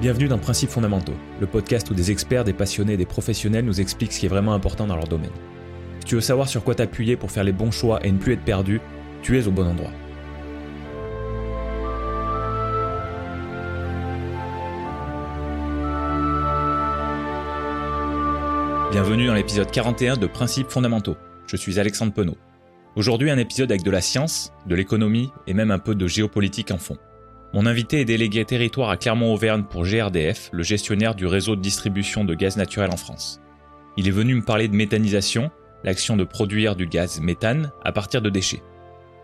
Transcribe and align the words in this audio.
Bienvenue 0.00 0.26
dans 0.26 0.38
Principes 0.38 0.70
fondamentaux, 0.70 1.14
le 1.40 1.46
podcast 1.46 1.88
où 1.88 1.94
des 1.94 2.10
experts, 2.10 2.42
des 2.42 2.52
passionnés 2.52 2.94
et 2.94 2.96
des 2.96 3.06
professionnels 3.06 3.64
nous 3.64 3.80
expliquent 3.80 4.12
ce 4.12 4.18
qui 4.18 4.26
est 4.26 4.28
vraiment 4.28 4.52
important 4.52 4.88
dans 4.88 4.96
leur 4.96 5.06
domaine. 5.06 5.30
Si 6.00 6.06
tu 6.06 6.14
veux 6.16 6.20
savoir 6.20 6.48
sur 6.48 6.64
quoi 6.64 6.74
t'appuyer 6.74 7.16
pour 7.16 7.30
faire 7.30 7.44
les 7.44 7.52
bons 7.52 7.70
choix 7.70 8.04
et 8.04 8.10
ne 8.10 8.18
plus 8.18 8.32
être 8.32 8.44
perdu, 8.44 8.80
tu 9.22 9.38
es 9.38 9.46
au 9.46 9.52
bon 9.52 9.64
endroit. 9.64 9.92
Bienvenue 18.90 19.28
dans 19.28 19.34
l'épisode 19.34 19.70
41 19.70 20.16
de 20.16 20.26
Principes 20.26 20.70
fondamentaux. 20.70 21.16
Je 21.46 21.56
suis 21.56 21.78
Alexandre 21.78 22.12
Penaud. 22.12 22.36
Aujourd'hui, 22.96 23.30
un 23.30 23.38
épisode 23.38 23.70
avec 23.70 23.84
de 23.84 23.90
la 23.92 24.00
science, 24.00 24.52
de 24.66 24.74
l'économie 24.74 25.30
et 25.46 25.54
même 25.54 25.70
un 25.70 25.78
peu 25.78 25.94
de 25.94 26.06
géopolitique 26.08 26.72
en 26.72 26.78
fond. 26.78 26.98
Mon 27.54 27.66
invité 27.66 28.00
est 28.00 28.04
délégué 28.04 28.44
territoire 28.44 28.90
à 28.90 28.96
Clermont-Auvergne 28.96 29.62
pour 29.62 29.84
GRDF, 29.84 30.50
le 30.52 30.64
gestionnaire 30.64 31.14
du 31.14 31.24
réseau 31.24 31.54
de 31.54 31.60
distribution 31.60 32.24
de 32.24 32.34
gaz 32.34 32.56
naturel 32.56 32.90
en 32.92 32.96
France. 32.96 33.40
Il 33.96 34.08
est 34.08 34.10
venu 34.10 34.34
me 34.34 34.42
parler 34.42 34.66
de 34.66 34.74
méthanisation, 34.74 35.52
l'action 35.84 36.16
de 36.16 36.24
produire 36.24 36.74
du 36.74 36.88
gaz 36.88 37.20
méthane 37.20 37.70
à 37.84 37.92
partir 37.92 38.22
de 38.22 38.28
déchets. 38.28 38.64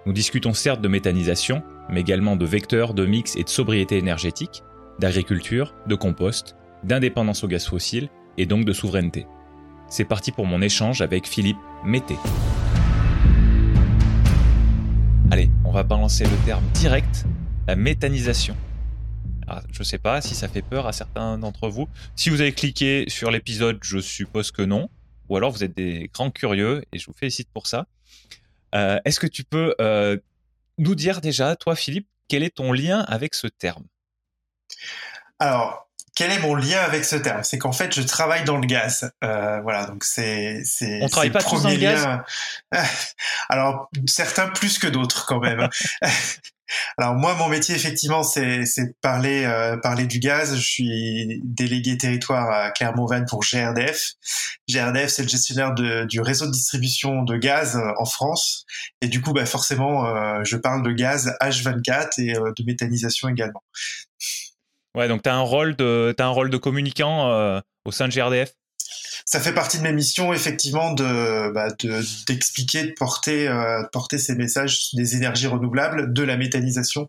Nous 0.06 0.12
discutons 0.12 0.54
certes 0.54 0.80
de 0.80 0.86
méthanisation, 0.86 1.64
mais 1.88 2.02
également 2.02 2.36
de 2.36 2.46
vecteurs, 2.46 2.94
de 2.94 3.04
mix 3.04 3.34
et 3.34 3.42
de 3.42 3.48
sobriété 3.48 3.98
énergétique, 3.98 4.62
d'agriculture, 5.00 5.74
de 5.88 5.96
compost, 5.96 6.54
d'indépendance 6.84 7.42
au 7.42 7.48
gaz 7.48 7.66
fossile 7.66 8.10
et 8.38 8.46
donc 8.46 8.64
de 8.64 8.72
souveraineté. 8.72 9.26
C'est 9.88 10.04
parti 10.04 10.30
pour 10.30 10.46
mon 10.46 10.62
échange 10.62 11.00
avec 11.02 11.26
Philippe 11.26 11.58
Mété. 11.84 12.14
Allez, 15.32 15.50
on 15.64 15.72
va 15.72 15.82
balancer 15.82 16.22
le 16.22 16.46
terme 16.46 16.64
direct 16.74 17.26
la 17.66 17.76
méthanisation. 17.76 18.56
Ah, 19.46 19.62
je 19.72 19.80
ne 19.80 19.84
sais 19.84 19.98
pas 19.98 20.20
si 20.20 20.34
ça 20.34 20.48
fait 20.48 20.62
peur 20.62 20.86
à 20.86 20.92
certains 20.92 21.38
d'entre 21.38 21.68
vous. 21.68 21.88
Si 22.14 22.30
vous 22.30 22.40
avez 22.40 22.52
cliqué 22.52 23.04
sur 23.08 23.30
l'épisode, 23.30 23.78
je 23.82 23.98
suppose 23.98 24.52
que 24.52 24.62
non. 24.62 24.88
Ou 25.28 25.36
alors 25.36 25.50
vous 25.50 25.64
êtes 25.64 25.76
des 25.76 26.10
grands 26.12 26.30
curieux 26.30 26.84
et 26.92 26.98
je 26.98 27.06
vous 27.06 27.12
félicite 27.12 27.48
pour 27.52 27.66
ça. 27.66 27.86
Euh, 28.74 28.98
est-ce 29.04 29.18
que 29.18 29.26
tu 29.26 29.44
peux 29.44 29.74
euh, 29.80 30.16
nous 30.78 30.94
dire 30.94 31.20
déjà, 31.20 31.56
toi 31.56 31.74
Philippe, 31.74 32.08
quel 32.28 32.42
est 32.42 32.56
ton 32.56 32.72
lien 32.72 33.00
avec 33.00 33.34
ce 33.34 33.46
terme? 33.46 33.84
Alors, 35.38 35.88
quel 36.14 36.32
est 36.32 36.38
mon 36.40 36.54
lien 36.54 36.78
avec 36.80 37.04
ce 37.04 37.16
terme? 37.16 37.42
C'est 37.42 37.58
qu'en 37.58 37.72
fait, 37.72 37.94
je 37.94 38.02
travaille 38.02 38.44
dans 38.44 38.58
le 38.58 38.66
gaz. 38.66 39.10
Euh, 39.24 39.60
voilà, 39.62 39.86
donc 39.86 40.04
c'est 40.04 40.62
c'est. 40.64 41.00
On 41.02 41.08
travaille 41.08 41.30
pas 41.30 41.42
tous 41.42 41.62
dans 41.62 41.70
le 41.70 41.76
gaz? 41.76 42.06
Alors 43.48 43.90
certains 44.06 44.48
plus 44.48 44.78
que 44.78 44.86
d'autres 44.86 45.26
quand 45.26 45.40
même. 45.40 45.68
Alors 46.98 47.14
moi, 47.14 47.34
mon 47.34 47.48
métier 47.48 47.74
effectivement, 47.74 48.22
c'est 48.22 48.64
c'est 48.64 48.98
parler 49.00 49.44
euh, 49.44 49.76
parler 49.76 50.06
du 50.06 50.18
gaz. 50.18 50.56
Je 50.56 50.62
suis 50.62 51.40
délégué 51.44 51.98
territoire 51.98 52.50
à 52.50 52.70
Clermont-Auvergne 52.70 53.26
pour 53.28 53.40
GRDF. 53.40 54.12
GRDF, 54.68 55.10
c'est 55.10 55.22
le 55.22 55.28
gestionnaire 55.28 55.74
de, 55.74 56.04
du 56.04 56.20
réseau 56.20 56.46
de 56.46 56.52
distribution 56.52 57.22
de 57.22 57.36
gaz 57.36 57.76
euh, 57.76 57.92
en 57.98 58.04
France. 58.04 58.64
Et 59.00 59.08
du 59.08 59.20
coup, 59.20 59.32
bah 59.32 59.46
forcément, 59.46 60.06
euh, 60.06 60.40
je 60.44 60.56
parle 60.56 60.82
de 60.82 60.92
gaz 60.92 61.34
H24 61.40 62.20
et 62.20 62.34
de 62.34 62.64
méthanisation 62.64 63.28
également. 63.28 63.62
Ouais, 64.96 65.08
donc 65.08 65.22
tu 65.22 65.28
un 65.28 65.40
rôle 65.40 65.76
de 65.76 66.14
as 66.18 66.24
un 66.24 66.28
rôle 66.28 66.50
de 66.50 66.56
communicant 66.56 67.60
au 67.84 67.92
sein 67.92 68.08
de 68.08 68.12
GRDF 68.12 68.52
ça 69.30 69.38
fait 69.38 69.54
partie 69.54 69.78
de 69.78 69.84
mes 69.84 69.92
missions 69.92 70.32
effectivement 70.32 70.92
de 70.92 71.52
bah, 71.52 71.68
d'expliquer, 72.26 72.82
de, 72.82 72.92
porter 72.92 73.46
euh, 73.46 73.84
porter 73.92 74.18
ces 74.18 74.34
messages 74.34 74.92
des 74.94 75.14
énergies 75.14 75.46
renouvelables, 75.46 76.12
de 76.12 76.24
la 76.24 76.36
méthanisation, 76.36 77.08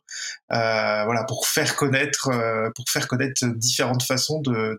euh, 0.52 1.04
voilà 1.04 1.24
pour 1.24 1.48
faire 1.48 1.76
connaître 1.76 2.30
euh, 2.30 2.70
pour 2.76 2.86
faire 2.90 3.08
connaître 3.08 3.44
différentes 3.56 4.04
façons 4.04 4.40
de, 4.40 4.78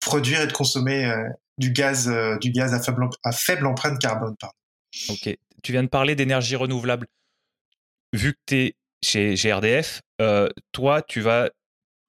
produire 0.00 0.42
et 0.42 0.46
de 0.46 0.52
consommer 0.52 1.10
du 1.56 1.72
gaz 1.72 2.12
du 2.42 2.50
gaz 2.50 2.74
à 2.74 2.82
faible 2.82 3.08
à 3.24 3.32
faible 3.32 3.66
empreinte 3.66 3.98
carbone. 3.98 4.36
Ok, 5.08 5.34
tu 5.62 5.72
viens 5.72 5.82
de 5.82 5.88
parler 5.88 6.14
d'énergie 6.14 6.56
renouvelable. 6.56 7.06
Vu 8.12 8.34
que 8.34 8.38
tu 8.44 8.56
es 8.56 8.76
chez 9.02 9.34
GRDF, 9.34 10.02
toi 10.72 11.00
tu 11.00 11.22
vas 11.22 11.48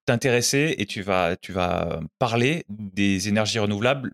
t'intéresser 0.06 0.76
et 0.78 0.86
tu 0.86 1.02
vas, 1.02 1.38
tu 1.38 1.54
vas 1.54 2.02
parler 2.20 2.66
des 2.68 3.30
énergies 3.30 3.60
renouvelables 3.60 4.12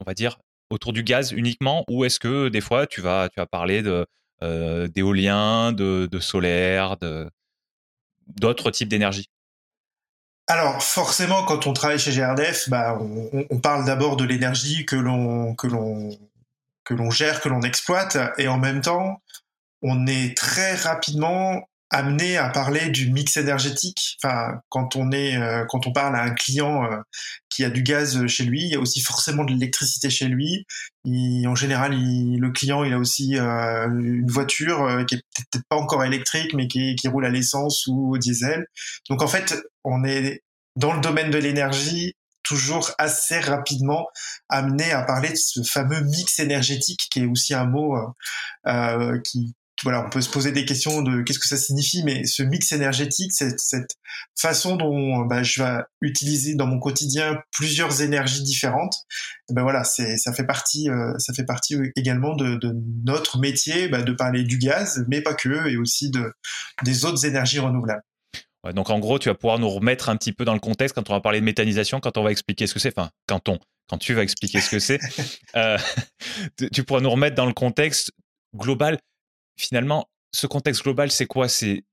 on 0.00 0.04
va 0.04 0.14
dire, 0.14 0.38
autour 0.70 0.92
du 0.92 1.02
gaz 1.02 1.32
uniquement 1.32 1.84
ou 1.88 2.04
est-ce 2.04 2.18
que 2.18 2.48
des 2.48 2.60
fois 2.60 2.86
tu 2.86 3.00
vas, 3.00 3.28
tu 3.28 3.38
vas 3.38 3.46
parler 3.46 3.82
de, 3.82 4.06
euh, 4.42 4.88
d'éolien, 4.88 5.72
de, 5.72 6.08
solaire, 6.20 6.96
de, 6.96 7.30
d'autres 8.26 8.70
types 8.70 8.88
d'énergie? 8.88 9.28
Alors 10.46 10.82
forcément, 10.82 11.44
quand 11.44 11.66
on 11.66 11.72
travaille 11.72 11.98
chez 11.98 12.12
GRDF, 12.12 12.68
bah, 12.68 12.98
on, 12.98 13.58
parle 13.58 13.84
d'abord 13.84 14.16
de 14.16 14.24
l'énergie 14.24 14.84
que 14.84 14.96
l'on 14.96 15.54
que 15.54 15.68
l'on 15.68 16.18
que 16.82 16.94
l'on 16.94 17.10
gère, 17.10 17.40
que 17.40 17.48
l'on 17.48 17.62
exploite, 17.62 18.16
et 18.36 18.48
en 18.48 18.58
même 18.58 18.80
temps, 18.80 19.22
on 19.82 20.08
est 20.08 20.36
très 20.36 20.74
rapidement 20.74 21.68
amené 21.90 22.36
à 22.36 22.48
parler 22.48 22.88
du 22.88 23.10
mix 23.10 23.36
énergétique. 23.36 24.16
Enfin, 24.22 24.60
quand 24.68 24.96
on 24.96 25.10
est, 25.10 25.36
euh, 25.36 25.64
quand 25.68 25.86
on 25.86 25.92
parle 25.92 26.14
à 26.14 26.22
un 26.22 26.30
client 26.30 26.84
euh, 26.84 26.96
qui 27.48 27.64
a 27.64 27.70
du 27.70 27.82
gaz 27.82 28.26
chez 28.28 28.44
lui, 28.44 28.62
il 28.62 28.68
y 28.68 28.76
a 28.76 28.80
aussi 28.80 29.00
forcément 29.00 29.44
de 29.44 29.52
l'électricité 29.52 30.08
chez 30.08 30.28
lui. 30.28 30.66
en 31.04 31.54
général, 31.54 31.92
le 31.92 32.50
client, 32.50 32.84
il 32.84 32.92
a 32.92 32.98
aussi 32.98 33.36
euh, 33.36 33.88
une 33.88 34.30
voiture 34.30 35.04
qui 35.06 35.16
est 35.16 35.22
peut-être 35.50 35.64
pas 35.68 35.76
encore 35.76 36.04
électrique, 36.04 36.54
mais 36.54 36.68
qui, 36.68 36.94
qui 36.94 37.08
roule 37.08 37.26
à 37.26 37.30
l'essence 37.30 37.86
ou 37.88 38.14
au 38.14 38.18
diesel. 38.18 38.66
Donc 39.08 39.22
en 39.22 39.28
fait, 39.28 39.56
on 39.84 40.04
est 40.04 40.42
dans 40.76 40.94
le 40.94 41.00
domaine 41.00 41.30
de 41.30 41.38
l'énergie 41.38 42.14
toujours 42.42 42.90
assez 42.98 43.38
rapidement 43.38 44.06
amené 44.48 44.92
à 44.92 45.02
parler 45.02 45.28
de 45.28 45.36
ce 45.36 45.62
fameux 45.62 46.00
mix 46.00 46.38
énergétique 46.38 47.08
qui 47.10 47.20
est 47.20 47.26
aussi 47.26 47.54
un 47.54 47.66
mot 47.66 47.96
euh, 48.66 49.18
qui, 49.20 49.54
voilà, 49.82 50.04
on 50.04 50.10
peut 50.10 50.20
se 50.20 50.28
poser 50.28 50.52
des 50.52 50.64
questions 50.64 51.02
de 51.02 51.22
qu'est-ce 51.22 51.38
que 51.38 51.48
ça 51.48 51.56
signifie, 51.56 52.02
mais 52.04 52.24
ce 52.24 52.42
mix 52.42 52.72
énergétique, 52.72 53.32
cette, 53.32 53.60
cette 53.60 53.96
façon 54.38 54.76
dont 54.76 55.24
bah, 55.26 55.42
je 55.42 55.62
vais 55.62 55.80
utiliser 56.00 56.54
dans 56.54 56.66
mon 56.66 56.78
quotidien 56.78 57.40
plusieurs 57.52 58.02
énergies 58.02 58.42
différentes, 58.42 58.94
ben 59.50 59.62
voilà, 59.62 59.84
c'est 59.84 60.16
ça 60.16 60.32
fait 60.32 60.44
partie, 60.44 60.90
euh, 60.90 61.12
ça 61.18 61.32
fait 61.32 61.44
partie 61.44 61.76
également 61.96 62.34
de, 62.34 62.56
de 62.56 62.74
notre 63.04 63.38
métier, 63.38 63.88
bah, 63.88 64.02
de 64.02 64.12
parler 64.12 64.44
du 64.44 64.58
gaz, 64.58 65.04
mais 65.08 65.22
pas 65.22 65.34
que, 65.34 65.68
et 65.68 65.76
aussi 65.76 66.10
de 66.10 66.32
des 66.82 67.04
autres 67.04 67.24
énergies 67.24 67.58
renouvelables. 67.58 68.02
Ouais, 68.64 68.74
donc 68.74 68.90
en 68.90 68.98
gros, 68.98 69.18
tu 69.18 69.28
vas 69.28 69.34
pouvoir 69.34 69.58
nous 69.58 69.70
remettre 69.70 70.10
un 70.10 70.16
petit 70.16 70.32
peu 70.32 70.44
dans 70.44 70.52
le 70.52 70.60
contexte 70.60 70.94
quand 70.94 71.08
on 71.08 71.14
va 71.14 71.20
parler 71.20 71.40
de 71.40 71.44
méthanisation, 71.44 72.00
quand 72.00 72.18
on 72.18 72.22
va 72.22 72.30
expliquer 72.30 72.66
ce 72.66 72.74
que 72.74 72.80
c'est, 72.80 72.96
enfin 72.96 73.10
quand 73.26 73.48
on, 73.48 73.58
quand 73.88 73.98
tu 73.98 74.12
vas 74.12 74.22
expliquer 74.22 74.60
ce 74.60 74.70
que 74.70 74.78
c'est, 74.78 75.00
euh, 75.56 75.78
tu 76.72 76.84
pourras 76.84 77.00
nous 77.00 77.10
remettre 77.10 77.36
dans 77.36 77.46
le 77.46 77.54
contexte 77.54 78.12
global 78.54 78.98
finalement, 79.60 80.08
ce 80.32 80.46
contexte 80.46 80.82
global, 80.82 81.10
c'est 81.10 81.26
quoi? 81.26 81.48
C'est 81.48 81.84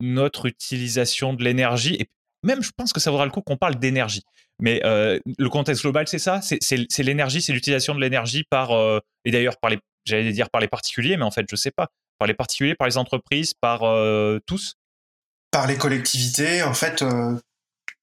notre 0.00 0.46
utilisation 0.46 1.34
de 1.34 1.44
l'énergie. 1.44 1.94
Et 1.94 2.08
même, 2.42 2.62
je 2.62 2.70
pense 2.76 2.92
que 2.92 3.00
ça 3.00 3.10
vaudra 3.10 3.24
le 3.24 3.30
coup 3.30 3.42
qu'on 3.42 3.56
parle 3.56 3.76
d'énergie. 3.76 4.22
Mais 4.60 4.80
euh, 4.84 5.18
le 5.38 5.48
contexte 5.48 5.82
global, 5.82 6.06
c'est 6.08 6.18
ça? 6.18 6.40
C'est 6.42 7.02
l'énergie, 7.02 7.42
c'est 7.42 7.52
l'utilisation 7.52 7.94
de 7.94 8.00
l'énergie 8.00 8.44
par, 8.50 8.72
euh, 8.72 8.98
et 9.24 9.30
d'ailleurs, 9.30 9.56
j'allais 10.04 10.32
dire 10.32 10.50
par 10.50 10.60
les 10.60 10.68
particuliers, 10.68 11.16
mais 11.16 11.24
en 11.24 11.30
fait, 11.30 11.46
je 11.50 11.56
sais 11.56 11.70
pas. 11.70 11.88
Par 12.18 12.28
les 12.28 12.34
particuliers, 12.34 12.74
par 12.74 12.86
les 12.86 12.98
entreprises, 12.98 13.54
par 13.54 13.84
euh, 13.84 14.38
tous? 14.46 14.74
Par 15.50 15.66
les 15.66 15.76
collectivités. 15.76 16.62
En 16.62 16.74
fait, 16.74 17.02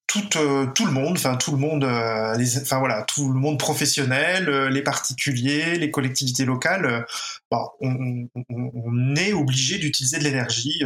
tout, 0.08 0.38
euh, 0.38 0.66
tout 0.68 0.86
le 0.86 0.92
monde, 0.92 1.18
enfin 1.18 1.36
tout 1.36 1.52
le 1.52 1.58
monde, 1.58 1.84
euh, 1.84 2.62
enfin 2.62 2.80
voilà, 2.80 3.04
tout 3.04 3.32
le 3.32 3.40
monde 3.40 3.60
professionnel, 3.60 4.50
euh, 4.50 4.70
les 4.70 4.82
particuliers, 4.82 5.78
les 5.78 5.92
collectivités 5.92 6.46
locales, 6.46 7.06
bon, 7.52 7.70
on, 7.82 8.28
on, 8.50 8.72
on, 8.74 9.16
est 9.16 9.34
obligé 9.34 9.78
d'utiliser 9.78 10.18
de 10.18 10.24
l'énergie. 10.24 10.82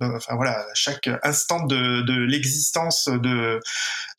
enfin 0.00 0.34
voilà, 0.36 0.60
à 0.60 0.74
chaque 0.74 1.08
instant 1.22 1.64
de, 1.66 2.02
de 2.02 2.14
l'existence 2.24 3.08
de, 3.08 3.60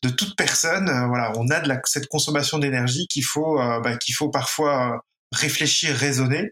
de 0.02 0.08
toute 0.08 0.36
personne, 0.36 0.86
voilà, 1.08 1.32
on 1.36 1.48
a 1.50 1.60
de 1.60 1.68
la, 1.68 1.80
cette 1.84 2.08
consommation 2.08 2.58
d'énergie 2.58 3.06
qu'il 3.08 3.24
faut, 3.24 3.56
bah, 3.56 3.96
qu'il 3.96 4.14
faut 4.14 4.30
parfois 4.30 5.02
réfléchir, 5.32 5.94
raisonner. 5.96 6.50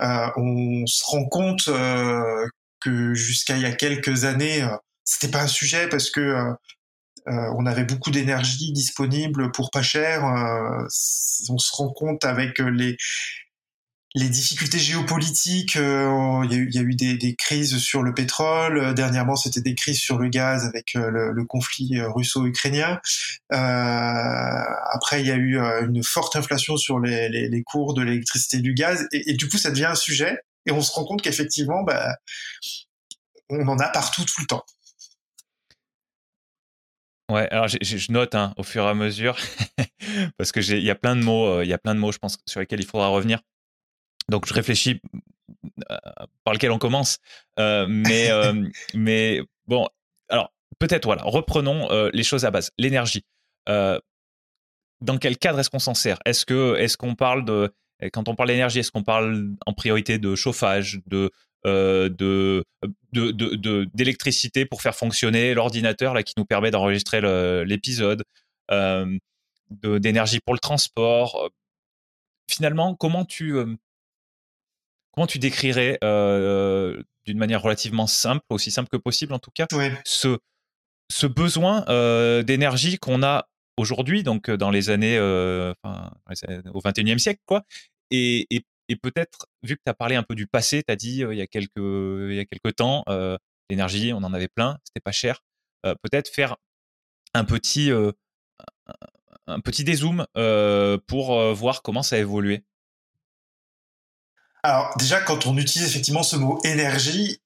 on 0.00 0.86
se 0.86 1.04
rend 1.04 1.24
compte 1.26 1.70
que 2.80 3.14
jusqu'à 3.14 3.56
il 3.56 3.62
y 3.62 3.66
a 3.66 3.72
quelques 3.72 4.24
années, 4.24 4.66
c'était 5.04 5.30
pas 5.30 5.42
un 5.42 5.46
sujet 5.48 5.88
parce 5.88 6.10
que 6.10 6.54
euh, 7.30 7.54
on 7.56 7.66
avait 7.66 7.84
beaucoup 7.84 8.10
d'énergie 8.10 8.72
disponible 8.72 9.52
pour 9.52 9.70
pas 9.70 9.82
cher. 9.82 10.24
Euh, 10.24 10.84
on 11.48 11.58
se 11.58 11.72
rend 11.72 11.90
compte 11.90 12.24
avec 12.24 12.60
euh, 12.60 12.70
les 14.14 14.28
difficultés 14.28 14.80
géopolitiques, 14.80 15.76
il 15.76 16.48
y, 16.50 16.78
a 16.78 16.82
eu, 16.82 16.94
des, 16.96 17.36
crises 17.36 17.78
sur 17.78 18.02
le 18.02 18.12
pétrole. 18.12 18.92
dernièrement, 18.94 19.36
c'était 19.36 19.60
des 19.60 19.76
crises 19.76 20.00
sur 20.00 20.18
le 20.18 20.28
gaz 20.28 20.64
avec 20.64 20.94
le, 20.94 21.44
conflit 21.44 22.00
russo-ukrainien. 22.00 23.00
après, 23.50 25.20
il 25.20 25.28
y 25.28 25.30
a 25.30 25.36
eu 25.36 25.60
une 25.82 26.02
forte 26.02 26.34
inflation 26.34 26.76
sur 26.76 26.98
les, 26.98 27.62
cours 27.64 27.94
de 27.94 28.02
l'électricité 28.02 28.56
et 28.56 28.60
du 28.62 28.74
gaz. 28.74 29.06
Et, 29.12 29.34
du 29.34 29.48
coup, 29.48 29.58
ça 29.58 29.70
devient 29.70 29.84
un 29.84 29.94
sujet. 29.94 30.38
Et 30.66 30.72
on 30.72 30.82
se 30.82 30.90
rend 30.90 31.04
compte 31.04 31.22
qu'effectivement, 31.22 31.84
bah, 31.84 32.16
on 33.48 33.68
en 33.68 33.78
a 33.78 33.88
partout 33.90 34.24
tout 34.24 34.40
le 34.40 34.46
temps. 34.46 34.64
Ouais, 37.30 37.48
alors 37.50 37.68
je 37.68 38.12
note 38.12 38.34
hein, 38.34 38.52
au 38.56 38.62
fur 38.62 38.84
et 38.84 38.88
à 38.88 38.94
mesure 38.94 39.36
parce 40.36 40.52
que 40.52 40.60
il 40.60 40.82
y 40.82 40.90
a 40.90 40.94
plein 40.94 41.14
de 41.14 41.22
mots, 41.22 41.62
il 41.62 41.68
y 41.68 41.72
a 41.72 41.78
plein 41.78 41.94
de 41.94 42.00
mots, 42.00 42.12
je 42.12 42.18
pense, 42.18 42.38
sur 42.46 42.60
lesquels 42.60 42.80
il 42.80 42.86
faudra 42.86 43.08
revenir. 43.08 43.40
Donc 44.28 44.46
je 44.46 44.54
réfléchis 44.54 45.00
par 46.44 46.54
lequel 46.54 46.72
on 46.72 46.78
commence, 46.78 47.18
mais 47.56 48.30
mais 48.94 49.40
bon, 49.66 49.88
alors 50.28 50.52
peut-être 50.78 51.04
voilà, 51.04 51.22
reprenons 51.24 51.88
les 52.12 52.24
choses 52.24 52.44
à 52.44 52.50
base. 52.50 52.72
L'énergie. 52.78 53.24
dans 53.66 55.18
quel 55.20 55.38
cadre 55.38 55.60
est-ce 55.60 55.70
qu'on 55.70 55.78
s'en 55.78 55.94
sert? 55.94 56.18
Est-ce 56.24 56.44
que 56.44 56.76
est-ce 56.76 56.96
qu'on 56.96 57.14
parle 57.14 57.44
de 57.44 57.72
quand 58.12 58.28
on 58.28 58.34
parle 58.34 58.48
d'énergie, 58.48 58.80
est-ce 58.80 58.90
qu'on 58.90 59.02
parle 59.02 59.50
en 59.66 59.72
priorité 59.72 60.18
de 60.18 60.34
chauffage, 60.34 61.00
de 61.06 61.30
de 61.64 62.64
d'électricité 63.94 64.64
pour 64.64 64.82
faire 64.82 64.94
fonctionner 64.94 65.54
l'ordinateur 65.54 66.14
là 66.14 66.22
qui 66.22 66.34
nous 66.36 66.44
permet 66.44 66.70
d'enregistrer 66.70 67.20
l'épisode, 67.64 68.24
d'énergie 69.70 70.40
pour 70.40 70.54
le 70.54 70.60
transport. 70.60 71.50
Finalement, 72.50 72.94
comment 72.94 73.24
tu 73.24 73.54
comment 75.12 75.26
tu 75.26 75.38
décrirais 75.38 75.98
d'une 76.02 77.38
manière 77.38 77.62
relativement 77.62 78.06
simple, 78.06 78.44
aussi 78.50 78.70
simple 78.70 78.88
que 78.90 78.96
possible 78.96 79.32
en 79.34 79.38
tout 79.38 79.52
cas, 79.52 79.66
ce 80.04 80.38
ce 81.10 81.26
besoin 81.26 81.84
d'énergie 82.42 82.98
qu'on 82.98 83.22
a 83.22 83.48
aujourd'hui, 83.76 84.22
donc 84.22 84.50
dans 84.50 84.70
les 84.70 84.90
années, 84.90 85.18
enfin, 85.18 86.10
au 86.72 86.80
21e 86.80 87.18
siècle, 87.18 87.40
quoi, 87.46 87.64
et, 88.10 88.46
et, 88.50 88.64
et 88.90 88.96
peut-être, 88.96 89.46
vu 89.62 89.76
que 89.76 89.82
tu 89.86 89.90
as 89.90 89.94
parlé 89.94 90.16
un 90.16 90.22
peu 90.24 90.34
du 90.34 90.46
passé, 90.46 90.82
tu 90.86 90.92
as 90.92 90.96
dit 90.96 91.20
il, 91.20 91.36
y 91.36 91.40
a 91.40 91.46
quelques, 91.46 92.76
temps, 92.76 93.04
l'énergie, 93.70 94.12
on 94.12 94.18
en 94.18 94.34
avait 94.34 94.48
plein, 94.48 94.78
c'était 94.84 95.00
pas 95.00 95.12
cher, 95.12 95.44
peut-être 95.82 96.28
faire 96.28 96.56
un 97.32 97.44
petit, 97.44 97.90
un 99.46 99.60
petit 99.60 99.84
dézoom 99.84 100.26
pour 101.06 101.54
voir 101.54 101.82
comment 101.82 102.02
ça 102.02 102.16
a 102.16 102.18
évolué. 102.18 102.64
Alors 104.62 104.94
déjà, 104.98 105.20
quand 105.20 105.46
on 105.46 105.56
utilise 105.56 105.88
effectivement 105.88 106.24
ce 106.24 106.36
mot 106.36 106.60
énergie, 106.64 107.40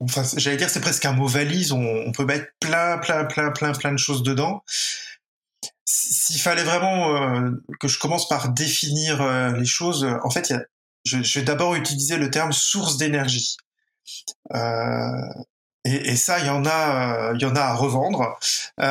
enfin, 0.00 0.22
j'allais 0.36 0.56
dire 0.56 0.70
c'est 0.70 0.80
presque 0.80 1.04
un 1.06 1.12
mot 1.12 1.26
valise. 1.26 1.72
On, 1.72 2.12
peut 2.12 2.24
mettre 2.24 2.46
plein, 2.60 2.98
plein, 2.98 3.24
plein, 3.24 3.50
plein, 3.50 3.72
plein 3.72 3.92
de 3.92 3.98
choses 3.98 4.22
dedans. 4.22 4.62
S'il 5.92 6.40
fallait 6.40 6.62
vraiment 6.62 7.16
euh, 7.16 7.50
que 7.80 7.88
je 7.88 7.98
commence 7.98 8.28
par 8.28 8.50
définir 8.50 9.20
euh, 9.20 9.50
les 9.56 9.66
choses, 9.66 10.06
en 10.22 10.30
fait, 10.30 10.54
je, 11.04 11.16
vais 11.16 11.44
d'abord 11.44 11.74
utiliser 11.74 12.16
le 12.16 12.30
terme 12.30 12.52
source 12.52 12.96
d'énergie. 12.96 13.56
Euh, 14.54 15.10
et, 15.84 16.14
ça, 16.14 16.38
il 16.38 16.46
y 16.46 16.50
en 16.50 16.64
a, 16.64 17.32
il 17.34 17.42
y 17.42 17.44
en 17.44 17.56
a 17.56 17.62
à 17.62 17.74
revendre. 17.74 18.38
il 18.78 18.84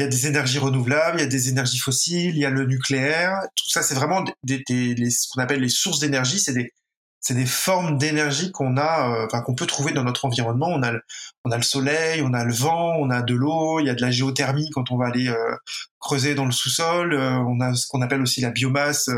y 0.00 0.02
a 0.02 0.08
des 0.08 0.26
énergies 0.26 0.58
renouvelables, 0.58 1.18
il 1.18 1.22
y 1.22 1.26
a 1.26 1.28
des 1.28 1.50
énergies 1.50 1.78
fossiles, 1.78 2.34
il 2.34 2.40
y 2.40 2.46
a 2.46 2.50
le 2.50 2.66
nucléaire. 2.66 3.42
Tout 3.54 3.70
ça, 3.70 3.82
c'est 3.82 3.94
vraiment 3.94 4.24
des, 4.42 4.64
ce 4.66 5.28
qu'on 5.28 5.42
appelle 5.42 5.60
les 5.60 5.68
sources 5.68 6.00
d'énergie. 6.00 6.40
C'est 6.40 6.54
des, 6.54 6.72
c'est 7.20 7.34
des 7.34 7.46
formes 7.46 7.98
d'énergie 7.98 8.50
qu'on 8.50 8.76
a, 8.76 9.10
euh, 9.10 9.26
enfin 9.26 9.42
qu'on 9.42 9.54
peut 9.54 9.66
trouver 9.66 9.92
dans 9.92 10.04
notre 10.04 10.24
environnement. 10.24 10.68
On 10.68 10.82
a, 10.82 10.92
le, 10.92 11.02
on 11.44 11.50
a 11.50 11.56
le 11.56 11.62
soleil, 11.62 12.22
on 12.22 12.32
a 12.32 12.44
le 12.44 12.52
vent, 12.52 12.96
on 12.98 13.10
a 13.10 13.22
de 13.22 13.34
l'eau, 13.34 13.78
il 13.80 13.86
y 13.86 13.90
a 13.90 13.94
de 13.94 14.00
la 14.00 14.10
géothermie 14.10 14.70
quand 14.70 14.90
on 14.90 14.96
va 14.96 15.06
aller 15.06 15.28
euh, 15.28 15.56
creuser 15.98 16.34
dans 16.34 16.46
le 16.46 16.52
sous-sol. 16.52 17.12
Euh, 17.12 17.36
on 17.46 17.60
a 17.60 17.74
ce 17.74 17.86
qu'on 17.88 18.00
appelle 18.00 18.22
aussi 18.22 18.40
la 18.40 18.50
biomasse. 18.50 19.10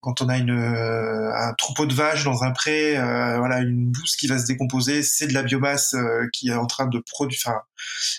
quand 0.00 0.20
on 0.20 0.28
a 0.28 0.36
une, 0.36 0.50
un 0.50 1.54
troupeau 1.54 1.86
de 1.86 1.94
vaches 1.94 2.24
dans 2.24 2.44
un 2.44 2.50
pré, 2.50 2.94
voilà, 3.38 3.60
une 3.60 3.90
bouse 3.90 4.16
qui 4.16 4.26
va 4.26 4.38
se 4.38 4.46
décomposer, 4.46 5.02
c'est 5.02 5.26
de 5.26 5.34
la 5.34 5.42
biomasse 5.42 5.96
qui 6.32 6.48
est 6.48 6.54
en 6.54 6.66
train 6.66 6.86
de 6.86 6.98
produire, 7.10 7.40
enfin, 7.44 7.58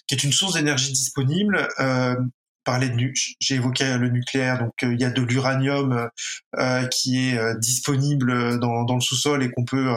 qui 0.08 0.16
est 0.16 0.24
une 0.24 0.34
source 0.34 0.54
d'énergie 0.54 0.92
disponible 0.92 1.68
parler 2.66 2.90
de 2.90 3.14
j'ai 3.40 3.56
évoqué 3.56 3.98
le 3.98 4.10
nucléaire 4.10 4.60
donc 4.60 4.74
euh, 4.84 4.94
il 4.94 5.00
y 5.00 5.06
a 5.06 5.12
de 5.12 5.22
l'uranium 5.22 5.94
euh, 5.94 6.08
euh, 6.58 6.86
qui 6.88 7.30
est 7.30 7.60
disponible 7.60 8.60
dans, 8.60 8.84
dans 8.84 8.96
le 8.96 9.02
sous-sol 9.02 9.44
et 9.44 9.52
qu'on 9.52 9.64
peut 9.64 9.90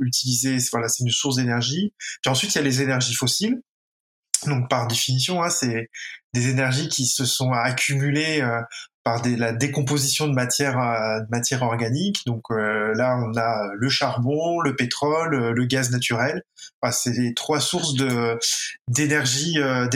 utiliser 0.00 0.58
voilà 0.70 0.88
c'est 0.88 1.04
une 1.04 1.10
source 1.10 1.36
d'énergie. 1.36 1.94
Puis 2.22 2.30
ensuite 2.30 2.54
il 2.54 2.58
y 2.58 2.60
a 2.60 2.64
les 2.64 2.82
énergies 2.82 3.14
fossiles. 3.14 3.62
Donc 4.46 4.68
par 4.68 4.88
définition 4.88 5.42
hein, 5.42 5.48
c'est 5.48 5.88
des 6.34 6.48
énergies 6.48 6.88
qui 6.88 7.06
se 7.06 7.24
sont 7.24 7.52
accumulées 7.52 8.42
par 9.04 9.20
des, 9.20 9.36
la 9.36 9.52
décomposition 9.52 10.28
de 10.28 10.32
matière 10.32 10.74
de 10.74 11.26
matière 11.30 11.62
organique. 11.62 12.24
Donc 12.26 12.44
euh, 12.50 12.94
là, 12.94 13.18
on 13.18 13.36
a 13.36 13.70
le 13.74 13.88
charbon, 13.88 14.60
le 14.60 14.76
pétrole, 14.76 15.34
euh, 15.34 15.52
le 15.52 15.64
gaz 15.64 15.90
naturel. 15.90 16.42
Enfin, 16.80 16.92
c'est 16.92 17.12
les 17.12 17.34
trois 17.34 17.60
sources 17.60 17.94
d'énergie 18.88 19.58
euh, 19.58 19.88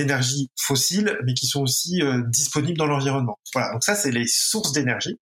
fossile, 0.59 1.19
mais 1.25 1.35
qui 1.35 1.47
sont 1.47 1.63
aussi 1.63 2.01
disponibles 2.27 2.79
dans 2.79 2.87
l'environnement. 2.87 3.39
Voilà. 3.55 3.73
Donc 3.73 3.85
ça, 3.85 3.95
c'est 3.95 4.11
les 4.11 4.27
sources 4.27 4.73
d'énergie. 4.73 5.19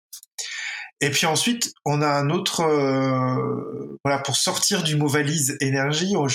Et 1.02 1.10
puis 1.10 1.26
ensuite, 1.26 1.74
on 1.84 2.02
a 2.02 2.08
un 2.08 2.30
autre, 2.30 2.64
voilà, 4.06 4.20
pour 4.20 4.38
sortir 4.38 4.84
du 4.84 4.96
mot 4.96 5.08
valise 5.08 5.58
énergie, 5.60 6.16
on, 6.16 6.28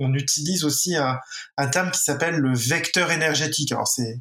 on, 0.00 0.14
utilise 0.14 0.64
aussi 0.64 0.96
un, 0.96 1.20
un 1.56 1.66
terme 1.68 1.92
qui 1.92 2.00
s'appelle 2.00 2.36
le 2.36 2.52
vecteur 2.52 3.12
énergétique. 3.12 3.70
Alors 3.70 3.86
c'est 3.86 4.18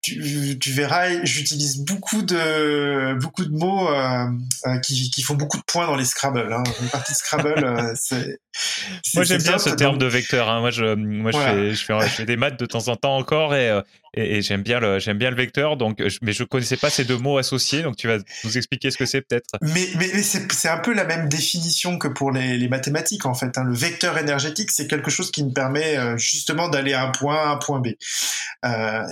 tu, 0.00 0.72
verras, 0.72 1.24
j'utilise 1.24 1.84
beaucoup 1.84 2.22
de 2.22 3.14
beaucoup 3.20 3.44
de 3.44 3.50
mots 3.50 3.88
euh, 3.88 4.26
euh, 4.66 4.78
qui, 4.78 5.10
qui, 5.10 5.22
font 5.22 5.34
beaucoup 5.34 5.58
de 5.58 5.64
points 5.64 5.86
dans 5.86 5.96
les 5.96 6.04
Scrabble. 6.04 6.52
Hein. 6.52 6.62
Une 6.80 6.88
partie 6.88 7.12
de 7.12 7.16
Scrabble, 7.16 7.64
euh, 7.64 7.92
c'est. 7.96 8.40
Moi 9.14 9.24
j'aime 9.24 9.42
bien 9.42 9.58
ce 9.58 9.70
terme 9.70 9.98
de 9.98 10.06
vecteur. 10.06 10.48
Hein. 10.48 10.60
Moi, 10.60 10.70
je, 10.70 10.94
moi 10.94 11.32
je, 11.32 11.38
fais, 11.38 11.74
je, 11.74 11.84
fais, 11.84 12.00
je, 12.00 12.06
fais, 12.08 12.24
des 12.24 12.36
maths 12.36 12.58
de 12.58 12.66
temps 12.66 12.88
en 12.88 12.96
temps 12.96 13.16
encore 13.16 13.54
et, 13.54 13.70
et, 14.14 14.42
j'aime 14.42 14.62
bien 14.62 14.80
le 14.80 14.98
j'aime 14.98 15.18
bien 15.18 15.30
le 15.30 15.36
vecteur. 15.36 15.76
Donc, 15.76 16.02
mais 16.22 16.32
je 16.32 16.44
connaissais 16.44 16.76
pas 16.76 16.90
ces 16.90 17.04
deux 17.04 17.18
mots 17.18 17.38
associés. 17.38 17.82
Donc 17.82 17.96
tu 17.96 18.08
vas 18.08 18.18
nous 18.44 18.56
expliquer 18.56 18.90
ce 18.90 18.98
que 18.98 19.06
c'est 19.06 19.22
peut-être. 19.22 19.46
Mais, 19.62 19.88
mais, 19.96 20.10
mais 20.14 20.22
c'est 20.22 20.68
un 20.68 20.78
peu 20.78 20.94
la 20.94 21.04
même 21.04 21.28
définition 21.28 21.98
que 21.98 22.08
pour 22.08 22.32
les, 22.32 22.56
les 22.58 22.68
mathématiques 22.68 23.26
en 23.26 23.34
fait. 23.34 23.56
Hein. 23.58 23.64
Le 23.64 23.74
vecteur 23.74 24.18
énergétique, 24.18 24.70
c'est 24.70 24.86
quelque 24.86 25.10
chose 25.10 25.30
qui 25.30 25.44
me 25.44 25.52
permet 25.52 25.96
justement 26.18 26.68
d'aller 26.68 26.94
à 26.94 27.06
un 27.06 27.10
point 27.10 27.36
A 27.36 27.48
à 27.48 27.52
un 27.52 27.56
point 27.56 27.80
B. 27.80 27.88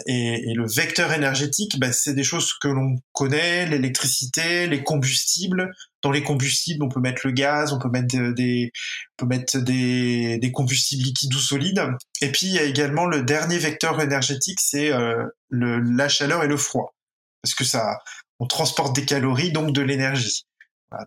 et, 0.06 0.50
et 0.50 0.54
le 0.54 0.66
vecteur 0.66 1.12
énergétique, 1.12 1.78
bah, 1.78 1.93
c'est 1.93 2.14
des 2.14 2.25
choses 2.25 2.52
que 2.60 2.69
l'on 2.69 2.96
connaît, 3.12 3.66
l'électricité, 3.66 4.66
les 4.66 4.82
combustibles. 4.82 5.72
Dans 6.02 6.10
les 6.10 6.22
combustibles, 6.22 6.84
on 6.84 6.88
peut 6.88 7.00
mettre 7.00 7.22
le 7.25 7.32
gaz, 7.32 7.72
on 7.72 7.78
peut 7.78 7.88
mettre 7.88 8.16
des, 8.34 8.70
on 9.19 9.24
peut 9.24 9.26
mettre 9.26 9.58
des, 9.58 10.38
des 10.38 10.53
combustibles 10.53 11.03
liquides 11.03 11.34
ou 11.34 11.38
solides. 11.38 11.82
Et 12.20 12.31
puis 12.31 12.46
il 12.46 12.53
y 12.53 12.58
a 12.58 12.65
également 12.65 13.06
le 13.06 13.22
dernier 13.22 13.58
vecteur 13.58 14.00
énergétique, 14.00 14.60
c'est 14.60 14.93
euh, 14.93 15.26
la 15.50 16.08
chaleur 16.08 16.44
et 16.44 16.48
le 16.48 16.56
froid, 16.56 16.94
parce 17.43 17.55
que 17.55 17.65
ça, 17.65 17.98
on 18.38 18.46
transporte 18.46 18.94
des 18.94 19.05
calories, 19.05 19.53
donc 19.53 19.72
de 19.72 19.82
l'énergie. 19.82 20.46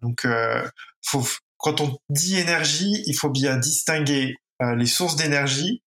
donc 0.02 0.26
euh, 0.26 0.68
faut, 1.06 1.26
quand 1.58 1.82
on 1.82 1.98
dit 2.10 2.38
énergie, 2.38 3.04
il 3.06 3.14
faut 3.14 3.30
bien 3.30 3.58
distinguer 3.58 4.36
euh, 4.62 4.76
les 4.76 4.88
sources 4.88 5.16
d'énergie 5.16 5.82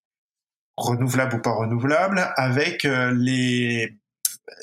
renouvelables 0.77 1.37
ou 1.37 1.43
pas 1.43 1.53
renouvelables, 1.53 2.33
avec 2.37 2.85
les, 2.85 3.95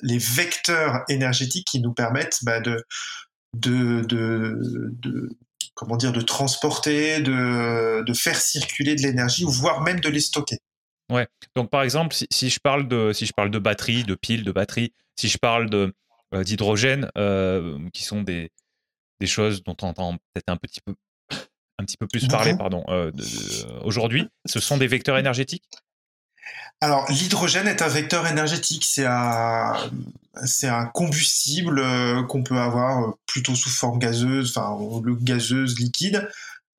les 0.02 0.18
vecteurs 0.18 1.04
énergétiques 1.08 1.68
qui 1.68 1.82
nous 1.82 1.94
permettent 1.94 2.40
bah, 2.44 2.60
de, 2.60 2.84
de, 3.54 4.02
de, 4.02 5.30
comment 5.74 5.98
dire, 5.98 6.12
de 6.12 6.22
transporter, 6.22 7.22
de, 7.22 8.04
de 8.04 8.14
faire 8.14 8.40
circuler 8.40 8.96
de 8.96 9.02
l'énergie, 9.02 9.46
ou 9.46 9.50
voire 9.50 9.82
même 9.82 10.00
de 10.00 10.10
les 10.10 10.20
stocker. 10.20 10.60
Ouais. 11.12 11.28
Donc 11.56 11.70
par 11.70 11.82
exemple, 11.82 12.16
si, 12.30 12.50
je 12.50 12.60
parle 12.60 12.88
de 12.88 13.14
si 13.14 13.26
je 13.26 13.34
parle 13.34 13.50
de 13.50 13.60
batterie, 13.60 14.04
de 14.04 14.16
piles, 14.16 14.44
de 14.44 14.52
batterie, 14.52 14.94
si 15.16 15.28
je 15.28 15.38
parle 15.38 15.70
de 15.70 15.94
euh, 16.34 16.44
d'hydrogène, 16.44 17.10
euh, 17.18 17.80
qui 17.92 18.04
sont 18.04 18.22
des, 18.22 18.52
des 19.20 19.28
choses 19.28 19.64
dont 19.64 19.76
on 19.82 19.88
entend 19.88 20.14
peut-être 20.34 20.50
un 20.50 20.58
petit 20.58 20.82
peu 20.82 20.94
un 21.80 21.86
petit 21.86 21.98
peu 21.98 22.08
plus 22.08 22.28
parler, 22.28 22.56
pardon, 22.58 22.84
euh, 22.90 23.12
aujourd'hui, 23.84 24.28
ce 24.46 24.60
sont 24.60 24.78
des 24.78 24.88
vecteurs 24.88 25.18
énergétiques? 25.18 25.64
Alors, 26.82 27.10
l'hydrogène 27.12 27.68
est 27.68 27.82
un 27.82 27.90
vecteur 27.90 28.26
énergétique. 28.28 28.86
C'est 28.86 29.06
un, 29.06 29.74
c'est 30.46 30.68
un 30.68 30.86
combustible 30.86 31.80
euh, 31.80 32.24
qu'on 32.24 32.44
peut 32.44 32.58
avoir 32.58 33.04
euh, 33.04 33.12
plutôt 33.26 33.56
sous 33.56 33.70
forme 33.70 34.00
gazeuse, 34.00 34.58
enfin, 34.58 34.78
le 35.04 35.16
gazeuse 35.16 35.78
liquide, 35.78 36.30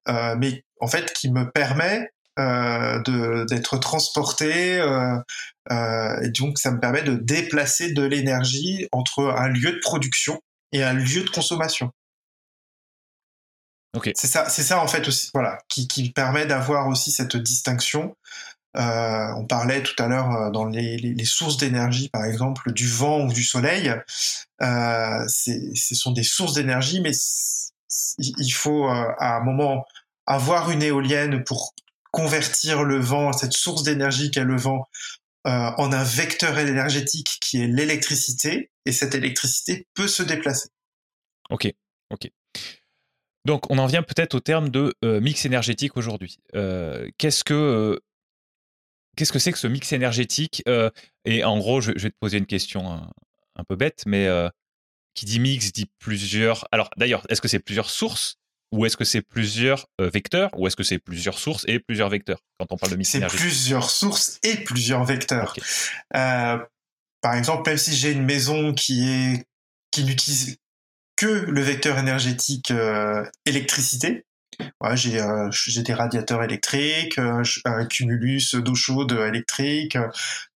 euh, 0.08 0.34
mais 0.38 0.64
en 0.80 0.86
fait, 0.86 1.12
qui 1.12 1.30
me 1.30 1.50
permet 1.50 2.10
de, 2.38 3.44
d'être 3.50 3.76
transporté, 3.76 4.76
et 4.78 6.28
donc 6.30 6.58
ça 6.58 6.70
me 6.70 6.80
permet 6.80 7.02
de 7.02 7.14
déplacer 7.14 7.92
de 7.92 8.02
l'énergie 8.02 8.88
entre 8.92 9.24
un 9.36 9.48
lieu 9.48 9.72
de 9.72 9.78
production 9.82 10.40
et 10.72 10.82
un 10.82 10.94
lieu 10.94 11.22
de 11.22 11.28
consommation. 11.28 11.90
Okay. 13.94 14.12
C'est 14.16 14.28
ça, 14.28 14.48
c'est 14.48 14.62
ça 14.62 14.80
en 14.80 14.88
fait 14.88 15.06
aussi, 15.06 15.28
voilà, 15.34 15.58
qui, 15.68 15.86
qui 15.86 16.12
permet 16.12 16.46
d'avoir 16.46 16.88
aussi 16.88 17.10
cette 17.10 17.36
distinction 17.36 18.16
euh, 18.76 19.32
on 19.36 19.46
parlait 19.46 19.82
tout 19.82 20.00
à 20.00 20.06
l'heure 20.06 20.30
euh, 20.30 20.50
dans 20.50 20.64
les, 20.64 21.24
sources 21.24 21.56
d'énergie, 21.56 22.08
par 22.08 22.24
exemple, 22.24 22.72
du 22.72 22.86
vent 22.86 23.26
ou 23.26 23.32
du 23.32 23.42
soleil. 23.42 23.92
Euh, 24.62 25.26
ce 25.28 25.94
sont 25.94 26.12
des 26.12 26.22
sources 26.22 26.54
d'énergie, 26.54 27.00
mais 27.00 27.12
il 28.18 28.50
faut 28.50 28.86
à 28.86 29.36
un 29.36 29.40
moment 29.40 29.84
avoir 30.26 30.70
une 30.70 30.82
éolienne 30.82 31.42
pour 31.42 31.74
convertir 32.12 32.84
le 32.84 32.98
vent, 32.98 33.32
cette 33.32 33.52
source 33.52 33.82
d'énergie 33.82 34.30
qu'est 34.30 34.44
le 34.44 34.56
vent, 34.56 34.88
en 35.44 35.92
un 35.92 36.04
vecteur 36.04 36.58
énergétique 36.58 37.38
qui 37.40 37.60
est 37.62 37.66
l'électricité, 37.66 38.70
et 38.84 38.92
cette 38.92 39.14
électricité 39.14 39.86
peut 39.94 40.08
se 40.08 40.22
déplacer. 40.22 40.68
Ok, 41.50 41.72
ok. 42.10 42.30
Donc 43.46 43.68
on 43.70 43.78
en 43.78 43.86
vient 43.86 44.02
peut-être 44.02 44.34
au 44.34 44.40
terme 44.40 44.68
de 44.68 44.94
mix 45.02 45.44
énergétique 45.46 45.96
aujourd'hui. 45.96 46.38
Qu'est-ce 46.52 47.42
que 47.42 48.00
qu'est-ce 49.20 49.32
que 49.32 49.38
c'est 49.38 49.52
que 49.52 49.58
ce 49.58 49.66
mix 49.66 49.92
énergétique 49.92 50.62
Et 51.26 51.44
en 51.44 51.58
gros, 51.58 51.80
je, 51.82 51.92
vais 51.92 52.10
te 52.10 52.16
poser 52.18 52.38
une 52.38 52.46
question 52.46 53.06
un 53.56 53.64
peu 53.64 53.76
bête, 53.76 54.04
mais 54.06 54.26
qui 55.14 55.26
dit 55.26 55.40
mix 55.40 55.72
dit 55.72 55.90
plusieurs. 55.98 56.66
Alors 56.72 56.90
d'ailleurs, 56.96 57.26
est-ce 57.28 57.40
que 57.40 57.48
c'est 57.48 57.58
plusieurs 57.58 57.90
sources 57.90 58.38
ou 58.72 58.86
est-ce 58.86 58.96
que 58.96 59.04
c'est 59.04 59.22
plusieurs 59.22 59.86
euh, 60.00 60.08
vecteurs 60.08 60.50
Ou 60.56 60.66
est-ce 60.66 60.76
que 60.76 60.84
c'est 60.84 60.98
plusieurs 60.98 61.38
sources 61.38 61.64
et 61.66 61.80
plusieurs 61.80 62.08
vecteurs 62.08 62.38
quand 62.58 62.66
on 62.70 62.76
parle 62.76 62.92
de 62.92 62.96
mix 62.96 63.10
C'est 63.10 63.26
plusieurs 63.26 63.90
sources 63.90 64.38
et 64.42 64.58
plusieurs 64.58 65.04
vecteurs. 65.04 65.54
Euh, 66.14 66.58
par 67.20 67.34
exemple, 67.34 67.68
même 67.68 67.78
si 67.78 67.94
j'ai 67.94 68.12
une 68.12 68.24
maison 68.24 68.72
qui 68.72 69.08
est 69.08 69.44
qui 69.90 70.04
n'utilise 70.04 70.56
que 71.16 71.26
le 71.26 71.60
vecteur 71.60 71.98
énergétique 71.98 72.70
euh, 72.70 73.24
électricité, 73.44 74.24
Ouais, 74.80 74.96
j'ai 74.96 75.20
euh, 75.20 75.50
des 75.84 75.94
radiateurs 75.94 76.42
électriques, 76.42 77.18
euh, 77.18 77.42
un 77.64 77.86
cumulus 77.86 78.54
d'eau 78.54 78.74
chaude 78.74 79.12
électrique, 79.12 79.96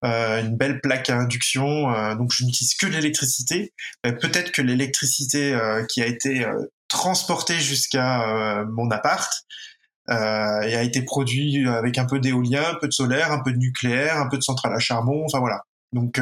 euh, 0.04 0.40
une 0.40 0.56
belle 0.56 0.80
plaque 0.80 1.10
à 1.10 1.18
induction. 1.18 2.14
donc 2.16 2.32
je 2.32 2.44
n'utilise 2.44 2.74
que 2.74 2.86
l'électricité. 2.86 3.72
Peut-être 4.02 4.52
que 4.52 4.62
l'électricité 4.62 5.58
qui 5.88 6.02
a 6.02 6.06
été 6.06 6.46
transportée 6.88 7.58
jusqu'à 7.60 8.64
mon 8.70 8.90
appart 8.90 9.32
et 10.08 10.12
a 10.12 10.82
été 10.82 11.02
produite 11.02 11.66
avec 11.68 11.98
un 11.98 12.04
peu 12.06 12.20
d'éolien, 12.20 12.64
un 12.70 12.78
peu 12.80 12.88
de 12.88 12.92
solaire, 12.92 13.32
un 13.32 13.42
peu 13.42 13.52
de 13.52 13.58
nucléaire, 13.58 14.18
un 14.18 14.28
peu 14.28 14.38
de 14.38 14.42
centrale 14.42 14.74
à 14.74 14.78
charbon. 14.78 15.24
Enfin 15.26 15.40
voilà. 15.40 15.62
Donc 15.92 16.20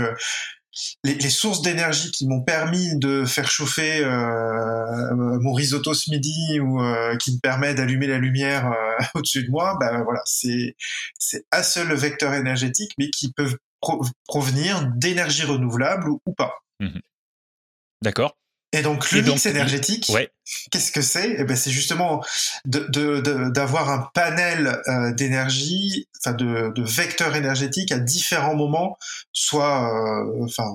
les, 1.04 1.30
sources 1.30 1.62
d'énergie 1.62 2.10
qui 2.10 2.26
m'ont 2.26 2.42
permis 2.42 2.96
de 2.98 3.24
faire 3.24 3.50
chauffer 3.50 4.02
euh, 4.04 5.38
mon 5.40 5.52
risotto 5.52 5.94
ce 5.94 6.10
midi 6.10 6.60
ou 6.60 6.80
euh, 6.80 7.16
qui 7.16 7.34
me 7.34 7.40
permet 7.40 7.74
d'allumer 7.74 8.06
la 8.06 8.18
lumière 8.18 8.66
euh, 8.66 9.04
au-dessus 9.14 9.44
de 9.44 9.50
moi, 9.50 9.76
ben 9.80 10.02
voilà, 10.02 10.20
c'est 10.24 10.76
c'est 11.18 11.44
un 11.52 11.62
seul 11.62 11.92
vecteur 11.94 12.32
énergétique, 12.34 12.92
mais 12.98 13.10
qui 13.10 13.32
peuvent 13.32 13.58
provenir 14.26 14.88
d'énergie 14.96 15.44
renouvelable 15.44 16.10
ou, 16.10 16.32
pas. 16.32 16.62
Mmh 16.80 17.00
D'accord. 18.02 18.36
Et 18.72 18.80
donc 18.80 19.10
le 19.12 19.20
mix 19.20 19.44
énergétique, 19.44 20.10
qu'est-ce 20.70 20.92
que 20.92 21.02
c'est? 21.02 21.36
Eh 21.38 21.44
ben, 21.44 21.56
C'est 21.56 21.70
justement 21.70 22.24
d'avoir 22.64 23.90
un 23.90 24.10
panel 24.14 24.80
euh, 24.88 25.12
d'énergie, 25.12 26.08
enfin 26.18 26.34
de, 26.34 26.72
de, 26.74 26.82
vecteurs 26.82 27.36
énergétiques 27.36 27.92
à 27.92 27.98
différents 27.98 28.56
moments, 28.56 28.96
soit 29.32 29.92
euh, 29.92 30.44
enfin 30.44 30.74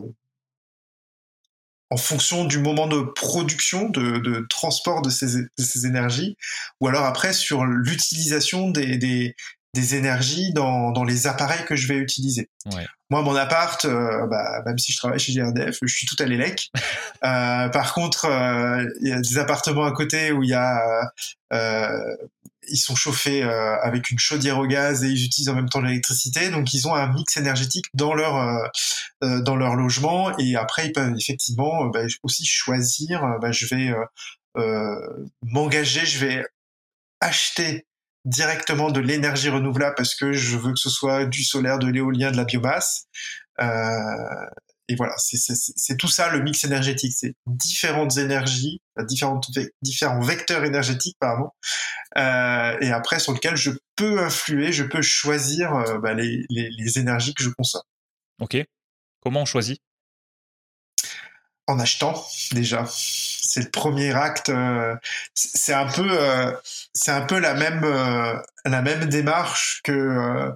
en 1.89 1.97
fonction 1.97 2.43
du 2.43 2.59
moment 2.59 2.87
de 2.87 3.01
production, 3.01 3.89
de, 3.89 4.17
de 4.17 4.45
transport 4.49 5.01
de 5.01 5.09
ces, 5.09 5.37
de 5.37 5.49
ces, 5.57 5.85
énergies, 5.85 6.35
ou 6.81 6.87
alors 6.87 7.05
après 7.05 7.31
sur 7.33 7.65
l'utilisation 7.65 8.69
des, 8.69 8.97
des, 8.97 9.35
des 9.77 9.95
énergies 9.95 10.53
dans, 10.53 10.91
dans, 10.91 11.03
les 11.03 11.27
appareils 11.27 11.63
que 11.65 11.75
je 11.75 11.87
vais 11.87 11.97
utiliser. 11.97 12.49
Ouais. 12.73 12.85
Moi, 13.11 13.21
mon 13.21 13.35
appart, 13.35 13.85
euh, 13.85 14.25
bah, 14.27 14.63
même 14.65 14.77
si 14.79 14.91
je 14.91 14.97
travaille 14.97 15.19
chez 15.19 15.33
GRDF, 15.33 15.77
je 15.81 15.93
suis 15.93 16.07
tout 16.07 16.15
à 16.19 16.25
l'élec. 16.25 16.71
euh, 17.23 17.69
par 17.69 17.93
contre, 17.93 18.25
euh, 18.25 18.83
il 19.01 19.09
y 19.09 19.13
a 19.13 19.21
des 19.21 19.37
appartements 19.37 19.85
à 19.85 19.91
côté 19.91 20.31
où 20.31 20.41
il 20.41 20.49
y 20.49 20.55
a, 20.55 21.11
euh, 21.53 22.15
ils 22.69 22.77
sont 22.77 22.95
chauffés 22.95 23.43
avec 23.43 24.09
une 24.09 24.19
chaudière 24.19 24.57
au 24.57 24.65
gaz 24.65 25.03
et 25.03 25.07
ils 25.07 25.25
utilisent 25.25 25.49
en 25.49 25.55
même 25.55 25.69
temps 25.69 25.79
l'électricité, 25.79 26.49
donc 26.49 26.73
ils 26.73 26.85
ont 26.85 26.95
un 26.95 27.13
mix 27.13 27.37
énergétique 27.37 27.85
dans 27.93 28.13
leur 28.13 28.69
dans 29.21 29.55
leur 29.55 29.75
logement 29.75 30.37
et 30.37 30.57
après 30.57 30.87
ils 30.87 30.91
peuvent 30.91 31.15
effectivement 31.17 31.85
bah, 31.85 32.01
aussi 32.23 32.45
choisir. 32.45 33.37
Bah, 33.41 33.53
je 33.53 33.67
vais 33.67 33.93
m'engager, 35.43 36.05
je 36.05 36.25
vais 36.25 36.45
acheter 37.21 37.86
directement 38.27 38.91
de 38.91 38.99
l'énergie 38.99 39.49
renouvelable 39.49 39.95
parce 39.95 40.13
que 40.13 40.33
je 40.33 40.57
veux 40.57 40.73
que 40.73 40.79
ce 40.79 40.89
soit 40.89 41.25
du 41.25 41.43
solaire, 41.43 41.79
de 41.79 41.87
l'éolien, 41.87 42.29
de 42.31 42.37
la 42.37 42.43
biomasse. 42.43 43.05
Euh, 43.59 43.65
et 44.89 44.95
voilà, 44.95 45.15
c'est 45.17 45.97
tout 45.97 46.07
ça 46.07 46.29
le 46.29 46.41
mix 46.41 46.63
énergétique. 46.63 47.13
C'est 47.17 47.33
différentes 47.45 48.17
énergies, 48.17 48.81
différentes 48.99 49.49
différents 49.81 50.21
vecteurs 50.21 50.63
énergétiques, 50.63 51.17
pardon. 51.19 51.49
Euh, 52.17 52.77
et 52.81 52.91
après 52.91 53.19
sur 53.19 53.33
lequel 53.33 53.55
je 53.55 53.71
peux 53.95 54.19
influer, 54.19 54.71
je 54.71 54.83
peux 54.83 55.01
choisir 55.01 55.73
euh, 55.73 55.97
bah, 55.97 56.13
les, 56.13 56.45
les, 56.49 56.69
les 56.69 56.99
énergies 56.99 57.33
que 57.33 57.43
je 57.43 57.49
consomme. 57.49 57.81
Ok. 58.39 58.57
Comment 59.21 59.41
on 59.41 59.45
choisit? 59.45 59.81
En 61.65 61.79
achetant 61.79 62.25
déjà 62.53 62.85
c'est 63.57 63.63
le 63.63 63.71
premier 63.71 64.13
acte. 64.13 64.49
Euh, 64.49 64.95
c'est 65.33 65.73
un 65.73 65.87
peu, 65.87 66.07
euh, 66.11 66.51
c'est 66.93 67.11
un 67.11 67.21
peu 67.21 67.39
la 67.39 67.55
même, 67.55 67.83
euh, 67.83 68.35
la 68.65 68.83
même 68.83 69.05
démarche 69.05 69.81
que 69.83 70.51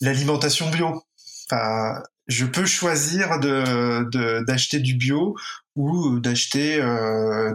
l'alimentation 0.00 0.70
bio. 0.70 1.02
Enfin, 1.50 2.00
je 2.28 2.46
peux 2.46 2.66
choisir 2.66 3.40
de 3.40 4.44
d'acheter 4.44 4.78
du 4.78 4.94
bio 4.94 5.36
ou 5.74 6.20
d'acheter 6.20 6.80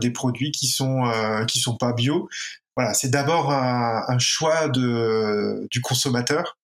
des 0.02 0.12
produits 0.12 0.52
qui 0.52 0.68
sont 0.68 1.04
qui 1.48 1.60
sont 1.60 1.78
pas 1.78 1.94
bio. 1.94 2.28
Voilà, 2.76 2.94
c'est 2.94 3.10
d'abord 3.10 3.52
un, 3.52 4.20
choix 4.20 4.68
de 4.68 5.68
du 5.72 5.80
consommateur. 5.82 6.58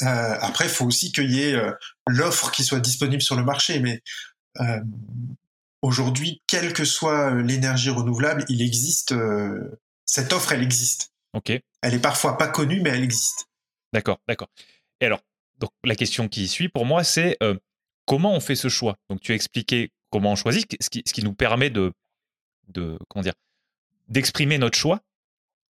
après, 0.00 0.66
il 0.66 0.70
faut 0.70 0.84
aussi 0.84 1.12
qu'il 1.12 1.32
y 1.32 1.42
ait 1.44 1.56
l'offre 2.08 2.50
qui 2.50 2.64
soit 2.64 2.80
disponible 2.80 3.22
sur 3.22 3.36
le 3.36 3.44
marché, 3.44 3.80
mais 3.80 4.02
aujourd'hui, 5.82 6.42
quelle 6.46 6.72
que 6.72 6.84
soit 6.84 7.32
euh, 7.32 7.42
l'énergie 7.42 7.90
renouvelable, 7.90 8.44
il 8.48 8.62
existe, 8.62 9.12
euh, 9.12 9.80
cette 10.04 10.32
offre, 10.32 10.52
elle 10.52 10.62
existe. 10.62 11.12
Ok. 11.32 11.52
Elle 11.82 11.94
est 11.94 12.00
parfois 12.00 12.38
pas 12.38 12.48
connue, 12.48 12.80
mais 12.80 12.90
elle 12.90 13.04
existe. 13.04 13.46
D'accord, 13.92 14.20
d'accord. 14.28 14.48
Et 15.00 15.06
alors, 15.06 15.20
donc, 15.58 15.70
la 15.84 15.94
question 15.94 16.28
qui 16.28 16.48
suit 16.48 16.68
pour 16.68 16.86
moi, 16.86 17.04
c'est 17.04 17.36
euh, 17.42 17.56
comment 18.06 18.34
on 18.34 18.40
fait 18.40 18.56
ce 18.56 18.68
choix? 18.68 18.96
Donc, 19.08 19.20
tu 19.20 19.32
as 19.32 19.34
expliqué 19.34 19.92
comment 20.10 20.32
on 20.32 20.36
choisit, 20.36 20.76
ce 20.80 20.90
qui, 20.90 21.02
ce 21.06 21.12
qui 21.12 21.22
nous 21.22 21.34
permet 21.34 21.70
de, 21.70 21.92
de 22.68 22.98
comment 23.08 23.22
dire, 23.22 23.34
d'exprimer 24.08 24.58
notre 24.58 24.78
choix 24.78 25.00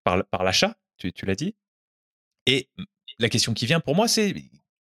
par, 0.04 0.24
par 0.26 0.44
l'achat, 0.44 0.76
tu, 0.98 1.12
tu 1.12 1.26
l'as 1.26 1.34
dit. 1.34 1.54
Et 2.46 2.68
la 3.18 3.28
question 3.28 3.54
qui 3.54 3.66
vient 3.66 3.80
pour 3.80 3.96
moi, 3.96 4.08
c'est 4.08 4.34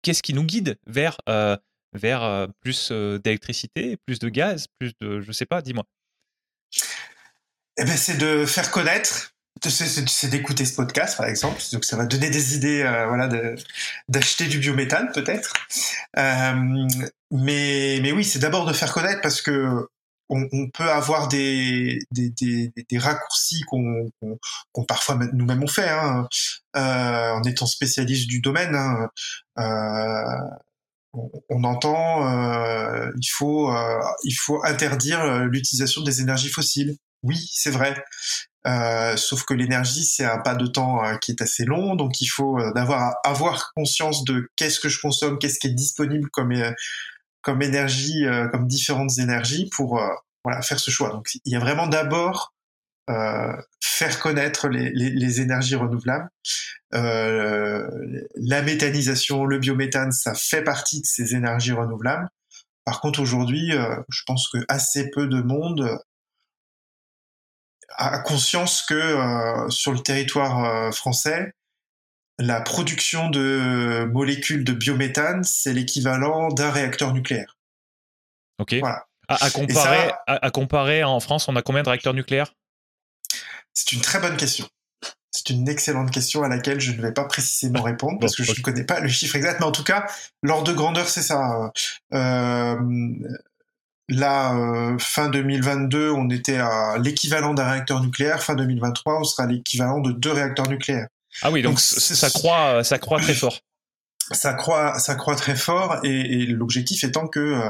qu'est-ce 0.02 0.22
qui 0.22 0.34
nous 0.34 0.44
guide 0.44 0.78
vers 0.86 1.18
vers 1.94 2.48
plus 2.62 2.92
d'électricité, 2.92 3.98
plus 4.06 4.20
de 4.20 4.30
gaz, 4.30 4.68
plus 4.80 4.94
de, 5.02 5.22
je 5.22 5.32
sais 5.32 5.46
pas, 5.46 5.62
dis-moi. 5.62 5.86
Eh 7.78 7.86
ben, 7.86 7.98
c'est 7.98 8.18
de 8.18 8.46
faire 8.46 8.72
connaître, 8.72 9.34
c'est 9.68 10.30
d'écouter 10.30 10.66
ce 10.66 10.76
podcast 10.76 11.18
par 11.18 11.28
exemple, 11.28 11.62
donc 11.72 11.86
ça 11.86 11.98
va 11.98 12.06
donner 12.06 12.30
des 12.30 12.56
idées, 12.56 12.84
voilà, 13.08 13.30
d'acheter 14.08 14.46
du 14.46 14.60
biométhane 14.60 15.12
peut-être. 15.14 15.54
mais 16.16 18.00
mais 18.02 18.12
oui, 18.12 18.24
c'est 18.24 18.40
d'abord 18.40 18.66
de 18.66 18.74
faire 18.74 18.94
connaître 18.94 19.22
parce 19.22 19.42
que 19.42 19.88
on, 20.30 20.70
peut 20.70 20.90
avoir 20.90 21.28
des, 21.28 22.00
des, 22.12 22.30
des, 22.30 22.98
raccourcis 23.00 23.62
qu'on 23.62 24.12
qu'on 24.72 24.86
parfois 24.86 25.18
nous-mêmes 25.34 25.64
on 25.64 25.68
fait 25.68 25.90
hein, 25.90 26.28
en 26.74 27.44
étant 27.44 27.66
spécialiste 27.66 28.28
du 28.28 28.40
domaine. 28.40 28.76
Hein, 28.76 29.10
on, 31.14 31.64
entend 31.64 32.28
euh, 32.28 33.12
il 33.20 33.28
faut 33.28 33.72
euh, 33.72 34.00
il 34.24 34.34
faut 34.34 34.64
interdire 34.64 35.22
euh, 35.22 35.46
l'utilisation 35.46 36.02
des 36.02 36.22
énergies 36.22 36.50
fossiles. 36.50 36.98
Oui, 37.24 37.50
c'est 37.52 37.72
vrai. 37.72 38.04
sauf 39.18 39.44
que 39.44 39.54
l'énergie, 39.54 40.06
c'est 40.06 40.24
un 40.26 40.40
pas 40.40 40.56
de 40.56 40.68
temps 40.68 41.02
qui 41.20 41.32
est 41.32 41.42
assez 41.42 41.66
long, 41.66 41.96
donc 41.96 42.22
il 42.22 42.28
faut 42.28 42.58
d'avoir 42.74 43.16
avoir 43.26 43.74
conscience 43.76 44.24
de 44.24 44.50
qu'est-ce 44.56 44.80
que 44.80 44.90
je 44.90 45.02
consomme, 45.02 45.38
qu'est-ce 45.38 45.60
qui 45.60 45.68
est 45.68 45.74
disponible 45.74 46.30
comme 46.30 46.54
comme 47.42 47.62
énergie, 47.62 48.26
comme 48.52 48.68
différentes 48.68 49.18
énergies 49.18 49.70
pour 49.76 50.02
voilà 50.46 50.62
faire 50.62 50.80
ce 50.80 50.92
choix. 50.92 51.10
Donc 51.10 51.30
il 51.44 51.52
y 51.52 51.56
a 51.58 51.60
vraiment 51.60 51.88
d'abord 51.88 52.54
euh, 53.10 53.54
faire 53.84 54.20
connaître 54.20 54.68
les, 54.68 54.92
les, 54.92 55.10
les 55.10 55.42
énergies 55.42 55.76
renouvelables. 55.76 56.30
Euh, 56.94 57.88
la 58.36 58.62
méthanisation, 58.62 59.46
le 59.46 59.58
biométhane, 59.58 60.12
ça 60.12 60.34
fait 60.36 60.64
partie 60.64 61.02
de 61.02 61.06
ces 61.06 61.36
énergies 61.36 61.74
renouvelables. 61.74 62.28
Par 62.86 63.02
contre, 63.02 63.20
aujourd'hui, 63.20 63.76
euh, 63.76 63.96
je 64.10 64.22
pense 64.26 64.50
que 64.50 64.60
assez 64.68 65.10
peu 65.10 65.28
de 65.28 65.42
monde 65.42 66.00
a 67.98 68.20
conscience 68.20 68.84
que 68.84 69.68
sur 69.70 69.92
le 69.92 70.00
territoire 70.00 70.94
français, 70.94 71.54
la 72.38 72.62
production 72.62 73.30
de 73.30 74.06
molécules 74.14 74.64
de 74.64 74.72
biométhane, 74.72 75.44
c'est 75.44 75.74
l'équivalent 75.74 76.50
d'un 76.50 76.72
réacteur 76.72 77.14
nucléaire. 77.14 77.58
Ok. 78.60 78.76
Voilà. 78.80 79.06
À, 79.28 79.50
comparer, 79.50 80.12
à, 80.28 80.50
comparer, 80.52 81.04
en 81.04 81.20
France, 81.20 81.50
on 81.50 81.56
a 81.56 81.62
combien 81.62 81.84
de 81.84 81.90
réacteurs 81.90 82.14
nucléaires? 82.14 82.54
C'est 83.74 83.94
une 83.94 84.02
très 84.02 84.20
bonne 84.20 84.38
question. 84.38 84.68
C'est 85.32 85.52
une 85.52 85.70
excellente 85.70 86.12
question 86.12 86.44
à 86.44 86.50
laquelle 86.50 86.80
je 86.80 86.92
ne 86.92 87.02
vais 87.02 87.12
pas 87.12 87.26
précisément 87.26 87.84
répondre 87.84 88.20
parce 88.20 88.36
que 88.36 88.44
je 88.44 88.52
ne 88.52 88.64
connais 88.64 88.84
pas 88.84 89.00
le 89.00 89.10
chiffre 89.10 89.36
exact, 89.36 89.60
mais 89.60 89.66
en 89.66 89.72
tout 89.72 89.84
cas, 89.84 90.08
l'ordre 90.42 90.66
de 90.66 90.74
grandeur, 90.74 91.08
c'est 91.08 91.22
ça. 91.22 91.72
Euh, 92.14 92.76
là, 94.10 94.56
euh, 94.56 94.98
fin 94.98 95.30
2022, 95.30 96.12
on 96.12 96.30
était 96.30 96.58
à 96.58 96.98
l'équivalent 96.98 97.54
d'un 97.54 97.70
réacteur 97.70 98.02
nucléaire. 98.02 98.42
Fin 98.42 98.56
2023, 98.56 99.20
on 99.20 99.24
sera 99.24 99.44
à 99.44 99.48
l'équivalent 99.48 100.00
de 100.00 100.12
deux 100.12 100.32
réacteurs 100.32 100.68
nucléaires. 100.68 101.08
Ah 101.44 101.52
oui, 101.52 101.62
donc, 101.62 101.80
ça 101.80 102.30
croît, 102.32 102.84
ça 102.84 102.98
croît 102.98 103.20
très 103.20 103.36
fort. 103.36 103.60
Ça 104.32 104.54
croît, 104.54 105.00
ça 105.00 105.16
croît 105.16 105.36
très 105.36 105.56
fort, 105.56 106.00
et, 106.04 106.42
et 106.42 106.46
l'objectif 106.48 107.04
étant 107.04 107.28
que 107.28 107.40
euh, 107.40 107.70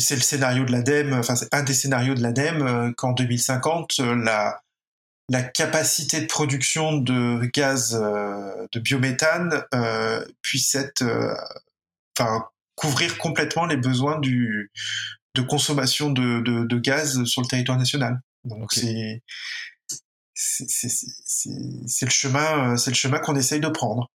c'est 0.00 0.16
le 0.16 0.20
scénario 0.20 0.64
de 0.64 0.72
l'ADEME, 0.72 1.14
enfin 1.14 1.36
c'est 1.36 1.52
un 1.54 1.62
des 1.62 1.74
scénarios 1.74 2.14
de 2.14 2.22
l'ADEME 2.22 2.62
euh, 2.62 2.92
qu'en 2.96 3.12
2050 3.12 3.98
la 3.98 4.60
la 5.30 5.44
capacité 5.44 6.20
de 6.20 6.26
production 6.26 6.98
de 6.98 7.48
gaz 7.54 7.94
euh, 7.94 8.66
de 8.72 8.80
biométhane 8.80 9.62
euh, 9.72 10.24
puisse 10.42 10.74
être, 10.74 11.02
euh, 11.02 11.32
enfin, 12.18 12.46
couvrir 12.74 13.16
complètement 13.16 13.64
les 13.64 13.76
besoins 13.76 14.18
du, 14.18 14.72
de 15.36 15.42
consommation 15.42 16.10
de, 16.10 16.40
de, 16.40 16.64
de 16.64 16.78
gaz 16.78 17.22
sur 17.24 17.42
le 17.42 17.46
territoire 17.46 17.78
national. 17.78 18.20
Donc 18.44 18.72
c'est 18.72 19.22
c'est 20.34 22.06
le 22.06 22.10
chemin, 22.10 22.76
c'est 22.76 22.90
le 22.90 22.96
chemin 22.96 23.18
qu'on 23.18 23.36
essaye 23.36 23.60
de 23.60 23.68
prendre. 23.68 24.10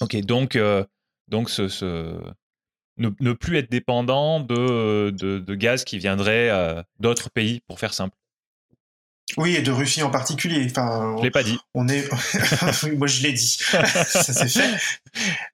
Ok, 0.00 0.16
donc 0.22 0.58
donc 1.28 1.50
ce, 1.50 1.68
ce... 1.68 2.20
Ne, 2.98 3.10
ne, 3.20 3.32
plus 3.32 3.58
être 3.58 3.70
dépendant 3.70 4.40
de, 4.40 5.10
de, 5.10 5.38
de 5.38 5.54
gaz 5.54 5.84
qui 5.84 5.98
viendrait 5.98 6.84
d'autres 6.98 7.30
pays, 7.30 7.60
pour 7.68 7.78
faire 7.78 7.94
simple. 7.94 8.16
Oui, 9.36 9.54
et 9.54 9.62
de 9.62 9.70
Russie 9.70 10.02
en 10.02 10.10
particulier. 10.10 10.66
Enfin, 10.70 11.14
je 11.18 11.22
l'ai 11.22 11.30
pas 11.30 11.42
dit. 11.42 11.58
On 11.74 11.86
est, 11.86 12.08
moi 12.96 13.06
je 13.06 13.22
l'ai 13.22 13.32
dit. 13.32 13.58
ça 13.60 14.04
s'est 14.04 14.48
fait. 14.48 14.78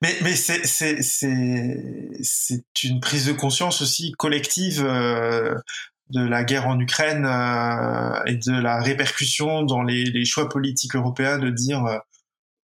Mais 0.01 0.17
mais 0.23 0.37
c'est 0.37 0.65
c'est 0.65 1.03
c'est 1.03 2.11
c'est 2.23 2.83
une 2.85 3.01
prise 3.01 3.27
de 3.27 3.33
conscience 3.33 3.83
aussi 3.83 4.13
collective 4.13 4.85
euh, 4.87 5.57
de 6.11 6.21
la 6.21 6.45
guerre 6.45 6.69
en 6.69 6.79
Ukraine 6.79 7.27
euh, 7.27 8.23
et 8.27 8.37
de 8.37 8.53
la 8.53 8.81
répercussion 8.81 9.63
dans 9.63 9.83
les, 9.83 10.05
les 10.05 10.25
choix 10.25 10.49
politiques 10.49 10.95
européens 10.95 11.39
de 11.39 11.51
dire 11.51 11.85
euh, 11.85 11.99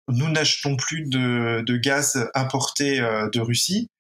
nous 0.09 0.29
n'achetons 0.29 0.77
plus 0.77 1.09
de, 1.09 1.63
de 1.67 1.77
gaz 1.77 2.29
importé 2.35 3.01
euh, 3.01 3.29
de 3.31 3.41
Russie. 3.41 3.91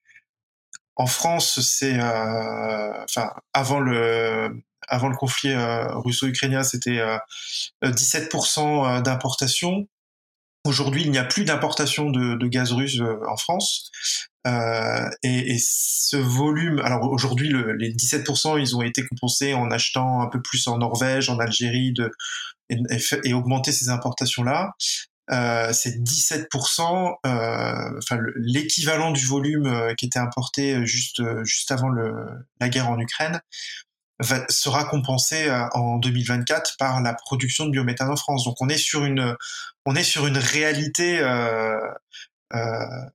En 0.96 1.06
France, 1.06 1.60
c'est 1.60 1.98
enfin 1.98 3.30
avant 3.54 3.80
le 3.80 4.62
avant 4.90 5.08
le 5.08 5.16
conflit 5.16 5.52
euh, 5.52 5.86
russo-ukrainien, 5.98 6.62
c'était 6.62 7.00
17% 7.82 8.60
euh, 8.60 8.98
euh, 8.98 9.00
d'importation. 9.00 9.88
Aujourd'hui, 10.66 11.02
il 11.02 11.10
n'y 11.10 11.18
a 11.18 11.24
plus 11.24 11.44
d'importation 11.44 12.10
de, 12.10 12.46
gaz 12.46 12.72
russe 12.72 13.00
en 13.26 13.36
France. 13.38 13.90
Euh, 14.46 15.08
et, 15.22 15.56
ce 15.58 16.16
volume, 16.18 16.80
alors 16.80 17.10
aujourd'hui, 17.10 17.48
le, 17.48 17.72
les 17.76 17.94
17%, 17.94 18.60
ils 18.60 18.76
ont 18.76 18.82
été 18.82 19.02
compensés 19.06 19.54
en 19.54 19.70
achetant 19.70 20.20
un 20.20 20.26
peu 20.26 20.42
plus 20.42 20.66
en 20.66 20.76
Norvège, 20.76 21.30
en 21.30 21.38
Algérie, 21.38 21.94
et 22.68 23.32
augmenter 23.32 23.72
ces 23.72 23.88
importations-là. 23.88 24.74
Euh, 25.32 25.72
c'est 25.72 26.02
17%, 26.02 27.14
euh, 27.24 27.98
enfin 27.98 28.18
l'équivalent 28.36 29.12
du 29.12 29.24
volume 29.26 29.94
qui 29.96 30.06
était 30.06 30.18
importé 30.18 30.84
juste 30.86 31.22
juste 31.44 31.70
avant 31.70 31.88
le, 31.88 32.12
la 32.60 32.68
guerre 32.68 32.90
en 32.90 32.98
Ukraine 32.98 33.40
va, 34.20 34.44
sera 34.48 34.84
compensé 34.84 35.48
euh, 35.48 35.66
en 35.72 35.98
2024 35.98 36.76
par 36.78 37.00
la 37.00 37.14
production 37.14 37.66
de 37.66 37.70
biométhane 37.70 38.10
en 38.10 38.16
France. 38.16 38.44
Donc 38.44 38.56
on 38.60 38.68
est 38.68 38.78
sur 38.78 39.04
une, 39.04 39.36
on 39.86 39.96
est 39.96 40.04
sur 40.04 40.26
une 40.26 40.38
réalité 40.38 41.20
euh, 41.20 41.80
euh, 42.54 43.06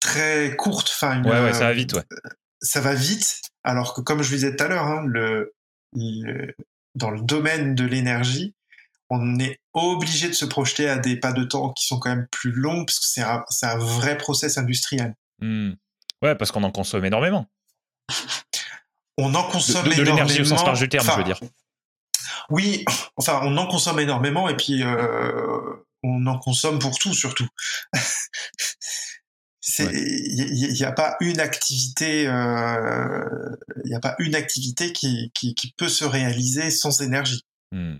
très 0.00 0.54
courte. 0.56 0.90
Enfin, 0.92 1.22
ouais, 1.24 1.42
ouais, 1.42 1.52
ça 1.52 1.66
va 1.66 1.72
vite, 1.72 1.94
ouais. 1.94 2.04
Ça 2.60 2.80
va 2.80 2.94
vite, 2.94 3.40
alors 3.64 3.94
que 3.94 4.00
comme 4.00 4.22
je 4.22 4.28
vous 4.28 4.36
disais 4.36 4.54
tout 4.54 4.64
à 4.64 4.68
l'heure, 4.68 4.86
hein, 4.86 5.02
le, 5.06 5.54
le, 5.94 6.54
dans 6.94 7.10
le 7.10 7.20
domaine 7.20 7.74
de 7.74 7.84
l'énergie, 7.84 8.54
on 9.14 9.38
est 9.38 9.60
obligé 9.74 10.28
de 10.28 10.32
se 10.32 10.46
projeter 10.46 10.88
à 10.88 10.96
des 10.96 11.16
pas 11.16 11.32
de 11.32 11.44
temps 11.44 11.70
qui 11.72 11.86
sont 11.86 11.98
quand 11.98 12.08
même 12.08 12.26
plus 12.30 12.50
longs, 12.50 12.84
parce 12.86 12.98
que 12.98 13.06
c'est 13.06 13.22
un, 13.22 13.44
un, 13.62 13.76
vrai 13.76 14.16
process 14.16 14.56
industriel. 14.56 15.14
Mmh. 15.40 15.72
Ouais, 16.22 16.34
parce 16.34 16.50
qu'on 16.50 16.62
en 16.62 16.70
consomme 16.70 17.04
énormément 17.04 17.46
on 19.18 19.34
en 19.34 19.42
consomme 19.44 19.88
de, 19.88 19.94
de, 19.94 20.02
l'énergie 20.02 20.40
au 20.40 20.44
sens 20.44 20.64
large 20.64 20.80
du 20.80 20.88
terme, 20.88 21.06
je 21.06 21.16
veux 21.16 21.24
dire. 21.24 21.40
Oui, 22.50 22.84
enfin, 23.16 23.40
on 23.44 23.56
en 23.56 23.66
consomme 23.66 24.00
énormément 24.00 24.48
et 24.48 24.56
puis 24.56 24.82
euh, 24.82 25.74
on 26.02 26.26
en 26.26 26.38
consomme 26.38 26.78
pour 26.78 26.98
tout 26.98 27.14
surtout. 27.14 27.46
Il 29.78 30.72
n'y 30.72 30.82
a, 30.82 30.88
a, 30.88 30.92
pas 30.92 31.16
une 31.20 31.38
activité, 31.38 32.26
euh, 32.26 33.24
il 33.84 33.90
n'y 33.90 33.94
a 33.94 34.00
pas 34.00 34.16
une 34.18 34.34
activité 34.34 34.92
qui, 34.92 35.30
qui, 35.34 35.54
qui, 35.54 35.72
peut 35.76 35.88
se 35.88 36.04
réaliser 36.04 36.70
sans 36.70 37.00
énergie. 37.00 37.44
Hmm. 37.70 37.96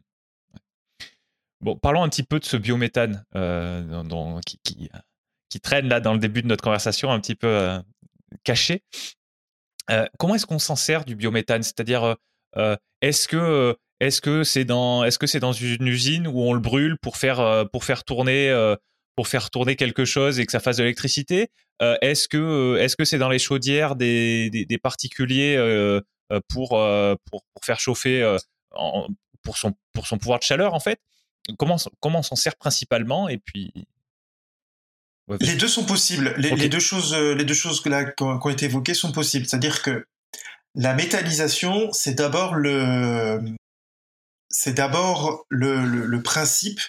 Bon, 1.62 1.77
parlons 1.77 2.03
un 2.03 2.09
petit 2.09 2.25
peu 2.25 2.40
de 2.40 2.44
ce 2.44 2.57
biométhane 2.57 3.25
euh, 3.37 4.03
dont, 4.03 4.40
qui, 4.40 4.90
traîne 5.61 5.88
là 5.88 6.01
dans 6.01 6.12
le 6.12 6.18
début 6.18 6.42
de 6.42 6.48
notre 6.48 6.64
conversation, 6.64 7.11
un 7.11 7.20
petit 7.20 7.35
peu 7.37 7.46
euh, 7.46 7.79
caché. 8.44 8.83
Euh, 9.90 10.07
comment 10.18 10.35
est-ce 10.35 10.46
qu'on 10.46 10.59
s'en 10.59 10.77
sert 10.77 11.05
du 11.05 11.16
biométhane? 11.16 11.62
C'est-à-dire, 11.62 12.05
euh, 12.05 12.14
euh, 12.57 12.77
est-ce 14.01 14.20
que 14.20 14.44
c'est 14.44 14.64
dans 14.64 15.53
une 15.53 15.87
usine 15.87 16.27
où 16.27 16.40
on 16.40 16.53
le 16.53 16.61
brûle 16.61 16.96
pour 16.98 17.16
faire 17.16 18.05
tourner 18.05 19.77
quelque 19.77 20.05
chose 20.05 20.40
et 20.40 20.46
que 20.46 20.53
ça 20.53 20.61
fasse 20.61 20.77
de 20.77 20.83
l'électricité? 20.83 21.48
Est-ce 21.81 22.29
que 22.29 23.05
c'est 23.05 23.18
dans 23.18 23.29
les 23.29 23.38
chaudières 23.38 23.96
des, 23.96 24.79
particuliers 24.83 25.57
pour, 26.48 26.70
faire 27.64 27.81
chauffer 27.81 28.37
pour 29.42 29.57
son 29.59 29.75
pour 29.92 30.07
son 30.07 30.18
pouvoir 30.18 30.38
de 30.38 30.44
chaleur 30.44 30.75
en 30.75 30.81
fait? 30.81 31.01
Comment 31.59 31.76
comment 32.00 32.20
on 32.20 32.22
s'en 32.22 32.37
sert 32.37 32.57
principalement 32.57 33.28
et 33.28 33.38
puis 33.38 33.72
les 35.40 35.55
deux 35.55 35.68
sont 35.68 35.85
possibles. 35.85 36.35
Les, 36.37 36.50
les, 36.50 36.68
deux 36.68 36.81
choses, 36.81 37.14
euh, 37.14 37.35
les 37.35 37.44
deux 37.44 37.55
choses 37.55 37.85
là, 37.87 38.05
qui 38.05 38.22
ont 38.22 38.48
été 38.48 38.66
évoquées 38.66 38.92
sont 38.94 39.12
possibles. 39.12 39.46
C'est-à-dire 39.46 39.83
que 39.83 40.05
la 40.74 40.94
métallisation, 40.94 41.92
c'est 41.92 42.14
d'abord 42.14 42.55
le, 42.55 43.40
c'est 44.48 44.74
d'abord 44.74 45.46
le, 45.48 45.85
le, 45.85 46.07
le, 46.07 46.22
principe 46.22 46.81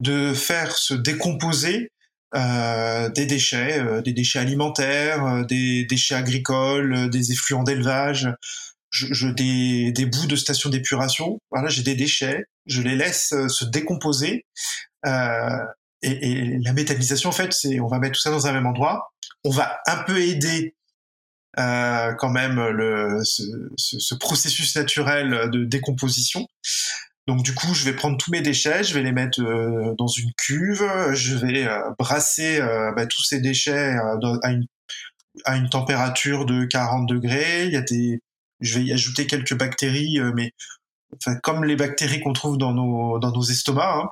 de 0.00 0.34
faire 0.34 0.76
se 0.76 0.94
décomposer 0.94 1.90
euh, 2.34 3.08
des 3.08 3.26
déchets, 3.26 3.80
euh, 3.80 4.02
des 4.02 4.12
déchets 4.12 4.38
alimentaires, 4.38 5.24
euh, 5.24 5.44
des 5.44 5.84
déchets 5.84 6.14
agricoles, 6.14 6.94
euh, 6.94 7.08
des 7.08 7.32
effluents 7.32 7.64
d'élevage, 7.64 8.28
je, 8.90 9.06
je, 9.12 9.28
des, 9.28 9.92
des 9.92 10.06
bouts 10.06 10.26
de 10.26 10.36
stations 10.36 10.70
d'épuration. 10.70 11.38
Voilà, 11.50 11.68
j'ai 11.68 11.82
des 11.82 11.94
déchets, 11.94 12.44
je 12.66 12.82
les 12.82 12.96
laisse 12.96 13.34
se 13.48 13.64
décomposer. 13.64 14.44
Euh, 15.06 15.58
et, 16.02 16.30
et, 16.30 16.58
la 16.58 16.72
métallisation, 16.72 17.30
en 17.30 17.32
fait, 17.32 17.52
c'est 17.52 17.80
on 17.80 17.86
va 17.86 17.98
mettre 17.98 18.14
tout 18.14 18.20
ça 18.20 18.30
dans 18.30 18.46
un 18.46 18.52
même 18.52 18.66
endroit. 18.66 19.12
On 19.44 19.50
va 19.50 19.78
un 19.86 20.02
peu 20.04 20.20
aider 20.20 20.74
euh, 21.58 22.14
quand 22.14 22.30
même 22.30 22.60
le, 22.68 23.20
ce, 23.24 23.42
ce, 23.76 23.98
ce, 23.98 24.14
processus 24.14 24.76
naturel 24.76 25.50
de 25.50 25.64
décomposition. 25.64 26.46
Donc 27.26 27.42
du 27.42 27.54
coup, 27.54 27.74
je 27.74 27.84
vais 27.84 27.92
prendre 27.92 28.16
tous 28.16 28.30
mes 28.30 28.40
déchets, 28.40 28.82
je 28.82 28.94
vais 28.94 29.02
les 29.02 29.12
mettre 29.12 29.40
euh, 29.40 29.94
dans 29.98 30.06
une 30.06 30.32
cuve, 30.36 30.82
je 31.12 31.36
vais 31.36 31.66
euh, 31.66 31.90
brasser 31.98 32.60
euh, 32.60 32.92
bah, 32.92 33.06
tous 33.06 33.22
ces 33.22 33.40
déchets 33.40 33.94
euh, 33.94 34.38
à, 34.42 34.50
une, 34.50 34.66
à 35.44 35.56
une 35.56 35.68
température 35.68 36.44
de 36.46 36.64
40 36.64 37.08
degrés. 37.08 37.66
Il 37.66 37.72
y 37.72 37.76
a 37.76 37.82
des, 37.82 38.20
je 38.60 38.78
vais 38.78 38.84
y 38.84 38.92
ajouter 38.92 39.26
quelques 39.26 39.54
bactéries, 39.54 40.18
euh, 40.18 40.32
mais 40.34 40.52
comme 41.42 41.64
les 41.64 41.76
bactéries 41.76 42.20
qu'on 42.20 42.32
trouve 42.32 42.58
dans 42.58 42.72
nos 42.72 43.18
dans 43.18 43.42
estomacs. 43.42 43.84
Hein, 43.86 44.08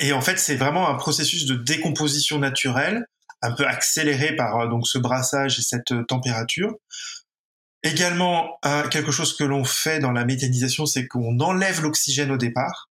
et 0.00 0.12
en 0.12 0.20
fait, 0.20 0.38
c'est 0.38 0.56
vraiment 0.56 0.88
un 0.88 0.94
processus 0.94 1.46
de 1.46 1.54
décomposition 1.54 2.38
naturelle, 2.38 3.06
un 3.40 3.52
peu 3.52 3.66
accéléré 3.66 4.36
par 4.36 4.60
euh, 4.60 4.68
donc 4.68 4.86
ce 4.86 4.98
brassage 4.98 5.58
et 5.58 5.62
cette 5.62 5.92
euh, 5.92 6.04
température. 6.04 6.74
Également, 7.84 8.60
quelque 8.92 9.10
chose 9.10 9.36
que 9.36 9.42
l'on 9.42 9.64
fait 9.64 9.98
dans 9.98 10.12
la 10.12 10.24
méthanisation, 10.24 10.86
c'est 10.86 11.08
qu'on 11.08 11.40
enlève 11.40 11.82
l'oxygène 11.82 12.30
au 12.30 12.36
départ, 12.36 12.91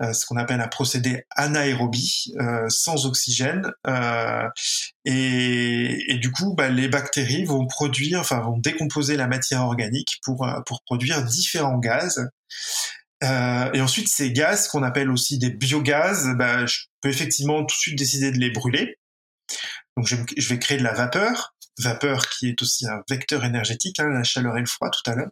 ce 0.00 0.26
qu'on 0.26 0.36
appelle 0.36 0.60
un 0.60 0.68
procédé 0.68 1.24
anaérobie, 1.30 2.32
euh, 2.40 2.66
sans 2.68 3.06
oxygène. 3.06 3.70
Euh, 3.86 4.48
et, 5.04 6.12
et, 6.12 6.18
du 6.18 6.30
coup, 6.30 6.54
bah, 6.54 6.68
les 6.68 6.88
bactéries 6.88 7.44
vont 7.44 7.66
produire, 7.66 8.20
enfin 8.20 8.40
vont 8.40 8.58
décomposer 8.58 9.16
la 9.16 9.26
matière 9.26 9.62
organique 9.62 10.20
pour, 10.22 10.46
pour 10.66 10.82
produire 10.84 11.24
différents 11.24 11.78
gaz. 11.78 12.28
Euh, 13.24 13.72
et 13.72 13.80
ensuite, 13.80 14.08
ces 14.08 14.32
gaz 14.32 14.68
qu'on 14.68 14.82
appelle 14.82 15.10
aussi 15.10 15.38
des 15.38 15.50
biogaz, 15.50 16.28
bah, 16.36 16.66
je 16.66 16.78
peux 17.00 17.08
effectivement 17.08 17.60
tout 17.60 17.74
de 17.74 17.80
suite 17.80 17.98
décider 17.98 18.30
de 18.30 18.38
les 18.38 18.50
brûler. 18.50 18.98
Donc, 19.96 20.06
je 20.06 20.48
vais 20.48 20.58
créer 20.58 20.78
de 20.78 20.84
la 20.84 20.94
vapeur. 20.94 21.54
Vapeur 21.82 22.28
qui 22.28 22.48
est 22.48 22.62
aussi 22.62 22.86
un 22.86 23.02
vecteur 23.08 23.44
énergétique, 23.44 24.00
hein, 24.00 24.08
la 24.08 24.24
chaleur 24.24 24.56
et 24.56 24.60
le 24.60 24.66
froid 24.66 24.90
tout 24.90 25.10
à 25.10 25.14
l'heure, 25.14 25.30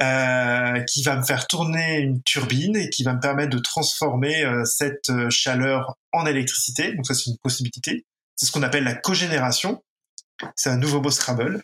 euh, 0.00 0.82
qui 0.84 1.02
va 1.02 1.16
me 1.16 1.22
faire 1.22 1.46
tourner 1.46 1.98
une 1.98 2.22
turbine 2.22 2.76
et 2.76 2.90
qui 2.90 3.02
va 3.02 3.14
me 3.14 3.20
permettre 3.20 3.50
de 3.50 3.58
transformer 3.58 4.44
euh, 4.44 4.64
cette 4.64 5.10
chaleur 5.30 5.96
en 6.12 6.26
électricité. 6.26 6.94
Donc 6.94 7.06
ça, 7.06 7.14
c'est 7.14 7.30
une 7.30 7.38
possibilité. 7.42 8.06
C'est 8.36 8.46
ce 8.46 8.52
qu'on 8.52 8.62
appelle 8.62 8.84
la 8.84 8.94
cogénération. 8.94 9.82
C'est 10.56 10.70
un 10.70 10.78
nouveau 10.78 11.00
mot 11.00 11.10
Scrabble. 11.10 11.62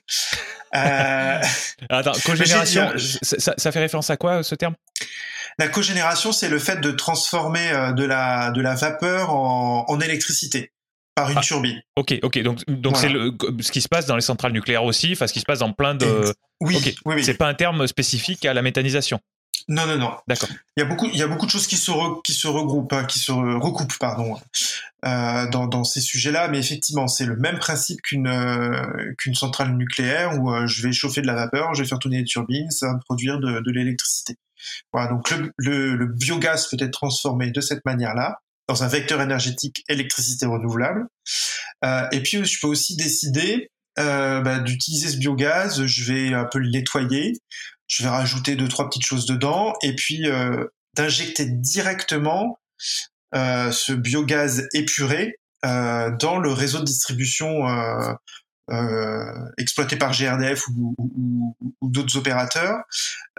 Euh... 0.74 1.42
Attends, 1.88 2.12
cogénération, 2.24 2.92
ça, 3.22 3.54
ça, 3.56 3.72
fait 3.72 3.80
référence 3.80 4.10
à 4.10 4.16
quoi 4.16 4.42
ce 4.42 4.54
terme? 4.54 4.74
La 5.58 5.68
cogénération, 5.68 6.32
c'est 6.32 6.50
le 6.50 6.58
fait 6.58 6.82
de 6.82 6.90
transformer 6.90 7.92
de 7.96 8.04
la, 8.04 8.50
de 8.50 8.60
la 8.60 8.74
vapeur 8.74 9.30
en, 9.30 9.86
en 9.88 10.00
électricité 10.00 10.70
par 11.16 11.30
une 11.30 11.38
ah, 11.38 11.40
turbine. 11.40 11.80
Ok, 11.96 12.14
ok. 12.22 12.42
Donc, 12.42 12.64
donc 12.68 12.96
c'est 12.96 13.08
ce 13.08 13.72
qui 13.72 13.80
se 13.80 13.88
passe 13.88 14.06
dans 14.06 14.14
les 14.14 14.22
centrales 14.22 14.52
nucléaires 14.52 14.84
aussi, 14.84 15.10
enfin 15.12 15.26
ce 15.26 15.32
qui 15.32 15.40
se 15.40 15.44
passe 15.44 15.58
dans 15.58 15.72
plein 15.72 15.96
de. 15.96 16.32
Oui, 16.60 16.78
oui, 16.84 17.14
oui. 17.16 17.24
C'est 17.24 17.34
pas 17.34 17.48
un 17.48 17.54
terme 17.54 17.86
spécifique 17.88 18.44
à 18.44 18.54
la 18.54 18.62
méthanisation. 18.62 19.18
Non, 19.68 19.86
non, 19.86 19.98
non. 19.98 20.12
D'accord. 20.28 20.50
Il 20.76 20.80
y 20.80 20.82
a 20.82 20.86
beaucoup, 20.86 21.06
il 21.12 21.18
y 21.18 21.22
a 21.22 21.26
beaucoup 21.26 21.46
de 21.46 21.50
choses 21.50 21.66
qui 21.66 21.76
se 21.76 21.90
qui 22.22 22.34
se 22.34 22.46
regroupent, 22.46 22.92
hein, 22.92 23.04
qui 23.04 23.18
se 23.18 23.32
recoupent, 23.32 23.98
pardon, 23.98 24.38
euh, 25.04 25.48
dans, 25.48 25.66
dans 25.66 25.82
ces 25.82 26.00
sujets-là. 26.00 26.48
Mais 26.48 26.58
effectivement, 26.58 27.08
c'est 27.08 27.24
le 27.26 27.36
même 27.36 27.58
principe 27.58 28.00
qu'une 28.02 28.28
euh, 28.28 29.14
qu'une 29.18 29.34
centrale 29.34 29.74
nucléaire 29.74 30.38
où 30.38 30.52
euh, 30.52 30.66
je 30.66 30.86
vais 30.86 30.92
chauffer 30.92 31.22
de 31.22 31.26
la 31.26 31.34
vapeur, 31.34 31.74
je 31.74 31.82
vais 31.82 31.88
faire 31.88 31.98
tourner 31.98 32.18
des 32.18 32.24
turbines, 32.26 32.70
ça 32.70 32.88
va 32.88 32.94
me 32.94 33.00
produire 33.00 33.40
de, 33.40 33.60
de 33.60 33.70
l'électricité. 33.72 34.36
Voilà. 34.92 35.08
Donc 35.10 35.30
le, 35.30 35.50
le, 35.56 35.96
le 35.96 36.06
biogaz 36.06 36.68
peut 36.68 36.76
être 36.78 36.92
transformé 36.92 37.50
de 37.50 37.60
cette 37.60 37.84
manière-là 37.84 38.42
dans 38.68 38.82
un 38.82 38.88
vecteur 38.88 39.20
énergétique 39.20 39.84
électricité 39.88 40.46
renouvelable. 40.46 41.06
Euh, 41.84 42.06
et 42.12 42.22
puis, 42.22 42.44
je 42.44 42.60
peux 42.60 42.66
aussi 42.66 42.96
décider 42.96 43.70
euh, 43.98 44.40
bah, 44.40 44.58
d'utiliser 44.58 45.08
ce 45.08 45.16
biogaz. 45.16 45.84
Je 45.86 46.04
vais 46.04 46.34
un 46.34 46.44
peu 46.44 46.58
le 46.58 46.70
nettoyer. 46.70 47.32
Je 47.86 48.02
vais 48.02 48.08
rajouter 48.08 48.56
deux 48.56 48.68
trois 48.68 48.88
petites 48.88 49.06
choses 49.06 49.26
dedans, 49.26 49.74
et 49.82 49.94
puis 49.94 50.26
euh, 50.26 50.64
d'injecter 50.94 51.46
directement 51.46 52.58
euh, 53.34 53.70
ce 53.70 53.92
biogaz 53.92 54.66
épuré 54.74 55.36
euh, 55.64 56.10
dans 56.18 56.38
le 56.38 56.50
réseau 56.52 56.80
de 56.80 56.84
distribution 56.84 57.68
euh, 57.68 58.12
exploité 59.58 59.96
par 59.96 60.12
GRDF 60.12 60.66
ou, 60.68 61.56
d'autres 61.82 62.16
opérateurs 62.16 62.82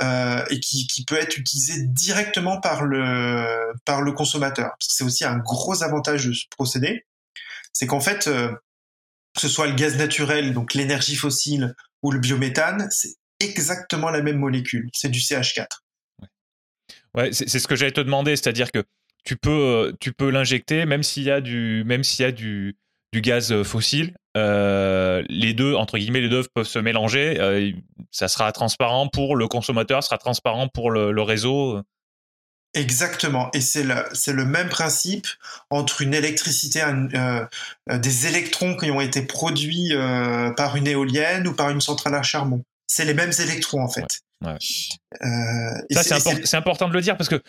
euh, 0.01 0.43
et 0.49 0.59
qui, 0.59 1.05
peut 1.05 1.17
être 1.17 1.37
utilisé 1.37 1.83
directement 1.87 2.59
par 2.59 2.83
le 2.83 3.73
par 3.85 4.01
le 4.01 4.11
consommateur. 4.11 4.71
C'est 4.79 5.03
aussi 5.03 5.25
un 5.25 5.37
gros 5.37 5.83
avantage 5.83 6.25
de 6.25 6.33
ce 6.33 6.45
procédé, 6.49 7.05
c'est 7.73 7.87
qu'en 7.87 7.99
fait, 7.99 8.27
euh, 8.27 8.51
que 9.35 9.41
ce 9.41 9.47
soit 9.47 9.67
le 9.67 9.75
gaz 9.75 9.97
naturel, 9.97 10.53
donc 10.53 10.73
l'énergie 10.73 11.15
fossile 11.15 11.75
ou 12.01 12.11
le 12.11 12.19
biométhane, 12.19 12.87
c'est 12.91 13.15
exactement 13.39 14.09
la 14.09 14.21
même 14.21 14.37
molécule. 14.37 14.89
C'est 14.93 15.09
du 15.09 15.19
CH4. 15.19 15.67
Ouais, 16.21 16.27
ouais 17.15 17.33
c'est 17.33 17.59
ce 17.59 17.67
que 17.67 17.75
j'allais 17.75 17.91
te 17.91 18.01
demander, 18.01 18.35
c'est-à-dire 18.35 18.71
que 18.71 18.83
tu 19.23 19.35
peux 19.35 19.95
tu 19.99 20.13
peux 20.13 20.29
l'injecter 20.29 20.85
même 20.85 21.03
s'il 21.03 21.23
y 21.23 21.31
a 21.31 21.41
du 21.41 21.83
même 21.85 22.03
s'il 22.03 22.23
y 22.23 22.25
a 22.25 22.31
du 22.31 22.77
du 23.13 23.21
gaz 23.21 23.63
fossile 23.63 24.13
euh, 24.37 25.23
les 25.29 25.53
deux, 25.53 25.73
entre 25.73 25.97
guillemets, 25.97 26.21
les 26.21 26.29
deux 26.29 26.43
peuvent 26.53 26.67
se 26.67 26.79
mélanger. 26.79 27.39
Euh, 27.39 27.71
ça 28.11 28.27
sera 28.27 28.51
transparent 28.51 29.07
pour 29.07 29.35
le 29.35 29.47
consommateur, 29.47 30.03
sera 30.03 30.17
transparent 30.17 30.67
pour 30.67 30.91
le, 30.91 31.21
réseau. 31.21 31.81
Exactement. 32.73 33.49
Et 33.53 33.61
c'est 33.61 33.83
le, 33.83 33.95
c'est 34.13 34.33
le 34.33 34.45
même 34.45 34.69
principe 34.69 35.25
entre 35.71 36.01
une 36.03 36.13
électricité, 36.13 36.83
euh, 36.83 37.45
des 37.91 38.27
électrons 38.27 38.77
qui 38.77 38.91
ont 38.91 39.01
été 39.01 39.23
produits 39.23 39.93
par 40.55 40.75
une 40.75 40.87
éolienne 40.87 41.47
ou 41.47 41.53
par 41.53 41.71
une 41.71 41.81
centrale 41.81 42.13
à 42.15 42.21
charbon. 42.21 42.61
C'est 42.85 43.05
les 43.05 43.15
mêmes 43.15 43.33
électrons, 43.39 43.81
en 43.81 43.89
fait. 43.89 44.21
Ça, 44.43 46.19
c'est, 46.19 46.55
important 46.55 46.87
de 46.87 46.93
le 46.93 47.01
dire 47.01 47.17
parce 47.17 47.29
que 47.29 47.41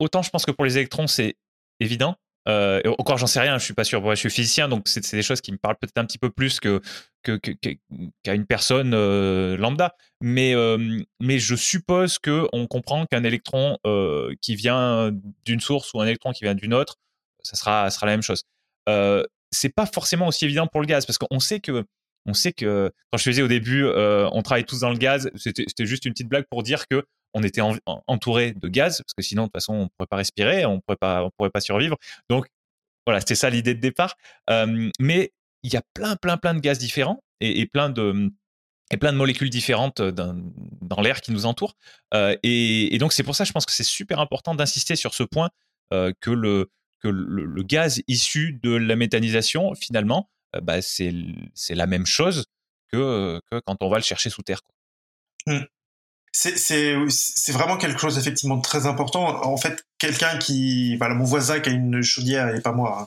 autant 0.00 0.22
je 0.22 0.30
pense 0.30 0.44
que 0.44 0.50
pour 0.50 0.64
les 0.64 0.76
électrons, 0.76 1.06
c'est 1.06 1.36
évident. 1.78 2.16
Euh, 2.48 2.80
encore, 2.98 3.18
j'en 3.18 3.26
sais 3.26 3.40
rien, 3.40 3.58
je 3.58 3.64
suis 3.64 3.74
pas 3.74 3.84
sûr. 3.84 4.02
je 4.10 4.14
suis 4.16 4.30
physicien, 4.30 4.68
donc 4.68 4.88
c'est 4.88 5.12
des 5.12 5.22
choses 5.22 5.40
qui 5.40 5.52
me 5.52 5.58
parlent 5.58 5.76
peut-être 5.76 5.98
un 5.98 6.04
petit 6.04 6.18
peu 6.18 6.30
plus 6.30 6.58
qu'à 6.60 8.34
une 8.34 8.46
personne 8.46 8.94
euh, 8.94 9.56
lambda. 9.56 9.94
Mais 10.20 10.54
euh, 10.54 11.00
mais 11.20 11.38
je 11.38 11.54
suppose 11.54 12.18
que 12.18 12.48
on 12.52 12.66
comprend 12.66 13.06
qu'un 13.06 13.24
électron 13.24 13.78
euh, 13.86 14.34
qui 14.40 14.56
vient 14.56 15.12
d'une 15.44 15.60
source 15.60 15.94
ou 15.94 16.00
un 16.00 16.06
électron 16.06 16.32
qui 16.32 16.44
vient 16.44 16.54
d'une 16.54 16.74
autre, 16.74 16.96
ça 17.42 17.56
sera 17.56 17.90
ça 17.90 17.96
sera 17.96 18.06
la 18.06 18.12
même 18.12 18.22
chose. 18.22 18.42
c'est 19.50 19.74
pas 19.74 19.86
forcément 19.86 20.26
aussi 20.28 20.44
évident 20.44 20.66
pour 20.66 20.80
le 20.80 20.86
gaz 20.86 21.06
parce 21.06 21.18
qu'on 21.18 21.40
sait 21.40 21.60
que 21.60 21.84
on 22.26 22.34
sait 22.34 22.52
que 22.52 22.90
quand 23.10 23.18
je 23.18 23.24
faisais 23.24 23.42
au 23.42 23.48
début, 23.48 23.84
on 23.86 24.42
travaille 24.42 24.64
tous 24.64 24.80
dans 24.80 24.90
le 24.90 24.98
gaz. 24.98 25.30
C'était 25.36 25.86
juste 25.86 26.06
une 26.06 26.12
petite 26.12 26.28
blague 26.28 26.46
pour 26.50 26.62
dire 26.62 26.88
que 26.88 27.04
on 27.34 27.42
était 27.42 27.62
entouré 27.84 28.52
de 28.52 28.68
gaz 28.68 28.98
parce 28.98 29.14
que 29.14 29.22
sinon 29.22 29.42
de 29.42 29.46
toute 29.48 29.54
façon 29.54 29.74
on 29.74 29.88
pourrait 29.88 30.06
pas 30.08 30.16
respirer, 30.16 30.66
on 30.66 30.80
pourrait 30.80 30.96
pas, 30.96 31.24
on 31.24 31.30
pourrait 31.30 31.50
pas 31.50 31.60
survivre. 31.60 31.96
Donc 32.28 32.46
voilà, 33.06 33.20
c'était 33.20 33.34
ça 33.34 33.50
l'idée 33.50 33.74
de 33.74 33.80
départ. 33.80 34.16
mais 34.98 35.32
il 35.62 35.72
y 35.72 35.76
a 35.76 35.82
plein, 35.94 36.16
plein, 36.16 36.36
plein 36.36 36.54
de 36.54 36.60
gaz 36.60 36.78
différents 36.78 37.22
et, 37.40 37.66
plein 37.66 37.90
de 37.90 38.30
molécules 39.12 39.50
différentes 39.50 40.02
dans, 40.02 41.00
l'air 41.00 41.20
qui 41.20 41.32
nous 41.32 41.46
entoure. 41.46 41.74
et, 42.12 42.96
donc 42.98 43.12
c'est 43.12 43.22
pour 43.22 43.36
ça, 43.36 43.44
je 43.44 43.52
pense 43.52 43.66
que 43.66 43.72
c'est 43.72 43.84
super 43.84 44.20
important 44.20 44.54
d'insister 44.54 44.96
sur 44.96 45.14
ce 45.14 45.22
point 45.22 45.50
que 45.90 46.30
le 46.30 46.70
que 47.02 47.08
le, 47.08 47.62
gaz 47.64 48.00
issu 48.06 48.60
de 48.62 48.70
la 48.70 48.96
méthanisation, 48.96 49.74
finalement, 49.74 50.30
bah, 50.62 50.80
c'est 50.82 51.12
la 51.70 51.86
même 51.86 52.06
chose 52.06 52.46
que, 52.92 53.40
quand 53.66 53.76
on 53.80 53.88
va 53.88 53.96
le 53.96 54.04
chercher 54.04 54.30
sous 54.30 54.42
terre. 54.42 54.60
Mmh 55.46 55.62
c'est 56.32 57.52
vraiment 57.52 57.76
quelque 57.76 58.00
chose 58.00 58.18
effectivement 58.18 58.56
de 58.56 58.62
très 58.62 58.86
important. 58.86 59.44
En 59.44 59.56
fait, 59.58 59.84
quelqu'un 59.98 60.38
qui, 60.38 60.96
voilà, 60.96 61.14
mon 61.14 61.24
voisin 61.24 61.60
qui 61.60 61.68
a 61.68 61.72
une 61.72 62.02
chaudière 62.02 62.54
et 62.54 62.60
pas 62.60 62.72
moi, 62.72 63.06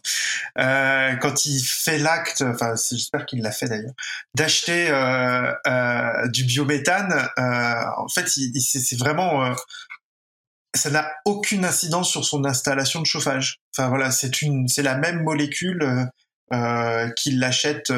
hein, 0.55 0.61
euh, 0.61 1.15
quand 1.15 1.45
il 1.45 1.59
fait 1.61 1.97
l'acte, 1.97 2.43
enfin, 2.43 2.75
j'espère 2.91 3.25
qu'il 3.25 3.41
l'a 3.41 3.51
fait 3.51 3.67
d'ailleurs, 3.67 3.93
d'acheter 4.35 4.89
euh, 4.89 5.51
euh, 5.67 6.27
du 6.29 6.43
biométhane, 6.45 7.29
euh, 7.39 7.83
en 7.97 8.07
fait, 8.07 8.27
c'est 8.27 8.99
vraiment, 8.99 9.45
euh, 9.45 9.53
ça 10.75 10.89
n'a 10.91 11.11
aucune 11.25 11.65
incidence 11.65 12.11
sur 12.11 12.25
son 12.25 12.45
installation 12.45 13.01
de 13.01 13.05
chauffage. 13.05 13.57
Enfin 13.75 13.89
voilà, 13.89 14.11
c'est 14.11 14.41
une, 14.41 14.67
c'est 14.67 14.83
la 14.83 14.97
même 14.97 15.23
molécule. 15.23 16.07
Euh, 16.53 17.09
qu'il 17.17 17.39
l'achète 17.39 17.91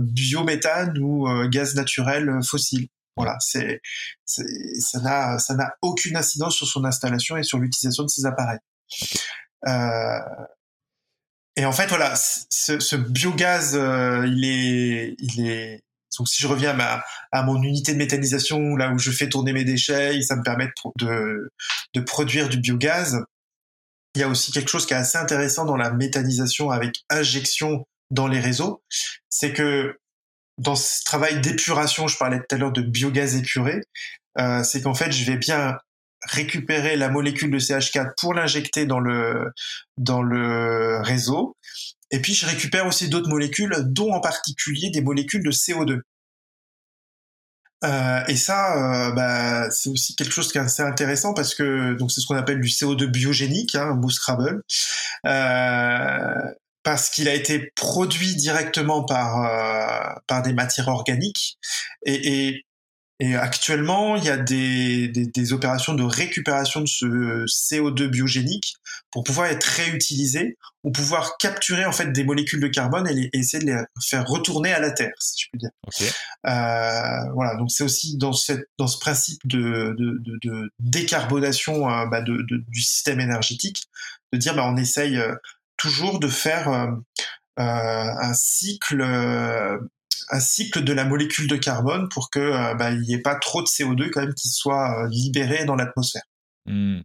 biométhane 0.00 0.96
ou 0.98 1.28
gaz 1.50 1.74
naturel 1.74 2.38
fossile. 2.42 2.88
Voilà, 3.22 3.36
c'est, 3.40 3.80
ça 4.26 5.00
n'a, 5.00 5.38
ça 5.38 5.54
n'a 5.54 5.72
aucune 5.82 6.16
incidence 6.16 6.56
sur 6.56 6.66
son 6.66 6.84
installation 6.84 7.36
et 7.36 7.42
sur 7.42 7.58
l'utilisation 7.58 8.04
de 8.04 8.08
ses 8.08 8.26
appareils. 8.26 8.58
Euh, 9.66 10.18
et 11.56 11.64
en 11.64 11.72
fait, 11.72 11.88
voilà, 11.88 12.14
ce, 12.16 12.96
biogaz, 12.96 13.74
euh, 13.74 14.26
il 14.26 14.44
est, 14.44 15.14
il 15.18 15.46
est. 15.46 15.82
Donc, 16.18 16.28
si 16.28 16.42
je 16.42 16.48
reviens 16.48 16.70
à, 16.70 16.74
ma, 16.74 17.04
à 17.32 17.42
mon 17.42 17.62
unité 17.62 17.92
de 17.92 17.98
méthanisation, 17.98 18.76
là 18.76 18.92
où 18.92 18.98
je 18.98 19.10
fais 19.10 19.28
tourner 19.28 19.52
mes 19.52 19.64
déchets, 19.64 20.20
ça 20.22 20.36
me 20.36 20.42
permet 20.42 20.68
de, 20.98 21.50
de 21.94 22.00
produire 22.00 22.48
du 22.48 22.58
biogaz. 22.58 23.18
Il 24.14 24.20
y 24.20 24.24
a 24.24 24.28
aussi 24.28 24.50
quelque 24.50 24.68
chose 24.68 24.86
qui 24.86 24.92
est 24.92 24.96
assez 24.96 25.18
intéressant 25.18 25.64
dans 25.64 25.76
la 25.76 25.92
méthanisation 25.92 26.70
avec 26.70 26.96
injection 27.10 27.86
dans 28.10 28.26
les 28.26 28.40
réseaux, 28.40 28.82
c'est 29.28 29.52
que 29.52 29.96
dans 30.60 30.76
ce 30.76 31.02
travail 31.04 31.40
d'épuration, 31.40 32.06
je 32.06 32.16
parlais 32.18 32.38
tout 32.38 32.54
à 32.54 32.58
l'heure 32.58 32.72
de 32.72 32.82
biogaz 32.82 33.34
épuré, 33.34 33.80
euh, 34.38 34.62
c'est 34.62 34.82
qu'en 34.82 34.94
fait, 34.94 35.10
je 35.10 35.24
vais 35.24 35.36
bien 35.36 35.78
récupérer 36.28 36.96
la 36.96 37.08
molécule 37.08 37.50
de 37.50 37.58
CH4 37.58 38.12
pour 38.20 38.34
l'injecter 38.34 38.84
dans 38.84 39.00
le 39.00 39.50
dans 39.96 40.22
le 40.22 41.00
réseau, 41.02 41.56
et 42.10 42.20
puis 42.20 42.34
je 42.34 42.46
récupère 42.46 42.86
aussi 42.86 43.08
d'autres 43.08 43.30
molécules, 43.30 43.74
dont 43.86 44.12
en 44.12 44.20
particulier 44.20 44.90
des 44.90 45.00
molécules 45.00 45.42
de 45.42 45.50
CO2. 45.50 46.00
Euh, 47.82 48.20
et 48.28 48.36
ça, 48.36 49.08
euh, 49.08 49.12
bah, 49.12 49.70
c'est 49.70 49.88
aussi 49.88 50.14
quelque 50.14 50.32
chose 50.32 50.52
qui 50.52 50.58
est 50.58 50.60
assez 50.60 50.82
intéressant 50.82 51.32
parce 51.32 51.54
que 51.54 51.94
donc 51.94 52.12
c'est 52.12 52.20
ce 52.20 52.26
qu'on 52.26 52.36
appelle 52.36 52.60
du 52.60 52.68
CO2 52.68 53.06
biogénique, 53.06 53.74
hein, 53.74 53.92
un 53.92 53.94
mot 53.94 54.10
Scrabble. 54.10 54.62
Euh, 55.26 56.52
parce 56.90 57.08
qu'il 57.08 57.28
a 57.28 57.34
été 57.34 57.70
produit 57.76 58.34
directement 58.34 59.04
par 59.04 59.44
euh, 59.44 60.12
par 60.26 60.42
des 60.42 60.52
matières 60.52 60.88
organiques. 60.88 61.56
Et, 62.04 62.48
et, 62.48 62.66
et, 63.20 63.36
actuellement 63.36 64.16
il 64.16 64.24
y 64.24 64.28
a 64.28 64.36
des, 64.36 65.06
des, 65.06 65.26
des, 65.26 65.52
opérations 65.52 65.94
de 65.94 66.02
récupération 66.02 66.80
de 66.80 66.88
ce 66.88 67.44
CO2 67.46 68.08
biogénique 68.08 68.74
pour 69.12 69.22
pouvoir 69.22 69.46
être 69.46 69.62
réutilisé 69.62 70.56
ou 70.82 70.90
pouvoir 70.90 71.36
capturer 71.38 71.84
en 71.84 71.92
fait 71.92 72.10
des 72.10 72.24
molécules 72.24 72.60
de 72.60 72.66
carbone 72.66 73.06
et, 73.06 73.14
les, 73.14 73.30
essayer 73.34 73.64
de 73.64 73.70
les 73.70 73.80
faire 74.04 74.26
retourner 74.26 74.72
à 74.72 74.80
la 74.80 74.90
terre 74.90 75.14
si 75.20 75.44
je 75.44 75.48
puis 75.52 75.60
dire. 75.60 75.70
Euh, 76.46 77.32
voilà. 77.34 77.54
Donc 77.56 77.70
c'est 77.70 77.84
aussi 77.84 78.16
dans 78.16 78.32
cette 78.32 78.68
dans 78.78 78.88
ce 78.88 78.98
principe 78.98 79.38
de, 79.44 79.94
de, 79.96 80.18
de, 80.24 80.38
de 80.42 80.70
décarbonation 80.80 81.88
euh, 81.88 82.06
bah, 82.06 82.20
de, 82.20 82.44
du 82.48 82.82
système 82.82 83.20
énergétique 83.20 83.84
de 84.32 84.38
dire 84.38 84.56
bah 84.56 84.64
on 84.66 84.76
essaye 84.76 85.20
toujours 85.80 86.20
de 86.20 86.28
faire 86.28 86.68
euh, 86.68 86.86
euh, 87.58 87.62
un 87.62 88.34
cycle 88.34 89.00
euh, 89.00 89.78
un 90.28 90.40
cycle 90.40 90.84
de 90.84 90.92
la 90.92 91.04
molécule 91.04 91.48
de 91.48 91.56
carbone 91.56 92.08
pour 92.10 92.30
que 92.30 92.74
bah, 92.76 92.92
il 92.92 93.00
n'y 93.00 93.14
ait 93.14 93.22
pas 93.22 93.34
trop 93.34 93.62
de 93.62 93.66
CO2 93.66 94.10
quand 94.10 94.20
même 94.20 94.34
qui 94.34 94.48
soit 94.48 95.08
libéré 95.10 95.64
dans 95.64 95.74
l'atmosphère. 95.74 96.22
Mmh. 96.66 97.00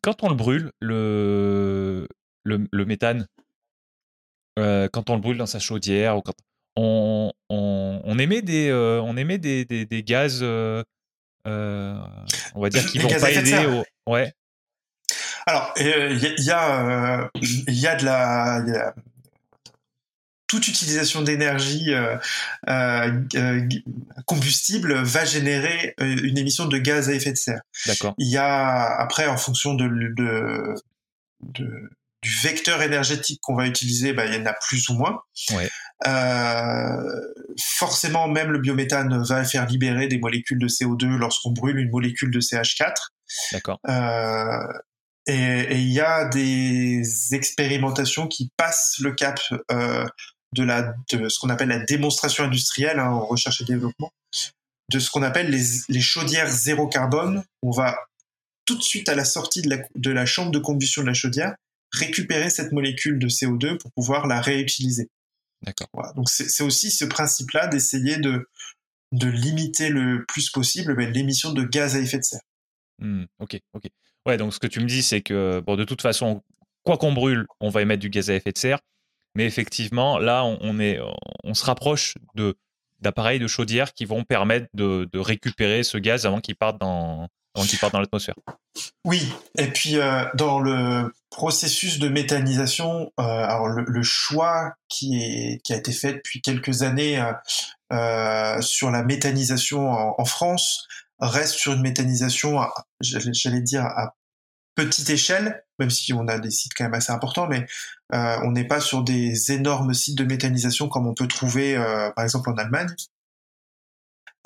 quand 0.00 0.22
on 0.22 0.30
le 0.30 0.34
brûle, 0.34 0.70
le, 0.80 2.08
le, 2.44 2.84
méthane, 2.86 3.26
quand 4.56 5.10
on 5.10 5.16
le 5.16 5.20
brûle 5.20 5.36
dans 5.36 5.46
sa 5.46 5.58
chaudière, 5.58 6.16
ou 6.16 6.22
quand 6.22 6.32
on, 6.76 7.32
on, 7.50 8.18
émet 8.18 8.40
des, 8.40 8.72
on 8.72 9.16
émet 9.18 9.36
des, 9.36 9.66
des, 9.66 10.02
gaz, 10.02 10.42
on 10.42 10.84
va 11.44 12.70
dire, 12.70 12.86
qui 12.86 12.98
vont 13.00 13.08
pas 13.08 13.32
aider. 13.32 13.66
Au... 13.66 14.10
Ouais. 14.10 14.32
Alors, 15.46 15.72
il 15.76 15.84
y, 16.38 16.50
a, 16.50 17.30
il 17.34 17.74
y 17.74 17.86
a 17.86 17.96
de 17.96 18.04
la, 18.04 18.94
toute 20.52 20.68
utilisation 20.68 21.22
d'énergie 21.22 21.94
euh, 21.94 22.18
euh, 22.68 23.22
euh, 23.36 23.66
combustible 24.26 24.92
va 25.02 25.24
générer 25.24 25.94
une 25.98 26.36
émission 26.36 26.66
de 26.66 26.76
gaz 26.76 27.08
à 27.08 27.14
effet 27.14 27.32
de 27.32 27.38
serre. 27.38 27.62
D'accord. 27.86 28.14
Il 28.18 28.28
y 28.28 28.36
a 28.36 29.00
après 29.00 29.26
en 29.28 29.38
fonction 29.38 29.72
de, 29.72 29.88
du 31.40 32.30
vecteur 32.42 32.82
énergétique 32.82 33.40
qu'on 33.40 33.54
va 33.54 33.66
utiliser, 33.66 34.12
bah, 34.12 34.26
il 34.26 34.34
y 34.34 34.36
en 34.36 34.44
a 34.44 34.52
plus 34.52 34.90
ou 34.90 34.94
moins. 34.94 35.22
Ouais. 35.52 35.70
forcément, 37.58 38.28
même 38.28 38.50
le 38.50 38.58
biométhane 38.58 39.22
va 39.24 39.44
faire 39.44 39.64
libérer 39.64 40.06
des 40.06 40.18
molécules 40.18 40.58
de 40.58 40.68
CO2 40.68 41.16
lorsqu'on 41.16 41.52
brûle 41.52 41.78
une 41.78 41.90
molécule 41.90 42.30
de 42.30 42.40
CH4. 42.40 42.92
D'accord. 43.52 43.80
Et 45.26 45.78
il 45.78 45.92
y 45.92 46.00
a 46.00 46.28
des 46.28 47.02
expérimentations 47.32 48.26
qui 48.26 48.50
passent 48.56 48.98
le 49.00 49.12
cap 49.12 49.38
de, 49.68 50.62
la, 50.62 50.94
de 51.10 51.28
ce 51.28 51.38
qu'on 51.38 51.48
appelle 51.48 51.68
la 51.68 51.78
démonstration 51.84 52.44
industrielle 52.44 52.98
hein, 52.98 53.10
en 53.10 53.24
recherche 53.24 53.60
et 53.60 53.64
développement, 53.64 54.12
de 54.90 54.98
ce 54.98 55.10
qu'on 55.10 55.22
appelle 55.22 55.50
les, 55.50 55.64
les, 55.88 56.00
chaudières 56.00 56.48
zéro 56.48 56.86
carbone. 56.86 57.44
On 57.62 57.70
va 57.70 57.96
tout 58.64 58.76
de 58.76 58.82
suite 58.82 59.08
à 59.08 59.14
la 59.14 59.24
sortie 59.24 59.62
de 59.62 59.70
la, 59.70 59.78
de 59.94 60.10
la 60.10 60.26
chambre 60.26 60.50
de 60.50 60.58
combustion 60.58 61.02
de 61.02 61.06
la 61.06 61.14
chaudière 61.14 61.54
récupérer 61.92 62.50
cette 62.50 62.72
molécule 62.72 63.18
de 63.18 63.28
CO2 63.28 63.78
pour 63.78 63.92
pouvoir 63.92 64.26
la 64.26 64.40
réutiliser. 64.40 65.08
D'accord. 65.62 65.88
Voilà. 65.92 66.12
Donc 66.14 66.28
c'est 66.28 66.62
aussi 66.62 66.90
ce 66.90 67.04
principe-là 67.04 67.68
d'essayer 67.68 68.16
de, 68.16 68.48
de 69.12 69.28
limiter 69.28 69.90
le 69.90 70.24
plus 70.26 70.50
possible 70.50 70.96
ben, 70.96 71.10
l'émission 71.12 71.52
de 71.52 71.62
gaz 71.62 71.94
à 71.94 72.00
effet 72.00 72.18
de 72.18 72.24
serre. 72.24 72.40
Mmh, 72.98 73.24
ok, 73.38 73.58
ok. 73.74 73.84
Ouais, 74.26 74.36
donc 74.36 74.54
ce 74.54 74.60
que 74.60 74.66
tu 74.66 74.80
me 74.80 74.86
dis, 74.86 75.02
c'est 75.02 75.20
que 75.20 75.60
bon, 75.60 75.76
de 75.76 75.84
toute 75.84 76.02
façon, 76.02 76.42
quoi 76.84 76.96
qu'on 76.96 77.12
brûle, 77.12 77.46
on 77.60 77.70
va 77.70 77.82
émettre 77.82 78.00
du 78.00 78.10
gaz 78.10 78.30
à 78.30 78.34
effet 78.34 78.52
de 78.52 78.58
serre. 78.58 78.80
Mais 79.34 79.46
effectivement, 79.46 80.18
là, 80.18 80.44
on, 80.44 80.78
est, 80.78 81.00
on 81.42 81.54
se 81.54 81.64
rapproche 81.64 82.14
de 82.34 82.56
d'appareils 83.02 83.40
de 83.40 83.48
chaudière 83.48 83.92
qui 83.92 84.04
vont 84.04 84.24
permettre 84.24 84.68
de, 84.74 85.08
récupérer 85.14 85.82
ce 85.82 85.98
gaz 85.98 86.24
avant 86.24 86.40
qu'il 86.40 86.56
parte 86.56 86.78
dans 86.80 87.28
avant 87.54 87.66
qu'il 87.66 87.78
parte 87.78 87.92
dans 87.92 88.00
l'atmosphère. 88.00 88.36
Oui, 89.04 89.30
et 89.58 89.66
puis 89.66 89.98
euh, 89.98 90.24
dans 90.34 90.58
le 90.58 91.12
processus 91.28 91.98
de 91.98 92.08
méthanisation, 92.08 93.12
euh, 93.20 93.22
alors 93.22 93.68
le, 93.68 94.02
choix 94.02 94.72
qui, 94.88 95.22
est, 95.22 95.60
qui 95.62 95.74
a 95.74 95.76
été 95.76 95.92
fait 95.92 96.14
depuis 96.14 96.40
quelques 96.40 96.80
années 96.80 97.22
euh, 97.92 98.62
sur 98.62 98.90
la 98.90 99.02
méthanisation 99.02 99.90
en, 99.90 100.24
France 100.24 100.86
reste 101.28 101.54
sur 101.54 101.72
une 101.72 101.82
méthanisation, 101.82 102.60
j'allais 103.00 103.60
dire 103.60 103.84
à 103.84 104.14
petite 104.74 105.10
échelle, 105.10 105.64
même 105.78 105.90
si 105.90 106.12
on 106.12 106.26
a 106.28 106.38
des 106.38 106.50
sites 106.50 106.72
quand 106.74 106.84
même 106.84 106.94
assez 106.94 107.12
importants, 107.12 107.46
mais 107.46 107.66
euh, 108.14 108.38
on 108.42 108.52
n'est 108.52 108.66
pas 108.66 108.80
sur 108.80 109.02
des 109.02 109.52
énormes 109.52 109.94
sites 109.94 110.16
de 110.16 110.24
méthanisation 110.24 110.88
comme 110.88 111.06
on 111.06 111.14
peut 111.14 111.28
trouver 111.28 111.76
euh, 111.76 112.10
par 112.10 112.24
exemple 112.24 112.50
en 112.50 112.54
Allemagne. 112.54 112.94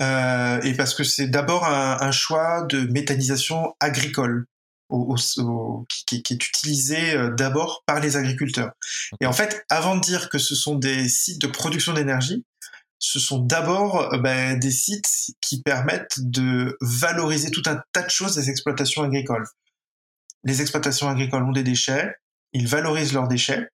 Euh, 0.01 0.61
et 0.61 0.75
parce 0.75 0.93
que 0.93 1.03
c'est 1.03 1.27
d'abord 1.27 1.65
un, 1.65 2.11
choix 2.11 2.63
de 2.63 2.81
méthanisation 2.81 3.75
agricole 3.79 4.45
qui, 4.89 6.23
est 6.29 6.31
utilisé 6.31 7.17
d'abord 7.35 7.83
par 7.85 7.99
les 7.99 8.15
agriculteurs. 8.15 8.71
Et 9.19 9.25
en 9.25 9.33
fait, 9.33 9.65
avant 9.69 9.95
de 9.95 10.01
dire 10.01 10.29
que 10.29 10.37
ce 10.37 10.55
sont 10.55 10.75
des 10.75 11.09
sites 11.09 11.41
de 11.41 11.47
production 11.47 11.93
d'énergie, 11.93 12.45
ce 12.99 13.19
sont 13.19 13.39
d'abord 13.39 14.09
ben, 14.19 14.57
des 14.57 14.71
sites 14.71 15.35
qui 15.41 15.61
permettent 15.61 16.19
de 16.19 16.77
valoriser 16.81 17.51
tout 17.51 17.63
un 17.67 17.81
tas 17.93 18.03
de 18.03 18.09
choses 18.09 18.35
des 18.35 18.49
exploitations 18.49 19.03
agricoles. 19.03 19.47
Les 20.43 20.61
exploitations 20.61 21.07
agricoles 21.09 21.43
ont 21.43 21.51
des 21.51 21.63
déchets, 21.63 22.15
ils 22.53 22.67
valorisent 22.67 23.13
leurs 23.13 23.27
déchets 23.27 23.69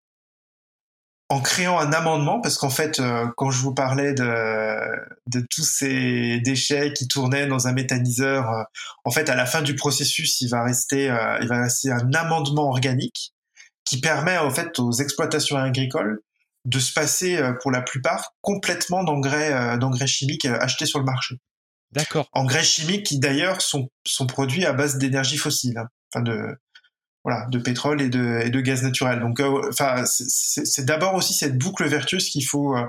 en 1.33 1.41
créant 1.41 1.79
un 1.79 1.91
amendement, 1.93 2.41
parce 2.41 2.57
qu'en 2.57 2.69
fait, 2.69 2.99
euh, 2.99 3.25
quand 3.38 3.49
je 3.49 3.59
vous 3.62 3.73
parlais 3.73 4.13
de, 4.13 5.47
tous 5.49 5.63
ces 5.63 6.39
déchets 6.41 6.93
qui 6.93 7.07
tournaient 7.07 7.47
dans 7.47 7.67
un 7.67 7.73
méthaniseur, 7.73 8.49
euh, 8.49 8.63
en 9.03 9.09
fait, 9.09 9.29
à 9.29 9.36
la 9.36 9.47
fin 9.47 9.63
du 9.63 9.75
processus, 9.75 10.41
il 10.41 10.49
va 10.49 10.63
rester, 10.63 11.09
euh, 11.09 11.39
il 11.41 11.47
va 11.47 11.63
rester 11.63 11.91
un 11.91 12.13
amendement 12.13 12.69
organique 12.69 13.33
qui 13.83 13.99
permet 13.99 14.38
en 14.38 14.51
fait 14.51 14.77
aux 14.79 14.91
exploitations 14.91 15.57
agricoles 15.57 16.21
de 16.65 16.80
se 16.80 16.93
passer, 16.93 17.41
pour 17.62 17.71
la 17.71 17.82
plupart, 17.82 18.34
complètement 18.41 19.04
d'engrais, 19.04 19.78
d'engrais 19.78 20.08
chimiques 20.08 20.45
achetés 20.45 20.86
sur 20.86 20.99
le 20.99 21.06
marché. 21.06 21.36
D'accord. 21.91 22.28
Engrais 22.32 22.63
chimiques 22.63 23.06
qui 23.06 23.19
d'ailleurs 23.19 23.62
sont, 23.62 23.89
sont 24.06 24.28
produits 24.28 24.65
à 24.65 24.73
base 24.73 24.97
d'énergie 24.97 25.38
fossile, 25.38 25.78
hein. 25.78 25.88
enfin 26.12 26.23
de, 26.23 26.56
voilà, 27.23 27.45
de 27.49 27.60
pétrole 27.60 28.02
et 28.02 28.10
de, 28.10 28.41
et 28.43 28.49
de 28.49 28.62
gaz 28.62 28.84
naturel. 28.84 29.19
Donc, 29.19 29.39
euh, 29.39 29.69
enfin, 29.69 30.04
c'est 30.06 30.86
d'abord 30.86 31.13
aussi 31.15 31.34
cette 31.34 31.58
boucle 31.58 31.86
vertueuse 31.88 32.30
qu'il 32.30 32.45
faut 32.45 32.76
euh, 32.76 32.86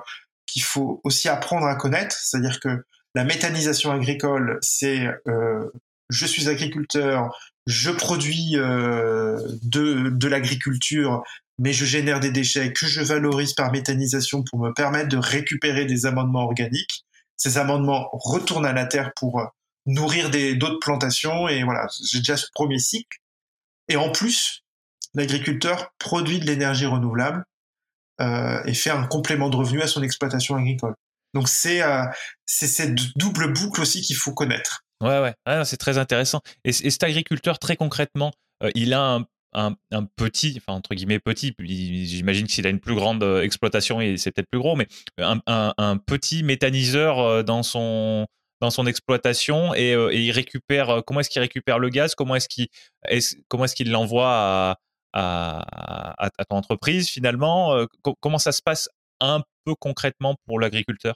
qu'il 0.46 0.62
faut 0.62 1.00
aussi 1.04 1.28
apprendre 1.28 1.66
à 1.66 1.74
connaître, 1.74 2.16
c'est-à-dire 2.16 2.60
que 2.60 2.84
la 3.14 3.24
méthanisation 3.24 3.92
agricole, 3.92 4.58
c'est 4.60 5.06
euh, 5.28 5.70
je 6.10 6.26
suis 6.26 6.48
agriculteur, 6.48 7.30
je 7.66 7.90
produis 7.90 8.52
de, 8.52 10.10
de 10.10 10.28
l'agriculture, 10.28 11.22
mais 11.58 11.72
je 11.72 11.84
génère 11.84 12.20
des 12.20 12.30
déchets 12.30 12.72
que 12.72 12.86
je 12.86 13.00
valorise 13.00 13.54
par 13.54 13.72
méthanisation 13.72 14.42
pour 14.42 14.58
me 14.58 14.72
permettre 14.72 15.08
de 15.08 15.16
récupérer 15.16 15.84
des 15.86 16.06
amendements 16.06 16.44
organiques. 16.44 17.04
Ces 17.36 17.58
amendements 17.58 18.08
retournent 18.12 18.66
à 18.66 18.72
la 18.72 18.86
terre 18.86 19.12
pour 19.16 19.42
nourrir 19.86 20.30
d'autres 20.30 20.78
plantations 20.80 21.48
et 21.48 21.62
voilà, 21.62 21.86
j'ai 22.10 22.18
déjà 22.18 22.36
ce 22.36 22.46
premier 22.54 22.78
cycle. 22.78 23.18
Et 23.88 23.96
en 23.96 24.10
plus, 24.10 24.62
l'agriculteur 25.14 25.92
produit 25.98 26.38
de 26.38 26.46
l'énergie 26.46 26.86
renouvelable 26.86 27.44
euh, 28.20 28.62
et 28.64 28.74
fait 28.74 28.90
un 28.90 29.06
complément 29.06 29.50
de 29.50 29.56
revenu 29.56 29.82
à 29.82 29.86
son 29.86 30.02
exploitation 30.02 30.56
agricole. 30.56 30.94
Donc 31.34 31.48
c'est 31.48 31.82
euh, 31.82 32.04
cette 32.46 32.94
double 33.16 33.52
boucle 33.52 33.80
aussi 33.80 34.00
qu'il 34.02 34.16
faut 34.16 34.32
connaître. 34.32 34.83
Ouais, 35.00 35.20
ouais, 35.20 35.34
ah, 35.44 35.64
c'est 35.64 35.76
très 35.76 35.98
intéressant. 35.98 36.40
Et, 36.64 36.72
cet 36.72 37.02
agriculteur, 37.02 37.58
très 37.58 37.76
concrètement, 37.76 38.32
euh, 38.62 38.70
il 38.74 38.94
a 38.94 39.16
un, 39.52 39.76
un, 39.90 40.04
petit, 40.16 40.54
enfin 40.56 40.76
entre 40.76 40.94
guillemets 40.94 41.20
petit, 41.20 41.54
j'imagine 41.60 42.46
qu'il 42.46 42.66
a 42.66 42.70
une 42.70 42.80
plus 42.80 42.94
grande 42.94 43.22
euh, 43.22 43.42
exploitation 43.42 44.00
c'est 44.16 44.32
peut-être 44.32 44.50
plus 44.50 44.60
gros, 44.60 44.74
mais 44.74 44.88
un, 45.18 45.96
petit 45.98 46.42
méthaniseur 46.42 47.44
dans 47.44 47.62
son, 47.62 48.26
dans 48.64 48.70
son 48.70 48.86
exploitation 48.86 49.72
euh, 49.74 50.10
et, 50.10 50.24
il 50.24 50.32
récupère 50.32 50.90
euh, 50.90 51.00
comment 51.02 51.20
est-ce 51.20 51.30
qu'il 51.30 51.40
récupère 51.40 51.78
le 51.78 51.88
gaz? 51.88 52.14
Comment 52.14 52.34
est-ce 52.34 52.48
qu'il 52.48 52.68
comment 53.48 53.64
est-ce 53.64 53.74
qu'il 53.74 53.90
l'envoie 53.90 54.76
à, 55.12 56.30
ton 56.48 56.56
entreprise 56.56 57.08
finalement 57.08 57.74
euh, 57.74 57.86
comment 58.20 58.38
ça 58.38 58.52
se 58.52 58.62
passe 58.62 58.88
un 59.20 59.42
peu 59.64 59.74
concrètement 59.74 60.36
pour 60.46 60.58
l'agriculteur? 60.58 61.14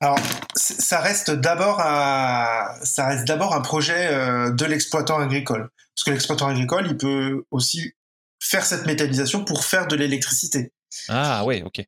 Alors, 0.00 0.18
ça 0.54 1.00
reste 1.00 1.30
d'abord 1.30 1.80
un, 1.80 2.68
ça 2.82 3.08
reste 3.08 3.26
d'abord 3.26 3.54
un 3.54 3.60
projet 3.60 4.08
de 4.52 4.64
l'exploitant 4.64 5.18
agricole, 5.18 5.70
parce 5.94 6.04
que 6.04 6.10
l'exploitant 6.10 6.48
agricole, 6.48 6.86
il 6.88 6.96
peut 6.96 7.44
aussi 7.50 7.92
faire 8.40 8.64
cette 8.64 8.86
méthanisation 8.86 9.44
pour 9.44 9.64
faire 9.64 9.86
de 9.88 9.96
l'électricité. 9.96 10.72
Ah 11.08 11.44
ouais, 11.44 11.62
ok. 11.62 11.84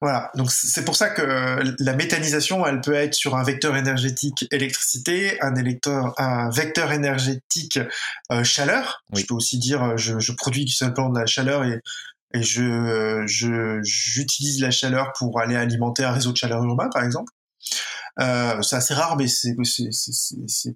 Voilà, 0.00 0.30
donc 0.36 0.50
c'est 0.52 0.84
pour 0.84 0.94
ça 0.94 1.10
que 1.10 1.22
euh, 1.22 1.74
la 1.80 1.92
méthanisation, 1.94 2.64
elle 2.64 2.80
peut 2.80 2.94
être 2.94 3.14
sur 3.14 3.34
un 3.34 3.42
vecteur 3.42 3.76
énergétique 3.76 4.46
électricité, 4.52 5.40
un, 5.42 5.56
électeur, 5.56 6.14
un 6.18 6.50
vecteur 6.50 6.92
énergétique 6.92 7.80
euh, 8.30 8.44
chaleur. 8.44 9.02
Je 9.12 9.24
peux 9.24 9.34
aussi 9.34 9.58
dire, 9.58 9.82
euh, 9.82 9.96
je, 9.96 10.20
je 10.20 10.32
produis 10.32 10.68
simplement 10.68 11.08
de 11.08 11.18
la 11.18 11.26
chaleur 11.26 11.64
et, 11.64 11.80
et 12.32 12.42
je 12.42 13.24
j'utilise 13.82 14.60
la 14.60 14.70
chaleur 14.70 15.12
pour 15.18 15.40
aller 15.40 15.56
alimenter 15.56 16.04
un 16.04 16.12
réseau 16.12 16.30
de 16.30 16.36
chaleur 16.36 16.62
urbain, 16.62 16.88
par 16.92 17.02
exemple. 17.02 17.32
Euh, 18.20 18.60
c'est 18.62 18.76
assez 18.76 18.94
rare, 18.94 19.16
mais 19.16 19.26
c'est 19.28 19.54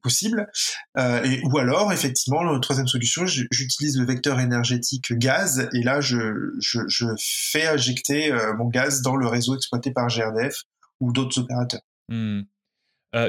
possible. 0.01 0.51
Euh, 0.97 1.37
ou 1.45 1.59
alors, 1.59 1.93
effectivement, 1.93 2.43
la 2.43 2.59
troisième 2.61 2.87
solution, 2.87 3.27
j'utilise 3.27 3.99
le 3.99 4.07
vecteur 4.07 4.39
énergétique 4.41 5.13
gaz, 5.13 5.69
et 5.73 5.83
là, 5.83 6.01
je, 6.01 6.17
fais 7.19 7.67
injecter 7.67 8.33
euh, 8.33 8.55
mon 8.57 8.69
gaz 8.69 9.03
dans 9.03 9.17
le 9.17 9.27
réseau 9.27 9.57
exploité 9.57 9.91
par 9.91 10.09
GRDF 10.09 10.63
ou 11.01 11.13
d'autres 11.13 11.41
opérateurs. 11.41 11.83
Hmm. 12.09 12.43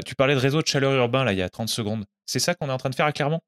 tu 0.06 0.16
parlais 0.16 0.36
de 0.36 0.40
réseau 0.40 0.62
de 0.62 0.68
chaleur 0.68 0.94
urbain, 0.94 1.24
là, 1.24 1.34
il 1.34 1.40
y 1.40 1.42
a 1.42 1.50
30 1.50 1.70
secondes. 1.70 2.06
C'est 2.26 2.40
ça 2.40 2.54
qu'on 2.54 2.70
est 2.70 2.74
en 2.74 2.78
train 2.78 2.90
de 2.90 2.96
faire 2.96 3.06
à 3.06 3.12
Clermont? 3.12 3.42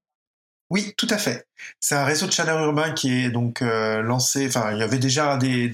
Oui, 0.72 0.94
tout 0.98 1.08
à 1.12 1.18
fait. 1.20 1.46
C'est 1.80 1.94
un 1.96 2.06
réseau 2.06 2.26
de 2.26 2.32
chaleur 2.32 2.60
urbain 2.60 2.92
qui 2.92 3.12
est 3.14 3.30
donc 3.30 3.62
euh, 3.62 4.02
lancé. 4.02 4.48
Enfin, 4.48 4.72
il 4.74 4.80
y 4.80 4.84
avait 4.84 4.98
déjà 4.98 5.38
des, 5.38 5.70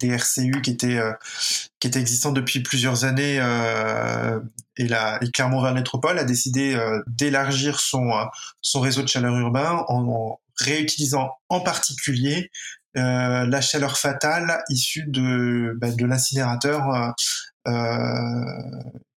RCU 0.00 0.62
qui 0.62 0.70
étaient 0.70 0.96
euh, 0.96 1.12
étaient 1.82 1.98
existants 1.98 2.30
depuis 2.30 2.60
plusieurs 2.60 3.04
années. 3.04 3.38
Euh, 3.40 4.38
et, 4.76 4.86
la, 4.86 5.18
Clermont-Ferrand 5.34 5.74
Métropole 5.74 6.18
a 6.20 6.24
décidé 6.24 6.78
d'élargir 7.08 7.80
son 7.80 8.80
réseau 8.80 9.02
de 9.02 9.08
chaleur 9.08 9.36
urbain 9.36 9.84
en, 9.88 10.38
réutilisant 10.56 11.30
en 11.48 11.60
particulier 11.60 12.50
la 12.94 13.60
chaleur 13.60 13.98
fatale 13.98 14.62
issue 14.70 15.04
de 15.06 15.72
ben, 15.76 15.94
l'incinérateur 16.00 17.14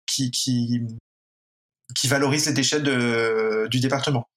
qui, 0.08 0.32
valorise 2.06 2.48
les 2.48 2.54
déchets 2.54 2.82
du 2.82 3.80
département. 3.80 4.28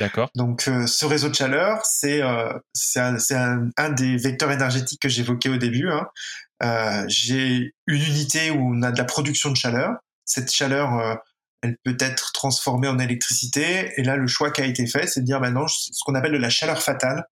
D'accord. 0.00 0.30
Donc 0.34 0.68
euh, 0.68 0.86
ce 0.86 1.04
réseau 1.04 1.28
de 1.28 1.34
chaleur, 1.34 1.84
c'est 1.84 2.22
euh, 2.22 2.52
un, 2.96 3.70
un, 3.76 3.88
des 3.90 4.16
vecteurs 4.16 4.50
énergétiques 4.50 5.00
que 5.00 5.08
j'évoquais 5.08 5.48
au 5.48 5.56
début. 5.56 5.90
Hein. 5.90 6.06
Euh, 6.62 7.04
J'ai 7.08 7.74
une 7.86 8.02
unité 8.02 8.50
où 8.50 8.74
on 8.74 8.82
a 8.82 8.90
de 8.92 8.98
la 8.98 9.04
production 9.04 9.50
de 9.50 9.56
chaleur. 9.56 9.92
Cette 10.24 10.52
chaleur, 10.52 10.98
euh, 10.98 11.14
elle 11.62 11.76
peut 11.84 11.96
être 12.00 12.32
transformée 12.32 12.88
en 12.88 12.98
électricité. 12.98 13.92
Et 13.96 14.02
là, 14.02 14.16
le 14.16 14.26
choix 14.26 14.50
qui 14.50 14.62
a 14.62 14.64
été 14.64 14.86
fait, 14.86 15.06
c'est 15.06 15.20
de 15.20 15.26
dire 15.26 15.40
maintenant 15.40 15.66
ce 15.68 15.90
qu'on 16.04 16.14
appelle 16.14 16.32
de 16.32 16.38
la 16.38 16.50
chaleur 16.50 16.82
fatale. 16.82 17.24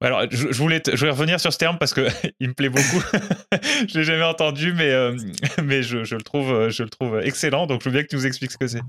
Alors, 0.00 0.24
je, 0.30 0.48
voulais, 0.54 0.82
je 0.84 0.96
voulais 0.96 1.12
revenir 1.12 1.38
sur 1.38 1.52
ce 1.52 1.58
terme 1.58 1.78
parce 1.78 1.94
que 1.94 2.08
il 2.40 2.48
me 2.48 2.54
plaît 2.54 2.68
beaucoup. 2.68 3.02
je 3.88 3.98
l'ai 3.98 4.04
jamais 4.04 4.24
entendu, 4.24 4.72
mais 4.72 4.92
mais 5.62 5.82
je, 5.82 6.04
je, 6.04 6.16
le 6.16 6.22
trouve, 6.22 6.68
je 6.68 6.82
le 6.82 6.90
trouve 6.90 7.20
excellent. 7.20 7.66
Donc, 7.66 7.82
je 7.82 7.88
veux 7.88 7.92
bien 7.92 8.02
que 8.02 8.08
tu 8.08 8.16
nous 8.16 8.26
expliques 8.26 8.52
ce 8.52 8.58
que 8.58 8.66
c'est. 8.66 8.82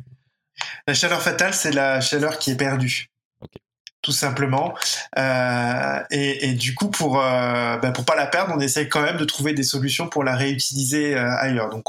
La 0.88 0.94
chaleur 0.94 1.22
fatale, 1.22 1.54
c'est 1.54 1.72
la 1.72 2.02
chaleur 2.02 2.40
qui 2.40 2.52
est 2.52 2.56
perdue. 2.58 3.08
Tout 4.04 4.12
simplement. 4.12 4.74
Euh, 5.18 6.04
et, 6.12 6.54
du 6.56 6.76
coup, 6.76 6.90
pour 6.90 7.22
euh, 7.22 7.78
ben, 7.78 7.94
pour 7.94 8.04
pas 8.04 8.18
la 8.18 8.28
perdre, 8.28 8.54
on 8.54 8.60
essaie 8.60 8.90
quand 8.90 9.02
même 9.02 9.16
de 9.16 9.24
trouver 9.24 9.54
des 9.54 9.64
solutions 9.64 10.10
pour 10.10 10.26
la 10.26 10.36
réutiliser 10.36 11.16
euh, 11.16 11.32
ailleurs. 11.38 11.70
Donc, 11.70 11.86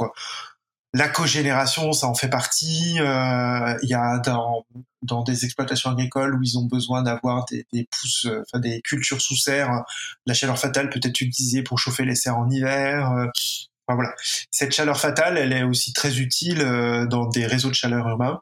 la 0.92 1.08
cogénération, 1.08 1.92
ça 1.92 2.06
en 2.06 2.14
fait 2.14 2.28
partie. 2.28 2.94
Il 2.94 3.88
y 3.88 3.94
a 3.94 4.18
dans, 4.20 4.64
dans 5.02 5.24
des 5.24 5.44
exploitations 5.44 5.90
agricoles 5.90 6.36
où 6.36 6.42
ils 6.44 6.56
ont 6.56 6.66
besoin 6.66 7.02
d'avoir 7.02 7.46
des, 7.46 7.66
des 7.72 7.88
pousses, 7.90 8.28
enfin 8.46 8.60
des 8.60 8.80
cultures 8.82 9.20
sous 9.20 9.36
serre, 9.36 9.82
la 10.24 10.34
chaleur 10.34 10.56
fatale 10.56 10.90
peut 10.90 11.00
être 11.02 11.20
utilisée 11.20 11.64
pour 11.64 11.80
chauffer 11.80 12.04
les 12.04 12.14
serres 12.14 12.38
en 12.38 12.48
hiver. 12.48 13.10
Enfin, 13.10 13.96
voilà. 13.96 14.14
Cette 14.52 14.72
chaleur 14.72 15.00
fatale, 15.00 15.36
elle 15.36 15.52
est 15.52 15.64
aussi 15.64 15.92
très 15.92 16.20
utile 16.20 16.60
dans 17.10 17.26
des 17.26 17.44
réseaux 17.44 17.70
de 17.70 17.74
chaleur 17.74 18.08
urbains. 18.08 18.40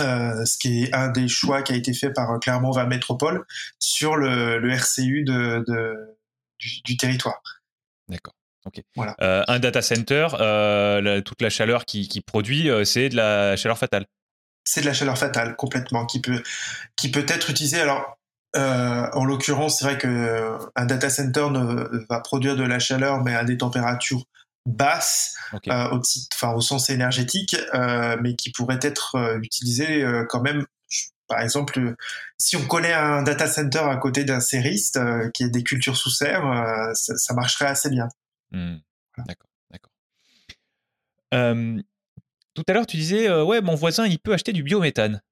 Euh, 0.00 0.44
ce 0.44 0.58
qui 0.58 0.84
est 0.84 0.94
un 0.94 1.08
des 1.08 1.28
choix 1.28 1.62
qui 1.62 1.72
a 1.72 1.76
été 1.76 1.94
fait 1.94 2.10
par 2.10 2.40
Clermont-Ferrand 2.40 2.88
Métropole 2.88 3.44
sur 3.78 4.16
le, 4.16 4.58
le 4.58 4.72
RCU 4.72 5.22
de, 5.22 5.64
de 5.68 5.94
du, 6.58 6.82
du, 6.82 6.96
territoire. 6.96 7.40
D'accord. 8.08 8.34
Ok. 8.66 8.82
Voilà. 8.96 9.14
Euh, 9.20 9.42
un 9.46 9.58
data 9.58 9.82
center, 9.82 10.28
euh, 10.40 11.20
toute 11.20 11.42
la 11.42 11.50
chaleur 11.50 11.84
qui, 11.84 12.08
qui 12.08 12.20
produit, 12.22 12.70
euh, 12.70 12.84
c'est 12.84 13.08
de 13.08 13.16
la 13.16 13.56
chaleur 13.56 13.78
fatale. 13.78 14.06
C'est 14.64 14.80
de 14.80 14.86
la 14.86 14.94
chaleur 14.94 15.18
fatale 15.18 15.56
complètement 15.56 16.06
qui 16.06 16.20
peut 16.20 16.42
qui 16.96 17.10
peut 17.10 17.26
être 17.28 17.50
utilisée. 17.50 17.80
Alors 17.80 18.18
euh, 18.56 19.06
en 19.12 19.24
l'occurrence, 19.24 19.78
c'est 19.78 19.84
vrai 19.84 19.98
que 19.98 20.58
un 20.76 20.86
data 20.86 21.10
center 21.10 21.48
ne, 21.50 22.04
va 22.08 22.20
produire 22.20 22.56
de 22.56 22.62
la 22.62 22.78
chaleur, 22.78 23.22
mais 23.22 23.34
à 23.34 23.44
des 23.44 23.58
températures 23.58 24.24
basse 24.66 25.36
euh, 25.68 25.90
au, 25.90 26.00
enfin, 26.32 26.52
au 26.54 26.60
sens 26.60 26.90
énergétique, 26.90 27.56
euh, 27.74 28.16
mais 28.20 28.34
qui 28.34 28.50
pourrait 28.50 28.80
être 28.82 29.16
euh, 29.16 29.38
utilisé 29.42 30.04
quand 30.28 30.40
même. 30.40 30.66
Par 31.26 31.40
exemple, 31.40 31.94
si 32.38 32.56
on 32.56 32.66
collait 32.66 32.92
un 32.92 33.22
data 33.22 33.46
center 33.46 33.78
à 33.78 33.96
côté 33.96 34.24
d'un 34.24 34.40
sériste 34.40 35.00
qui 35.32 35.44
est 35.44 35.48
des 35.48 35.62
cultures 35.62 35.96
sous 35.96 36.10
serre, 36.10 36.44
ça, 36.92 37.34
marcherait 37.34 37.66
assez 37.66 37.88
bien. 37.88 38.08
Mmh. 38.50 38.76
D'accord, 39.26 39.50
d'accord. 39.70 39.90
tout 42.54 42.64
à 42.68 42.72
l'heure, 42.72 42.86
tu 42.86 42.98
disais, 42.98 43.32
ouais, 43.42 43.62
mon 43.62 43.74
voisin, 43.74 44.06
il 44.06 44.18
peut 44.18 44.34
acheter 44.34 44.52
du 44.52 44.62
biométhane. 44.62 45.22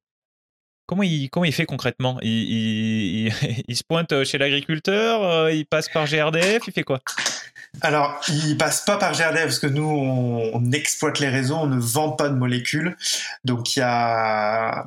Comment 0.87 1.03
il, 1.05 1.31
comment 1.31 1.45
il 1.45 1.53
fait 1.53 1.67
concrètement? 1.67 2.19
Il, 2.23 3.33
se 3.75 3.83
pointe 3.85 4.25
chez 4.25 4.39
l'agriculteur, 4.39 5.51
il 5.51 5.67
passe 5.67 5.89
par 5.89 6.07
GRDF, 6.07 6.67
il 6.67 6.73
fait 6.73 6.83
quoi? 6.83 7.01
Alors, 7.81 8.21
il 8.29 8.57
passe 8.59 8.85
pas 8.85 8.99
par 8.99 9.13
GRDF 9.13 9.45
parce 9.45 9.59
que 9.59 9.67
nous, 9.67 9.89
on, 9.89 10.73
exploite 10.73 11.21
les 11.21 11.29
réseaux, 11.29 11.57
on 11.57 11.67
ne 11.67 11.81
vend 11.81 12.13
pas 12.13 12.29
de 12.29 12.35
molécules. 12.35 12.97
Donc, 13.45 13.77
il 13.77 13.81
y 13.81 13.83
a, 13.83 14.85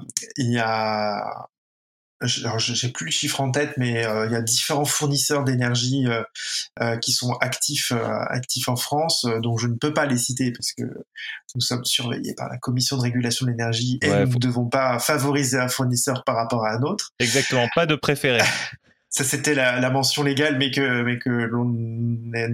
alors 2.43 2.59
j'ai 2.59 2.89
plus 2.89 3.05
le 3.05 3.11
chiffre 3.11 3.41
en 3.41 3.51
tête, 3.51 3.73
mais 3.77 4.05
euh, 4.05 4.25
il 4.25 4.31
y 4.31 4.35
a 4.35 4.41
différents 4.41 4.85
fournisseurs 4.85 5.43
d'énergie 5.43 6.05
euh, 6.07 6.23
euh, 6.81 6.97
qui 6.97 7.11
sont 7.11 7.33
actifs, 7.41 7.91
actifs 7.91 8.67
en 8.67 8.75
France, 8.75 9.25
dont 9.41 9.57
je 9.57 9.67
ne 9.67 9.75
peux 9.75 9.93
pas 9.93 10.05
les 10.05 10.17
citer 10.17 10.51
parce 10.51 10.71
que 10.73 10.83
nous 10.83 11.61
sommes 11.61 11.85
surveillés 11.85 12.33
par 12.35 12.49
la 12.49 12.57
Commission 12.57 12.97
de 12.97 13.01
régulation 13.01 13.45
de 13.45 13.51
l'énergie 13.51 13.99
et 14.01 14.09
nous 14.09 14.33
ne 14.33 14.39
devons 14.39 14.67
pas 14.67 14.99
favoriser 14.99 15.57
un 15.57 15.67
fournisseur 15.67 16.23
par 16.23 16.35
rapport 16.35 16.65
à 16.65 16.73
un 16.73 16.81
autre. 16.81 17.11
Exactement, 17.19 17.67
pas 17.75 17.85
de 17.85 17.95
préféré. 17.95 18.39
ça 19.09 19.23
c'était 19.23 19.55
la, 19.55 19.89
mention 19.89 20.23
légale, 20.23 20.57
mais 20.57 20.71
que 20.71 21.03
mais 21.03 21.17
que 21.19 21.29
l'on 21.29 21.73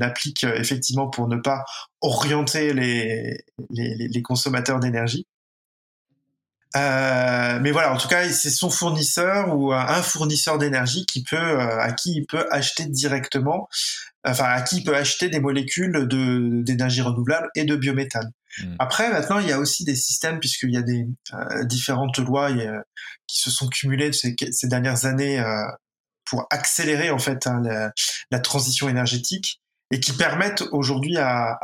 applique 0.02 0.44
effectivement 0.44 1.10
pour 1.10 1.28
ne 1.28 1.38
pas 1.38 1.64
orienter 2.02 2.74
les 2.74 3.44
les, 3.70 4.22
consommateurs 4.22 4.80
d'énergie. 4.80 5.26
Euh, 6.78 7.60
mais 7.62 7.72
voilà, 7.72 7.94
en 7.94 7.98
tout 7.98 8.08
cas, 8.08 8.30
c'est 8.30 8.50
son 8.50 8.70
fournisseur 8.70 9.58
ou 9.58 9.74
un 9.74 10.02
fournisseur 10.02 10.58
d'énergie 10.58 11.06
qui 11.06 11.24
peut, 11.24 11.36
euh, 11.36 11.80
à 11.80 11.92
qui 11.92 12.14
il 12.16 12.26
peut 12.26 12.48
acheter 12.50 12.86
directement, 12.86 13.68
enfin 14.26 14.46
à 14.46 14.62
qui 14.62 14.78
il 14.78 14.84
peut 14.84 14.96
acheter 14.96 15.30
des 15.30 15.40
molécules 15.40 16.08
de 16.08 16.62
d'énergie 16.64 17.02
renouvelable 17.02 17.50
et 17.56 17.66
de 17.66 17.76
biométhane. 17.76 18.32
Hmm. 18.60 18.76
Après, 18.80 19.12
maintenant, 19.12 19.40
il 19.40 19.48
y 19.48 19.52
a 19.52 19.60
aussi 19.60 19.84
des 19.84 19.96
systèmes 19.96 20.40
puisqu'il 20.40 20.72
y 20.72 20.78
a 20.78 20.82
des 20.82 21.06
différentes 21.64 22.20
lois 22.20 22.50
qui 23.28 23.42
se 23.42 23.52
sont 23.52 23.68
cumulées 23.68 24.14
ces, 24.14 24.36
ces 24.52 24.68
dernières 24.68 25.06
années 25.06 25.44
pour 26.26 26.48
accélérer 26.50 27.12
en 27.12 27.20
fait 27.20 27.46
hein, 27.48 27.62
la, 28.32 28.40
transition 28.40 28.88
énergétique 28.88 29.62
et 29.92 30.00
qui 30.00 30.14
permettent 30.14 30.64
aujourd'hui 30.72 31.18
à, 31.18 31.58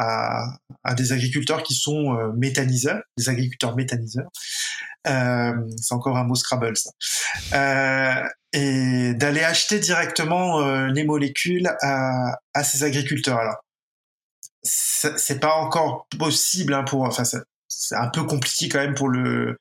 à, 0.84 0.94
des 0.94 1.14
agriculteurs 1.14 1.64
qui 1.64 1.74
sont 1.74 2.14
euh, 2.14 2.34
méthaniseurs, 2.34 3.02
des 3.18 3.30
agriculteurs 3.30 3.76
méthaniseurs, 3.76 4.28
euh, 4.28 4.87
c'est 5.08 5.94
encore 5.94 6.18
un 6.18 6.24
mot 6.24 6.36
Scrabble 6.36 6.76
ça, 6.78 6.92
euh, 7.54 8.28
et 8.54 9.14
d'aller 9.14 9.44
acheter 9.44 9.80
directement 9.80 10.62
euh, 10.62 10.88
les 10.88 11.04
molécules 11.04 11.70
à, 11.82 12.38
ces 12.64 12.84
agriculteurs. 12.84 13.40
Alors, 13.40 13.58
c'est 14.64 15.40
pas 15.40 15.56
encore 15.56 16.08
possible 16.18 16.74
hein, 16.74 16.84
pour, 16.84 17.04
enfin 17.04 17.24
c'est 17.24 17.96
un 17.96 18.10
peu 18.10 18.24
compliqué 18.24 18.70
quand 18.70 18.80
même 18.80 18.96
pour 18.96 19.10
le 19.10 19.58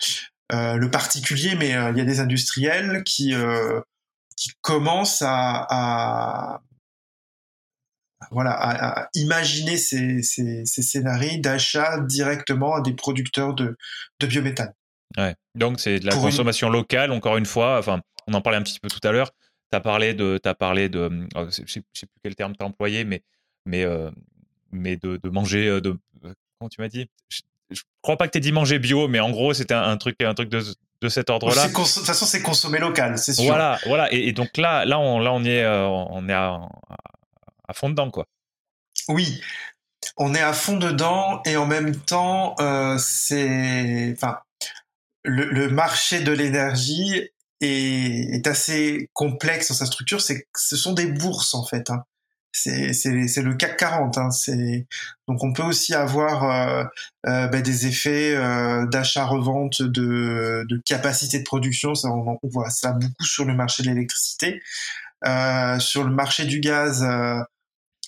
euh, 0.52 0.88
particulier, 0.88 1.54
mais 1.54 1.70
il 1.70 1.98
y 1.98 2.00
a 2.00 2.04
des 2.04 2.20
industriels 2.20 3.02
qui 3.04 3.34
qui 4.36 4.50
commence 4.60 5.22
à, 5.26 6.60
imaginer 9.14 9.76
ces, 9.76 10.22
scénarios 10.64 11.40
d'achat 11.40 12.00
directement 12.00 12.74
à 12.74 12.80
des 12.80 12.94
producteurs 12.94 13.54
de 13.54 13.76
biométhane. 14.20 14.72
Ouais. 15.16 15.34
Donc 15.54 15.80
c'est 15.80 16.00
de 16.00 16.06
la 16.06 16.12
consommation 16.12 16.68
locale, 16.68 17.12
encore 17.12 17.36
une 17.36 17.46
fois. 17.46 17.78
Enfin, 17.78 18.00
on 18.26 18.34
en 18.34 18.40
parlait 18.40 18.58
un 18.58 18.62
petit 18.62 18.80
peu 18.80 18.88
tout 18.88 19.06
à 19.06 19.12
l'heure. 19.12 19.30
Tu 19.70 19.76
as 19.76 19.80
parlé 19.80 20.14
de, 20.14 20.40
as 20.44 20.54
parlé 20.54 20.88
de, 20.88 21.26
oh, 21.34 21.46
je 21.46 21.50
sais, 21.50 21.82
sais 21.92 22.06
plus 22.06 22.20
quel 22.22 22.34
terme 22.34 22.54
tu 22.56 22.64
as 22.64 22.66
employé, 22.66 23.04
mais, 23.04 23.22
mais, 23.64 23.84
euh, 23.84 24.10
mais 24.70 24.96
de, 24.96 25.18
de, 25.22 25.28
manger, 25.28 25.66
euh, 25.66 25.80
de, 25.80 25.96
comment 26.58 26.68
tu 26.68 26.80
m'as 26.80 26.88
dit? 26.88 27.08
Je, 27.28 27.40
je 27.70 27.82
crois 28.00 28.16
pas 28.16 28.26
que 28.26 28.32
tu 28.32 28.38
aies 28.38 28.40
dit 28.40 28.52
manger 28.52 28.78
bio, 28.78 29.08
mais 29.08 29.18
en 29.18 29.30
gros 29.30 29.54
c'était 29.54 29.74
un, 29.74 29.82
un, 29.82 29.96
truc, 29.96 30.22
un 30.22 30.34
truc 30.34 30.48
de, 30.48 30.62
de 31.00 31.08
cet 31.08 31.30
ordre-là. 31.30 31.68
De 31.68 31.72
toute 31.72 31.86
façon, 31.86 32.26
c'est 32.26 32.42
consommé 32.42 32.78
local, 32.78 33.18
c'est 33.18 33.34
sûr. 33.34 33.44
Voilà, 33.44 33.78
voilà. 33.86 34.12
Et, 34.12 34.32
donc 34.32 34.56
là, 34.56 34.84
là, 34.84 34.98
on, 34.98 35.18
là, 35.18 35.32
on 35.32 35.44
est, 35.44 35.62
euh, 35.62 35.86
on 35.86 36.28
est 36.28 36.32
à, 36.32 36.60
fond 37.74 37.90
dedans, 37.90 38.10
quoi. 38.10 38.26
Oui, 39.08 39.40
on 40.16 40.34
est 40.34 40.40
à 40.40 40.52
fond 40.52 40.76
dedans 40.76 41.42
et 41.44 41.56
en 41.56 41.66
même 41.66 41.96
temps, 41.96 42.54
euh, 42.60 42.96
c'est, 42.98 44.14
enfin, 44.16 44.38
le, 45.26 45.68
marché 45.68 46.20
de 46.20 46.32
l'énergie 46.32 47.28
est, 47.60 48.34
est, 48.34 48.46
assez 48.46 49.10
complexe 49.12 49.68
dans 49.68 49.74
sa 49.74 49.86
structure. 49.86 50.20
C'est, 50.20 50.46
ce 50.56 50.76
sont 50.76 50.92
des 50.92 51.06
bourses 51.06 51.54
en 51.54 51.64
fait. 51.64 51.90
Hein 51.90 52.04
c'est 52.56 53.42
le 53.42 53.54
CAC 53.54 53.76
40. 53.76 54.18
Hein, 54.18 54.28
donc 55.28 55.42
on 55.42 55.52
peut 55.52 55.62
aussi 55.62 55.94
avoir 55.94 56.44
euh, 56.44 56.84
euh, 57.26 57.48
bah, 57.48 57.60
des 57.60 57.86
effets 57.86 58.34
euh, 58.34 58.86
d'achat-revente 58.86 59.82
de, 59.82 60.64
de, 60.68 60.82
capacité 60.84 61.38
de 61.38 61.44
production. 61.44 61.94
Ça, 61.94 62.08
on, 62.08 62.38
voit 62.44 62.70
ça 62.70 62.92
beaucoup 62.92 63.24
sur 63.24 63.44
le 63.44 63.54
marché 63.54 63.82
de 63.82 63.88
l'électricité. 63.88 64.62
sur 65.78 66.04
le 66.04 66.10
marché 66.10 66.44
du 66.44 66.60
gaz, 66.60 67.06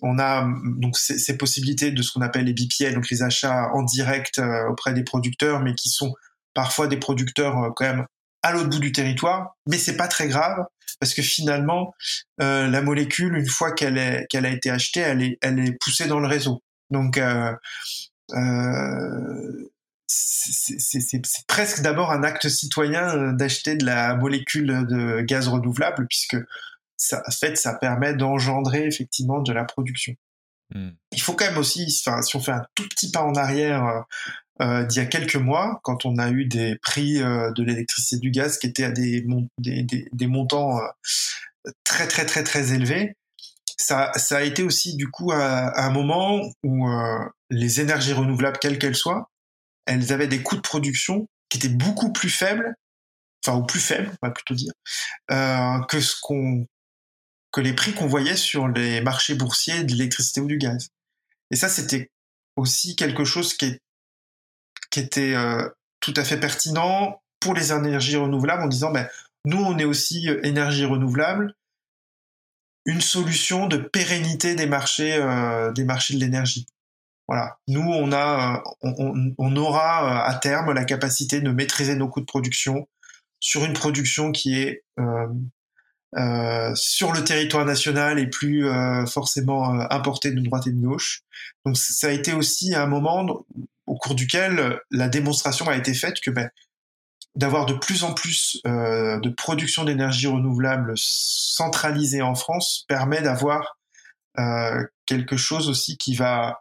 on 0.03 0.19
a 0.19 0.49
donc 0.79 0.97
ces, 0.97 1.37
possibilités 1.37 1.91
de 1.91 2.03
ce 2.03 2.12
qu'on 2.12 2.23
appelle 2.23 2.45
les 2.45 2.55
BPL, 2.55 2.95
donc 2.95 3.11
les 3.11 3.23
achats 3.23 3.71
en 3.75 3.83
direct 3.83 4.41
auprès 4.69 4.93
des 4.95 5.05
producteurs, 5.05 5.61
mais 5.61 5.75
qui 5.75 5.89
sont 5.89 6.14
parfois 6.59 6.88
des 6.88 6.96
producteurs 6.96 7.72
quand 7.76 7.84
même 7.84 8.04
à 8.42 8.50
l'autre 8.50 8.68
bout 8.68 8.80
du 8.80 8.90
territoire, 8.90 9.56
mais 9.68 9.78
c'est 9.78 9.96
pas 9.96 10.09
très 10.09 10.26
grave 10.26 10.64
parce 10.98 11.14
que 11.14 11.22
finalement 11.22 11.94
euh, 12.40 12.66
la 12.66 12.82
molécule, 12.82 13.36
une 13.36 13.46
fois 13.46 13.70
qu'elle 13.70 14.26
qu'elle 14.28 14.44
a 14.44 14.50
été 14.50 14.68
achetée, 14.68 14.98
elle 14.98 15.59
est 15.61 15.78
poussée 15.80 16.09
dans 16.09 16.18
le 16.18 16.26
réseau. 16.26 16.61
Donc 16.90 17.16
euh, 17.16 17.54
euh, 18.32 19.70
c'est 20.09 21.46
presque 21.46 21.80
d'abord 21.82 22.11
un 22.11 22.24
acte 22.24 22.48
citoyen 22.48 23.34
d'acheter 23.34 23.76
de 23.76 23.86
la 23.86 24.16
molécule 24.16 24.84
de 24.88 25.20
gaz 25.20 25.46
renouvelable 25.46 26.09
puisque 26.09 26.38
fait, 27.30 27.56
ça 27.56 27.74
permet 27.74 28.14
d'engendrer 28.14 28.84
effectivement 28.84 29.42
de 29.42 29.52
la 29.52 29.62
production. 29.62 30.16
Hmm. 30.75 30.91
Il 31.12 31.21
faut 31.21 31.35
quand 31.35 31.47
même 31.47 31.59
aussi, 31.59 31.91
si 31.91 32.37
on 32.37 32.41
fait 32.41 32.53
un 32.53 32.64
tout 32.75 32.89
petit 32.89 33.11
pas 33.11 33.23
en 33.23 33.35
arrière, 33.35 34.05
euh, 34.61 34.85
d'il 34.85 34.99
y 34.99 35.05
a 35.05 35.07
quelques 35.07 35.37
mois, 35.37 35.81
quand 35.83 36.05
on 36.05 36.19
a 36.19 36.31
eu 36.31 36.45
des 36.45 36.77
prix 36.83 37.23
euh, 37.23 37.53
de 37.53 37.62
l'électricité 37.62 38.16
et 38.16 38.19
du 38.19 38.31
gaz 38.31 38.59
qui 38.59 38.66
étaient 38.66 38.85
à 38.85 38.91
des, 38.91 39.25
des, 39.59 39.83
des, 39.85 40.09
des 40.12 40.27
montants 40.27 40.79
euh, 40.79 41.71
très 41.85 42.09
très 42.09 42.27
très 42.27 42.43
très 42.43 42.73
élevés, 42.73 43.14
ça, 43.79 44.12
ça 44.16 44.39
a 44.39 44.43
été 44.43 44.62
aussi 44.62 44.97
du 44.97 45.09
coup 45.09 45.33
à, 45.33 45.81
un 45.81 45.91
moment 45.91 46.41
où 46.62 46.89
euh, 46.89 47.25
les 47.51 47.81
énergies 47.81 48.12
renouvelables, 48.12 48.59
quelles 48.59 48.79
qu'elles 48.79 48.97
soient, 48.97 49.31
elles 49.87 50.12
avaient 50.12 50.27
des 50.27 50.43
coûts 50.43 50.57
de 50.57 50.61
production 50.61 51.29
qui 51.49 51.59
étaient 51.59 51.69
beaucoup 51.69 52.12
plus 52.12 52.31
faibles, 52.31 52.75
enfin 53.47 53.57
ou 53.59 53.64
plus 53.64 53.81
faibles, 53.81 54.11
on 54.23 54.27
va 54.27 54.33
plutôt 54.33 54.55
dire, 54.55 54.73
euh, 55.31 55.81
que 55.89 56.01
ce 56.01 56.16
qu'on 56.21 56.66
que 57.53 57.61
les 57.61 57.72
prix 57.72 57.94
qu'on 57.94 58.07
voyait 58.07 58.36
sur 58.36 58.68
les 58.68 59.01
marchés 59.01 59.34
boursiers 59.34 59.84
de 59.84 59.92
l'électricité 59.92 60.40
ou 60.40 60.46
du 60.46 60.59
gaz. 60.59 60.90
Et 61.51 61.57
ça, 61.57 61.68
c'était 61.68 62.11
aussi 62.57 62.96
quelque 62.96 63.24
chose 63.24 63.55
qui, 63.55 63.78
était 64.96 65.34
euh, 65.34 65.68
tout 66.01 66.14
à 66.16 66.24
fait 66.24 66.40
pertinent 66.40 67.22
pour 67.38 67.55
les 67.55 67.72
énergies 67.72 68.16
renouvelables 68.16 68.64
en 68.64 68.68
disant, 68.68 68.90
ben, 68.90 69.09
nous, 69.44 69.59
on 69.59 69.78
est 69.78 69.84
aussi 69.84 70.28
euh, 70.28 70.44
énergie 70.44 70.84
renouvelable, 70.84 71.55
une 72.84 73.01
solution 73.01 73.66
de 73.68 73.76
pérennité 73.76 74.55
des 74.55 74.66
marchés, 74.66 75.14
euh, 75.14 75.72
des 75.72 75.84
marchés 75.84 76.14
de 76.14 76.20
l'énergie. 76.20 76.66
Voilà. 77.28 77.59
Nous, 77.68 77.82
on 77.82 78.11
a, 78.12 78.64
on, 78.82 79.34
on, 79.36 79.57
aura 79.57 80.24
à 80.24 80.34
terme 80.34 80.72
la 80.72 80.84
capacité 80.84 81.42
de 81.42 81.51
maîtriser 81.51 81.94
nos 81.94 82.09
coûts 82.09 82.20
de 82.20 82.26
production 82.26 82.88
sur 83.40 83.64
une 83.64 83.72
production 83.72 84.32
qui 84.32 84.59
est 84.59 84.84
euh, 84.99 85.26
euh, 86.16 86.74
sur 86.74 87.12
le 87.12 87.22
territoire 87.22 87.66
national 87.66 88.18
et 88.18 88.28
plus 88.28 88.66
euh, 88.66 89.04
forcément 89.04 89.74
euh, 89.74 89.84
importé 89.90 90.30
de 90.30 90.40
droite 90.40 90.66
et 90.66 90.72
de 90.72 90.80
gauche. 90.80 91.20
Donc 91.66 91.76
ça 91.76 92.06
a 92.06 92.11
été 92.11 92.32
aussi 92.32 92.74
un 92.74 92.86
moment 92.86 93.44
au 93.86 93.94
cours 93.96 94.14
duquel 94.14 94.80
la 94.90 95.09
démonstration 95.09 95.68
a 95.68 95.76
été 95.76 95.92
faite 95.92 96.20
que 96.20 96.30
ben, 96.30 96.48
d'avoir 97.34 97.66
de 97.66 97.74
plus 97.74 98.04
en 98.04 98.14
plus 98.14 98.61
de 98.64 99.28
production 99.28 99.84
d'énergie 99.84 100.26
renouvelable 100.26 100.94
centralisée 100.96 102.22
en 102.22 102.34
France 102.34 102.84
permet 102.88 103.22
d'avoir 103.22 103.78
quelque 105.06 105.36
chose 105.36 105.68
aussi 105.68 105.96
qui 105.96 106.14
va 106.14 106.59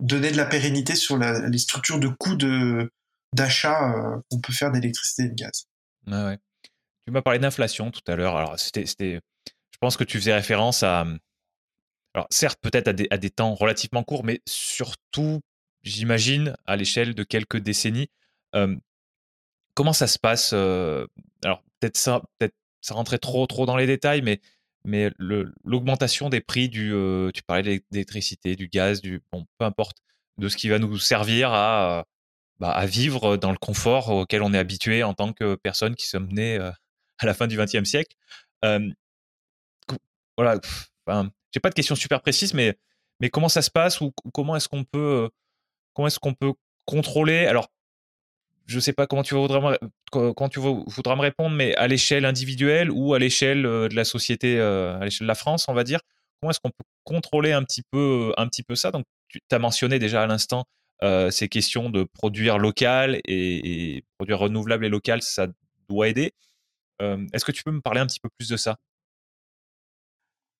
donner 0.00 0.30
de 0.30 0.36
la 0.36 0.44
pérennité 0.44 0.94
sur 0.94 1.16
la, 1.16 1.48
les 1.48 1.58
structures 1.58 1.98
de 1.98 2.08
coûts 2.08 2.36
de 2.36 2.92
d'achat 3.32 3.94
qu'on 4.30 4.40
peut 4.40 4.52
faire 4.52 4.70
d'électricité 4.70 5.24
et 5.24 5.28
de 5.28 5.34
gaz. 5.34 5.66
Ah 6.10 6.26
ouais. 6.26 6.38
Tu 7.06 7.12
m'as 7.12 7.22
parlé 7.22 7.38
d'inflation 7.38 7.90
tout 7.90 8.00
à 8.06 8.16
l'heure. 8.16 8.36
Alors, 8.36 8.58
c'était, 8.58 8.86
je 8.86 9.78
pense 9.78 9.96
que 9.96 10.04
tu 10.04 10.18
faisais 10.18 10.34
référence 10.34 10.82
à. 10.82 11.06
Alors, 12.14 12.26
certes, 12.30 12.58
peut-être 12.62 12.88
à 12.88 12.92
des, 12.92 13.08
à 13.10 13.18
des 13.18 13.30
temps 13.30 13.54
relativement 13.54 14.04
courts, 14.04 14.24
mais 14.24 14.40
surtout, 14.46 15.40
j'imagine, 15.82 16.56
à 16.64 16.76
l'échelle 16.76 17.14
de 17.14 17.24
quelques 17.24 17.58
décennies. 17.58 18.08
comment 19.74 19.92
ça 19.92 20.06
se 20.06 20.18
passe 20.18 20.52
Alors, 20.52 21.62
peut-être 21.80 21.96
ça, 21.96 22.22
peut-être 22.38 22.54
ça 22.80 22.94
rentrait 22.94 23.18
trop, 23.18 23.46
trop 23.46 23.66
dans 23.66 23.76
les 23.76 23.86
détails, 23.86 24.22
mais, 24.22 24.40
mais 24.84 25.10
l'augmentation 25.18 26.28
des 26.30 26.40
prix 26.40 26.68
du. 26.68 26.90
tu 27.34 27.42
parlais 27.42 27.78
de 27.78 27.84
l'électricité, 27.90 28.56
du 28.56 28.68
gaz, 28.68 29.02
du. 29.02 29.22
Bon, 29.32 29.46
peu 29.58 29.66
importe, 29.66 29.98
de 30.38 30.48
ce 30.48 30.56
qui 30.56 30.68
va 30.68 30.78
nous 30.78 30.98
servir 30.98 31.52
à. 31.52 32.06
Bah, 32.60 32.70
à 32.70 32.86
vivre 32.86 33.36
dans 33.36 33.50
le 33.50 33.58
confort 33.58 34.10
auquel 34.10 34.40
on 34.40 34.54
est 34.54 34.58
habitué 34.58 35.02
en 35.02 35.12
tant 35.12 35.32
que 35.32 35.56
personne 35.56 35.96
qui 35.96 36.06
sommes 36.06 36.28
nés 36.32 36.56
à 37.24 37.26
la 37.26 37.34
fin 37.34 37.46
du 37.46 37.56
XXe 37.56 37.84
siècle. 37.84 38.16
voilà, 40.36 40.60
j'ai 41.52 41.60
pas 41.60 41.70
de 41.70 41.74
questions 41.74 41.94
super 41.94 42.20
précises, 42.20 42.54
mais, 42.54 42.76
mais 43.20 43.30
comment 43.30 43.48
ça 43.48 43.62
se 43.62 43.70
passe 43.70 44.00
ou, 44.00 44.12
comment 44.32 44.56
est-ce 44.56 44.68
qu'on 44.68 44.84
peut, 44.84 45.30
comment 45.92 46.06
est-ce 46.06 46.18
qu'on 46.18 46.34
peut 46.34 46.52
contrôler? 46.84 47.46
Alors, 47.46 47.68
je 48.66 48.80
sais 48.80 48.92
pas 48.92 49.06
comment 49.06 49.22
tu 49.22 49.34
voudras 49.34 49.60
me, 49.60 50.32
quand 50.32 50.48
tu 50.48 50.58
voudras 50.58 51.16
me 51.16 51.20
répondre, 51.20 51.54
mais 51.54 51.74
à 51.76 51.86
l'échelle 51.86 52.24
individuelle 52.24 52.90
ou 52.90 53.14
à 53.14 53.18
l'échelle 53.18 53.62
de 53.62 53.94
la 53.94 54.04
société, 54.04 54.60
à 54.60 55.00
l'échelle 55.02 55.26
de 55.26 55.28
la 55.28 55.34
France, 55.34 55.66
on 55.68 55.74
va 55.74 55.84
dire, 55.84 56.00
comment 56.40 56.50
est-ce 56.50 56.60
qu'on 56.60 56.70
peut 56.70 56.84
contrôler 57.04 57.52
un 57.52 57.62
petit 57.62 57.82
peu, 57.90 58.32
un 58.36 58.48
petit 58.48 58.62
peu 58.62 58.74
ça? 58.74 58.90
Donc, 58.90 59.04
tu 59.28 59.40
as 59.50 59.58
mentionné 59.58 59.98
déjà 59.98 60.22
à 60.22 60.26
l'instant 60.26 60.64
ces 61.30 61.48
questions 61.48 61.90
de 61.90 62.04
produire 62.04 62.58
local 62.58 63.20
et, 63.26 64.04
produire 64.16 64.38
renouvelable 64.38 64.86
et 64.86 64.88
local, 64.88 65.22
ça 65.22 65.48
doit 65.88 66.08
aider. 66.08 66.32
Est-ce 67.00 67.44
que 67.44 67.52
tu 67.52 67.62
peux 67.62 67.72
me 67.72 67.80
parler 67.80 68.00
un 68.00 68.06
petit 68.06 68.20
peu 68.20 68.28
plus 68.38 68.48
de 68.48 68.56
ça? 68.56 68.76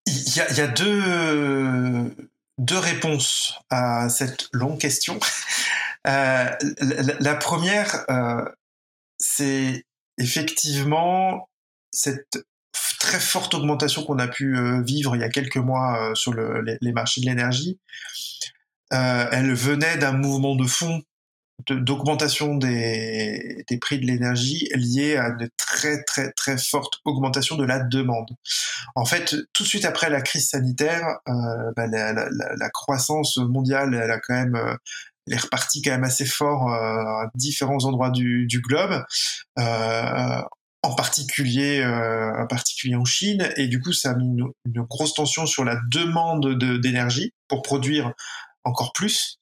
Il 0.07 0.37
y 0.37 0.61
a, 0.61 0.67
deux, 0.67 2.15
deux 2.59 2.79
réponses 2.79 3.59
à 3.71 4.09
cette 4.09 4.49
longue 4.53 4.79
question. 4.79 5.19
Euh, 6.07 6.51
la, 7.21 7.35
première, 7.35 8.05
euh, 8.11 8.45
c'est 9.19 9.85
effectivement 10.19 11.49
cette 11.91 12.45
très 13.01 13.21
forte 13.21 13.55
augmentation 13.55 14.05
qu'on 14.05 14.19
a 14.19 14.29
pu 14.29 14.57
euh, 14.57 14.83
vivre 14.83 15.17
il 15.17 15.21
y 15.21 15.25
a 15.25 15.29
quelques 15.29 15.57
mois 15.57 16.13
sur 16.15 16.35
les, 16.35 16.93
marchés 16.93 17.21
de 17.21 17.27
l'énergie. 17.27 17.79
elle 18.91 19.55
venait 19.55 19.97
d'un 19.97 20.13
mouvement 20.13 20.57
de 20.57 20.67
fond 20.67 21.03
d'augmentation 21.69 22.57
des, 22.57 23.65
des, 23.69 23.79
prix 23.79 23.99
de 23.99 24.07
l'énergie 24.07 24.69
liée 24.75 25.17
à 25.17 25.29
une 25.29 25.49
très 25.57 26.03
très 26.05 26.33
très 26.33 26.59
forte 26.59 26.95
augmentation 27.05 27.57
de 27.57 27.65
la 27.65 27.79
demande. 27.79 28.31
En 28.97 29.05
fait, 29.05 29.37
tout 29.53 29.63
de 29.63 29.69
suite 29.69 29.85
après 29.85 30.11
la 30.11 30.21
crise 30.21 30.49
sanitaire, 30.49 31.19
euh, 31.29 31.73
bah, 31.77 31.87
la, 31.87 32.13
la, 32.13 32.29
la, 32.31 32.71
croissance 32.71 33.37
mondiale, 33.37 33.95
elle 33.95 34.11
a 34.11 34.19
quand 34.19 34.35
même 34.35 34.57
euh, 34.57 34.75
elle 35.27 35.35
est 35.35 35.41
repartie 35.41 35.83
quand 35.83 35.91
même 35.91 36.05
assez 36.05 36.27
fort 36.27 36.71
euh, 36.71 37.25
à 37.25 37.31
différents 37.35 37.85
endroits 37.85 38.11
du, 38.11 38.47
du 38.47 38.61
globe, 38.61 39.05
euh, 39.59 40.43
en 40.83 40.95
particulier 40.95 41.81
euh, 41.81 42.43
en 42.43 42.47
particulier 42.47 42.97
en 42.97 43.05
Chine, 43.05 43.49
et 43.57 43.69
du 43.69 43.81
coup 43.81 43.93
ça 43.93 44.11
a 44.11 44.15
mis 44.15 44.27
une, 44.27 44.83
grosse 44.83 45.15
tension 45.15 45.47
sur 45.47 45.65
la 45.65 45.77
demande 45.91 46.59
d'énergie 46.81 47.33
pour 47.49 47.63
produire 47.63 48.13
encore 48.65 48.93
plus. 48.93 49.39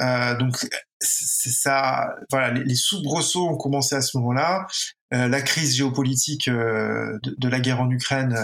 Euh, 0.00 0.36
donc 0.36 0.66
c'est 1.00 1.50
ça. 1.50 2.14
Voilà, 2.30 2.52
les, 2.52 2.74
soubresauts 2.74 3.48
ont 3.48 3.56
commencé 3.56 3.94
à 3.94 4.02
ce 4.02 4.16
moment-là. 4.18 4.66
Euh, 5.12 5.28
la 5.28 5.42
crise 5.42 5.76
géopolitique 5.76 6.48
euh, 6.48 7.18
de, 7.22 7.48
la 7.48 7.60
guerre 7.60 7.80
en 7.80 7.90
Ukraine. 7.90 8.36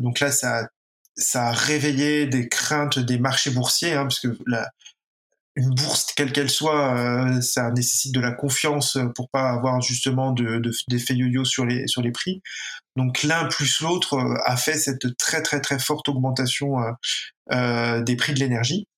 donc 0.00 0.20
là, 0.20 0.30
ça, 0.30 0.68
ça 1.16 1.48
a 1.48 1.52
réveillé 1.52 2.26
des 2.26 2.48
craintes 2.48 2.98
des 2.98 3.18
marchés 3.18 3.50
boursiers, 3.50 3.94
hein, 3.94 4.02
parce 4.04 4.20
que 4.20 4.28
la, 4.46 4.68
une 5.56 5.74
bourse, 5.74 6.06
quelle 6.14 6.32
qu'elle 6.32 6.50
soit, 6.50 7.40
ça 7.42 7.70
nécessite 7.70 8.14
de 8.14 8.20
la 8.20 8.32
confiance 8.32 8.98
pour 9.14 9.30
pas 9.30 9.50
avoir 9.50 9.80
justement 9.80 10.32
de, 10.32 10.58
de, 10.58 10.70
d'effets 10.88 11.14
yo-yo 11.14 11.44
sur 11.44 11.64
les, 11.64 11.86
sur 11.86 12.02
les 12.02 12.12
prix. 12.12 12.42
Donc 12.96 13.22
l'un 13.22 13.46
plus 13.46 13.80
l'autre 13.80 14.18
a 14.44 14.56
fait 14.56 14.78
cette 14.78 15.16
très 15.16 15.42
très 15.42 15.60
très 15.60 15.78
forte 15.78 16.08
augmentation 16.08 16.76
euh, 17.52 18.02
des 18.02 18.16
prix 18.16 18.34
de 18.34 18.40
l'énergie. 18.40 18.88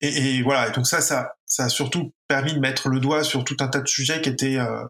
Et, 0.00 0.36
et, 0.36 0.42
voilà. 0.42 0.70
donc 0.70 0.86
ça, 0.86 1.00
ça, 1.00 1.34
ça 1.46 1.64
a 1.64 1.68
surtout 1.68 2.12
permis 2.28 2.54
de 2.54 2.60
mettre 2.60 2.88
le 2.88 3.00
doigt 3.00 3.24
sur 3.24 3.44
tout 3.44 3.56
un 3.60 3.68
tas 3.68 3.80
de 3.80 3.88
sujets 3.88 4.20
qui 4.22 4.30
étaient 4.30 4.58
euh, 4.58 4.84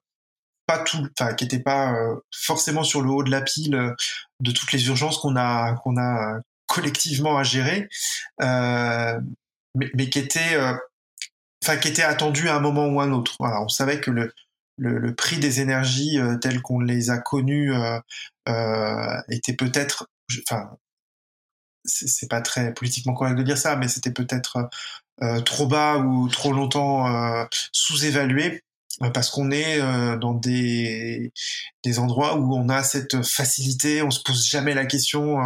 pas 0.67 0.79
tout, 0.79 1.09
enfin 1.19 1.35
qui 1.35 1.45
étaient 1.45 1.61
pas 1.61 1.93
euh, 1.95 2.17
forcément 2.33 2.85
sur 2.85 3.03
le 3.03 3.11
haut 3.11 3.23
de 3.25 3.31
la 3.31 3.41
pile 3.41 3.75
euh, 3.75 3.95
de 4.41 4.53
toutes 4.53 4.73
les 4.73 4.87
urgences 4.87 5.19
qu'on 5.19 5.37
a 5.37 5.75
qu'on 5.83 5.97
a 5.97 6.41
collectivement 6.67 7.37
à 7.37 7.43
gérer, 7.43 7.89
mais, 8.39 9.91
mais, 9.95 10.09
qui 10.09 10.21
étaient 10.21 10.57
enfin 11.65 11.77
qui 11.79 11.89
étaient 11.89 12.03
attendus 12.03 12.49
à 12.49 12.57
un 12.57 12.61
moment 12.61 12.87
ou 12.87 13.01
à 13.01 13.05
un 13.05 13.13
autre. 13.13 13.35
Voilà, 13.41 13.61
on 13.63 13.69
savait 13.69 14.01
que 14.01 14.11
le 14.11 14.33
le, 14.77 14.99
le 14.99 15.15
prix 15.15 15.39
des 15.39 15.61
énergies 15.61 16.19
tels 16.41 16.63
qu'on 16.63 16.81
les 16.81 17.11
a 17.11 17.19
connus 17.19 17.73
était 19.29 19.55
peut-être, 19.55 20.09
enfin 20.49 20.71
c'est 21.91 22.29
pas 22.29 22.41
très 22.41 22.73
politiquement 22.73 23.15
correct 23.15 23.37
de 23.37 23.43
dire 23.43 23.59
ça, 23.59 23.77
mais 23.77 23.89
c'était 23.89 24.13
peut-être 24.13 24.69
euh, 25.23 25.41
trop 25.41 25.67
bas 25.67 25.99
ou 25.99 26.29
trop 26.29 26.53
longtemps 26.53 27.07
euh, 27.07 27.45
sous-évalué 27.73 28.63
euh, 29.03 29.11
parce 29.11 29.29
qu'on 29.29 29.51
est 29.51 29.79
dans 30.19 30.33
des, 30.33 31.33
des 31.85 31.99
endroits 31.99 32.37
où 32.39 32.57
on 32.57 32.69
a 32.69 32.83
cette 32.83 33.23
facilité, 33.23 34.03
on 34.03 34.11
se 34.11 34.23
pose 34.23 34.47
jamais 34.47 34.75
la 34.75 34.87
question 34.87 35.37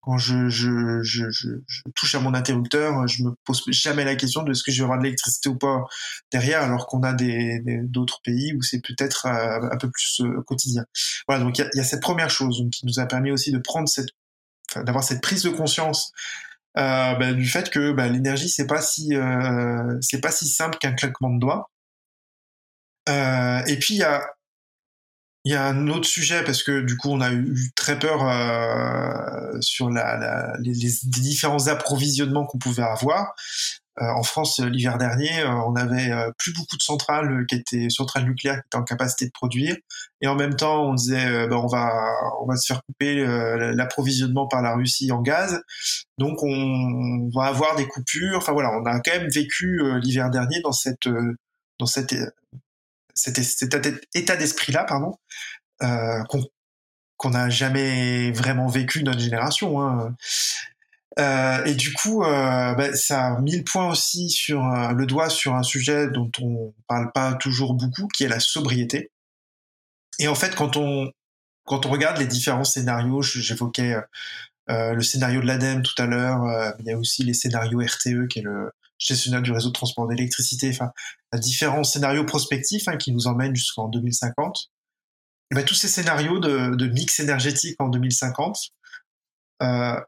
quand 0.00 0.18
je, 0.18 0.48
je, 0.48 1.00
je, 1.02 1.48
touche 1.94 2.16
à 2.16 2.20
mon 2.20 2.34
interrupteur, 2.34 3.06
je 3.06 3.22
me 3.22 3.34
pose 3.44 3.62
jamais 3.68 4.04
la 4.04 4.16
question 4.16 4.42
de 4.42 4.52
ce 4.52 4.64
que 4.64 4.72
je 4.72 4.78
vais 4.78 4.84
avoir 4.84 4.98
de 4.98 5.04
l'électricité 5.04 5.48
ou 5.48 5.56
pas 5.56 5.84
derrière, 6.32 6.62
alors 6.62 6.86
qu'on 6.86 7.04
a 7.04 7.12
des, 7.12 7.60
d'autres 7.84 8.20
pays 8.24 8.52
où 8.54 8.62
c'est 8.62 8.80
peut-être 8.80 9.26
un 9.26 9.76
peu 9.76 9.90
plus 9.90 10.22
quotidien. 10.44 10.84
Voilà, 11.28 11.44
donc 11.44 11.58
il 11.58 11.68
y 11.74 11.80
a, 11.80 11.84
cette 11.84 12.02
première 12.02 12.30
chose 12.30 12.64
qui 12.72 12.84
nous 12.84 12.98
a 12.98 13.06
permis 13.06 13.30
aussi 13.30 13.52
de 13.52 13.58
prendre 13.58 13.88
cette, 13.88 14.10
d'avoir 14.78 15.04
cette 15.04 15.22
prise 15.22 15.42
de 15.42 15.50
conscience 15.50 16.12
euh, 16.78 17.14
bah, 17.16 17.32
du 17.34 17.46
fait 17.46 17.68
que 17.68 17.92
bah, 17.92 18.08
l'énergie 18.08 18.48
c'est 18.48 18.66
pas 18.66 18.80
si 18.80 19.14
euh, 19.14 19.98
c'est 20.00 20.20
pas 20.20 20.32
si 20.32 20.48
simple 20.48 20.78
qu'un 20.78 20.92
claquement 20.94 21.30
de 21.30 21.38
doigts. 21.38 21.70
Euh, 23.08 23.62
et 23.66 23.78
puis 23.78 23.94
il 23.94 23.98
y 23.98 24.04
a 24.04 24.26
il 25.44 25.52
y 25.52 25.56
a 25.56 25.66
un 25.66 25.88
autre 25.88 26.06
sujet 26.06 26.44
parce 26.44 26.62
que 26.62 26.80
du 26.82 26.96
coup 26.96 27.10
on 27.10 27.20
a 27.20 27.32
eu 27.32 27.72
très 27.74 27.98
peur 27.98 28.20
sur 29.60 29.90
la, 29.90 30.56
les, 30.60 30.72
différents 31.04 31.66
approvisionnements 31.66 32.46
qu'on 32.46 32.58
pouvait 32.58 32.84
avoir. 32.84 33.34
Euh, 34.00 34.06
en 34.06 34.22
France 34.22 34.58
l'hiver 34.58 34.96
dernier, 34.96 35.40
euh, 35.40 35.54
on 35.66 35.76
avait 35.76 36.10
euh, 36.10 36.30
plus 36.38 36.54
beaucoup 36.54 36.76
de 36.78 36.82
centrales 36.82 37.44
qui 37.46 37.56
étaient 37.56 37.90
centrales 37.90 38.24
nucléaires 38.24 38.62
qui 38.62 38.68
étaient 38.68 38.78
en 38.78 38.84
capacité 38.84 39.26
de 39.26 39.32
produire, 39.32 39.76
et 40.22 40.28
en 40.28 40.34
même 40.34 40.56
temps 40.56 40.84
on 40.88 40.94
disait 40.94 41.46
ben, 41.46 41.56
on 41.56 41.66
va 41.66 41.92
on 42.40 42.46
va 42.46 42.56
se 42.56 42.72
faire 42.72 42.82
couper 42.84 43.24
l'approvisionnement 43.74 44.48
par 44.48 44.62
la 44.62 44.74
Russie 44.74 45.12
en 45.12 45.20
gaz, 45.20 45.60
donc 46.16 46.42
on, 46.42 47.28
va 47.34 47.44
avoir 47.46 47.76
des 47.76 47.86
coupures. 47.86 48.38
Enfin 48.38 48.52
voilà, 48.52 48.70
on 48.72 48.84
a 48.86 49.00
quand 49.00 49.12
même 49.12 49.28
vécu 49.28 49.82
l'hiver 50.02 50.30
dernier 50.30 50.60
dans 50.62 50.72
cette 50.72 51.08
dans 51.78 51.86
cette 51.86 52.14
cet, 53.14 53.38
état 54.14 54.36
d'esprit-là, 54.36 54.84
pardon, 54.84 55.14
euh, 55.82 56.22
qu'on 57.16 57.30
n'a 57.30 57.48
jamais 57.50 58.32
vraiment 58.32 58.66
vécu 58.66 59.04
notre 59.04 59.20
génération. 59.20 59.80
Hein. 59.80 60.14
Euh, 61.18 61.64
et 61.64 61.74
du 61.74 61.92
coup, 61.92 62.22
euh, 62.22 62.74
bah, 62.74 62.94
ça 62.94 63.26
a 63.26 63.40
mis 63.40 63.56
le 63.56 63.64
point 63.64 63.90
aussi 63.90 64.30
sur 64.30 64.62
le 64.62 65.06
doigt 65.06 65.28
sur 65.28 65.54
un 65.54 65.62
sujet 65.62 66.08
dont 66.10 66.30
on 66.40 66.74
parle 66.88 67.12
pas 67.12 67.34
toujours 67.34 67.74
beaucoup, 67.74 68.08
qui 68.08 68.24
est 68.24 68.28
la 68.28 68.40
sobriété. 68.40 69.10
Et 70.18 70.28
en 70.28 70.34
fait, 70.34 70.54
quand 70.54 70.76
on 70.76 71.10
quand 71.64 71.86
on 71.86 71.90
regarde 71.90 72.18
les 72.18 72.26
différents 72.26 72.64
scénarios, 72.64 73.22
j'évoquais 73.22 73.94
le 74.68 75.00
scénario 75.02 75.40
de 75.40 75.46
l'ADEME 75.46 75.82
tout 75.82 76.00
à 76.02 76.06
l'heure, 76.06 76.74
il 76.80 76.86
y 76.86 76.92
a 76.92 76.98
aussi 76.98 77.22
les 77.22 77.34
scénarios 77.34 77.78
RTE, 77.80 78.26
qui 78.28 78.40
est 78.40 78.42
le 78.42 78.72
gestionnaire 78.98 79.42
du 79.42 79.52
réseau 79.52 79.68
de 79.68 79.74
transport 79.74 80.08
d'électricité, 80.08 80.70
enfin, 80.70 80.90
différents 81.38 81.84
scénarios 81.84 82.24
prospectifs 82.24 82.88
hein, 82.88 82.96
qui 82.96 83.12
nous 83.12 83.26
emmènent 83.26 83.54
jusqu'en 83.54 83.88
2050. 83.88 84.70
Et 85.50 85.54
ben, 85.54 85.64
tous 85.64 85.74
ces 85.74 85.88
scénarios 85.88 86.38
de, 86.38 86.86
mix 86.86 87.20
énergétique 87.20 87.76
en 87.78 87.88
2050, 87.88 88.58
euh, 89.62 90.00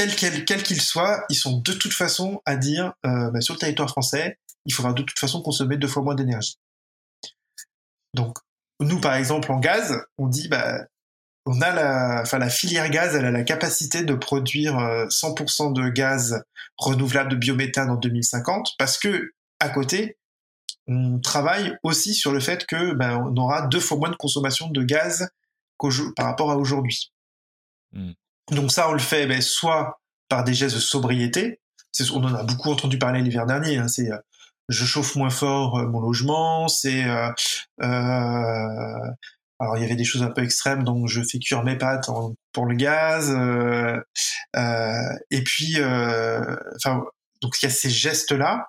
quels 0.00 0.16
qu'ils 0.16 0.44
quel, 0.44 0.62
qu 0.62 0.74
soient, 0.76 1.24
ils 1.28 1.36
sont 1.36 1.58
de 1.58 1.72
toute 1.72 1.92
façon 1.92 2.40
à 2.46 2.56
dire 2.56 2.94
euh, 3.04 3.30
ben, 3.30 3.40
sur 3.40 3.54
le 3.54 3.58
territoire 3.58 3.88
français, 3.88 4.38
il 4.64 4.72
faudra 4.72 4.92
de 4.92 5.02
toute 5.02 5.18
façon 5.18 5.42
consommer 5.42 5.76
deux 5.76 5.88
fois 5.88 6.02
moins 6.02 6.14
d'énergie. 6.14 6.56
Donc, 8.14 8.38
nous, 8.80 9.00
par 9.00 9.14
exemple, 9.14 9.52
en 9.52 9.60
gaz, 9.60 10.00
on 10.16 10.26
dit, 10.26 10.48
bah, 10.48 10.86
on 11.44 11.60
a 11.60 11.70
la, 11.72 12.50
filière 12.50 12.88
gaz, 12.90 13.14
elle 13.14 13.26
a 13.26 13.30
la 13.30 13.44
capacité 13.44 14.02
de 14.02 14.14
produire 14.14 14.74
100% 14.74 15.70
euh, 15.70 15.72
de 15.72 15.88
gaz 15.90 16.42
renouvelable 16.78 17.30
de 17.30 17.36
biométhane 17.36 17.90
en 17.90 17.96
2050 17.96 18.70
parce 18.78 18.98
que, 18.98 19.32
à 19.58 19.68
côté, 19.68 20.16
on 20.86 21.20
travaille 21.20 21.76
aussi 21.82 22.14
sur 22.14 22.32
le 22.32 22.40
fait 22.40 22.64
que 22.66 22.94
ben, 22.94 23.18
on 23.18 23.36
aura 23.36 23.66
deux 23.66 23.80
fois 23.80 23.98
moins 23.98 24.10
de 24.10 24.16
consommation 24.16 24.68
de 24.70 24.82
gaz 24.82 25.28
par 26.16 26.26
rapport 26.26 26.50
à 26.50 26.56
aujourd'hui. 26.56 27.12
Hmm. 27.92 28.12
Donc 28.50 28.72
ça, 28.72 28.88
on 28.88 28.92
le 28.92 28.98
fait 28.98 29.26
ben, 29.26 29.40
soit 29.40 30.00
par 30.28 30.44
des 30.44 30.54
gestes 30.54 30.76
de 30.76 30.80
sobriété. 30.80 31.60
On 32.12 32.24
en 32.24 32.34
a 32.34 32.44
beaucoup 32.44 32.70
entendu 32.70 32.98
parler 32.98 33.20
l'hiver 33.20 33.46
dernier. 33.46 33.78
Hein, 33.78 33.88
c'est 33.88 34.10
euh, 34.10 34.18
je 34.68 34.84
chauffe 34.84 35.16
moins 35.16 35.30
fort 35.30 35.78
euh, 35.78 35.86
mon 35.86 36.00
logement. 36.00 36.68
C'est 36.68 37.04
euh, 37.04 37.32
alors 39.58 39.76
il 39.76 39.82
y 39.82 39.84
avait 39.84 39.96
des 39.96 40.04
choses 40.04 40.22
un 40.22 40.30
peu 40.30 40.42
extrêmes, 40.42 40.84
donc 40.84 41.08
je 41.08 41.22
fais 41.22 41.38
cuire 41.38 41.62
mes 41.64 41.76
pâtes 41.76 42.08
pour 42.52 42.66
le 42.66 42.74
gaz. 42.74 43.30
et 45.30 45.44
puis, 45.44 45.76
enfin, 46.76 47.04
donc 47.42 47.60
il 47.60 47.64
y 47.64 47.68
a 47.68 47.70
ces 47.70 47.90
gestes 47.90 48.32
là 48.32 48.68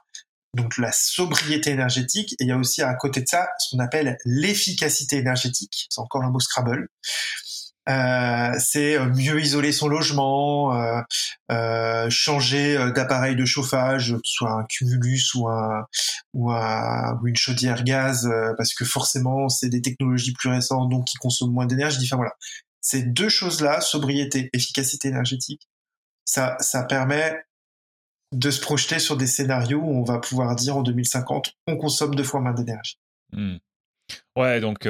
donc 0.53 0.77
la 0.77 0.91
sobriété 0.91 1.71
énergétique, 1.71 2.33
et 2.33 2.43
il 2.43 2.47
y 2.47 2.51
a 2.51 2.57
aussi 2.57 2.81
à 2.81 2.93
côté 2.93 3.21
de 3.21 3.27
ça 3.27 3.47
ce 3.59 3.73
qu'on 3.73 3.81
appelle 3.81 4.17
l'efficacité 4.25 5.17
énergétique, 5.17 5.87
c'est 5.89 6.01
encore 6.01 6.23
un 6.23 6.29
mot 6.29 6.39
Scrabble. 6.39 6.89
Euh, 7.89 8.53
c'est 8.59 8.97
euh, 8.97 9.05
mieux 9.05 9.41
isoler 9.41 9.71
son 9.71 9.87
logement, 9.87 10.75
euh, 11.49 12.09
changer 12.09 12.77
d'appareil 12.93 13.35
de 13.35 13.45
chauffage, 13.45 14.13
que 14.13 14.21
ce 14.23 14.33
soit 14.33 14.51
un 14.51 14.65
cumulus 14.65 15.33
ou 15.33 15.47
un 15.47 15.85
ou, 16.33 16.51
un, 16.51 17.19
ou 17.21 17.27
une 17.27 17.35
chaudière 17.35 17.83
gaz, 17.83 18.29
parce 18.57 18.73
que 18.73 18.85
forcément 18.85 19.49
c'est 19.49 19.69
des 19.69 19.81
technologies 19.81 20.33
plus 20.33 20.49
récentes 20.49 20.89
donc 20.89 21.05
qui 21.05 21.17
consomment 21.17 21.53
moins 21.53 21.65
d'énergie. 21.65 21.99
Enfin 22.05 22.17
voilà, 22.17 22.33
ces 22.81 23.03
deux 23.03 23.29
choses-là, 23.29 23.81
sobriété, 23.81 24.49
efficacité 24.53 25.07
énergétique, 25.07 25.67
ça 26.25 26.57
permet 26.87 27.43
de 28.31 28.49
se 28.49 28.61
projeter 28.61 28.99
sur 28.99 29.17
des 29.17 29.27
scénarios 29.27 29.81
où 29.81 29.99
on 29.99 30.03
va 30.03 30.19
pouvoir 30.19 30.55
dire 30.55 30.77
en 30.77 30.83
2050, 30.83 31.53
on 31.67 31.77
consomme 31.77 32.15
deux 32.15 32.23
fois 32.23 32.39
moins 32.39 32.53
d'énergie. 32.53 32.97
Hmm. 33.33 33.57
Ouais, 34.37 34.61
donc 34.61 34.87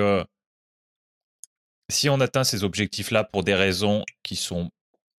si 1.91 2.09
on 2.09 2.19
atteint 2.19 2.43
ces 2.43 2.63
objectifs-là 2.63 3.23
pour 3.23 3.43
des 3.43 3.55
raisons 3.55 4.03
qui 4.23 4.35
sont 4.35 4.71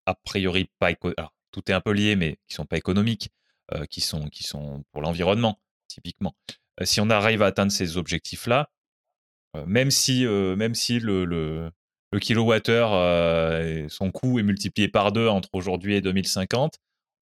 a 0.06 0.14
priori 0.14 0.68
pas 0.78 0.90
alors, 1.16 1.34
tout 1.52 1.62
est 1.70 1.74
un 1.74 1.80
peu 1.80 1.92
lié, 1.92 2.16
mais 2.16 2.38
qui 2.48 2.54
sont 2.54 2.66
pas 2.66 2.76
économiques, 2.76 3.30
euh, 3.72 3.86
qui 3.86 4.00
sont 4.00 4.28
qui 4.28 4.42
sont 4.42 4.84
pour 4.92 5.02
l'environnement 5.02 5.60
typiquement. 5.88 6.34
Euh, 6.80 6.84
si 6.84 7.00
on 7.00 7.10
arrive 7.10 7.42
à 7.42 7.46
atteindre 7.46 7.72
ces 7.72 7.96
objectifs-là, 7.96 8.70
même 9.66 9.90
si 9.90 10.24
même 10.26 10.74
si 10.74 10.98
le, 10.98 11.26
le, 11.26 11.70
le 12.10 12.18
kilowattheure, 12.18 13.90
son 13.90 14.10
coût 14.10 14.38
est 14.38 14.42
multiplié 14.42 14.88
par 14.88 15.12
deux 15.12 15.28
entre 15.28 15.50
aujourd'hui 15.52 15.94
et 15.94 16.00
2050, 16.00 16.78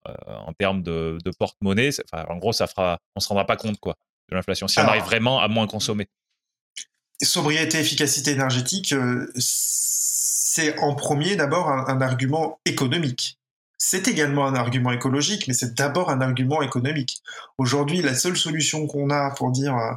euh, 0.08 0.14
en 0.46 0.54
termes 0.54 0.82
de, 0.82 1.18
porte-monnaie. 1.38 1.90
en 2.12 2.38
gros, 2.38 2.54
ça 2.54 2.66
fera, 2.66 2.98
on 3.16 3.20
se 3.20 3.28
rendra 3.28 3.44
pas 3.46 3.56
compte 3.56 3.78
quoi 3.80 3.96
de 4.30 4.36
l'inflation 4.36 4.66
si 4.66 4.78
on 4.78 4.84
arrive 4.84 5.02
vraiment 5.02 5.40
à 5.40 5.48
moins 5.48 5.66
consommer. 5.66 6.08
Sobriété, 7.22 7.78
efficacité 7.78 8.30
énergétique, 8.30 8.92
euh, 8.92 9.30
c'est 9.36 10.78
en 10.78 10.94
premier 10.94 11.36
d'abord 11.36 11.68
un, 11.68 12.00
argument 12.00 12.58
économique. 12.64 13.38
C'est 13.76 14.08
également 14.08 14.46
un 14.46 14.54
argument 14.54 14.90
écologique, 14.92 15.46
mais 15.46 15.54
c'est 15.54 15.74
d'abord 15.74 16.10
un 16.10 16.20
argument 16.20 16.62
économique. 16.62 17.22
Aujourd'hui, 17.58 18.00
la 18.02 18.14
seule 18.14 18.36
solution 18.36 18.86
qu'on 18.86 19.10
a 19.10 19.30
pour 19.32 19.50
dire 19.50 19.76
euh, 19.76 19.92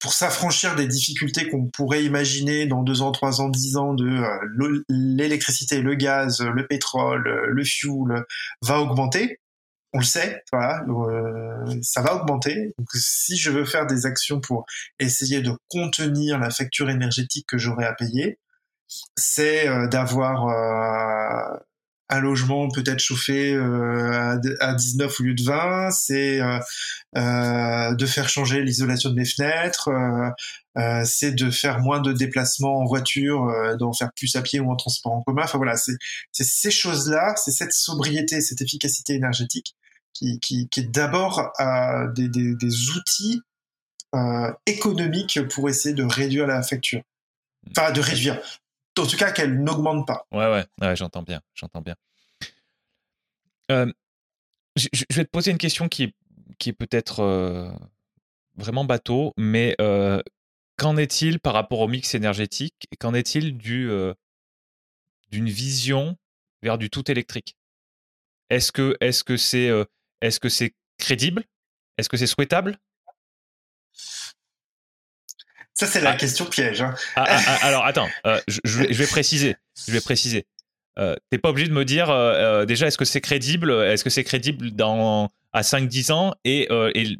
pour 0.00 0.12
s'affranchir 0.12 0.74
des 0.76 0.86
difficultés 0.86 1.48
qu'on 1.48 1.66
pourrait 1.66 2.04
imaginer 2.04 2.66
dans 2.66 2.82
deux 2.82 3.00
ans, 3.00 3.12
trois 3.12 3.40
ans, 3.40 3.48
dix 3.48 3.76
ans 3.76 3.94
de 3.94 4.08
euh, 4.08 4.84
l'électricité, 4.88 5.80
le 5.80 5.94
gaz, 5.94 6.40
le 6.40 6.66
pétrole, 6.66 7.22
le 7.22 7.64
fuel 7.64 8.24
va 8.60 8.80
augmenter. 8.80 9.40
On 9.96 10.00
le 10.00 10.04
sait, 10.04 10.42
voilà, 10.52 10.84
euh, 10.90 11.80
ça 11.80 12.02
va 12.02 12.16
augmenter. 12.16 12.74
Donc, 12.76 12.88
si 12.92 13.38
je 13.38 13.50
veux 13.50 13.64
faire 13.64 13.86
des 13.86 14.04
actions 14.04 14.40
pour 14.40 14.66
essayer 14.98 15.40
de 15.40 15.52
contenir 15.70 16.38
la 16.38 16.50
facture 16.50 16.90
énergétique 16.90 17.46
que 17.48 17.56
j'aurai 17.56 17.86
à 17.86 17.94
payer, 17.94 18.38
c'est 19.16 19.66
euh, 19.66 19.88
d'avoir 19.88 20.50
un 22.08 22.20
logement 22.20 22.68
peut-être 22.68 23.00
chauffé 23.00 23.52
euh, 23.52 24.38
à 24.60 24.74
19 24.74 25.20
au 25.20 25.22
lieu 25.22 25.34
de 25.34 25.42
20, 25.42 25.90
c'est 25.90 26.40
euh, 26.40 26.58
euh, 27.16 27.94
de 27.94 28.06
faire 28.06 28.28
changer 28.28 28.62
l'isolation 28.62 29.10
de 29.10 29.16
mes 29.16 29.24
fenêtres, 29.24 29.90
c'est 31.04 31.32
de 31.32 31.50
faire 31.50 31.80
moins 31.80 32.00
de 32.00 32.12
déplacements 32.12 32.78
en 32.78 32.84
voiture, 32.84 33.50
d'en 33.78 33.92
faire 33.92 34.10
plus 34.14 34.36
à 34.36 34.42
pied 34.42 34.60
ou 34.60 34.70
en 34.70 34.76
transport 34.76 35.12
en 35.12 35.22
commun. 35.22 35.42
Enfin 35.44 35.58
voilà, 35.58 35.76
c'est 35.76 35.96
ces 36.32 36.70
choses-là, 36.70 37.34
c'est 37.36 37.50
cette 37.50 37.72
sobriété, 37.72 38.40
cette 38.40 38.60
efficacité 38.60 39.14
énergétique 39.14 39.74
qui, 40.18 40.68
est 40.76 40.90
d'abord 40.90 41.52
des, 42.14 42.28
des, 42.28 42.54
des, 42.54 42.90
outils 42.90 43.42
économiques 44.66 45.40
pour 45.48 45.68
essayer 45.68 45.94
de 45.94 46.04
réduire 46.04 46.46
la 46.46 46.62
facture. 46.62 47.02
Enfin, 47.70 47.90
de 47.92 48.00
réduire, 48.00 48.40
en 48.98 49.06
tout 49.06 49.16
cas 49.16 49.32
qu'elle 49.32 49.62
n'augmente 49.62 50.06
pas. 50.06 50.26
Ouais, 50.32 50.50
ouais, 50.50 50.64
ouais 50.80 50.96
j'entends 50.96 51.22
bien, 51.22 51.40
j'entends 51.54 51.82
bien. 51.82 51.96
Euh, 53.70 53.92
je, 54.76 54.88
vais 55.10 55.24
te 55.24 55.30
poser 55.30 55.50
une 55.50 55.58
question 55.58 55.88
qui 55.88 56.04
est, 56.66 56.72
peut-être 56.72 57.20
euh, 57.20 57.70
vraiment 58.56 58.84
bateau, 58.84 59.32
mais 59.36 59.74
euh, 59.80 60.20
qu'en 60.76 60.96
est-il 60.96 61.40
par 61.40 61.54
rapport 61.54 61.80
au 61.80 61.88
mix 61.88 62.14
énergétique 62.14 62.86
Qu'en 62.98 63.14
est-il 63.14 63.56
du, 63.56 63.90
d'une 65.30 65.48
vision 65.48 66.16
vers 66.62 66.78
du 66.78 66.90
tout 66.90 67.10
électrique? 67.10 67.56
Est-ce 68.48 68.70
que 68.70 68.96
est-ce 69.00 69.24
que 69.24 69.36
c'est 69.36 69.70
est-ce 70.20 70.40
que 70.40 70.48
c'est 70.48 70.74
crédible? 70.98 71.44
Est-ce 71.98 72.08
que 72.08 72.16
c'est 72.16 72.26
souhaitable? 72.26 72.78
Ça, 75.74 75.86
c'est 75.86 76.00
la 76.00 76.10
ah. 76.10 76.16
question 76.16 76.46
piège. 76.46 76.80
Hein. 76.80 76.94
Ah, 77.16 77.24
ah, 77.28 77.58
alors, 77.62 77.84
attends, 77.86 78.08
je, 78.48 78.60
je, 78.64 78.82
vais, 78.82 79.06
préciser. 79.06 79.56
Je 79.86 79.92
vais 79.92 80.00
préciser. 80.00 80.46
t'es 81.30 81.38
pas 81.38 81.50
obligé 81.50 81.68
de 81.68 81.74
me 81.74 81.84
dire 81.84 82.06
déjà 82.66 82.86
est-ce 82.86 82.98
que 82.98 83.04
c'est 83.04 83.20
crédible, 83.20 83.70
est-ce 83.70 84.02
que 84.02 84.10
c'est 84.10 84.24
crédible 84.24 84.70
dans 84.70 85.30
à 85.52 85.60
5-10 85.62 86.12
ans? 86.12 86.34
Et, 86.44 86.68
et, 86.94 87.18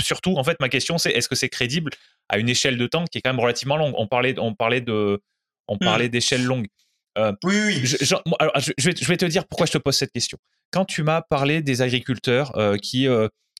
surtout 0.00 0.36
en 0.36 0.44
fait 0.44 0.60
ma 0.60 0.68
question 0.68 0.98
c'est 0.98 1.10
est-ce 1.10 1.28
que 1.28 1.34
c'est 1.34 1.48
crédible 1.48 1.90
à 2.28 2.36
une 2.36 2.50
échelle 2.50 2.76
de 2.76 2.86
temps 2.86 3.06
qui 3.06 3.18
est 3.18 3.22
quand 3.22 3.32
même 3.32 3.40
relativement 3.40 3.76
longue? 3.76 3.94
On 3.96 4.06
parlait 4.06 4.34
on 4.38 4.54
parlait 4.54 4.80
de 4.80 5.22
on 5.68 5.76
mmh. 5.76 5.78
parlait 5.78 6.08
d'échelle 6.08 6.44
longue. 6.44 6.68
oui 7.44 7.60
oui. 7.66 7.80
Je, 7.84 8.14
alors, 8.38 8.58
je, 8.58 8.88
vais, 8.88 8.94
je, 8.96 9.06
vais, 9.06 9.16
te 9.16 9.26
dire 9.26 9.46
pourquoi 9.46 9.66
je 9.66 9.72
te 9.72 9.78
pose 9.78 9.96
cette 9.96 10.12
question. 10.12 10.38
Quand 10.70 10.84
tu 10.84 11.02
m'as 11.02 11.22
parlé 11.22 11.62
des 11.62 11.82
agriculteurs 11.82 12.52
qui 12.82 13.08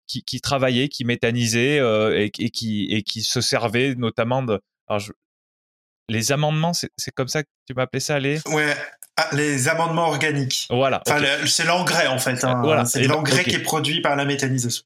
qui, 0.06 0.22
qui, 0.22 0.40
travaillaient, 0.40 0.88
qui 0.88 1.04
méthanisaient 1.04 1.78
et, 1.78 2.30
et, 2.38 2.50
qui, 2.50 2.86
et 2.90 3.02
qui 3.02 3.22
se 3.22 3.40
servaient 3.40 3.94
notamment 3.96 4.42
de. 4.42 4.60
Alors 4.88 5.00
je, 5.00 5.12
les 6.08 6.32
amendements, 6.32 6.72
c'est 6.72 7.12
comme 7.14 7.28
ça 7.28 7.42
que 7.42 7.48
tu 7.66 7.74
m'as 7.74 7.82
appelé 7.82 8.00
ça, 8.00 8.18
les 8.18 8.40
Ouais, 8.48 8.74
ah, 9.16 9.28
les 9.32 9.68
amendements 9.68 10.08
organiques. 10.08 10.66
Voilà. 10.70 11.02
Enfin, 11.06 11.20
c'est 11.46 11.64
l'engrais 11.64 12.06
en 12.06 12.18
fait. 12.18 12.44
Hein. 12.44 12.60
Voilà. 12.62 12.84
C'est 12.84 13.04
l'engrais 13.04 13.44
qui 13.44 13.54
est 13.54 13.62
produit 13.62 14.00
par 14.00 14.14
la 14.14 14.24
méthanisation. 14.24 14.84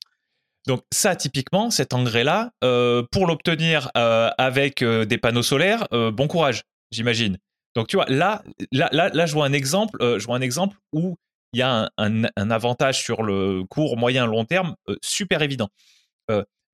Donc 0.66 0.83
ça, 0.93 1.16
typiquement, 1.16 1.71
cet 1.71 1.95
engrais-là, 1.95 2.53
euh, 2.62 3.03
pour 3.11 3.27
l'obtenir 3.27 3.91
euh, 3.97 4.31
avec 4.39 4.83
euh, 4.83 5.05
des 5.05 5.18
panneaux 5.18 5.43
solaires, 5.43 5.89
bon 5.91 6.29
courage, 6.29 6.62
j'imagine. 6.91 7.39
Donc 7.75 7.89
tu 7.89 7.97
vois, 7.97 8.07
là, 8.09 8.43
là, 8.73 8.89
là, 8.93 9.11
là, 9.12 9.27
je 9.27 9.33
vois 9.33 9.47
un 9.47 9.53
exemple, 9.53 9.99
je 10.01 10.25
vois 10.25 10.37
un 10.37 10.41
exemple 10.41 10.77
où 10.93 11.16
il 11.53 11.59
y 11.59 11.63
a 11.63 11.91
un, 11.97 12.25
un, 12.37 12.51
avantage 12.51 13.03
sur 13.03 13.23
le 13.23 13.65
court, 13.65 13.97
moyen, 13.97 14.27
long 14.27 14.45
terme 14.45 14.77
super 15.03 15.43
évident. 15.43 15.69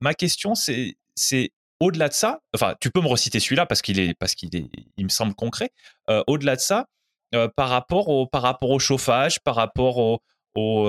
ma 0.00 0.14
question, 0.14 0.54
c'est, 0.54 0.96
c'est 1.14 1.52
au-delà 1.80 2.08
de 2.08 2.14
ça, 2.14 2.40
enfin, 2.54 2.74
tu 2.80 2.90
peux 2.90 3.00
me 3.00 3.08
reciter 3.08 3.40
celui-là 3.40 3.66
parce 3.66 3.82
qu'il 3.82 4.00
est, 4.00 4.14
parce 4.14 4.34
qu'il 4.34 4.54
est, 4.56 4.66
il 4.96 5.04
me 5.04 5.10
semble 5.10 5.34
concret. 5.34 5.70
Euh, 6.08 6.22
au-delà 6.26 6.56
de 6.56 6.60
ça, 6.60 6.86
euh, 7.34 7.48
par 7.54 7.68
rapport 7.68 8.08
au, 8.08 8.26
par 8.26 8.42
rapport 8.42 8.70
au 8.70 8.78
chauffage, 8.78 9.40
par 9.40 9.56
rapport 9.56 9.98
au, 9.98 10.20
au, 10.54 10.86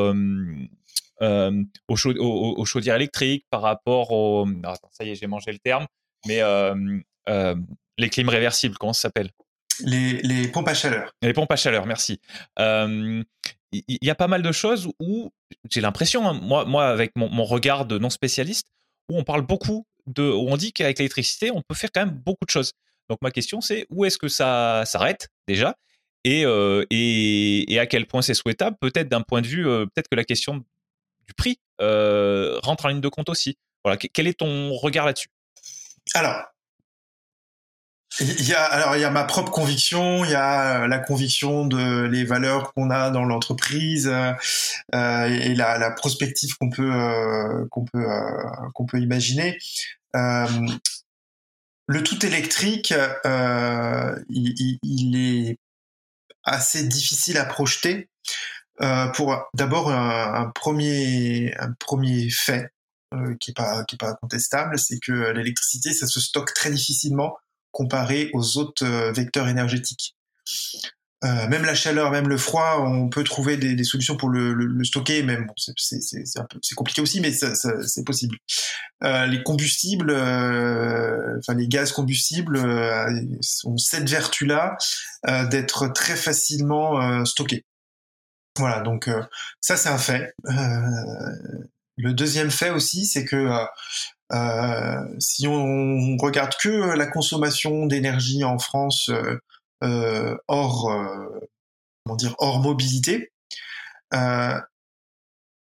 euh, 1.21 1.63
au, 1.87 2.65
chaudière 2.65 2.95
électrique, 2.95 3.45
par 3.49 3.61
rapport 3.61 4.11
au, 4.11 4.47
attends, 4.63 4.89
ça 4.91 5.03
y 5.03 5.11
est, 5.11 5.15
j'ai 5.15 5.27
mangé 5.27 5.51
le 5.51 5.59
terme, 5.59 5.87
mais 6.25 6.41
les 7.99 8.09
clims 8.09 8.29
réversibles, 8.29 8.77
comment 8.77 8.93
ça 8.93 9.01
s'appelle? 9.01 9.31
Les, 9.81 10.21
les, 10.21 10.47
pompes 10.47 10.67
à 10.67 10.73
chaleur. 10.73 11.11
Les 11.21 11.33
pompes 11.33 11.51
à 11.51 11.55
chaleur, 11.55 11.85
merci. 11.85 12.19
Il 13.71 13.97
y, 14.01 14.09
a 14.09 14.15
pas 14.15 14.27
mal 14.27 14.41
de 14.41 14.51
choses 14.53 14.89
où 14.99 15.31
j'ai 15.69 15.81
l'impression, 15.81 16.27
hein, 16.27 16.33
moi, 16.33 16.63
moi, 16.63 16.87
avec 16.87 17.11
mon, 17.17 17.43
regard 17.43 17.85
de 17.85 17.97
non 17.97 18.09
spécialiste, 18.09 18.67
où 19.09 19.17
on 19.17 19.23
parle 19.23 19.41
beaucoup 19.41 19.85
où 20.17 20.21
on 20.49 20.57
dit 20.57 20.71
qu'avec 20.71 20.99
l'électricité, 20.99 21.51
on 21.51 21.61
peut 21.61 21.75
faire 21.75 21.91
quand 21.93 22.05
même 22.05 22.15
beaucoup 22.15 22.45
de 22.45 22.49
choses. 22.49 22.71
Donc 23.09 23.19
ma 23.21 23.31
question, 23.31 23.61
c'est 23.61 23.85
où 23.89 24.05
est-ce 24.05 24.17
que 24.17 24.27
ça 24.27 24.83
s'arrête 24.85 25.29
déjà? 25.47 25.75
Euh, 26.27 26.85
et, 26.89 27.71
et, 27.73 27.79
à 27.79 27.85
quel 27.85 28.05
point 28.05 28.21
c'est 28.21 28.33
souhaitable? 28.33 28.75
Peut-être 28.81 29.07
d'un 29.07 29.21
point 29.21 29.41
de 29.41 29.47
vue, 29.47 29.67
euh, 29.67 29.85
peut-être 29.85 30.09
que 30.09 30.15
la 30.15 30.25
question 30.25 30.57
du 30.57 31.33
prix 31.37 31.59
euh, 31.79 32.59
rentre 32.63 32.85
en 32.85 32.89
ligne 32.89 33.01
de 33.01 33.07
compte 33.07 33.29
aussi. 33.29 33.57
Voilà, 33.83 33.97
quel 33.97 34.27
est 34.27 34.39
ton 34.39 34.73
regard 34.73 35.05
là-dessus? 35.05 35.29
Alors, 36.13 36.35
il 38.19 38.47
y 38.47 38.53
a 38.53 38.63
alors 38.63 38.95
il 38.95 39.01
y 39.01 39.05
a 39.05 39.11
ma 39.11 39.23
propre 39.23 39.51
conviction, 39.51 40.25
il 40.25 40.31
y 40.31 40.35
a 40.35 40.87
la 40.87 40.99
conviction 40.99 41.65
de 41.65 42.03
les 42.03 42.23
valeurs 42.23 42.73
qu'on 42.73 42.89
a 42.89 43.09
dans 43.09 43.25
l'entreprise 43.25 44.07
euh, 44.07 45.25
et 45.25 45.55
la, 45.55 45.77
la 45.77 45.91
prospective 45.91 46.55
qu'on 46.57 46.69
peut 46.69 47.67
qu'on 47.69 47.85
peut 47.85 48.05
qu'on 48.73 48.85
peut 48.85 48.99
imaginer. 48.99 49.57
Euh, 50.15 50.67
le 51.87 52.03
tout 52.03 52.25
électrique, 52.25 52.93
euh, 53.25 54.15
il, 54.29 55.15
est 55.15 55.57
assez 56.43 56.83
difficile 56.83 57.37
à 57.37 57.45
projeter 57.45 58.09
euh, 58.81 59.07
pour 59.07 59.37
d'abord 59.53 59.89
un, 59.89 60.51
premier 60.53 61.55
un 61.57 61.71
premier 61.79 62.29
fait 62.29 62.73
qui 63.39 63.51
est 63.51 63.53
pas 63.53 63.85
qui 63.85 63.95
est 63.95 63.99
pas 63.99 64.15
contestable, 64.15 64.77
c'est 64.77 64.99
que 64.99 65.31
l'électricité 65.31 65.93
ça 65.93 66.07
se 66.07 66.19
stocke 66.19 66.53
très 66.53 66.69
difficilement 66.69 67.37
comparé 67.77 68.31
aux 68.33 68.57
autres 68.57 68.85
vecteurs 69.11 69.47
énergétiques. 69.47 70.15
Euh, 71.23 71.47
même 71.47 71.63
la 71.63 71.75
chaleur, 71.75 72.11
même 72.11 72.27
le 72.27 72.37
froid, 72.37 72.77
on 72.79 73.09
peut 73.09 73.23
trouver 73.23 73.55
des, 73.55 73.83
solutions 73.83 74.17
pour 74.17 74.29
le, 74.29 74.83
stocker. 74.83 75.21
Même 75.21 75.47
c'est 75.57 76.75
compliqué 76.75 77.01
aussi, 77.01 77.21
mais 77.21 77.31
c'est 77.31 78.03
possible. 78.03 78.37
Euh, 79.03 79.27
les 79.27 79.43
combustibles, 79.43 80.09
euh, 80.09 81.39
les 81.55 81.67
gaz 81.67 81.91
combustibles, 81.91 82.57
euh, 82.57 83.09
ont 83.65 83.77
cette 83.77 84.09
vertu-là 84.09 84.75
euh, 85.27 85.45
d'être 85.45 85.87
très 85.87 86.15
facilement 86.15 87.25
stockés. 87.25 87.63
Voilà, 88.57 88.81
donc 88.81 89.07
ça 89.61 89.77
c'est 89.77 89.89
un 89.89 89.99
fait. 89.99 90.33
le 91.97 92.13
deuxième 92.13 92.49
fait 92.49 92.71
aussi, 92.71 93.05
c'est 93.05 93.23
que 93.23 93.47
si 95.19 95.47
on 95.47 96.17
regarde 96.17 96.53
que 96.61 96.95
la 96.95 97.07
consommation 97.07 97.85
d'énergie 97.85 98.43
en 98.43 98.59
France 98.59 99.09
euh, 99.83 100.35
hors, 100.47 100.91
euh, 100.91 101.39
comment 102.03 102.15
dire, 102.15 102.35
hors 102.39 102.61
mobilité, 102.61 103.31
euh, 104.13 104.59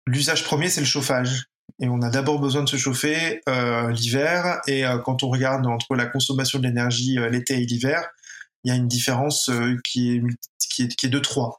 l'usage 0.07 0.43
premier, 0.43 0.69
c'est 0.69 0.81
le 0.81 0.87
chauffage. 0.87 1.45
Et 1.79 1.87
on 1.87 2.01
a 2.01 2.09
d'abord 2.09 2.39
besoin 2.39 2.63
de 2.63 2.69
se 2.69 2.77
chauffer 2.77 3.41
l'hiver. 3.47 4.59
Et 4.67 4.83
quand 5.05 5.23
on 5.23 5.29
regarde 5.29 5.65
entre 5.65 5.95
la 5.95 6.07
consommation 6.07 6.59
de 6.59 6.67
l'énergie 6.67 7.17
l'été 7.31 7.61
et 7.61 7.65
l'hiver, 7.65 8.09
il 8.63 8.69
y 8.69 8.71
a 8.71 8.75
une 8.75 8.87
différence 8.87 9.49
qui, 9.83 10.15
est, 10.15 10.21
qui, 10.69 10.83
est, 10.83 10.95
qui 10.95 11.05
est 11.05 11.09
de 11.09 11.19
3. 11.19 11.55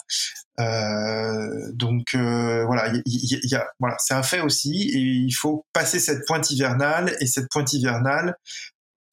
Euh, 0.61 1.72
donc 1.72 2.14
voilà, 2.14 2.92
il 3.07 3.40
y, 3.51 3.55
a, 3.55 3.66
voilà, 3.78 3.96
c'est 3.98 4.14
un 4.14 4.22
fait 4.22 4.40
aussi, 4.40 4.90
et 4.92 4.98
il 4.98 5.32
faut 5.32 5.64
passer 5.72 5.98
cette 5.98 6.26
pointe 6.26 6.51
hivernale, 6.51 7.16
et 7.20 7.26
cette 7.26 7.48
pointe 7.51 7.72
hivernale, 7.72 8.36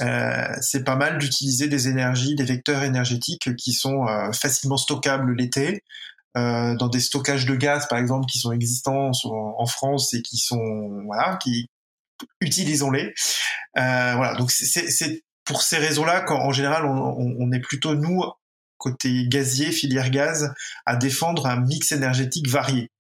euh, 0.01 0.47
c'est 0.61 0.83
pas 0.83 0.95
mal 0.95 1.17
d'utiliser 1.17 1.67
des 1.67 1.88
énergies, 1.88 2.35
des 2.35 2.43
vecteurs 2.43 2.83
énergétiques 2.83 3.55
qui 3.55 3.73
sont 3.73 4.07
euh, 4.07 4.31
facilement 4.31 4.77
stockables 4.77 5.33
l'été, 5.33 5.83
euh, 6.38 6.75
dans 6.75 6.88
des 6.88 6.99
stockages 6.99 7.47
de 7.47 7.55
gaz 7.55 7.88
par 7.88 7.97
exemple 7.97 8.27
qui 8.27 8.38
sont 8.38 8.51
existants 8.51 9.11
en 9.23 9.65
France 9.65 10.13
et 10.13 10.21
qui 10.21 10.38
sont 10.38 11.01
voilà, 11.05 11.38
qui 11.41 11.67
utilisons-les. 12.41 13.13
voilà, 13.75 14.35
donc 14.38 14.51
c'est 14.51 15.23
pour 15.48 15.62
ces 15.64 15.78
raisons-là 15.78 16.22
qu'en 16.22 16.52
général 16.52 16.86
on, 16.86 17.36
on, 17.39 17.52
est 17.52 17.60
plutôt 17.60 17.95
nous 17.95 18.22
côté 18.78 19.28
gazier, 19.28 19.72
filière 19.72 20.12
gaz, 20.12 20.54
à 20.86 20.95
défendre 20.95 21.48
un 21.48 21.60
mix 21.60 21.91
énergétique 21.91 22.48
varié. 22.48 22.91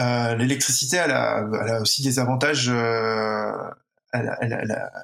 Euh, 0.00 0.34
L'électricité, 0.36 0.96
elle 0.96 1.10
a, 1.10 1.44
elle 1.62 1.68
a, 1.68 1.80
aussi 1.80 2.02
des 2.02 2.18
avantages 2.18 2.70
euh, 2.70 3.52
elle, 4.12 4.36
elle, 4.40 4.52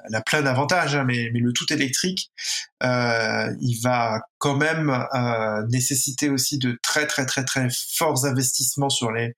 elle, 0.07 0.15
a, 0.15 0.21
plein 0.21 0.41
d'avantages, 0.41 0.95
hein, 0.95 1.03
mais, 1.03 1.29
mais, 1.33 1.39
le 1.39 1.51
tout 1.51 1.71
électrique, 1.73 2.31
euh, 2.83 3.53
il 3.59 3.79
va 3.81 4.21
quand 4.37 4.55
même 4.55 4.89
euh, 5.13 5.65
nécessiter 5.69 6.29
aussi 6.29 6.57
de 6.59 6.77
très 6.81 7.07
très 7.07 7.25
très 7.25 7.43
très 7.43 7.67
forts 7.71 8.25
investissements 8.25 8.89
sur 8.89 9.11
les 9.11 9.35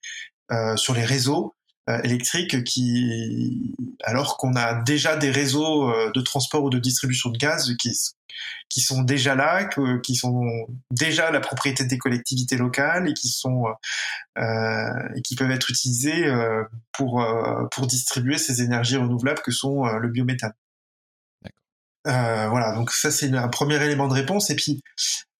euh, 0.52 0.76
sur 0.76 0.94
les 0.94 1.06
réseaux 1.06 1.56
euh, 1.90 2.00
électriques 2.04 2.64
qui, 2.64 3.76
alors 4.04 4.38
qu'on 4.38 4.56
a 4.56 4.82
déjà 4.84 5.18
des 5.18 5.32
réseaux 5.32 5.90
euh, 5.90 6.12
de 6.14 6.22
transport 6.22 6.64
ou 6.64 6.70
de 6.70 6.80
distribution 6.80 7.30
de 7.30 7.38
gaz 7.38 7.76
qui, 7.78 7.92
qui 8.70 8.82
sont 8.82 9.02
déjà 9.02 9.36
là, 9.36 9.68
qui 10.04 10.16
sont 10.16 10.68
déjà 10.92 11.32
la 11.32 11.40
propriété 11.40 11.86
des 11.86 11.98
collectivités 11.98 12.58
locales 12.58 13.10
et 13.10 13.14
qui 13.14 13.30
sont 13.30 13.66
euh, 14.38 15.10
et 15.16 15.22
qui 15.22 15.36
peuvent 15.36 15.52
être 15.52 15.70
utilisés 15.70 16.26
euh, 16.26 16.64
pour 16.92 17.26
pour 17.72 17.88
distribuer 17.88 18.38
ces 18.38 18.62
énergies 18.62 18.98
renouvelables 18.98 19.42
que 19.42 19.52
sont 19.52 19.86
le 19.86 20.10
biométhane. 20.10 20.54
Euh, 22.08 22.48
voilà, 22.50 22.74
donc 22.74 22.92
ça 22.92 23.12
c'est 23.12 23.32
un 23.36 23.48
premier 23.48 23.84
élément 23.84 24.08
de 24.08 24.14
réponse. 24.14 24.50
Et 24.50 24.56
puis 24.56 24.82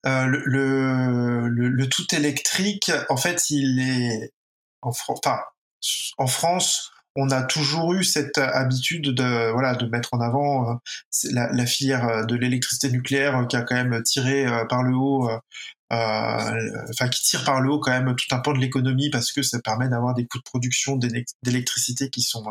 euh, 0.06 0.26
le, 0.26 0.44
le, 0.46 1.48
le, 1.48 1.70
le, 1.70 1.90
tout 1.90 2.06
électrique, 2.14 2.92
en 3.10 3.18
fait, 3.18 3.50
il 3.50 3.80
est 3.80 4.34
en 4.82 4.92
enfin 5.08 5.40
en 6.18 6.28
France, 6.28 6.92
on 7.16 7.30
a 7.30 7.44
toujours 7.44 7.94
eu 7.94 8.04
cette 8.04 8.38
habitude 8.38 9.14
de 9.14 9.52
voilà 9.52 9.76
de 9.76 9.86
mettre 9.86 10.14
en 10.14 10.22
avant 10.22 10.72
euh, 10.72 10.76
la, 11.32 11.66
filière 11.66 12.08
euh, 12.08 12.26
de 12.26 12.36
l'électricité 12.36 12.90
nucléaire 12.90 13.38
euh, 13.38 13.46
qui 13.46 13.56
a 13.58 13.64
quand 13.64 13.76
même 13.76 14.02
tiré 14.04 14.46
par 14.70 14.84
le 14.84 14.96
haut 14.96 15.30
enfin 15.90 17.10
qui 17.10 17.22
tire 17.22 17.44
par 17.44 17.60
le 17.60 17.70
haut 17.70 17.80
quand 17.80 17.92
même 17.92 18.16
tout 18.16 18.34
un 18.34 18.40
pan 18.40 18.54
de 18.54 18.60
l'économie 18.60 19.10
parce 19.10 19.34
que 19.34 19.42
ça 19.42 19.60
permet 19.60 19.90
d'avoir 19.90 20.14
des 20.14 20.26
coûts 20.26 20.38
de 20.38 20.44
production 20.44 20.98
d'électricité 21.44 22.10
qui 22.10 22.22
sont 22.22 22.46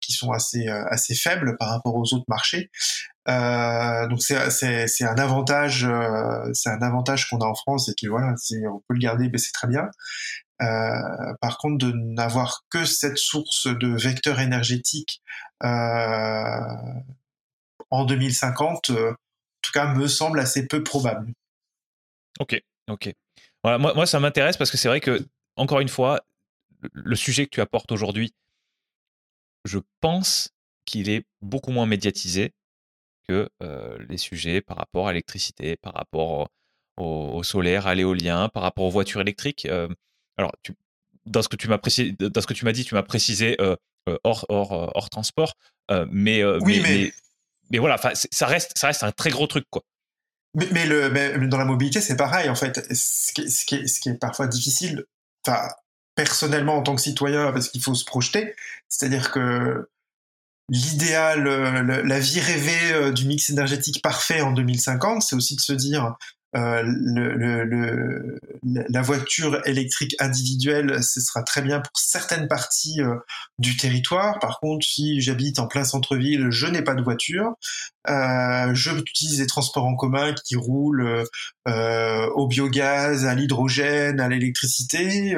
qui 0.00 0.12
sont 0.12 0.30
assez 0.30 0.68
assez 0.68 1.14
faibles 1.14 1.56
par 1.58 1.70
rapport 1.70 1.94
aux 1.94 2.12
autres 2.12 2.26
marchés. 2.28 2.70
Euh, 3.28 4.08
donc 4.08 4.20
c'est 4.20 5.04
un 5.04 5.16
avantage 5.16 5.88
c'est 6.52 6.68
un 6.68 6.82
avantage 6.82 7.30
qu'on 7.30 7.38
a 7.38 7.46
en 7.46 7.54
France 7.54 7.88
et 7.88 7.94
que 7.98 8.10
voilà 8.10 8.34
on 8.70 8.78
peut 8.86 8.94
le 8.94 8.98
garder 8.98 9.30
mais 9.32 9.38
c'est 9.38 9.52
très 9.52 9.68
bien. 9.68 9.88
euh, 10.51 10.51
par 11.40 11.58
contre, 11.58 11.86
de 11.86 11.92
n'avoir 11.92 12.64
que 12.70 12.84
cette 12.84 13.18
source 13.18 13.66
de 13.66 13.88
vecteurs 13.88 14.40
énergétiques 14.40 15.22
euh, 15.64 17.00
en 17.90 18.04
2050, 18.04 18.90
euh, 18.90 19.10
en 19.10 19.14
tout 19.62 19.72
cas, 19.72 19.94
me 19.94 20.06
semble 20.06 20.40
assez 20.40 20.66
peu 20.66 20.82
probable. 20.82 21.32
Ok, 22.40 22.60
ok. 22.88 23.12
Voilà, 23.62 23.78
moi 23.78 24.06
ça 24.06 24.18
m'intéresse 24.18 24.56
parce 24.56 24.70
que 24.72 24.76
c'est 24.76 24.88
vrai 24.88 25.00
que, 25.00 25.24
encore 25.56 25.80
une 25.80 25.88
fois, 25.88 26.20
le 26.92 27.14
sujet 27.14 27.44
que 27.44 27.50
tu 27.50 27.60
apportes 27.60 27.92
aujourd'hui, 27.92 28.34
je 29.64 29.78
pense 30.00 30.50
qu'il 30.84 31.08
est 31.08 31.24
beaucoup 31.42 31.70
moins 31.70 31.86
médiatisé 31.86 32.54
que 33.28 33.48
les 34.08 34.18
sujets 34.18 34.60
par 34.60 34.78
rapport 34.78 35.06
à 35.06 35.12
l'électricité, 35.12 35.76
par 35.76 35.94
rapport 35.94 36.48
au, 36.96 37.42
solaire, 37.44 37.86
à 37.86 37.94
l'éolien, 37.94 38.48
par 38.48 38.64
rapport 38.64 38.84
aux 38.84 38.90
voitures 38.90 39.20
électriques. 39.20 39.68
Alors, 40.36 40.52
tu, 40.62 40.74
dans 41.26 41.42
ce 41.42 41.48
que 41.48 41.56
tu 41.56 41.68
m'as 41.68 41.78
précisé, 41.78 42.14
dans 42.18 42.40
ce 42.40 42.46
que 42.46 42.54
tu 42.54 42.64
m'as 42.64 42.72
dit, 42.72 42.84
tu 42.84 42.94
m'as 42.94 43.02
précisé 43.02 43.56
hors, 44.24 44.46
hors, 44.48 44.72
hors 44.94 45.10
transport, 45.10 45.54
mais, 46.10 46.44
oui, 46.44 46.80
mais, 46.80 47.12
mais, 47.70 47.78
voilà, 47.78 47.96
ça 47.98 48.46
reste, 48.46 48.72
ça 48.76 48.88
reste 48.88 49.02
un 49.02 49.12
très 49.12 49.30
gros 49.30 49.46
truc, 49.46 49.64
quoi. 49.70 49.82
Mais, 50.54 50.68
mais, 50.72 50.86
le, 50.86 51.08
mais 51.10 51.48
dans 51.48 51.56
la 51.56 51.64
mobilité, 51.64 52.00
c'est 52.00 52.16
pareil, 52.16 52.48
en 52.50 52.54
fait. 52.54 52.86
Ce 52.94 53.32
qui, 53.32 53.50
ce 53.50 53.64
qui, 53.64 53.76
est, 53.76 53.86
ce 53.86 54.00
qui 54.00 54.10
est 54.10 54.18
parfois 54.18 54.46
difficile, 54.46 55.04
enfin, 55.46 55.68
personnellement 56.14 56.76
en 56.76 56.82
tant 56.82 56.94
que 56.94 57.00
citoyen, 57.00 57.52
parce 57.52 57.68
qu'il 57.68 57.82
faut 57.82 57.94
se 57.94 58.04
projeter, 58.04 58.54
c'est-à-dire 58.88 59.30
que 59.30 59.88
l'idéal, 60.68 61.44
la 61.44 62.20
vie 62.20 62.40
rêvée 62.40 63.12
du 63.12 63.26
mix 63.26 63.50
énergétique 63.50 64.02
parfait 64.02 64.40
en 64.40 64.52
2050, 64.52 65.22
c'est 65.22 65.36
aussi 65.36 65.56
de 65.56 65.60
se 65.60 65.72
dire 65.72 66.14
euh, 66.54 66.82
le, 66.84 67.64
le, 67.64 68.38
la 68.62 69.02
voiture 69.02 69.66
électrique 69.66 70.14
individuelle, 70.18 71.02
ce 71.02 71.20
sera 71.20 71.42
très 71.42 71.62
bien 71.62 71.80
pour 71.80 71.92
certaines 71.96 72.46
parties 72.46 73.00
euh, 73.00 73.16
du 73.58 73.76
territoire. 73.76 74.38
Par 74.38 74.60
contre, 74.60 74.86
si 74.86 75.20
j'habite 75.20 75.58
en 75.58 75.66
plein 75.66 75.84
centre-ville, 75.84 76.50
je 76.50 76.66
n'ai 76.66 76.82
pas 76.82 76.94
de 76.94 77.02
voiture. 77.02 77.54
Euh, 78.08 78.74
je 78.74 78.90
utilise 78.90 79.38
des 79.38 79.46
transports 79.46 79.86
en 79.86 79.96
commun 79.96 80.34
qui 80.44 80.56
roulent 80.56 81.24
euh, 81.68 82.26
au 82.34 82.46
biogaz, 82.46 83.24
à 83.24 83.34
l'hydrogène, 83.34 84.20
à 84.20 84.28
l'électricité. 84.28 85.34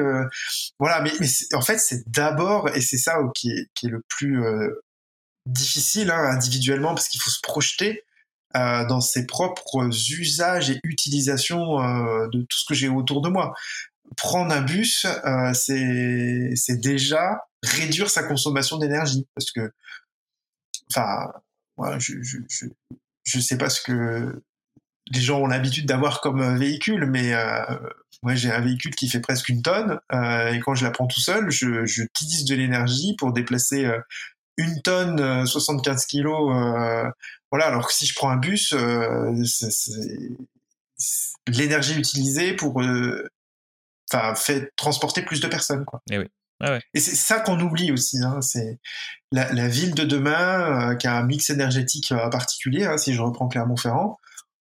voilà, 0.79 1.01
mais, 1.01 1.11
mais 1.19 1.27
en 1.53 1.61
fait, 1.61 1.77
c'est 1.77 2.03
d'abord, 2.09 2.69
et 2.75 2.81
c'est 2.81 2.97
ça 2.97 3.17
qui 3.33 3.51
est, 3.51 3.67
qui 3.73 3.87
est 3.87 3.89
le 3.89 4.01
plus 4.09 4.43
difficile 5.45 6.11
hein, 6.11 6.31
individuellement, 6.31 6.93
parce 6.93 7.07
qu'il 7.07 7.21
faut 7.21 7.29
se 7.29 7.41
projeter 7.41 8.03
euh, 8.55 8.85
dans 8.85 9.01
ses 9.01 9.25
propres 9.25 9.89
usages 10.11 10.69
et 10.69 10.79
utilisations 10.83 11.81
euh, 11.81 12.27
de 12.31 12.41
tout 12.41 12.57
ce 12.57 12.65
que 12.65 12.73
j'ai 12.73 12.87
autour 12.87 13.21
de 13.21 13.27
moi. 13.27 13.53
Prendre 14.15 14.53
un 14.53 14.61
bus, 14.61 15.05
euh, 15.05 15.51
c'est 15.53 16.79
déjà 16.79 17.41
réduire 17.63 18.09
sa 18.09 18.23
consommation 18.23 18.77
d'énergie 18.77 19.27
parce 19.35 19.51
que, 19.51 19.71
enfin, 20.89 21.33
moi, 21.77 21.99
je, 21.99 22.13
je, 22.21 22.37
je, 22.47 22.67
je, 23.25 23.39
sais 23.39 23.57
pas 23.57 23.69
ce 23.69 23.81
que 23.81 24.41
les 25.11 25.21
gens 25.21 25.41
ont 25.41 25.47
l'habitude 25.47 25.85
d'avoir 25.85 26.21
comme 26.21 26.57
véhicule, 26.57 27.07
mais 27.07 27.33
moi 28.23 28.35
j'ai 28.35 28.51
un 28.51 28.61
véhicule 28.61 28.95
qui 28.95 29.09
fait 29.09 29.19
presque 29.19 29.49
une 29.49 29.61
tonne 29.61 29.99
et 30.11 30.59
quand 30.63 30.75
je 30.75 30.85
la 30.85 30.91
prends 30.91 31.07
tout 31.07 31.19
seul, 31.19 31.51
je, 31.51 31.85
je 31.85 32.03
utilise 32.03 32.45
de 32.45 32.55
l'énergie 32.55 33.15
pour 33.17 33.33
déplacer 33.33 33.85
une 34.57 34.81
tonne, 34.81 35.45
75 35.45 36.05
kilos 36.05 36.51
voilà, 37.55 37.67
alors 37.67 37.87
que 37.87 37.93
si 37.93 38.05
je 38.05 38.13
prends 38.13 38.29
un 38.29 38.35
bus, 38.35 38.73
euh, 38.73 39.31
l'énergie 41.47 41.97
utilisée 41.97 42.53
pour 42.53 42.81
euh, 42.81 43.25
enfin 44.11 44.35
fait 44.35 44.73
transporter 44.75 45.21
plus 45.21 45.39
de 45.39 45.47
personnes 45.47 45.85
quoi. 45.85 46.01
Et, 46.09 46.15
eh 46.15 46.17
oui. 46.19 46.25
Ah 46.59 46.77
Et 46.93 46.99
c'est 46.99 47.15
ça 47.15 47.39
qu'on 47.39 47.57
oublie 47.61 47.93
aussi. 47.93 48.17
Hein, 48.21 48.41
c'est 48.41 48.79
la, 49.31 49.67
ville 49.69 49.93
de 49.95 50.03
demain 50.03 50.91
euh, 50.91 50.95
qui 50.95 51.07
a 51.07 51.15
un 51.15 51.23
mix 51.23 51.49
énergétique 51.49 52.13
particulier. 52.29 52.85
Hein, 52.85 52.97
si 52.97 53.13
je 53.13 53.21
reprends 53.21 53.47
Clermont-Ferrand, 53.47 54.17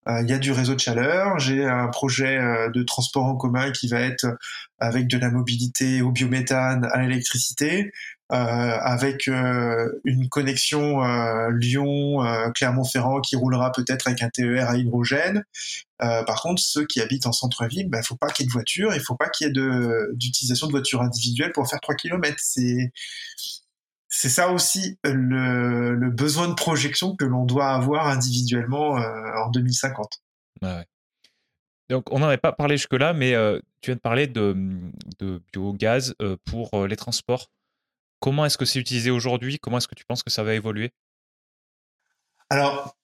il 0.07 0.29
y 0.29 0.33
a 0.33 0.39
du 0.39 0.53
réseau 0.53 0.75
de 0.75 0.81
chaleur. 0.81 1.39
J'ai 1.41 1.65
un 1.65 1.89
projet 1.89 2.39
de 2.73 2.83
transport 2.83 3.25
en 3.25 3.37
commun 3.37 3.73
qui 3.73 3.89
va 3.89 4.01
être 4.01 4.27
avec 4.79 5.09
de 5.09 5.19
la 5.19 5.31
mobilité 5.31 6.03
au 6.03 6.13
biométhane, 6.13 6.89
à 6.93 7.03
l'électricité. 7.03 7.91
Euh, 8.33 8.37
avec 8.37 9.29
euh, 9.29 10.01
une 10.05 10.31
connexion 10.31 11.05
euh, 11.05 11.51
Lyon-Clermont-Ferrand 11.51 13.21
qui 13.21 13.37
roulera 13.37 13.71
peut-être 13.71 14.07
avec 14.07 14.23
un 14.23 14.31
TER 14.31 14.67
à 14.67 14.79
hydrogène. 14.79 15.45
par 15.99 16.41
contre, 16.41 16.63
ceux 16.63 16.87
qui 16.87 17.03
habitent 17.03 17.27
en 17.27 17.33
centre-ville, 17.33 17.81
il 17.81 17.91
ben, 17.91 17.99
ne 17.99 18.03
faut 18.03 18.17
pas 18.17 18.29
qu'il 18.29 18.45
y 18.45 18.47
ait 18.47 18.49
de 18.49 18.53
voiture, 18.53 18.95
il 18.95 19.01
faut 19.01 19.15
pas 19.15 19.29
qu'il 19.29 19.47
y 19.47 19.51
ait 19.51 19.53
d'utilisation 20.15 20.69
de, 20.69 20.73
voitures 20.73 21.03
individuelles 21.03 21.53
pour 21.53 21.69
faire 21.69 21.81
3 21.81 21.97
km. 21.97 22.35
C'est 22.39 22.91
ça 24.09 24.51
aussi 24.51 24.99
le, 25.05 26.09
besoin 26.09 26.49
de 26.49 26.55
projection 26.55 27.17
que 27.17 27.27
l'on 27.27 27.45
doit 27.45 27.69
avoir 27.69 28.09
individuellement 28.09 28.93
en 28.93 29.51
2050. 29.51 30.23
Donc, 31.91 32.11
on 32.11 32.21
n'en 32.21 32.29
avait 32.29 32.39
pas 32.39 32.53
parlé 32.53 32.79
jusque-là, 32.79 33.13
mais 33.13 33.35
tu 33.83 33.91
viens 33.91 33.97
de 33.97 34.01
parler 34.01 34.27
de, 34.29 34.57
de 35.19 35.43
biogaz 35.53 36.15
pour 36.47 36.87
les 36.87 36.97
transports. 36.97 37.51
Comment 38.25 38.47
est-ce 38.47 38.57
que 38.57 38.65
c'est 38.65 38.79
utilisé 38.79 39.11
aujourd'hui? 39.11 39.59
Comment 39.59 39.77
est-ce 39.77 39.87
que 39.87 39.95
tu 39.95 40.07
penses 40.07 40.23
que 40.23 40.31
ça 40.31 40.43
va 40.43 40.55
évoluer? 40.55 40.93
Alors, 42.49 42.97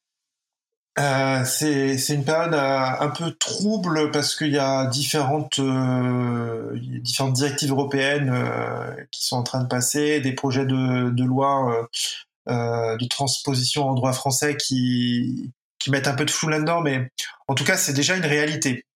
euh, 0.99 1.45
c'est 1.45 1.95
une 2.09 2.25
période 2.25 2.55
euh, 2.55 2.87
un 3.01 3.09
peu 3.09 3.31
trouble 3.33 4.13
parce 4.13 4.35
qu'il 4.35 4.49
y 4.49 4.59
a 4.59 4.87
différentes, 4.87 5.59
euh, 5.59 6.75
directives 7.35 7.71
européennes 7.71 8.35
qui 9.11 9.27
sont 9.27 9.37
en 9.37 9.43
train 9.43 9.63
de 9.63 9.69
passer, 9.69 10.23
des 10.23 10.33
projets 10.33 10.65
de, 10.65 11.11
de 11.11 11.25
loi 11.25 11.87
de 12.47 13.09
transposition 13.09 13.91
en 13.91 13.95
droit 13.95 14.15
français 14.15 14.57
qui, 14.57 15.53
qui 15.79 15.91
mettent 15.91 16.09
un 16.09 16.15
peu 16.15 16.25
de 16.25 16.31
flou 16.31 16.49
là-dedans, 16.49 16.81
mais 16.81 17.11
en 17.47 17.55
tout 17.55 17.65
cas, 17.65 17.77
c'est 17.77 17.93
déjà 17.93 18.17
une 18.17 18.25
réalité. 18.25 18.87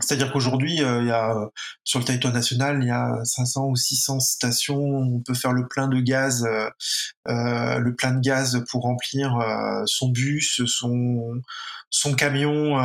C'est-à-dire 0.00 0.32
qu'aujourd'hui, 0.32 0.82
euh, 0.82 1.00
il 1.02 1.08
y 1.08 1.10
a 1.10 1.34
sur 1.82 1.98
le 1.98 2.04
territoire 2.04 2.32
national, 2.32 2.78
il 2.82 2.86
y 2.86 2.90
a 2.90 3.24
500 3.24 3.66
ou 3.66 3.76
600 3.76 4.20
stations. 4.20 4.78
Où 4.78 5.16
on 5.16 5.20
peut 5.20 5.34
faire 5.34 5.52
le 5.52 5.66
plein 5.66 5.88
de 5.88 6.00
gaz, 6.00 6.44
euh, 6.44 6.70
euh, 7.28 7.78
le 7.78 7.94
plein 7.96 8.12
de 8.12 8.20
gaz 8.20 8.64
pour 8.70 8.82
remplir 8.82 9.36
son 9.86 10.08
bus, 10.10 10.62
son 10.66 11.40
son 11.90 12.14
camion, 12.14 12.76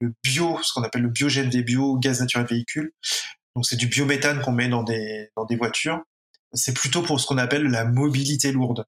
le, 0.00 0.14
bio, 0.22 0.58
ce 0.62 0.72
qu'on 0.72 0.82
appelle 0.82 1.02
le 1.02 1.08
biogène 1.08 1.48
des 1.50 1.62
bio, 1.62 1.98
gaz 1.98 2.20
naturel 2.20 2.46
véhicule. 2.46 2.92
Donc 3.56 3.66
c'est 3.66 3.76
du 3.76 3.88
biométhane 3.88 4.40
qu'on 4.42 4.52
met 4.52 4.68
dans 4.68 4.84
des 4.84 5.30
dans 5.36 5.44
des 5.44 5.56
voitures. 5.56 6.00
C'est 6.52 6.74
plutôt 6.74 7.02
pour 7.02 7.20
ce 7.20 7.26
qu'on 7.26 7.38
appelle 7.38 7.64
la 7.64 7.84
mobilité 7.84 8.52
lourde. 8.52 8.84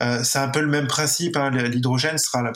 c'est 0.00 0.38
un 0.38 0.48
peu 0.50 0.60
le 0.60 0.68
même 0.68 0.86
principe. 0.86 1.36
Hein, 1.36 1.50
L'hydrogène 1.50 2.18
sera 2.18 2.52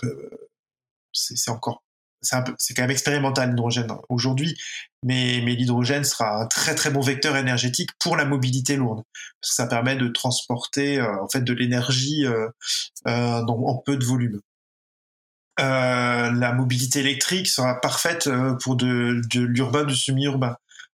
c'est 1.13 1.51
encore 1.51 1.82
c'est 2.23 2.75
quand 2.75 2.83
même 2.83 2.91
expérimental 2.91 3.51
l'hydrogène 3.51 3.89
aujourd'hui, 4.09 4.57
mais, 5.05 5.41
l'hydrogène 5.41 6.05
sera 6.05 6.43
un 6.43 6.47
très 6.47 6.75
très 6.75 6.91
bon 6.91 7.01
vecteur 7.01 7.37
énergétique 7.37 7.91
pour 7.99 8.17
la 8.17 8.25
mobilité 8.25 8.77
lourde, 8.77 9.03
parce 9.41 9.51
que 9.51 9.57
ça 9.57 9.67
permet 9.67 9.97
de 9.97 10.09
transporter 10.09 10.99
euh, 10.99 11.23
en 11.23 11.29
fait 11.29 11.43
de 11.43 11.53
l'énergie 11.53 12.27
euh, 12.27 12.49
euh 13.09 13.43
en 13.47 13.77
peu 13.85 13.97
de 13.97 14.05
volume. 14.05 14.41
La 15.59 16.53
mobilité 16.53 17.01
électrique 17.01 17.47
sera 17.47 17.81
parfaite 17.81 18.29
pour 18.63 18.75
de, 18.77 19.21
de 19.31 19.41
l'urbain, 19.43 19.85
du 19.85 19.95
semi-urbain. 19.95 20.57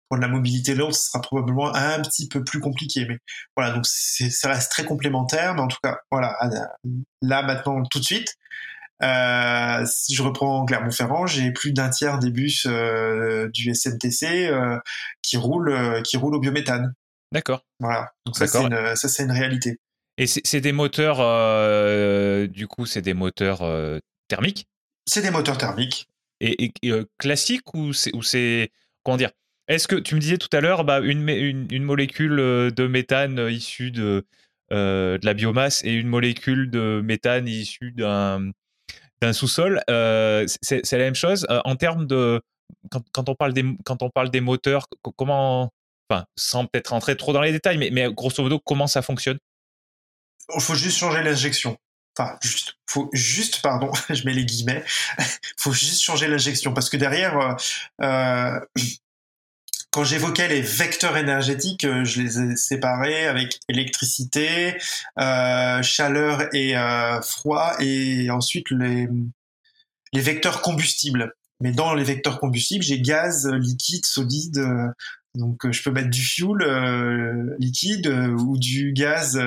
Pour 0.10 0.18
la 0.18 0.28
mobilité 0.28 0.76
lourde, 0.76 0.94
ce 0.94 1.10
sera 1.10 1.22
probablement 1.22 1.74
un 1.74 2.00
petit 2.02 2.28
peu 2.28 2.44
plus 2.44 2.60
compliqué, 2.60 3.06
mais 3.08 3.18
voilà, 3.58 3.74
donc 3.74 3.86
ça 3.88 4.48
reste 4.48 4.72
très 4.72 4.86
complémentaire, 4.86 5.56
mais 5.56 5.62
en 5.62 5.68
tout 5.68 5.80
cas, 5.84 5.98
voilà, 6.12 6.38
là 7.22 7.42
maintenant 7.44 7.84
tout 7.84 8.00
de 8.00 8.04
suite, 8.04 8.38
euh, 9.02 9.86
si 9.86 10.16
je 10.16 10.24
reprends 10.24 10.66
Clermont-Ferrand, 10.66 11.26
j'ai 11.26 11.52
plus 11.52 11.74
d'un 11.74 11.90
tiers 11.90 12.20
des 12.20 12.30
bus 12.30 12.66
euh, 12.70 13.50
du 13.50 13.74
SNTC 13.74 14.48
euh, 14.48 14.78
qui 15.22 15.38
roulent 15.38 16.02
qui 16.04 16.18
roulent 16.18 16.36
au 16.36 16.40
biométhane. 16.40 16.94
D'accord. 17.32 17.66
Voilà. 17.80 18.12
Donc 18.26 18.38
ça 18.38 18.48
c'est 18.48 18.62
une, 18.62 18.96
ça 18.96 19.08
c'est 19.08 19.24
une 19.24 19.32
réalité. 19.32 19.80
Et 20.18 20.28
c'est 20.28 20.62
des 20.62 20.72
moteurs 20.72 21.18
du 22.48 22.68
coup 22.68 22.86
c'est 22.86 23.02
des 23.02 23.14
moteurs 23.14 23.64
thermiques? 24.28 24.68
C'est 25.06 25.22
des 25.22 25.32
moteurs 25.32 25.58
thermiques. 25.58 26.08
Et, 26.40 26.74
classiques 27.18 27.74
ou 27.74 27.94
c'est 27.94 28.14
ou 28.16 28.22
c'est 28.22 28.72
comment 29.04 29.18
dire? 29.18 29.32
Est-ce 29.70 29.88
que 29.88 29.96
tu 29.96 30.16
me 30.16 30.20
disais 30.20 30.38
tout 30.38 30.50
à 30.52 30.60
l'heure 30.60 30.84
bah, 30.84 31.00
une, 31.00 31.28
une, 31.30 31.68
une, 31.72 31.84
molécule 31.84 32.36
de 32.36 32.88
méthane 32.88 33.48
issue 33.50 33.92
de 33.92 34.26
de 34.70 35.20
la 35.24 35.34
biomasse 35.34 35.84
et 35.84 35.94
une 35.94 36.08
molécule 36.08 36.70
de 36.70 37.02
méthane 37.04 37.48
issue 37.48 37.92
d'un 37.92 38.52
d'un 39.24 39.34
sous-sol. 39.34 39.82
Euh, 39.90 40.46
c'est 40.62 40.92
la 40.92 40.98
même 41.06 41.16
chose 41.16 41.46
euh, 41.50 41.62
en 41.66 41.76
termes 41.76 42.06
de 42.06 42.42
quand, 42.90 43.30
on 43.30 43.36
parle 43.36 43.54
des 43.54 43.66
quand 43.86 44.02
on 44.04 44.10
parle 44.10 44.30
des 44.30 44.42
moteurs. 44.42 44.88
Comment, 45.16 45.70
enfin, 46.10 46.26
sans 46.38 46.66
peut-être 46.66 46.90
rentrer 46.90 47.16
trop 47.18 47.34
dans 47.34 47.42
les 47.42 47.52
détails, 47.52 47.78
mais, 47.78 47.90
mais 47.92 48.12
grosso 48.12 48.44
modo, 48.44 48.60
comment 48.60 48.88
ça 48.88 49.02
fonctionne? 49.02 49.40
Il 50.56 50.62
faut 50.62 50.76
juste 50.76 50.98
changer 50.98 51.24
l'injection. 51.24 51.78
Enfin, 52.18 52.38
juste, 52.44 52.76
faut 52.88 53.10
juste, 53.14 53.62
pardon, 53.62 53.92
je 54.10 54.24
mets 54.26 54.34
les 54.34 54.46
guillemets, 54.46 54.84
faut 55.58 55.72
juste 55.72 56.02
changer 56.02 56.28
l'injection 56.28 56.74
parce 56.74 56.90
que 56.90 56.98
derrière, 56.98 57.58
euh, 58.02 58.60
quand 59.94 60.04
j'évoquais 60.04 60.48
les 60.48 60.62
vecteurs 60.62 61.18
énergétiques, 61.18 61.86
euh, 61.86 62.04
je 62.04 62.24
les 62.24 62.40
ai 62.40 62.56
séparés 62.56 63.28
avec 63.28 63.60
électricité, 63.70 64.76
euh, 65.20 65.84
chaleur 65.84 66.54
et 66.54 66.76
euh, 66.76 67.22
froid, 67.22 67.76
et 67.80 68.32
ensuite 68.32 68.72
les, 68.72 69.08
les 70.12 70.22
vecteurs 70.22 70.64
combustibles. 70.64 71.36
Mais 71.62 71.72
dans 71.72 71.94
les 71.94 72.04
vecteurs 72.04 72.40
combustibles, 72.40 72.84
j'ai 72.84 73.00
gaz, 73.00 73.48
liquide, 73.48 74.04
solide. 74.04 74.60
Donc 75.36 75.70
je 75.72 75.82
peux 75.82 75.92
mettre 75.92 76.10
du 76.10 76.22
fuel 76.22 77.56
liquide 77.60 78.08
ou 78.08 78.58
du 78.58 78.94
gaz 78.94 79.38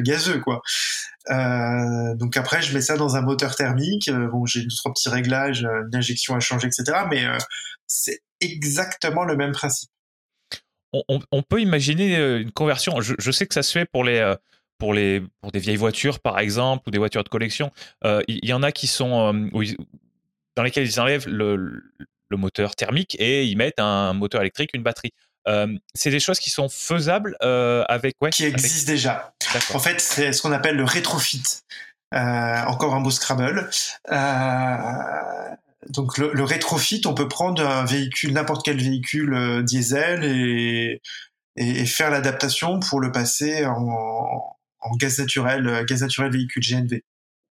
gazeux 0.00 0.40
quoi. 0.40 0.60
donc 1.28 2.36
après 2.36 2.60
je 2.62 2.74
mets 2.74 2.82
ça 2.82 2.96
dans 2.96 3.16
un 3.16 3.22
moteur 3.22 3.56
thermique. 3.56 4.10
bon 4.10 4.44
j'ai 4.44 4.62
deux 4.62 4.76
trois 4.76 4.92
petits 4.92 5.08
réglages, 5.08 5.62
une 5.62 5.96
injection 5.96 6.34
à 6.34 6.40
changer 6.40 6.66
etc. 6.66 6.98
Mais 7.10 7.24
c'est 7.86 8.20
exactement 8.40 9.24
le 9.24 9.36
même 9.36 9.52
principe. 9.52 9.90
On, 11.08 11.42
peut 11.42 11.60
imaginer 11.60 12.16
une 12.36 12.52
conversion. 12.52 13.00
Je, 13.00 13.30
sais 13.32 13.46
que 13.46 13.54
ça 13.54 13.62
se 13.64 13.72
fait 13.72 13.84
pour 13.84 14.04
les 14.04 14.34
pour 14.78 14.94
les 14.94 15.22
pour 15.40 15.50
des 15.50 15.58
vieilles 15.58 15.76
voitures 15.76 16.20
par 16.20 16.38
exemple 16.38 16.88
ou 16.88 16.90
des 16.90 16.98
voitures 16.98 17.24
de 17.24 17.28
collection. 17.28 17.72
Il 18.04 18.44
y, 18.44 18.52
en 18.52 18.62
a 18.62 18.72
qui 18.72 18.86
sont 18.86 19.32
dans 20.56 20.62
lesquels 20.62 20.86
ils 20.86 21.00
enlèvent 21.00 21.28
le, 21.28 21.82
moteur 22.36 22.76
thermique 22.76 23.16
et 23.18 23.44
ils 23.44 23.56
mettent 23.56 23.80
un 23.80 24.12
moteur 24.12 24.40
électrique, 24.40 24.70
une 24.74 24.82
batterie. 24.82 25.12
Euh, 25.46 25.66
c'est 25.94 26.10
des 26.10 26.20
choses 26.20 26.38
qui 26.38 26.50
sont 26.50 26.68
faisables 26.68 27.36
euh, 27.42 27.84
avec 27.88 28.16
ouais, 28.20 28.30
qui 28.30 28.44
existent 28.44 28.90
déjà. 28.90 29.34
En 29.74 29.78
fait, 29.78 30.00
c'est 30.00 30.32
ce 30.32 30.40
qu'on 30.40 30.52
appelle 30.52 30.76
le 30.76 30.84
rétrofit. 30.84 31.42
Euh, 32.14 32.62
encore 32.64 32.94
un 32.94 33.00
beau 33.00 33.10
Scrabble. 33.10 33.68
donc 35.88 36.16
le, 36.18 36.44
rétrofit, 36.44 37.02
on 37.06 37.14
peut 37.14 37.28
prendre 37.28 37.66
un 37.66 37.84
véhicule, 37.84 38.32
n'importe 38.32 38.64
quel 38.64 38.78
véhicule 38.78 39.64
diesel 39.64 40.24
et, 40.24 41.02
et, 41.56 41.86
faire 41.86 42.10
l'adaptation 42.10 42.78
pour 42.78 43.00
le 43.00 43.12
passer 43.12 43.66
en, 43.66 44.56
en, 44.80 44.96
gaz 44.96 45.18
naturel, 45.18 45.84
gaz 45.86 46.02
naturel 46.02 46.30
véhicule 46.30 46.62
GNV. 46.62 47.02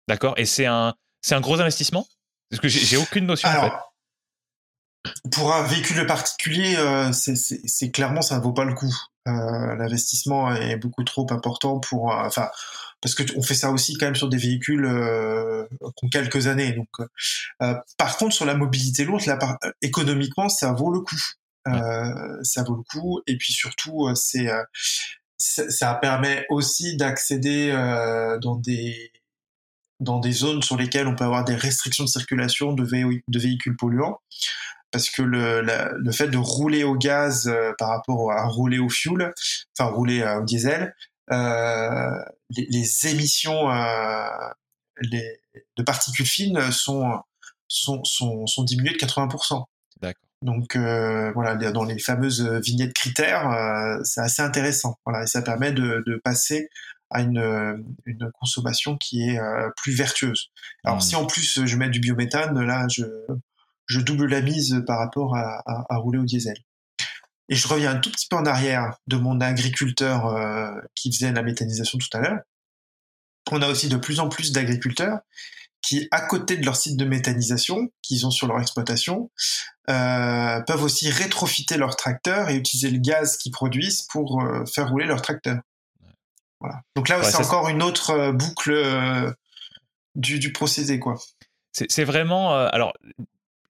D'accord. 0.08 0.34
Et 0.36 0.44
c'est 0.44 0.66
un, 0.66 0.94
c'est 1.22 1.34
un 1.34 1.40
gros 1.40 1.60
investissement? 1.60 2.06
Parce 2.50 2.60
que 2.60 2.68
j'ai 2.68 2.96
aucune 2.96 3.26
notion. 3.26 3.48
en 3.48 3.62
fait. 3.62 3.72
Pour 5.32 5.54
un 5.54 5.62
véhicule 5.62 6.06
particulier, 6.06 6.76
euh, 6.76 7.12
c'est 7.12 7.90
clairement 7.90 8.22
ça 8.22 8.38
ne 8.38 8.42
vaut 8.42 8.52
pas 8.52 8.64
le 8.64 8.74
coup. 8.74 8.94
Euh, 9.26 9.76
l'investissement 9.76 10.54
est 10.54 10.76
beaucoup 10.76 11.04
trop 11.04 11.26
important 11.30 11.80
pour, 11.80 12.12
euh, 12.12 12.24
enfin, 12.24 12.48
parce 13.00 13.14
que 13.14 13.22
on 13.36 13.42
fait 13.42 13.54
ça 13.54 13.70
aussi 13.70 13.96
quand 13.96 14.06
même 14.06 14.16
sur 14.16 14.28
des 14.28 14.38
véhicules 14.38 14.88
qui 15.96 16.04
ont 16.04 16.08
quelques 16.08 16.46
années. 16.46 16.72
Donc, 16.72 16.88
par 17.96 18.16
contre, 18.16 18.34
sur 18.34 18.44
la 18.44 18.54
mobilité 18.54 19.04
lourde, 19.04 19.22
économiquement, 19.82 20.48
ça 20.48 20.72
vaut 20.72 20.90
le 20.90 21.00
coup. 21.00 21.20
ça 21.66 22.62
vaut 22.64 22.76
le 22.76 22.82
coup. 22.90 23.20
Et 23.26 23.36
puis 23.36 23.52
surtout, 23.52 24.08
c'est 24.14 24.48
ça 25.38 25.94
permet 25.94 26.46
aussi 26.48 26.96
d'accéder 26.96 27.70
dans 28.42 28.56
des 28.56 29.12
dans 30.00 30.20
des 30.20 30.32
zones 30.32 30.62
sur 30.62 30.76
lesquelles 30.76 31.08
on 31.08 31.14
peut 31.14 31.24
avoir 31.24 31.44
des 31.44 31.56
restrictions 31.56 32.04
de 32.04 32.08
circulation 32.08 32.72
de, 32.72 32.84
de 32.84 33.38
véhicules 33.38 33.76
polluants. 33.76 34.20
Parce 34.90 35.10
que 35.10 35.22
le, 35.22 35.60
le, 35.60 36.12
fait 36.12 36.28
de 36.28 36.38
rouler 36.38 36.82
au 36.82 36.94
gaz 36.94 37.46
euh, 37.46 37.72
par 37.78 37.88
rapport 37.88 38.32
à 38.32 38.46
rouler 38.46 38.78
au 38.78 38.88
fuel, 38.88 39.32
enfin 39.78 39.90
rouler 39.90 40.22
euh, 40.22 40.40
au 40.40 40.44
diesel, 40.44 40.94
euh, 41.30 42.10
les, 42.50 42.66
les, 42.70 43.06
émissions 43.06 43.68
les, 45.02 45.40
de 45.76 45.82
particules 45.82 46.26
fines 46.26 46.70
sont, 46.72 47.18
sont, 47.68 48.02
sont, 48.04 48.46
sont 48.46 48.64
diminuées 48.64 48.94
de 48.94 48.98
80%. 48.98 49.64
Donc 50.40 50.76
voilà, 50.76 51.56
dans 51.56 51.82
les 51.82 51.98
fameuses 51.98 52.48
vignettes 52.64 52.94
critères, 52.94 53.98
c'est 54.04 54.20
assez 54.20 54.40
intéressant. 54.40 54.96
Voilà, 55.04 55.24
et 55.24 55.26
ça 55.26 55.42
permet 55.42 55.72
de, 55.72 56.04
de 56.06 56.20
passer 56.22 56.70
à 57.10 57.22
une, 57.22 57.84
une 58.04 58.30
consommation 58.38 58.96
qui 58.96 59.28
est 59.28 59.38
euh, 59.38 59.70
plus 59.76 59.92
vertueuse. 59.92 60.50
Alors 60.84 61.02
si 61.02 61.14
hmm. 61.14 61.20
en 61.20 61.26
plus 61.26 61.64
je 61.64 61.76
mets 61.76 61.88
du 61.88 62.00
biométhane, 62.00 62.60
là 62.60 62.86
je, 62.88 63.04
je 63.88 64.00
double 64.00 64.26
la 64.26 64.40
mise 64.40 64.82
par 64.86 64.98
rapport 64.98 65.36
à, 65.36 65.62
à, 65.66 65.96
rouler 65.96 66.18
au 66.18 66.24
diesel. 66.24 66.56
Et 67.48 67.54
je 67.54 67.66
reviens 67.66 67.92
un 67.92 67.98
tout 67.98 68.10
petit 68.10 68.26
peu 68.28 68.36
en 68.36 68.44
arrière 68.44 68.96
de 69.06 69.16
mon 69.16 69.40
agriculteur 69.40 70.26
euh, 70.26 70.70
qui 70.94 71.10
faisait 71.12 71.32
la 71.32 71.42
méthanisation 71.42 71.98
tout 71.98 72.16
à 72.16 72.20
l'heure. 72.20 72.38
On 73.50 73.62
a 73.62 73.68
aussi 73.68 73.88
de 73.88 73.96
plus 73.96 74.20
en 74.20 74.28
plus 74.28 74.52
d'agriculteurs 74.52 75.20
qui, 75.80 76.06
à 76.10 76.20
côté 76.20 76.56
de 76.56 76.66
leur 76.66 76.76
site 76.76 76.98
de 76.98 77.06
méthanisation 77.06 77.88
qu'ils 78.02 78.26
ont 78.26 78.30
sur 78.30 78.46
leur 78.46 78.60
exploitation, 78.60 79.30
euh, 79.88 80.60
peuvent 80.60 80.82
aussi 80.82 81.08
rétrofiter 81.08 81.78
leur 81.78 81.96
tracteur 81.96 82.50
et 82.50 82.56
utiliser 82.56 82.90
le 82.90 82.98
gaz 82.98 83.38
qu'ils 83.38 83.52
produisent 83.52 84.02
pour 84.02 84.42
euh, 84.42 84.66
faire 84.66 84.90
rouler 84.90 85.06
leur 85.06 85.22
tracteur. 85.22 85.58
Donc 86.96 87.08
là, 87.08 87.22
c'est 87.22 87.36
encore 87.36 87.68
une 87.68 87.84
autre 87.84 88.32
boucle 88.32 89.32
du, 90.16 90.52
procédé, 90.52 90.98
quoi. 90.98 91.16
C'est 91.72 92.04
vraiment. 92.04 92.54
Euh, 92.54 92.68
alors, 92.72 92.92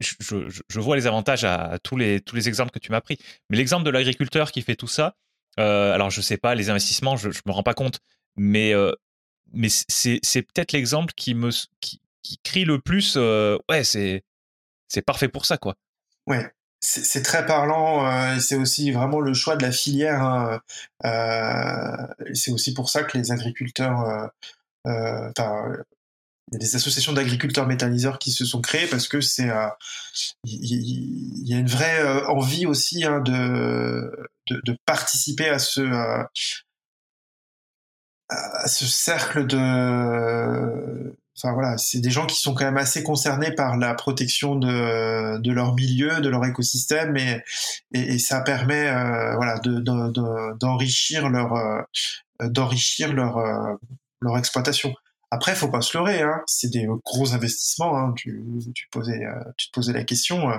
je, 0.01 0.81
vois 0.81 0.97
les 0.97 1.07
avantages 1.07 1.45
à, 1.45 1.79
tous, 1.83 1.97
les, 1.97 2.21
tous 2.21 2.37
les 2.37 2.49
exemples 2.49 2.71
que 2.71 2.79
tu 2.79 2.91
m'as 2.91 3.01
pris. 3.01 3.19
Mais 3.51 3.57
l'exemple 3.57 3.85
de 3.85 3.91
l'agriculteur 3.91 4.53
qui 4.53 4.63
fait 4.63 4.77
tout 4.77 4.89
ça, 4.89 5.17
alors 5.57 6.11
je 6.11 6.21
sais 6.21 6.37
pas, 6.37 6.55
les 6.55 6.71
investissements, 6.71 7.17
je, 7.17 7.29
ne 7.29 7.33
me 7.47 7.53
rends 7.53 7.63
pas 7.63 7.75
compte. 7.75 8.01
Mais, 8.37 8.73
mais 9.53 9.69
c'est 9.69 10.43
peut-être 10.43 10.73
l'exemple 10.73 11.13
qui 11.17 11.35
me 11.35 11.51
qui, 11.81 12.01
crie 12.45 12.65
le 12.65 12.81
plus. 12.81 13.17
ouais, 13.17 13.83
c'est 13.85 14.23
parfait 15.05 15.29
pour 15.29 15.47
ça, 15.47 15.59
quoi. 15.59 15.75
Ouais 16.27 16.53
c'est 16.81 17.23
très 17.23 17.45
parlant. 17.47 18.07
Euh, 18.07 18.39
c'est 18.39 18.57
aussi 18.57 18.91
vraiment 18.93 19.21
le 19.21 19.35
choix 19.35 19.57
de 19.57 19.63
la 19.63 19.73
filière. 19.73 20.23
Hein. 20.23 20.61
Euh, 21.05 22.25
c'est 22.35 22.51
aussi 22.51 22.75
pour 22.75 22.89
ça 22.91 23.05
que 23.05 23.19
les 23.19 23.33
agriculteurs, 23.33 24.31
euh, 24.87 25.33
il 26.51 26.55
y 26.55 26.57
a 26.57 26.59
des 26.59 26.77
associations 26.77 27.13
d'agriculteurs 27.13 27.67
méthaniseurs 27.67 28.19
qui 28.19 28.33
se 28.33 28.45
sont 28.45 28.61
créées 28.61 28.87
parce 28.87 29.09
que 29.09 29.21
c'est, 29.21 29.51
il 30.45 31.49
y, 31.49 31.55
a 31.55 31.59
une 31.59 31.69
vraie 31.69 32.25
envie 32.27 32.67
aussi 32.67 33.05
hein, 33.05 33.21
de, 33.21 34.11
de, 34.51 34.61
de, 34.65 34.77
participer 34.87 35.49
à 35.49 35.59
ce 35.59 35.81
à 38.31 38.69
ce 38.69 38.87
cercle 38.87 39.47
de 39.47 41.15
enfin 41.39 41.53
voilà, 41.53 41.79
c'est 41.79 42.01
des 42.01 42.11
gens 42.11 42.27
qui 42.27 42.37
sont 42.37 42.55
quand 42.55 42.65
même 42.65 42.77
assez 42.77 43.03
concernés 43.03 43.53
par 43.53 43.77
la 43.77 43.95
protection 43.95 44.57
de, 44.57 45.39
de 45.39 45.53
leur 45.53 45.75
milieu, 45.75 46.21
de 46.21 46.29
leur 46.29 46.45
écosystème, 46.45 47.17
et, 47.17 47.43
et, 47.93 48.19
ça 48.19 48.41
permet 48.41 48.89
euh, 48.89 49.37
voilà 49.37 49.61
d'enrichir 50.59 51.29
leur 51.29 51.55
euh, 51.55 51.81
d'enrichir 52.49 53.13
leur 53.13 53.39
euh, 53.39 53.75
leur 54.21 54.37
exploitation. 54.37 54.93
Après, 55.31 55.55
faut 55.55 55.68
pas 55.68 55.83
se 55.83 55.97
leurrer, 55.97 56.22
hein, 56.22 56.43
c'est 56.47 56.70
des 56.70 56.87
gros 57.05 57.35
investissements. 57.35 57.97
Hein, 57.97 58.14
tu, 58.16 58.45
tu 58.74 58.89
posais 58.91 59.20
tu 59.57 59.68
te 59.68 59.72
posais 59.72 59.93
la 59.93 60.05
question, 60.05 60.51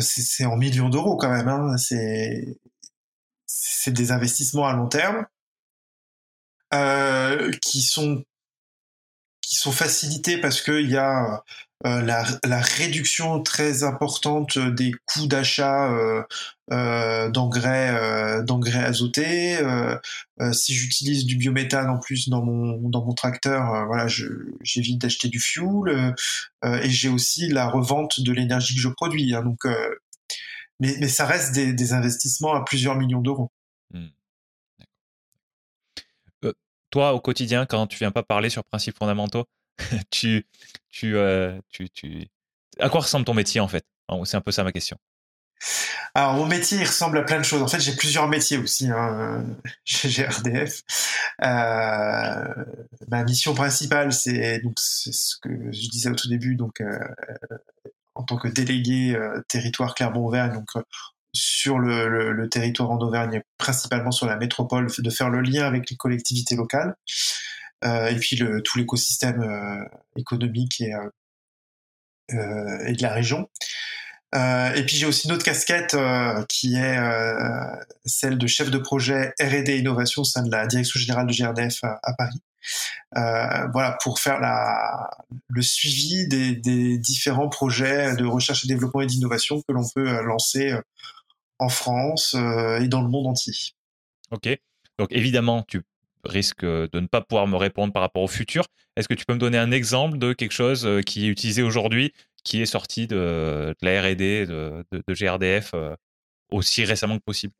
c'est 0.00 0.44
en 0.44 0.56
millions 0.56 0.88
d'euros 0.90 1.16
quand 1.16 1.30
même. 1.30 1.48
Hein, 1.48 1.76
c'est 1.78 2.58
c'est 3.46 3.92
des 3.92 4.12
investissements 4.12 4.66
à 4.66 4.74
long 4.74 4.88
terme. 4.88 5.26
Euh, 6.74 7.52
qui 7.62 7.80
sont 7.80 8.24
qui 9.46 9.54
sont 9.54 9.70
facilités 9.70 10.38
parce 10.38 10.60
qu'il 10.60 10.90
y 10.90 10.96
a 10.96 11.44
euh, 11.86 12.02
la, 12.02 12.24
la, 12.44 12.60
réduction 12.60 13.42
très 13.42 13.84
importante 13.84 14.58
des 14.58 14.92
coûts 15.04 15.28
d'achat 15.28 15.92
euh, 15.92 16.22
euh, 16.72 17.30
d'engrais 17.30 17.94
euh, 17.94 18.42
d'engrais 18.42 18.82
azotés. 18.82 19.58
Euh, 19.58 19.96
si 20.52 20.74
j'utilise 20.74 21.26
du 21.26 21.36
biométhane 21.36 21.88
en 21.88 21.98
plus 21.98 22.28
dans 22.28 22.42
mon 22.42 22.88
dans 22.88 23.04
mon 23.04 23.14
tracteur, 23.14 23.86
voilà, 23.86 24.08
j'évite 24.62 25.00
d'acheter 25.00 25.28
du 25.28 25.38
fuel 25.38 26.14
et 26.64 26.90
j'ai 26.90 27.08
aussi 27.08 27.46
la 27.48 27.68
revente 27.68 28.20
de 28.20 28.32
l'énergie 28.32 28.74
que 28.74 28.80
je 28.80 28.88
produis. 28.88 29.32
Hein, 29.34 29.42
donc, 29.42 29.64
mais, 30.80 30.96
mais 30.98 31.08
ça 31.08 31.24
reste 31.24 31.54
des, 31.54 31.72
des 31.72 31.92
investissements 31.92 32.54
à 32.54 32.64
plusieurs 32.64 32.96
millions 32.96 33.20
d'euros. 33.20 33.52
Mmh 33.92 34.15
toi, 36.90 37.12
au 37.12 37.20
quotidien, 37.20 37.66
quand 37.66 37.86
tu 37.86 37.98
viens 37.98 38.10
pas 38.10 38.22
parler 38.22 38.50
sur 38.50 38.64
principes 38.64 38.96
fondamentaux, 38.98 39.46
tu, 40.10 40.46
euh, 41.04 41.58
tu, 41.70 41.90
tu, 41.90 42.28
à 42.78 42.88
quoi 42.88 43.00
ressemble 43.00 43.24
ton 43.24 43.34
métier 43.34 43.60
en 43.60 43.68
fait? 43.68 43.84
C'est 44.24 44.36
un 44.36 44.40
peu 44.40 44.52
ça 44.52 44.64
ma 44.64 44.72
question. 44.72 44.96
Alors 46.14 46.34
mon 46.34 46.46
métier 46.46 46.78
il 46.78 46.84
ressemble 46.84 47.18
à 47.18 47.22
plein 47.22 47.38
de 47.38 47.44
choses. 47.44 47.62
En 47.62 47.66
fait 47.66 47.80
j'ai 47.80 47.96
plusieurs 47.96 48.28
métiers 48.28 48.58
aussi 48.58 48.88
hein, 48.88 49.44
chez 49.84 50.08
GRDF. 50.08 50.82
Euh, 51.42 52.64
ma 53.08 53.24
mission 53.24 53.54
principale 53.54 54.12
c'est 54.12 54.60
donc 54.60 54.74
ce 54.78 55.36
que 55.42 55.48
je 55.72 55.88
disais 55.88 56.10
au 56.10 56.14
tout 56.14 56.28
début 56.28 56.56
euh, 56.80 56.98
en 58.14 58.22
tant 58.22 58.36
que 58.36 58.48
délégué 58.48 59.18
territoire 59.48 59.94
Clermont-Auvergne 59.94 60.52
donc 60.52 60.68
sur 61.36 61.78
le, 61.78 62.48
territoire 62.48 62.90
en 62.90 62.98
Auvergne, 62.98 63.42
principalement 63.58 64.10
sur 64.10 64.26
la 64.26 64.36
métropole, 64.36 64.88
de 64.96 65.10
faire 65.10 65.30
le 65.30 65.40
lien 65.40 65.64
avec 65.64 65.90
les 65.90 65.96
collectivités 65.96 66.56
locales, 66.56 66.96
euh, 67.84 68.08
et 68.08 68.16
puis 68.16 68.40
tout 68.64 68.78
l'écosystème 68.78 69.42
euh, 69.42 69.84
économique 70.16 70.80
et, 70.80 70.94
euh, 70.94 72.86
et 72.86 72.92
de 72.92 73.02
la 73.02 73.12
région. 73.12 73.48
et 74.34 74.82
puis 74.86 74.96
j'ai 74.96 75.06
aussi 75.06 75.28
une 75.28 75.34
autre 75.34 75.44
casquette 75.44 75.96
qui 76.48 76.76
est 76.76 76.98
celle 78.04 78.38
de 78.38 78.46
chef 78.46 78.70
de 78.70 78.78
projet 78.78 79.32
R&D 79.40 79.78
innovation 79.78 80.22
au 80.22 80.24
sein 80.24 80.42
de 80.42 80.50
la 80.50 80.66
direction 80.66 80.98
générale 80.98 81.26
de 81.26 81.32
GRDF 81.32 81.84
à, 81.84 82.12
Paris. 82.18 82.42
voilà, 83.12 83.96
pour 84.02 84.18
faire 84.18 84.40
le 85.48 85.62
suivi 85.62 86.26
des, 86.28 86.98
différents 86.98 87.48
projets 87.48 88.16
de 88.16 88.24
recherche 88.24 88.64
et 88.64 88.68
développement 88.68 89.02
et 89.02 89.06
d'innovation 89.06 89.62
que 89.62 89.72
l'on 89.72 89.88
peut 89.94 90.22
lancer 90.22 90.74
en 91.58 91.68
France 91.68 92.34
et 92.34 92.88
dans 92.88 93.02
le 93.02 93.08
monde 93.08 93.26
entier. 93.26 93.54
Ok. 94.30 94.48
Donc 94.98 95.08
évidemment, 95.10 95.64
tu 95.68 95.82
risques 96.24 96.64
de 96.64 97.00
ne 97.00 97.06
pas 97.06 97.20
pouvoir 97.20 97.46
me 97.46 97.56
répondre 97.56 97.92
par 97.92 98.02
rapport 98.02 98.22
au 98.22 98.28
futur. 98.28 98.66
Est-ce 98.96 99.08
que 99.08 99.14
tu 99.14 99.24
peux 99.24 99.34
me 99.34 99.38
donner 99.38 99.58
un 99.58 99.70
exemple 99.70 100.18
de 100.18 100.32
quelque 100.32 100.52
chose 100.52 100.88
qui 101.04 101.26
est 101.26 101.28
utilisé 101.28 101.62
aujourd'hui, 101.62 102.12
qui 102.44 102.62
est 102.62 102.66
sorti 102.66 103.06
de, 103.06 103.74
la 103.82 104.02
R&D, 104.02 104.46
de, 104.46 104.84
de, 104.90 105.14
GRDF 105.14 105.74
aussi 106.50 106.84
récemment 106.84 107.18
que 107.18 107.24
possible? 107.24 107.52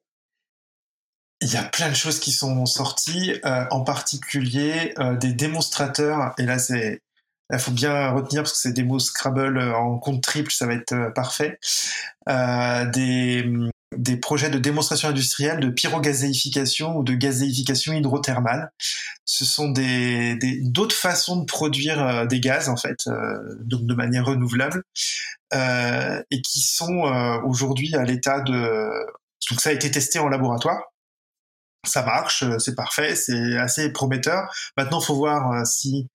Il 1.43 1.53
y 1.53 1.57
a 1.57 1.65
plein 1.65 1.91
de 1.91 1.95
choses 1.95 2.19
qui 2.19 2.33
sont 2.33 2.65
sorties, 2.67 3.35
en 3.45 3.85
particulier 3.85 4.95
des 5.21 5.33
démonstrateurs. 5.33 6.35
Et 6.39 6.45
là, 6.45 6.59
c'est, 6.59 7.03
il 7.53 7.59
faut 7.59 7.73
bien 7.73 8.11
retenir 8.11 8.43
parce 8.43 8.53
que 8.53 8.59
c'est 8.59 8.73
démo 8.73 8.99
Scrabble 8.99 9.61
en 9.61 9.99
compte 9.99 10.23
triple, 10.23 10.51
ça 10.51 10.67
va 10.67 10.75
être 10.75 11.13
parfait. 11.15 11.59
des 12.27 13.45
des 13.97 14.17
projets 14.17 14.51
de 14.51 14.59
démonstration 14.59 15.09
industrielle 15.09 15.61
de 15.61 15.69
pyrogazéification 15.69 16.97
ou 16.97 17.03
de 17.03 17.15
gazéification 17.15 17.93
hydrothermale. 17.93 18.71
Ce 19.25 19.45
sont 19.45 19.71
des 19.71 20.37
d'autres 20.63 20.95
façons 20.95 21.41
de 21.41 21.45
produire 21.45 22.03
euh, 22.03 22.27
des 22.27 22.41
gaz 22.41 22.69
en 22.69 22.77
fait, 22.77 22.99
euh, 23.07 23.39
donc 23.61 23.87
de 23.87 23.95
manière 23.95 24.27
renouvelable, 24.27 24.83
euh, 25.55 26.23
et 26.31 26.43
qui 26.43 26.61
sont 26.61 27.03
aujourd'hui 27.45 27.95
à 27.95 28.05
l'état 28.05 28.41
de 28.41 28.91
donc 29.51 29.61
ça 29.61 29.71
a 29.71 29.73
été 29.73 29.91
testé 29.91 30.19
en 30.19 30.29
laboratoire. 30.29 30.81
Ça 31.85 32.05
marche, 32.05 32.45
c'est 32.59 32.75
parfait, 32.75 33.15
c'est 33.15 33.57
assez 33.59 33.93
prometteur. 33.93 34.53
Maintenant, 34.77 35.01
faut 35.01 35.15
voir 35.15 35.65
si 35.65 36.09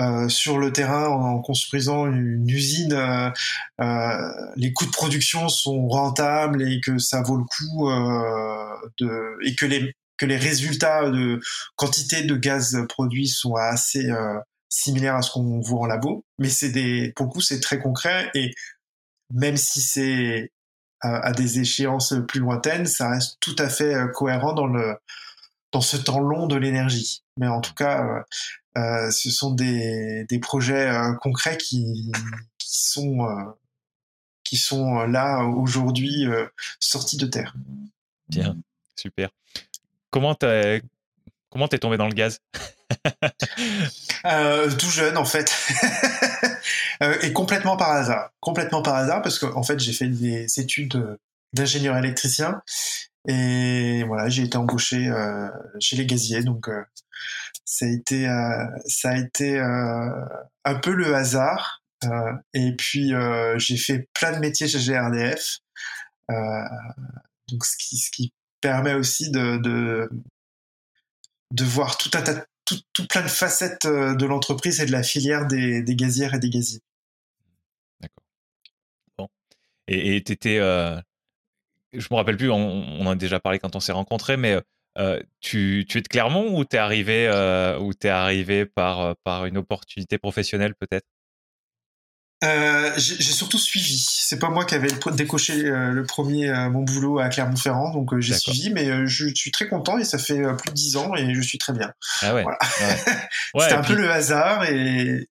euh, 0.00 0.28
sur 0.28 0.58
le 0.58 0.72
terrain 0.72 1.08
en 1.08 1.40
construisant 1.40 2.06
une 2.06 2.48
usine, 2.48 2.92
euh, 2.92 3.30
euh, 3.80 4.52
les 4.54 4.72
coûts 4.72 4.86
de 4.86 4.92
production 4.92 5.48
sont 5.48 5.88
rentables 5.88 6.62
et 6.62 6.80
que 6.80 6.98
ça 6.98 7.20
vaut 7.22 7.36
le 7.36 7.44
coup 7.44 7.90
de 8.98 9.36
et 9.44 9.56
que 9.56 9.66
les 9.66 9.92
que 10.16 10.26
les 10.26 10.36
résultats 10.36 11.10
de 11.10 11.40
quantité 11.74 12.22
de 12.22 12.36
gaz 12.36 12.76
produit 12.88 13.26
sont 13.26 13.56
assez 13.56 14.08
similaires 14.68 15.16
à 15.16 15.22
ce 15.22 15.32
qu'on 15.32 15.60
voit 15.60 15.80
en 15.80 15.86
labo. 15.86 16.24
Mais 16.38 16.48
c'est 16.48 16.70
des 16.70 17.12
pour 17.16 17.26
le 17.26 17.32
coup 17.32 17.40
c'est 17.40 17.60
très 17.60 17.80
concret 17.80 18.30
et 18.34 18.52
même 19.32 19.56
si 19.56 19.80
c'est 19.80 20.52
à 21.00 21.32
des 21.32 21.60
échéances 21.60 22.14
plus 22.28 22.40
lointaines, 22.40 22.86
ça 22.86 23.10
reste 23.10 23.38
tout 23.40 23.56
à 23.58 23.68
fait 23.68 23.94
cohérent 24.14 24.52
dans 24.52 24.66
le 24.66 24.96
dans 25.72 25.80
ce 25.80 25.96
temps 25.96 26.20
long 26.20 26.46
de 26.46 26.56
l'énergie. 26.56 27.22
Mais 27.36 27.48
en 27.48 27.60
tout 27.60 27.74
cas, 27.74 28.24
euh, 28.78 29.10
ce 29.10 29.30
sont 29.30 29.52
des, 29.52 30.24
des 30.28 30.38
projets 30.38 30.88
euh, 30.88 31.14
concrets 31.14 31.56
qui, 31.56 32.12
qui 32.58 32.90
sont 32.90 33.24
euh, 33.24 33.44
qui 34.44 34.56
sont 34.56 35.02
là 35.02 35.42
aujourd'hui 35.44 36.26
sortis 36.80 37.18
de 37.18 37.26
terre. 37.26 37.54
Bien, 38.28 38.56
super. 38.96 39.28
Comment 40.10 40.34
t'es 40.34 40.82
comment 41.50 41.68
t'es 41.68 41.78
tombé 41.78 41.98
dans 41.98 42.08
le 42.08 42.14
gaz? 42.14 42.40
Tout 44.78 44.90
jeune 44.90 45.18
en 45.18 45.26
fait, 45.26 45.54
et 47.22 47.32
complètement 47.34 47.76
par 47.76 47.90
hasard. 47.90 48.30
Complètement 48.40 48.80
par 48.80 48.94
hasard 48.94 49.20
parce 49.20 49.38
qu'en 49.38 49.54
en 49.54 49.62
fait 49.62 49.78
j'ai 49.80 49.92
fait 49.92 50.08
des 50.08 50.46
études 50.58 51.18
d'ingénieur 51.52 51.98
électricien 51.98 52.62
et 53.26 54.02
voilà 54.04 54.30
j'ai 54.30 54.44
été 54.44 54.56
embauché 54.56 55.12
chez 55.78 55.96
les 55.96 56.06
gaziers 56.06 56.42
donc 56.42 56.70
ça 57.68 57.84
a 57.84 57.88
été, 57.90 58.26
euh, 58.26 58.66
ça 58.86 59.10
a 59.10 59.18
été 59.18 59.58
euh, 59.58 60.24
un 60.64 60.74
peu 60.76 60.92
le 60.92 61.14
hasard. 61.14 61.82
Euh, 62.04 62.32
et 62.54 62.74
puis 62.76 63.12
j'ai 63.56 63.76
fait 63.76 64.08
plein 64.14 64.32
de 64.32 64.38
métiers 64.38 64.68
chez 64.68 64.78
GRDF. 64.78 65.58
donc 66.28 67.64
ce 67.64 67.76
qui, 67.76 67.98
ce 67.98 68.10
qui 68.10 68.32
permet 68.62 68.94
aussi 68.94 69.30
de, 69.30 69.58
de, 69.58 71.64
voir 71.64 71.98
tout 71.98 72.10
un 72.14 72.22
tas, 72.22 72.46
tout, 72.64 72.80
tout, 72.94 73.06
plein 73.06 73.22
de 73.22 73.28
facettes 73.28 73.86
de 73.86 74.26
l'entreprise 74.26 74.80
et 74.80 74.86
de 74.86 74.92
la 74.92 75.02
filière 75.02 75.46
des, 75.46 75.82
des 75.82 75.94
gazières 75.94 76.34
et 76.34 76.38
des 76.38 76.50
gaziers. 76.50 76.80
D'accord. 78.00 78.24
Bon. 79.18 79.28
Et 79.88 80.22
tu 80.24 80.32
étais. 80.32 80.58
Euh, 80.58 80.98
je 81.92 82.06
me 82.10 82.16
rappelle 82.16 82.38
plus, 82.38 82.50
on, 82.50 83.00
en 83.00 83.10
a 83.10 83.14
déjà 83.14 83.40
parlé 83.40 83.58
quand 83.58 83.76
on 83.76 83.80
s'est 83.80 83.92
rencontrés, 83.92 84.38
mais 84.38 84.58
euh, 84.98 85.20
tu, 85.40 85.86
es 85.94 86.00
de 86.00 86.08
Clermont 86.08 86.58
ou 86.58 86.64
t'es 86.64 86.78
arrivé 86.78 87.28
euh, 87.28 87.78
ou 87.78 87.92
arrivé 88.04 88.66
par 88.66 89.00
euh, 89.00 89.14
par 89.22 89.46
une 89.46 89.56
opportunité 89.56 90.18
professionnelle 90.18 90.74
peut-être? 90.74 91.06
J'ai 92.96 93.32
surtout 93.32 93.58
suivi. 93.58 93.98
C'est 93.98 94.38
pas 94.38 94.48
moi 94.48 94.64
qui 94.64 94.74
avais 94.76 94.88
décoché 95.12 95.60
le 95.62 96.02
premier 96.04 96.52
mon 96.70 96.82
boulot 96.82 97.18
à 97.18 97.28
Clermont-Ferrand, 97.28 97.90
donc 97.92 98.16
j'ai 98.20 98.34
suivi, 98.34 98.70
mais 98.70 99.06
je 99.08 99.34
suis 99.34 99.50
très 99.50 99.68
content 99.68 99.98
et 99.98 100.04
ça 100.04 100.18
fait 100.18 100.40
plus 100.56 100.70
de 100.70 100.74
dix 100.74 100.96
ans 100.96 101.16
et 101.16 101.34
je 101.34 101.40
suis 101.40 101.58
très 101.58 101.72
bien. 101.72 101.92
Ah 102.22 102.34
ouais. 102.34 102.44
C'était 103.58 103.74
un 103.74 103.82
peu 103.82 103.94
le 103.94 104.08
hasard 104.08 104.64
et 104.64 105.28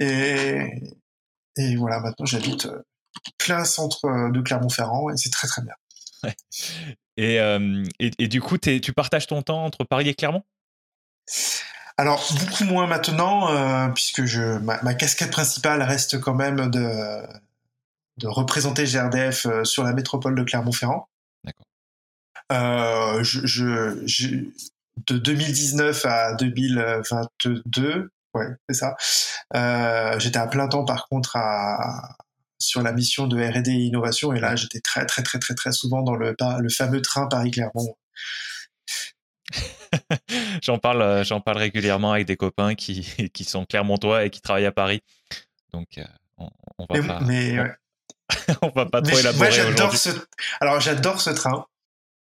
et 0.00 0.66
et 1.56 1.76
voilà. 1.76 2.00
Maintenant, 2.00 2.24
j'habite 2.24 2.66
plein 3.36 3.64
centre 3.64 4.30
de 4.32 4.40
Clermont-Ferrand 4.40 5.10
et 5.10 5.16
c'est 5.18 5.30
très 5.30 5.48
très 5.48 5.60
bien. 5.60 5.74
Et, 7.16 7.38
et, 7.98 8.28
du 8.28 8.40
coup, 8.40 8.56
tu 8.58 8.92
partages 8.92 9.26
ton 9.26 9.42
temps 9.42 9.64
entre 9.64 9.84
Paris 9.84 10.08
et 10.08 10.14
Clermont? 10.14 10.42
Alors 11.98 12.26
beaucoup 12.40 12.64
moins 12.64 12.86
maintenant, 12.86 13.50
euh, 13.50 13.88
puisque 13.88 14.24
je, 14.24 14.58
ma, 14.58 14.94
casquette 14.94 15.30
principale 15.30 15.82
reste 15.82 16.20
quand 16.20 16.34
même 16.34 16.70
de, 16.70 17.22
de 18.16 18.26
représenter 18.26 18.84
GRDF 18.84 19.46
sur 19.64 19.84
la 19.84 19.92
métropole 19.92 20.34
de 20.34 20.42
Clermont-Ferrand. 20.42 21.08
D'accord. 21.44 21.66
Euh, 22.50 23.22
je, 23.22 23.46
je, 24.06 24.44
de 25.06 25.18
2019 25.18 26.06
à 26.06 26.34
2022, 26.34 28.10
ouais, 28.34 28.46
c'est 28.68 28.74
ça. 28.74 28.96
J'étais 30.18 30.38
à 30.38 30.46
plein 30.46 30.68
temps 30.68 30.84
par 30.84 31.08
contre 31.08 31.36
à, 31.36 32.16
sur 32.62 32.82
la 32.82 32.92
mission 32.92 33.26
de 33.26 33.36
R&D 33.36 33.70
et 33.70 33.74
innovation. 33.74 34.32
Et 34.32 34.40
là, 34.40 34.56
j'étais 34.56 34.80
très, 34.80 35.04
très, 35.06 35.22
très, 35.22 35.38
très, 35.38 35.54
très 35.54 35.72
souvent 35.72 36.02
dans 36.02 36.14
le, 36.14 36.34
le 36.58 36.68
fameux 36.68 37.02
train 37.02 37.26
Paris-Clermont. 37.26 37.96
j'en 40.62 40.78
parle, 40.78 41.02
euh, 41.02 41.24
j'en 41.24 41.40
parle 41.40 41.58
régulièrement 41.58 42.12
avec 42.12 42.26
des 42.26 42.36
copains 42.36 42.74
qui, 42.74 43.30
qui 43.34 43.44
sont 43.44 43.64
clermontois 43.64 44.24
et 44.24 44.30
qui 44.30 44.40
travaillent 44.40 44.66
à 44.66 44.72
Paris. 44.72 45.02
Donc, 45.72 45.98
euh, 45.98 46.04
on, 46.38 46.48
on 46.78 46.86
va 46.86 47.02
pas, 47.02 47.20
mais, 47.20 47.58
on, 48.62 48.68
va 48.70 48.86
pas 48.86 49.02
trop 49.02 49.18
élaborer 49.18 49.52
j'adore 49.52 49.94
ce, 49.94 50.10
alors 50.60 50.80
j'adore 50.80 51.20
ce 51.20 51.30
train. 51.30 51.66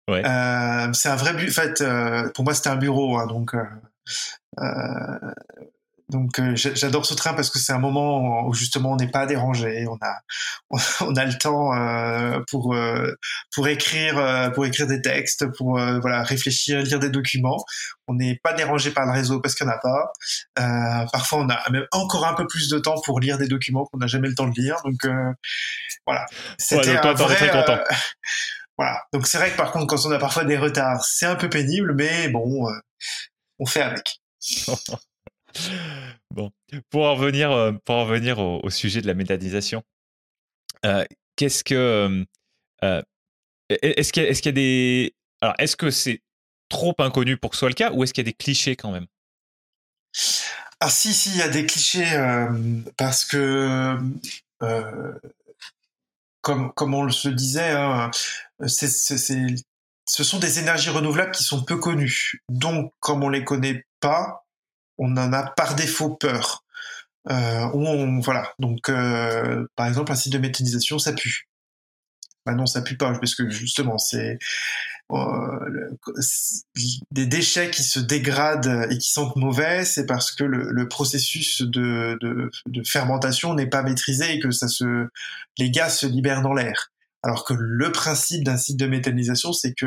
Ouais. 0.09 0.25
Euh, 0.25 0.93
c'est 0.95 1.11
un 1.11 1.17
vrai 1.17 1.35
but. 1.35 1.51
En 1.51 1.53
fait, 1.53 2.33
pour 2.33 2.45
moi, 2.45 2.55
c'était 2.55 2.71
un 2.71 2.77
bureau, 2.77 3.19
hein, 3.19 3.27
donc 3.27 3.55
donc 6.11 6.39
euh, 6.39 6.55
j'adore 6.57 7.05
ce 7.05 7.13
train 7.13 7.35
parce 7.35 7.51
que 7.51 7.59
c'est 7.59 7.73
un 7.73 7.79
moment 7.79 8.47
où 8.47 8.55
justement 8.55 8.93
on 8.93 8.97
n'est 8.97 9.11
pas 9.11 9.27
dérangé, 9.27 9.87
on 9.87 9.99
a 10.01 10.21
on 11.03 11.15
a 11.15 11.25
le 11.27 11.37
temps 11.37 11.75
euh, 11.75 12.41
pour 12.51 12.75
euh, 12.75 13.13
pour 13.55 13.69
écrire 13.69 14.51
pour 14.55 14.65
écrire 14.65 14.87
des 14.87 15.03
textes, 15.03 15.47
pour 15.57 15.79
voilà 16.01 16.23
réfléchir, 16.23 16.81
lire 16.81 16.99
des 16.99 17.11
documents. 17.11 17.63
On 18.07 18.15
n'est 18.15 18.41
pas 18.43 18.55
dérangé 18.55 18.91
par 18.91 19.05
le 19.05 19.13
réseau 19.13 19.41
parce 19.41 19.55
qu'il 19.55 19.67
n'y 19.67 19.73
en 19.73 19.77
a 19.77 19.79
pas. 19.79 21.07
parfois 21.13 21.41
on 21.41 21.49
a 21.51 21.71
même 21.71 21.87
encore 21.93 22.27
un 22.27 22.35
peu 22.35 22.47
plus 22.47 22.71
de 22.71 22.79
temps 22.79 22.99
pour 23.05 23.21
lire 23.21 23.37
des 23.37 23.49
documents 23.49 23.85
qu'on 23.85 23.99
n'a 23.99 24.07
jamais 24.07 24.29
le 24.29 24.35
temps 24.35 24.49
de 24.49 24.59
lire. 24.59 24.77
Donc 24.85 25.07
voilà. 26.07 26.25
C'était 26.59 26.97
un 26.97 27.13
vrai. 27.13 27.37
Très 27.37 27.51
content. 27.51 27.81
voilà. 28.79 29.03
Donc 29.13 29.27
c'est 29.27 29.37
vrai 29.37 29.51
que 29.51 29.59
par 29.59 29.73
contre 29.73 29.87
quand 29.87 30.07
on 30.07 30.13
a 30.13 30.19
parfois 30.19 30.45
des 30.45 30.57
retards, 30.57 31.05
c'est 31.05 31.27
un 31.27 31.37
peu 31.37 31.51
pénible, 31.51 31.95
mais 31.95 32.29
bon, 32.29 32.67
on 33.59 33.67
fait 33.67 33.83
avec. 33.83 34.21
bon, 36.35 36.51
pour 36.91 37.07
en 37.07 37.15
revenir, 37.15 37.51
euh, 37.51 37.73
pour 37.85 37.97
en 37.97 38.05
revenir 38.05 38.39
au, 38.39 38.69
sujet 38.71 39.01
de 39.01 39.07
la 39.07 39.15
méthanisation, 39.15 39.83
euh, 40.85 41.05
qu'est-ce 41.37 41.65
que. 41.65 42.25
Euh, 42.85 43.03
est-ce 43.69 44.13
qu'il 44.13 44.23
y, 44.23 44.49
a 44.49 44.53
des. 44.53 45.15
Est-ce 45.59 45.77
que 45.77 45.91
c'est 45.91 46.23
trop 46.69 46.95
inconnu 46.99 47.37
pour 47.37 47.51
que 47.51 47.57
ce 47.57 47.61
soit 47.61 47.69
le 47.69 47.75
cas 47.75 47.93
ou 47.93 48.03
est-ce 48.03 48.15
qu'il 48.15 48.25
y 48.25 48.29
a 48.29 48.31
des 48.31 48.37
clichés 48.37 48.77
quand 48.77 48.93
même? 48.93 49.07
Ah, 50.81 50.89
si, 50.89 51.13
si, 51.13 51.31
il 51.31 51.37
y 51.37 51.43
a 51.43 51.49
des 51.49 51.67
clichés 51.67 52.07
parce 52.97 53.25
que. 53.25 53.99
comme, 56.41 56.73
comme 56.73 56.95
on 56.95 57.03
le 57.03 57.13
se 57.13 57.29
disait, 57.29 57.73
hein, 57.73 58.11
ce 58.67 60.25
sont 60.25 60.39
des 60.39 60.59
énergies 60.61 60.91
renouvelables 60.91 61.33
qui 61.33 61.45
sont 61.45 61.63
peu 61.63 61.77
connues. 61.77 62.43
Donc, 62.49 62.95
comme 63.01 63.23
on 63.23 63.29
les 63.29 63.45
connaît 63.45 63.85
pas, 64.01 64.48
on 64.99 65.17
en 65.17 65.33
a 65.33 65.43
par 65.45 65.75
défaut 65.75 66.11
peur. 66.11 66.65
Euh, 67.31 67.69
on, 67.75 68.21
voilà. 68.21 68.53
Donc, 68.59 68.89
euh, 68.89 69.67
par 69.77 69.87
exemple, 69.87 70.13
un 70.13 70.17
site 70.17 70.33
de 70.33 70.39
méthanisation, 70.39 70.99
ça 70.99 71.13
pue. 71.13 71.49
Bah 72.47 72.55
non, 72.55 72.67
ça 72.67 72.81
pue 72.81 72.97
pas, 72.97 73.13
parce 73.19 73.35
que 73.35 73.51
justement, 73.51 73.99
c'est 73.99 74.39
des 77.11 77.27
déchets 77.27 77.71
qui 77.71 77.83
se 77.83 77.99
dégradent 77.99 78.87
et 78.91 78.99
qui 78.99 79.11
sentent 79.11 79.37
mauvais, 79.37 79.85
c'est 79.85 80.07
parce 80.07 80.33
que 80.33 80.45
le, 80.45 80.89
processus 80.89 81.63
de, 81.63 82.19
de, 82.21 82.83
fermentation 82.85 83.55
n'est 83.55 83.67
pas 83.67 83.83
maîtrisé 83.83 84.35
et 84.35 84.41
que 84.41 84.51
ça 84.51 84.69
se, 84.69 85.09
les 85.59 85.71
gaz 85.71 85.99
se 85.99 86.07
libèrent 86.07 86.43
dans 86.43 86.55
l'air. 86.55 86.93
Alors 87.23 87.45
que 87.45 87.55
le 87.55 87.91
principe 87.91 88.45
d'un 88.45 88.57
site 88.57 88.79
de 88.79 88.87
méthanisation, 88.87 89.53
c'est 89.53 89.75
que 89.75 89.87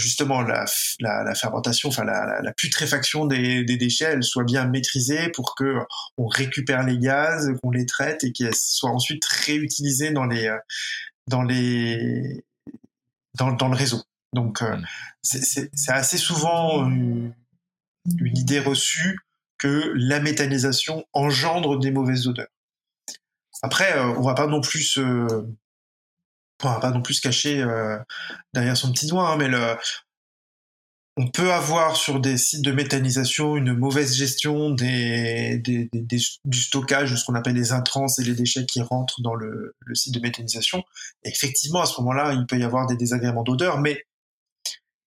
justement 0.00 0.42
la, 0.42 0.64
la, 1.00 1.34
fermentation, 1.34 1.88
enfin 1.90 2.04
la, 2.04 2.40
la 2.42 2.52
putréfaction 2.52 3.26
des, 3.26 3.64
des, 3.64 3.76
déchets, 3.76 4.06
elle 4.06 4.22
soit 4.22 4.44
bien 4.44 4.66
maîtrisée 4.66 5.28
pour 5.30 5.54
que 5.54 5.78
on 6.16 6.26
récupère 6.26 6.82
les 6.84 6.98
gaz, 6.98 7.50
qu'on 7.62 7.70
les 7.70 7.86
traite 7.86 8.24
et 8.24 8.32
qu'elles 8.32 8.54
soient 8.54 8.90
ensuite 8.90 9.24
réutilisées 9.24 10.10
dans 10.10 10.26
les 10.26 10.50
dans 11.26 11.42
les 11.42 12.44
dans, 13.34 13.52
dans 13.52 13.68
le 13.68 13.76
réseau. 13.76 14.02
Donc 14.32 14.62
euh, 14.62 14.76
mm. 14.76 14.86
c'est 15.22 15.92
assez 15.92 16.18
souvent 16.18 16.88
une, 16.88 17.34
une 18.18 18.36
idée 18.36 18.60
reçue 18.60 19.18
que 19.58 19.92
la 19.94 20.20
méthanisation 20.20 21.04
engendre 21.12 21.78
des 21.78 21.90
mauvaises 21.90 22.26
odeurs. 22.26 22.48
Après, 23.62 23.96
euh, 23.96 24.14
on 24.16 24.22
va 24.22 24.34
pas 24.34 24.46
non 24.46 24.60
plus 24.60 24.82
se, 24.82 25.44
on 26.62 26.80
pas 26.80 26.90
non 26.90 27.02
plus 27.02 27.14
se 27.14 27.20
cacher 27.20 27.62
euh, 27.62 27.98
derrière 28.54 28.76
son 28.76 28.92
petit 28.92 29.06
doigt, 29.06 29.30
hein, 29.30 29.36
mais 29.36 29.48
on 31.16 31.28
peut 31.28 31.52
avoir 31.52 31.96
sur 31.96 32.20
des 32.20 32.38
sites 32.38 32.64
de 32.64 32.72
méthanisation 32.72 33.56
une 33.56 33.74
mauvaise 33.74 34.16
gestion 34.16 34.70
du 34.70 35.88
stockage 36.52 37.10
de 37.10 37.16
ce 37.16 37.24
qu'on 37.24 37.34
appelle 37.34 37.56
les 37.56 37.72
intrants 37.72 38.06
et 38.18 38.22
les 38.22 38.34
déchets 38.34 38.64
qui 38.64 38.80
rentrent 38.80 39.20
dans 39.20 39.34
le, 39.34 39.74
le 39.80 39.94
site 39.94 40.14
de 40.14 40.20
méthanisation. 40.20 40.82
effectivement, 41.24 41.82
à 41.82 41.86
ce 41.86 42.00
moment-là, 42.00 42.32
il 42.32 42.46
peut 42.46 42.58
y 42.58 42.64
avoir 42.64 42.86
des 42.86 42.96
désagréments 42.96 43.42
d'odeur, 43.42 43.80
mais 43.80 44.04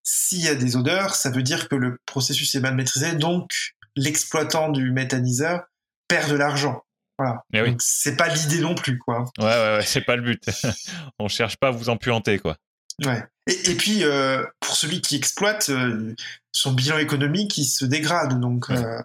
s'il 0.03 0.43
y 0.43 0.49
a 0.49 0.55
des 0.55 0.75
odeurs, 0.75 1.15
ça 1.15 1.31
veut 1.31 1.43
dire 1.43 1.69
que 1.69 1.75
le 1.75 1.97
processus 2.05 2.53
est 2.55 2.59
mal 2.59 2.75
maîtrisé, 2.75 3.13
donc 3.13 3.73
l'exploitant 3.95 4.69
du 4.69 4.91
méthaniseur 4.91 5.63
perd 6.07 6.29
de 6.29 6.35
l'argent. 6.35 6.83
Voilà. 7.17 7.43
Eh 7.53 7.61
donc 7.61 7.81
c'est 7.81 8.15
pas 8.15 8.27
l'idée 8.27 8.59
non 8.59 8.75
plus, 8.75 8.97
quoi. 8.97 9.25
Ouais, 9.37 9.45
ouais, 9.45 9.77
ouais 9.77 9.85
c'est 9.85 10.01
pas 10.01 10.15
le 10.15 10.23
but. 10.23 10.43
On 11.19 11.27
cherche 11.27 11.57
pas 11.57 11.67
à 11.67 11.71
vous 11.71 11.89
empuanter, 11.89 12.39
quoi. 12.39 12.57
Ouais. 13.05 13.23
Et, 13.47 13.75
puis 13.75 14.03
euh, 14.03 14.45
pour 14.59 14.75
celui 14.75 15.01
qui 15.01 15.15
exploite, 15.15 15.69
euh, 15.69 16.15
son 16.51 16.71
bilan 16.73 16.97
économique 16.99 17.57
il 17.57 17.65
se 17.65 17.85
dégrade, 17.85 18.39
donc 18.39 18.69
euh, 18.69 19.01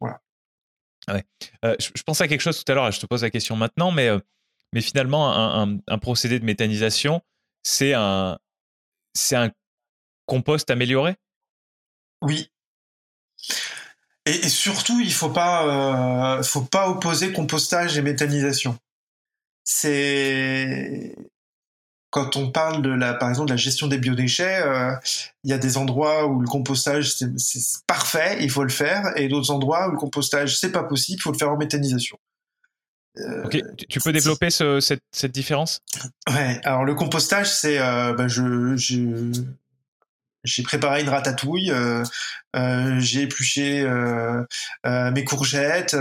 voilà. 0.00 0.20
Ouais. 1.08 1.24
Je, 1.62 1.90
je, 1.94 2.02
pensais 2.02 2.24
à 2.24 2.28
quelque 2.28 2.40
chose 2.40 2.62
tout 2.62 2.70
à 2.70 2.74
l'heure. 2.74 2.90
Je 2.90 3.00
te 3.00 3.06
pose 3.06 3.22
la 3.22 3.30
question 3.30 3.56
maintenant, 3.56 3.92
mais 3.92 4.10
mais 4.72 4.80
finalement 4.80 5.32
un, 5.32 5.78
un 5.86 5.98
procédé 5.98 6.38
de 6.38 6.44
méthanisation, 6.44 7.22
c'est 7.62 7.94
un 7.94 8.38
c'est 9.14 9.36
un 9.36 9.50
compost 10.26 10.70
amélioré? 10.70 11.16
Oui. 12.22 12.50
Et, 14.26 14.48
surtout, 14.48 15.00
il 15.00 15.12
faut 15.12 15.30
pas, 15.30 16.38
euh, 16.38 16.42
faut 16.42 16.62
pas 16.62 16.88
opposer 16.88 17.32
compostage 17.32 17.98
et 17.98 18.02
méthanisation. 18.02 18.78
C'est 19.64 21.14
quand 22.14 22.36
on 22.36 22.52
parle 22.52 22.80
de 22.80 22.90
la, 22.90 23.12
par 23.14 23.28
exemple, 23.28 23.48
de 23.48 23.54
la 23.54 23.58
gestion 23.58 23.88
des 23.88 23.98
biodéchets, 23.98 24.62
euh, 24.62 24.94
il 25.42 25.50
y 25.50 25.52
a 25.52 25.58
des 25.58 25.76
endroits 25.76 26.28
où 26.28 26.40
le 26.40 26.46
compostage 26.46 27.12
c'est 27.12 27.28
parfait, 27.88 28.38
il 28.40 28.50
faut 28.50 28.62
le 28.62 28.68
faire, 28.68 29.02
et 29.16 29.26
d'autres 29.26 29.50
endroits 29.50 29.88
où 29.88 29.90
le 29.90 29.96
compostage 29.96 30.56
c'est 30.56 30.70
pas 30.70 30.84
possible, 30.84 31.18
il 31.18 31.22
faut 31.22 31.32
le 31.32 31.38
faire 31.38 31.50
en 31.50 31.56
méthanisation. 31.56 32.16
Euh, 33.18 33.44
ok, 33.44 33.60
tu 33.88 33.98
peux 33.98 34.12
développer 34.12 34.50
ce, 34.50 34.78
cette, 34.78 35.02
cette, 35.10 35.32
différence? 35.32 35.80
Ouais, 36.28 36.60
alors 36.62 36.84
le 36.84 36.94
compostage, 36.94 37.52
c'est, 37.52 37.80
euh, 37.80 38.12
bah, 38.12 38.28
je, 38.28 38.76
je, 38.76 39.42
j'ai 40.44 40.62
préparé 40.62 41.00
une 41.00 41.08
ratatouille, 41.08 41.70
euh, 41.70 42.04
euh, 42.54 43.00
j'ai 43.00 43.22
épluché 43.22 43.80
euh, 43.80 44.44
mes 44.84 45.24
courgettes, 45.24 45.96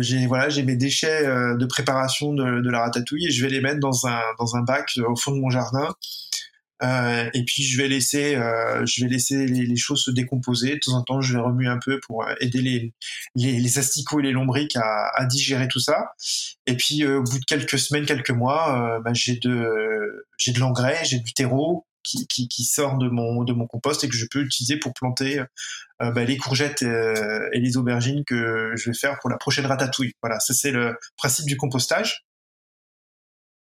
j'ai 0.00 0.26
voilà, 0.26 0.48
j'ai 0.50 0.62
mes 0.62 0.76
déchets 0.76 1.24
de 1.24 1.66
préparation 1.66 2.34
de, 2.34 2.60
de, 2.60 2.70
la 2.70 2.80
ratatouille 2.80 3.26
et 3.26 3.30
je 3.30 3.42
vais 3.44 3.50
les 3.50 3.60
mettre 3.60 3.80
dans 3.80 4.06
un 4.06 4.20
dans 4.38 4.56
un 4.56 4.62
bac 4.62 4.92
au 5.06 5.16
fond 5.16 5.32
de 5.32 5.40
mon 5.40 5.50
jardin. 5.50 5.94
et 6.82 7.44
puis 7.46 7.62
je 7.62 7.80
vais 7.80 7.88
laisser 7.88 8.34
je 8.34 9.02
vais 9.02 9.10
laisser 9.10 9.46
les, 9.46 9.76
choses 9.76 10.04
se 10.04 10.10
décomposer. 10.10 10.74
De 10.74 10.80
temps 10.84 10.92
en 10.92 11.02
temps, 11.02 11.20
je 11.20 11.32
vais 11.34 11.40
remuer 11.40 11.68
un 11.68 11.78
peu 11.78 11.98
pour 12.00 12.24
aider 12.40 12.60
les 12.60 12.94
les, 13.34 13.58
les 13.58 13.78
asticots 13.78 14.20
et 14.20 14.24
les 14.24 14.32
lombriques 14.32 14.76
à, 14.76 15.10
à, 15.14 15.24
digérer 15.24 15.68
tout 15.68 15.80
ça. 15.80 16.12
Et 16.66 16.76
puis 16.76 17.06
au 17.06 17.22
bout 17.22 17.38
de 17.38 17.44
quelques 17.44 17.78
semaines, 17.78 18.06
quelques 18.06 18.30
mois, 18.30 19.00
bah, 19.04 19.12
j'ai 19.14 19.36
de 19.36 20.26
j'ai 20.38 20.52
de 20.52 20.60
l'engrais, 20.60 20.98
j'ai 21.04 21.18
du 21.18 21.32
terreau 21.32 21.86
qui, 22.02 22.26
qui, 22.26 22.48
qui, 22.48 22.64
sort 22.64 22.98
de 22.98 23.08
mon, 23.08 23.44
de 23.44 23.52
mon 23.52 23.66
compost 23.66 24.04
et 24.04 24.08
que 24.08 24.16
je 24.16 24.26
peux 24.30 24.40
utiliser 24.40 24.76
pour 24.76 24.92
planter 24.94 25.40
euh, 26.02 26.10
bah, 26.10 26.24
les 26.24 26.36
courgettes 26.36 26.82
euh, 26.82 27.48
et 27.52 27.60
les 27.60 27.76
aubergines 27.76 28.24
que 28.24 28.72
je 28.76 28.90
vais 28.90 28.96
faire 28.96 29.18
pour 29.20 29.30
la 29.30 29.36
prochaine 29.36 29.66
ratatouille. 29.66 30.12
Voilà, 30.22 30.40
ça 30.40 30.54
c'est 30.54 30.70
le 30.70 30.96
principe 31.16 31.46
du 31.46 31.56
compostage. 31.56 32.24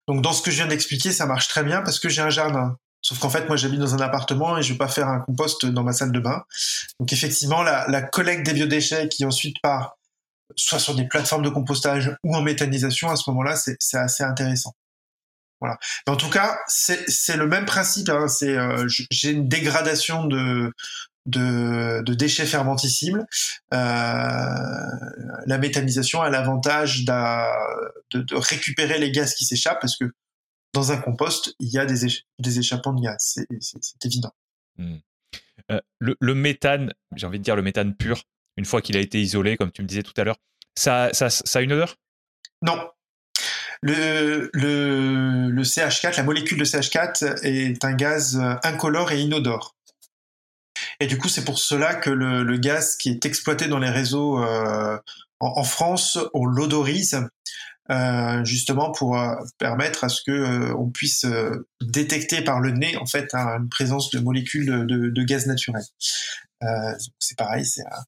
Donc 0.07 0.21
dans 0.21 0.33
ce 0.33 0.41
que 0.41 0.51
je 0.51 0.57
viens 0.57 0.67
d'expliquer, 0.67 1.11
ça 1.11 1.25
marche 1.25 1.47
très 1.47 1.63
bien 1.63 1.81
parce 1.81 1.99
que 1.99 2.09
j'ai 2.09 2.21
un 2.21 2.29
jardin. 2.29 2.77
Sauf 3.03 3.17
qu'en 3.17 3.29
fait, 3.29 3.47
moi, 3.47 3.55
j'habite 3.55 3.79
dans 3.79 3.95
un 3.95 3.99
appartement 3.99 4.57
et 4.57 4.61
je 4.61 4.73
vais 4.73 4.77
pas 4.77 4.87
faire 4.87 5.07
un 5.07 5.19
compost 5.21 5.65
dans 5.65 5.83
ma 5.83 5.91
salle 5.91 6.11
de 6.11 6.19
bain. 6.19 6.43
Donc 6.99 7.11
effectivement, 7.13 7.63
la, 7.63 7.87
la 7.87 8.03
collecte 8.03 8.45
des 8.45 8.53
biodéchets 8.53 9.09
qui 9.09 9.25
ensuite 9.25 9.57
part 9.63 9.97
soit 10.55 10.79
sur 10.79 10.95
des 10.95 11.07
plateformes 11.07 11.43
de 11.43 11.49
compostage 11.49 12.15
ou 12.23 12.35
en 12.35 12.41
méthanisation, 12.41 13.09
à 13.09 13.15
ce 13.15 13.29
moment-là, 13.31 13.55
c'est 13.55 13.97
assez 13.97 14.23
intéressant. 14.23 14.73
Voilà. 15.61 15.77
en 16.07 16.15
tout 16.15 16.29
cas, 16.29 16.59
c'est 16.67 17.37
le 17.37 17.47
même 17.47 17.65
principe. 17.65 18.09
Hein, 18.09 18.27
c'est 18.27 18.57
euh, 18.57 18.87
j'ai 18.87 19.29
une 19.29 19.47
dégradation 19.47 20.25
de, 20.25 20.73
de, 21.27 22.01
de 22.03 22.13
déchets 22.13 22.45
fermenticibles. 22.47 23.25
Euh, 23.73 23.77
la 25.45 25.57
méthanisation 25.59 26.21
a 26.21 26.29
l'avantage 26.29 27.05
de, 27.05 28.19
de, 28.19 28.35
récupérer 28.35 28.97
les 28.97 29.11
gaz 29.11 29.35
qui 29.35 29.45
s'échappent 29.45 29.79
parce 29.79 29.97
que 29.97 30.05
dans 30.73 30.91
un 30.91 30.97
compost, 30.97 31.53
il 31.59 31.69
y 31.69 31.77
a 31.77 31.85
des, 31.85 32.07
des 32.39 32.59
échappements 32.59 32.93
de 32.93 33.01
gaz. 33.01 33.37
C'est 33.59 34.05
évident. 34.05 34.33
Hmm. 34.77 34.97
Euh, 35.69 35.79
le, 35.99 36.15
le, 36.19 36.33
méthane, 36.33 36.91
j'ai 37.15 37.27
envie 37.27 37.37
de 37.37 37.43
dire 37.43 37.55
le 37.55 37.61
méthane 37.61 37.95
pur, 37.95 38.23
une 38.57 38.65
fois 38.65 38.81
qu'il 38.81 38.97
a 38.97 38.99
été 38.99 39.21
isolé, 39.21 39.57
comme 39.57 39.71
tu 39.71 39.83
me 39.83 39.87
disais 39.87 40.03
tout 40.03 40.13
à 40.17 40.23
l'heure, 40.23 40.37
ça, 40.75 41.09
ça, 41.13 41.29
ça 41.29 41.59
a 41.59 41.61
une 41.61 41.73
odeur? 41.73 41.97
Non, 42.63 42.89
le, 43.81 44.49
le, 44.53 45.49
le 45.49 45.63
CH4, 45.63 46.17
la 46.17 46.23
molécule 46.23 46.59
de 46.59 46.65
CH4 46.65 47.43
est 47.43 47.83
un 47.83 47.93
gaz 47.93 48.39
incolore 48.63 49.11
et 49.11 49.21
inodore. 49.21 49.75
Et 50.99 51.07
du 51.07 51.17
coup, 51.17 51.29
c'est 51.29 51.43
pour 51.45 51.59
cela 51.59 51.95
que 51.95 52.09
le, 52.09 52.43
le, 52.43 52.57
gaz 52.57 52.95
qui 52.95 53.09
est 53.09 53.25
exploité 53.25 53.67
dans 53.67 53.79
les 53.79 53.89
réseaux 53.89 54.43
euh, 54.43 54.97
en, 55.39 55.63
France, 55.63 56.19
on 56.33 56.45
l'odorise 56.45 57.27
euh, 57.89 58.45
justement 58.45 58.91
pour 58.91 59.19
euh, 59.19 59.35
permettre 59.57 60.03
à 60.03 60.09
ce 60.09 60.21
que 60.21 60.31
euh, 60.31 60.75
on 60.77 60.89
puisse 60.89 61.25
euh, 61.25 61.67
détecter 61.81 62.43
par 62.43 62.59
le 62.59 62.71
nez 62.71 62.95
en 62.97 63.05
fait 63.05 63.33
une 63.33 63.67
présence 63.69 64.11
de 64.11 64.19
molécules 64.19 64.65
de, 64.65 64.83
de, 64.83 65.09
de 65.09 65.23
gaz 65.23 65.47
naturel. 65.47 65.83
c'est 67.19 67.37
pareil, 67.37 67.65
c'est 67.65 67.81
un, 67.81 68.03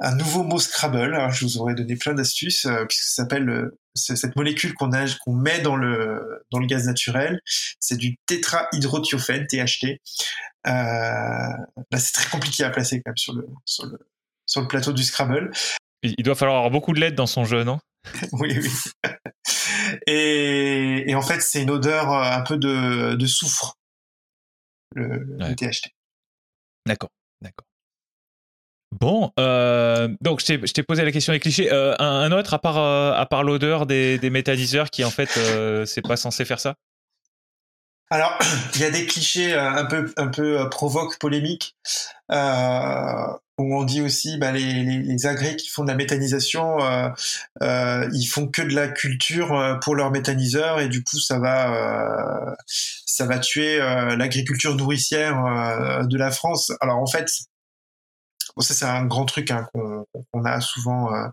un 0.00 0.14
nouveau 0.14 0.42
mot 0.42 0.58
Scrabble. 0.58 1.14
Alors, 1.14 1.30
je 1.30 1.44
vous 1.44 1.58
aurais 1.58 1.74
donné 1.74 1.96
plein 1.96 2.14
d'astuces 2.14 2.64
euh, 2.64 2.84
puisque 2.86 3.04
ça 3.04 3.22
s'appelle 3.22 3.48
euh, 3.48 3.78
cette 3.94 4.34
molécule 4.34 4.74
qu'on 4.74 4.90
qu'on 5.20 5.34
met 5.34 5.60
dans 5.60 5.76
le 5.76 6.44
dans 6.50 6.58
le 6.58 6.66
gaz 6.66 6.86
naturel. 6.86 7.40
C'est 7.78 7.96
du 7.96 8.16
tétrahydrothiofène 8.26 9.46
THT. 9.46 10.00
Euh, 10.66 10.70
là, 10.70 11.98
c'est 11.98 12.12
très 12.12 12.30
compliqué 12.30 12.64
à 12.64 12.70
placer 12.70 13.02
quand 13.02 13.10
même 13.10 13.16
sur 13.16 13.34
le 13.34 13.46
sur 13.64 13.86
le 13.86 13.98
sur 14.46 14.62
le 14.62 14.68
plateau 14.68 14.92
du 14.92 15.04
Scrabble. 15.04 15.50
Il 16.02 16.22
doit 16.22 16.34
falloir 16.34 16.56
avoir 16.58 16.70
beaucoup 16.70 16.94
de 16.94 17.00
LED 17.00 17.14
dans 17.14 17.26
son 17.26 17.44
jeu, 17.44 17.62
non? 17.62 17.78
Oui, 18.32 18.58
oui. 18.58 18.70
Et, 20.06 21.10
et, 21.10 21.14
en 21.14 21.20
fait, 21.20 21.40
c'est 21.42 21.62
une 21.62 21.70
odeur 21.70 22.10
un 22.10 22.40
peu 22.42 22.56
de, 22.56 23.14
de 23.14 23.26
soufre, 23.26 23.76
le, 24.94 25.18
le 25.38 25.54
THT. 25.54 25.90
D'accord, 26.86 27.10
d'accord. 27.42 27.66
Bon, 28.98 29.30
euh, 29.38 30.08
donc 30.20 30.40
je 30.40 30.72
t'ai 30.72 30.82
posé 30.82 31.04
la 31.04 31.12
question 31.12 31.32
des 31.32 31.38
clichés. 31.38 31.72
Euh, 31.72 31.94
un, 32.00 32.32
autre, 32.32 32.54
à 32.54 32.58
part, 32.58 32.78
euh, 32.78 33.12
à 33.12 33.24
part 33.24 33.44
l'odeur 33.44 33.86
des, 33.86 34.18
des 34.18 34.42
qui 34.90 35.04
en 35.04 35.10
fait, 35.10 35.30
euh, 35.36 35.86
c'est 35.86 36.02
pas 36.02 36.16
censé 36.16 36.44
faire 36.44 36.58
ça? 36.58 36.74
Alors, 38.10 38.36
il 38.74 38.80
y 38.80 38.84
a 38.84 38.90
des 38.90 39.06
clichés 39.06 39.54
euh, 39.54 39.70
un 39.70 39.84
peu, 39.84 40.12
un 40.16 40.26
peu 40.26 40.68
provoques, 40.70 41.18
polémiques, 41.20 41.76
où 42.30 43.76
on 43.76 43.84
dit 43.84 44.02
aussi 44.02 44.38
bah, 44.38 44.50
les, 44.50 44.82
les, 44.82 44.98
les, 44.98 45.56
qui 45.56 45.68
font 45.68 45.84
de 45.84 45.88
la 45.88 45.94
méthanisation, 45.94 46.78
ils 47.60 48.26
font 48.26 48.48
que 48.48 48.62
de 48.62 48.74
la 48.74 48.88
culture 48.88 49.78
pour 49.82 49.94
leurs 49.94 50.10
méthaniseurs 50.10 50.80
et 50.80 50.88
du 50.88 51.04
coup 51.04 51.18
ça 51.18 51.38
va, 51.38 52.56
ça 52.66 53.26
va 53.26 53.38
tuer 53.38 53.78
l'agriculture 54.16 54.74
nourricière 54.76 56.06
de 56.06 56.16
la 56.16 56.30
France. 56.30 56.72
Alors 56.80 56.98
en 56.98 57.06
fait, 57.06 57.28
Ça, 58.60 58.74
c'est 58.74 58.84
un 58.84 59.06
grand 59.06 59.24
truc 59.24 59.50
hein, 59.50 59.66
qu'on 59.72 60.44
a 60.44 60.60
souvent 60.60 61.14
euh, 61.14 61.26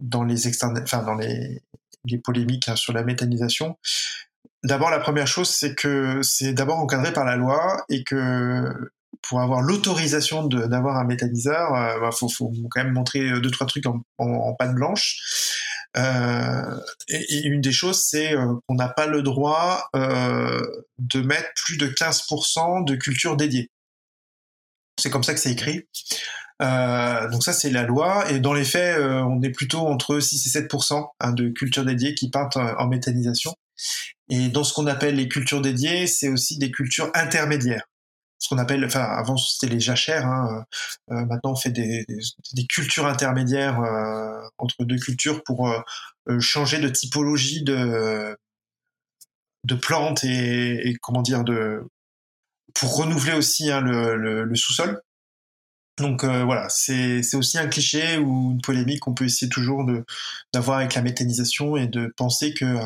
dans 0.00 0.24
les 0.24 0.48
enfin 0.48 1.02
dans 1.02 1.14
les, 1.14 1.62
polémiques 2.24 2.68
hein, 2.68 2.76
sur 2.76 2.92
la 2.92 3.04
méthanisation. 3.04 3.78
d'abord 4.64 4.90
la 4.90 4.98
première 4.98 5.26
chose, 5.26 5.48
c'est 5.48 5.74
que 5.74 6.20
c'est 6.22 6.52
d'abord 6.52 6.78
encadré 6.78 7.12
par 7.12 7.24
la 7.24 7.36
loi 7.36 7.84
et 7.88 8.04
que 8.04 8.90
pour 9.22 9.40
avoir 9.40 9.60
l'autorisation 9.60 10.46
d'avoir 10.46 10.96
un 10.96 11.04
méthaniseur, 11.04 11.68
il 11.96 12.00
bah, 12.00 12.10
faut, 12.10 12.52
quand 12.70 12.82
même 12.82 12.92
montrer 12.92 13.40
deux 13.40 13.50
trois 13.50 13.66
trucs 13.66 13.86
en, 13.86 14.02
en, 14.18 14.54
pâte 14.54 14.74
blanche. 14.74 15.20
Euh, 15.96 16.80
et, 17.08 17.46
une 17.46 17.60
des 17.60 17.72
choses, 17.72 18.02
c'est 18.02 18.34
qu'on 18.66 18.74
n'a 18.74 18.88
pas 18.88 19.06
le 19.06 19.22
droit 19.22 19.88
euh, 19.94 20.62
de 20.98 21.20
mettre 21.20 21.50
plus 21.54 21.76
de 21.76 21.86
15% 21.86 22.84
de 22.84 22.94
culture 22.96 23.36
dédiée. 23.36 23.70
C'est 24.98 25.10
comme 25.10 25.24
ça 25.24 25.34
que 25.34 25.40
c'est 25.40 25.52
écrit. 25.52 25.86
Euh, 26.62 27.28
donc 27.30 27.42
ça, 27.42 27.52
c'est 27.52 27.70
la 27.70 27.82
loi. 27.82 28.30
Et 28.30 28.40
dans 28.40 28.52
les 28.52 28.64
faits, 28.64 28.98
euh, 28.98 29.20
on 29.22 29.42
est 29.42 29.50
plutôt 29.50 29.80
entre 29.80 30.20
6 30.20 30.46
et 30.46 30.60
7% 30.60 31.06
hein, 31.20 31.32
de 31.32 31.48
cultures 31.48 31.84
dédiées 31.84 32.14
qui 32.14 32.30
partent 32.30 32.56
en 32.56 32.86
méthanisation. 32.86 33.54
Et 34.28 34.48
dans 34.48 34.64
ce 34.64 34.72
qu'on 34.72 34.86
appelle 34.86 35.16
les 35.16 35.28
cultures 35.28 35.60
dédiées, 35.60 36.06
c'est 36.06 36.28
aussi 36.28 36.58
des 36.58 36.70
cultures 36.70 37.10
intermédiaires. 37.14 37.84
Ce 38.38 38.48
qu'on 38.48 38.58
appelle, 38.58 38.84
enfin 38.84 39.02
avant 39.04 39.36
c'était 39.36 39.72
les 39.72 39.78
jachères, 39.78 40.26
hein, 40.26 40.64
euh, 41.12 41.24
maintenant 41.26 41.52
on 41.52 41.56
fait 41.56 41.70
des, 41.70 42.04
des, 42.54 42.66
cultures 42.66 43.06
intermédiaires 43.06 43.80
euh, 43.80 44.40
entre 44.58 44.84
deux 44.84 44.96
cultures 44.96 45.44
pour 45.44 45.68
euh, 45.68 46.40
changer 46.40 46.80
de 46.80 46.88
typologie 46.88 47.62
de 47.62 48.36
de 49.64 49.74
plantes 49.76 50.24
et, 50.24 50.88
et, 50.88 50.96
comment 51.00 51.22
dire 51.22 51.44
de 51.44 51.84
pour 52.74 52.96
renouveler 52.96 53.34
aussi 53.34 53.70
hein, 53.70 53.80
le, 53.80 54.16
le, 54.16 54.44
le 54.44 54.56
sous-sol. 54.56 55.00
Donc 55.98 56.24
euh, 56.24 56.44
voilà, 56.44 56.68
c'est 56.70 57.34
aussi 57.34 57.58
un 57.58 57.68
cliché 57.68 58.16
ou 58.16 58.52
une 58.52 58.62
polémique 58.62 59.00
qu'on 59.00 59.14
peut 59.14 59.26
essayer 59.26 59.50
toujours 59.50 59.86
d'avoir 60.52 60.78
avec 60.78 60.94
la 60.94 61.02
méthanisation 61.02 61.76
et 61.76 61.86
de 61.86 62.12
penser 62.16 62.54
que 62.54 62.78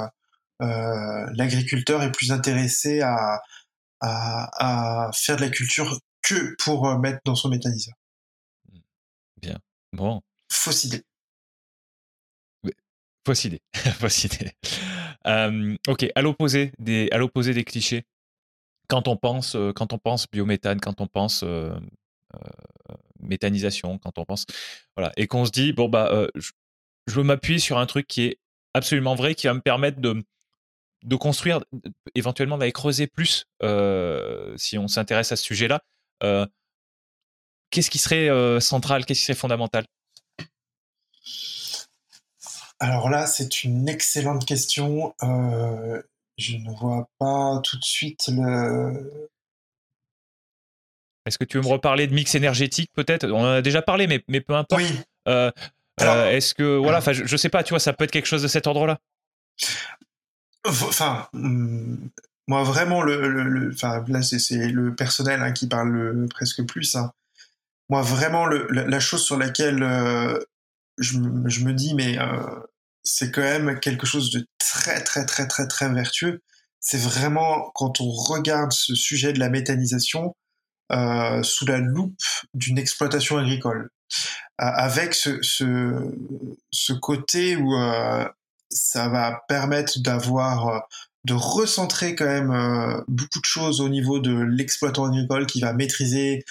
euh, 0.63 1.27
l'agriculteur 1.35 2.03
est 2.03 2.13
plus 2.13 2.33
intéressé 2.33 3.03
à, 3.03 3.43
à, 4.01 5.07
à, 5.09 5.13
faire 5.13 5.37
de 5.37 5.43
la 5.43 5.51
culture 5.51 6.01
que 6.23 6.57
pour 6.65 6.89
euh, 6.89 6.99
mettre 6.99 7.21
dans 7.25 7.35
son 7.35 7.49
méthaniseur. 7.49 7.95
Bien. 9.41 9.59
Bon. 9.93 10.23
Fausse 10.51 10.85
idée. 10.85 11.03
Fausse 13.27 13.45
idée. 13.45 13.61
Fausse 13.75 14.25
idée. 14.25 14.53
Euh, 15.27 15.77
ok, 15.89 16.07
à 16.15 16.23
l'opposé 16.23 16.73
des, 16.79 17.09
à 17.13 17.19
l'opposé 17.19 17.53
des 17.53 17.65
clichés, 17.65 18.05
quand 18.89 19.09
on 19.09 19.17
pense, 19.17 19.57
quand 19.75 19.93
on 19.93 19.99
pense 19.99 20.31
biométhane, 20.31 20.81
quand 20.81 21.01
on 21.01 21.09
pense 21.09 21.45
méthanisation 23.21 23.99
quand 23.99 24.19
on 24.19 24.25
pense. 24.25 24.47
Voilà. 24.97 25.13
Et 25.17 25.27
qu'on 25.27 25.45
se 25.45 25.51
dit, 25.51 25.73
bon, 25.73 25.89
bah, 25.89 26.09
euh, 26.13 26.29
je, 26.35 26.53
veux 27.15 27.23
m'appuyer 27.23 27.59
sur 27.59 27.79
un 27.79 27.87
truc 27.87 28.07
qui 28.07 28.25
est 28.25 28.39
absolument 28.75 29.15
vrai, 29.15 29.35
qui 29.35 29.47
va 29.47 29.55
me 29.55 29.61
permettre 29.61 30.01
de, 30.01 30.25
de 31.05 31.17
construire, 31.17 31.65
éventuellement 32.15 32.59
d'aller 32.59 32.73
creuser 32.73 33.07
plus 33.07 33.47
euh, 33.63 34.55
si 34.57 34.79
on 34.79 34.89
s'intéresse 34.89 35.33
à 35.33 35.37
ce 35.37 35.45
sujet-là. 35.45 35.83
qu'est-ce 37.71 37.91
qui 37.91 37.99
serait 37.99 38.61
central, 38.61 39.05
qu'est-ce 39.05 39.21
qui 39.21 39.27
serait 39.27 39.39
fondamental? 39.39 39.87
Alors 42.79 43.09
là, 43.09 43.27
c'est 43.27 43.65
une 43.65 43.89
excellente 43.89 44.45
question. 44.45 45.15
je 45.23 46.57
ne 46.57 46.77
vois 46.77 47.09
pas 47.19 47.61
tout 47.65 47.79
de 47.79 47.85
suite 47.85 48.29
le, 48.29 49.31
est-ce 51.27 51.39
que 51.39 51.45
tu 51.45 51.59
veux 51.59 51.63
me 51.65 51.69
reparler 51.69 52.07
de 52.07 52.15
mix 52.15 52.35
énergétique 52.35 52.91
peut-être? 52.95 53.27
On 53.27 53.41
en 53.41 53.53
a 53.57 53.63
déjà 53.63 53.83
parlé, 53.83 54.07
mais, 54.07 54.23
mais 54.29 54.41
peu 54.41 54.55
importe. 54.55 54.81
Oui. 54.81 54.89
Euh, 55.29 55.51
euh, 56.01 56.31
est-ce 56.31 56.55
que 56.55 56.77
voilà, 56.77 56.99
enfin, 56.99 57.13
je, 57.13 57.23
ne 57.23 57.37
sais 57.37 57.49
pas, 57.49 57.63
tu 57.63 57.71
vois, 57.71 57.81
ça 57.81 57.93
peut 57.93 58.05
être 58.05 58.11
quelque 58.11 58.27
chose 58.27 58.43
de 58.43 58.49
cet 58.49 58.67
ordre-là. 58.67 59.01
Enfin, 60.65 61.29
hmm, 61.33 62.09
moi 62.49 62.63
vraiment 62.63 63.03
le, 63.03 63.71
enfin 63.73 64.05
là 64.09 64.23
c'est 64.23 64.69
le 64.69 64.95
personnel 64.95 65.43
hein, 65.43 65.53
qui 65.53 65.69
parle 65.69 66.27
presque 66.29 66.65
plus. 66.65 66.95
Hein. 66.97 67.13
Moi 67.89 68.03
vraiment 68.03 68.47
la, 68.47 69.01
chose 69.01 69.25
sur 69.25 69.39
laquelle 69.39 69.83
euh, 69.83 70.39
je, 70.99 71.19
je, 71.47 71.65
me 71.65 71.73
dis 71.73 71.95
mais 71.95 72.19
c'est 73.05 73.31
quand 73.31 73.43
même 73.43 73.79
quelque 73.81 74.07
chose 74.07 74.31
de 74.33 74.47
très 74.59 75.03
très 75.03 75.25
très 75.25 75.47
très 75.47 75.67
très 75.67 75.89
vertueux. 75.89 76.43
C'est 76.81 77.01
vraiment 77.01 77.71
quand 77.75 78.01
on 78.01 78.11
regarde 78.11 78.73
ce 78.73 78.95
sujet 78.95 79.33
de 79.33 79.39
la 79.39 79.49
méthanisation, 79.49 80.35
euh, 80.93 81.43
sous 81.43 81.67
la 81.67 81.79
loupe 81.79 82.21
d'une 82.55 82.79
exploitation 82.79 83.39
agricole, 83.39 83.91
euh, 84.61 84.65
avec 84.65 85.15
ce, 85.15 85.43
ce, 85.43 86.15
ce, 86.71 86.93
côté 86.93 87.57
où 87.57 87.75
euh, 87.75 88.25
ça 88.71 89.09
va 89.09 89.43
permettre 89.49 90.01
d'avoir 90.01 90.87
de 91.25 91.35
recentrer 91.35 92.15
quand 92.15 92.27
même 92.27 93.05
beaucoup 93.09 93.41
de 93.41 93.45
choses 93.45 93.81
au 93.81 93.89
niveau 93.89 94.21
de 94.21 94.33
l'exploitant 94.33 95.07
agricole 95.07 95.47
qui 95.47 95.61
va 95.61 95.73
maîtriser 95.73 96.45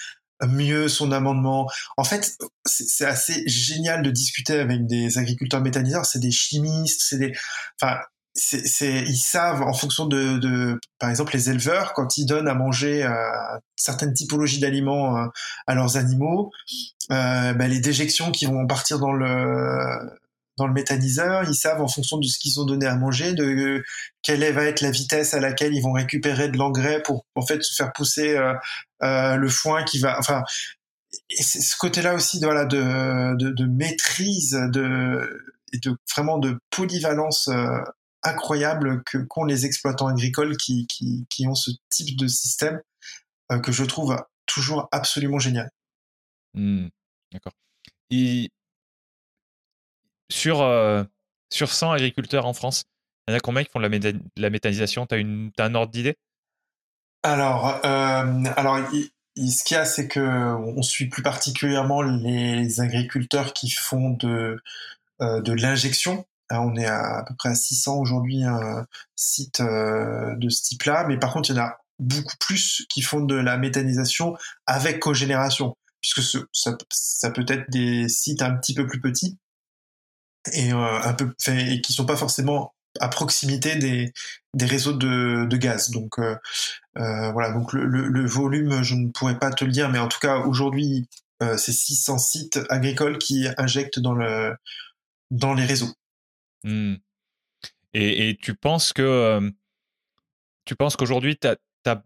mieux 0.46 0.88
son 0.88 1.12
amendement. 1.12 1.70
En 1.96 2.04
fait, 2.04 2.36
c'est 2.66 3.06
assez 3.06 3.42
génial 3.46 4.02
de 4.02 4.10
discuter 4.10 4.58
avec 4.58 4.86
des 4.86 5.16
agriculteurs 5.16 5.62
méthaniseurs. 5.62 6.04
C'est 6.04 6.18
des 6.18 6.30
chimistes, 6.30 7.00
c'est 7.08 7.16
des, 7.16 7.32
enfin, 7.80 8.00
c'est, 8.36 9.02
ils 9.02 9.16
savent 9.16 9.62
en 9.62 9.72
fonction 9.72 10.06
de, 10.06 10.38
de, 10.38 10.78
par 10.98 11.10
exemple, 11.10 11.34
les 11.34 11.50
éleveurs 11.50 11.94
quand 11.94 12.18
ils 12.18 12.26
donnent 12.26 12.48
à 12.48 12.54
manger 12.54 13.02
euh, 13.02 13.10
certaines 13.76 14.12
typologies 14.12 14.60
d'aliments 14.60 15.16
euh, 15.16 15.26
à 15.66 15.74
leurs 15.74 15.96
animaux, 15.96 16.50
euh, 17.10 17.54
bah, 17.54 17.66
les 17.66 17.80
déjections 17.80 18.30
qui 18.32 18.46
vont 18.46 18.66
partir 18.66 18.98
dans 18.98 19.12
le 19.12 20.18
dans 20.58 20.66
le 20.66 20.72
méthaniseur, 20.72 21.44
ils 21.46 21.54
savent 21.54 21.82
en 21.82 21.88
fonction 21.88 22.16
de 22.16 22.26
ce 22.26 22.38
qu'ils 22.38 22.58
ont 22.60 22.64
donné 22.64 22.86
à 22.86 22.96
manger, 22.96 23.34
de 23.34 23.84
quelle 24.22 24.40
va 24.54 24.64
être 24.64 24.80
la 24.80 24.90
vitesse 24.90 25.34
à 25.34 25.40
laquelle 25.40 25.74
ils 25.74 25.82
vont 25.82 25.92
récupérer 25.92 26.48
de 26.48 26.56
l'engrais 26.56 27.02
pour 27.02 27.26
en 27.34 27.42
fait 27.42 27.60
faire 27.76 27.92
pousser 27.92 28.38
le 29.02 29.48
foin 29.50 29.84
qui 29.84 29.98
va, 29.98 30.18
enfin, 30.18 30.44
et 31.28 31.42
ce 31.42 31.76
côté-là 31.76 32.14
aussi 32.14 32.40
de, 32.40 32.46
voilà, 32.46 32.64
de, 32.64 33.36
de, 33.36 33.50
de 33.50 33.64
maîtrise 33.66 34.58
de, 34.72 35.44
et 35.74 35.78
de 35.78 35.94
vraiment 36.10 36.38
de 36.38 36.58
polyvalence 36.70 37.50
incroyable 38.26 39.02
que 39.04 39.18
qu'ont 39.18 39.44
les 39.44 39.66
exploitants 39.66 40.08
agricoles 40.08 40.56
qui, 40.56 40.86
qui, 40.86 41.26
qui, 41.30 41.46
ont 41.46 41.54
ce 41.54 41.70
type 41.90 42.18
de 42.18 42.26
système 42.26 42.80
euh, 43.52 43.58
que 43.60 43.72
je 43.72 43.84
trouve 43.84 44.16
toujours 44.46 44.88
absolument 44.92 45.38
génial. 45.38 45.70
Mmh, 46.54 46.88
d'accord. 47.32 47.52
Et 48.10 48.50
sur, 50.30 50.62
euh, 50.62 51.04
sur 51.50 51.72
100 51.72 51.92
agriculteurs 51.92 52.46
en 52.46 52.52
France, 52.52 52.84
il 53.26 53.32
y 53.32 53.34
en 53.34 53.38
a 53.38 53.40
combien 53.40 53.64
qui 53.64 53.70
font 53.70 53.80
de 53.80 53.86
la, 53.86 54.12
la 54.36 54.50
méthanisation? 54.50 55.06
Tu 55.06 55.14
as, 55.14 55.62
as, 55.62 55.66
un 55.66 55.74
ordre 55.74 55.92
d'idée? 55.92 56.16
Alors, 57.22 57.80
euh, 57.84 58.44
alors 58.56 58.78
ce 59.36 59.64
qu'il 59.64 59.76
y 59.76 59.80
a, 59.80 59.84
c'est 59.84 60.06
que 60.06 60.20
on 60.20 60.82
suit 60.82 61.08
plus 61.08 61.22
particulièrement 61.22 62.02
les 62.02 62.80
agriculteurs 62.80 63.52
qui 63.52 63.68
font 63.70 64.10
de, 64.10 64.62
de 65.20 65.52
l'injection. 65.52 66.24
Hein, 66.50 66.60
on 66.60 66.76
est 66.76 66.86
à, 66.86 67.24
peu 67.26 67.34
près 67.34 67.50
à 67.50 67.54
600 67.54 67.96
aujourd'hui 67.98 68.44
un 68.44 68.86
site 69.16 69.60
euh, 69.60 70.34
de 70.36 70.48
ce 70.48 70.62
type-là, 70.62 71.04
mais 71.08 71.18
par 71.18 71.32
contre, 71.32 71.50
il 71.50 71.56
y 71.56 71.58
en 71.58 71.64
a 71.64 71.78
beaucoup 71.98 72.36
plus 72.38 72.86
qui 72.88 73.02
font 73.02 73.20
de 73.20 73.34
la 73.34 73.56
méthanisation 73.56 74.36
avec 74.66 75.00
cogénération, 75.00 75.76
puisque 76.00 76.22
ça, 76.52 77.30
peut 77.30 77.46
être 77.48 77.68
des 77.70 78.08
sites 78.08 78.42
un 78.42 78.54
petit 78.54 78.74
peu 78.74 78.86
plus 78.86 79.00
petits 79.00 79.38
et 80.52 80.72
euh, 80.72 81.00
un 81.02 81.14
qui 81.80 81.92
sont 81.92 82.06
pas 82.06 82.16
forcément 82.16 82.74
à 83.00 83.08
proximité 83.08 83.76
des, 83.76 84.12
réseaux 84.60 84.92
de, 84.92 85.56
gaz. 85.56 85.90
Donc 85.90 86.18
euh, 86.20 86.36
voilà, 86.94 87.50
donc 87.50 87.72
le, 87.72 88.26
volume, 88.26 88.82
je 88.82 88.94
ne 88.94 89.08
pourrais 89.10 89.38
pas 89.38 89.50
te 89.50 89.64
le 89.64 89.72
dire, 89.72 89.88
mais 89.88 89.98
en 89.98 90.08
tout 90.08 90.20
cas 90.20 90.38
aujourd'hui, 90.38 91.08
c'est 91.40 91.72
600 91.72 92.18
sites 92.18 92.60
agricoles 92.70 93.18
qui 93.18 93.48
injectent 93.58 93.98
dans 93.98 94.14
les 94.14 95.64
réseaux. 95.66 95.92
Mmh. 96.64 96.96
Et, 97.94 98.36
tu 98.42 98.54
penses 98.54 98.92
que 98.92 99.40
tu 100.64 100.76
penses 100.76 100.96
qu'aujourd'hui, 100.96 101.38
tu 101.38 101.48
as, 101.48 101.56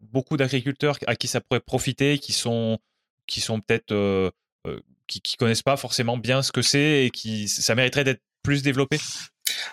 beaucoup 0.03 0.37
d'agriculteurs 0.37 0.99
à 1.07 1.17
qui 1.17 1.27
ça 1.27 1.41
pourrait 1.41 1.61
profiter, 1.61 2.19
qui 2.19 2.33
sont, 2.33 2.79
qui 3.27 3.41
sont 3.41 3.61
peut-être 3.61 4.33
qui, 5.07 5.37
connaissent 5.37 5.63
pas 5.63 5.77
forcément 5.77 6.17
bien 6.17 6.43
ce 6.43 6.53
que 6.53 6.63
c'est 6.63 7.07
et 7.07 7.11
qui 7.11 7.49
ça 7.49 7.75
mériterait 7.75 8.05
d'être 8.05 8.23
plus 8.43 8.63
développé? 8.63 9.01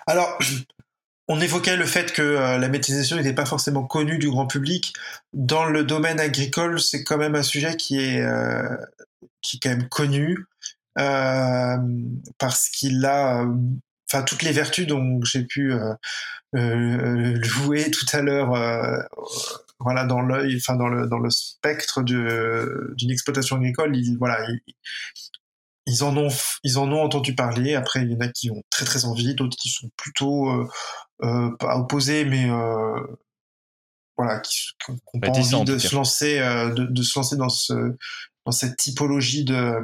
Alors, 0.08 0.40
on 1.28 1.40
évoquait 1.40 1.76
le 1.76 1.86
fait 1.86 2.14
que 2.14 2.22
la 2.22 2.70
méthanisation 2.70 3.18
n'était 3.18 3.36
pas 3.36 3.46
forcément 3.46 3.86
connue 3.86 4.18
du 4.18 4.30
grand 4.30 4.48
public. 4.48 4.94
Dans 5.34 5.66
le 5.66 5.84
domaine 5.84 6.20
agricole, 6.20 6.80
c'est 6.80 7.04
quand 7.04 7.18
même 7.18 7.36
un 7.36 7.44
sujet 7.44 7.76
qui 7.76 8.00
est, 8.00 8.26
qui 9.42 9.58
est 9.58 9.60
quand 9.60 9.70
même 9.70 9.90
connu 9.90 10.46
parce 10.96 12.70
qu'il 12.70 13.06
a 13.06 13.46
enfin 14.10 14.24
toutes 14.24 14.44
les 14.44 14.52
vertus 14.52 14.88
dont 14.88 15.20
j'ai 15.24 15.44
pu 15.44 15.74
euh, 15.74 15.94
euh, 16.56 17.42
jouer 17.44 17.92
tout 17.92 18.06
à 18.14 18.22
l'heure 18.22 18.54
euh, 18.54 18.98
voilà 19.80 20.06
dans 20.06 20.22
l'œil 20.22 20.58
enfin 20.58 20.76
dans 20.76 20.88
le 20.88 21.08
dans 21.08 21.20
le 21.20 21.30
spectre 21.30 22.04
d'une 22.04 23.12
exploitation 23.12 23.58
agricole 23.58 23.96
ils 23.96 24.18
voilà 24.18 24.46
ils, 25.86 26.04
en 26.04 26.18
ont 26.18 26.30
ils 26.64 26.78
en 26.78 26.92
ont 26.92 27.02
entendu 27.02 27.36
parler 27.36 27.76
après 27.76 28.02
il 28.02 28.12
y 28.12 28.16
en 28.16 28.20
a 28.20 28.28
qui 28.30 28.50
ont 28.50 28.64
très 28.70 28.86
très 28.86 29.06
envie 29.06 29.36
d'autres 29.36 29.58
qui 29.58 29.70
sont 29.70 29.90
plutôt 29.98 30.68
pas 31.20 31.78
opposés 31.78 32.26
mais 32.26 32.50
voilà, 34.18 34.42
qu'on 34.84 35.20
pas 35.20 35.30
envie 35.30 35.64
de 35.64 35.78
se 35.78 35.94
lancer, 35.94 36.40
de, 36.40 36.86
de, 36.86 37.04
se 37.04 37.20
lancer 37.20 37.38
dans 37.38 37.50
ce, 37.50 37.96
dans 38.48 38.52
cette 38.52 38.76
typologie 38.76 39.46
de, 39.46 39.76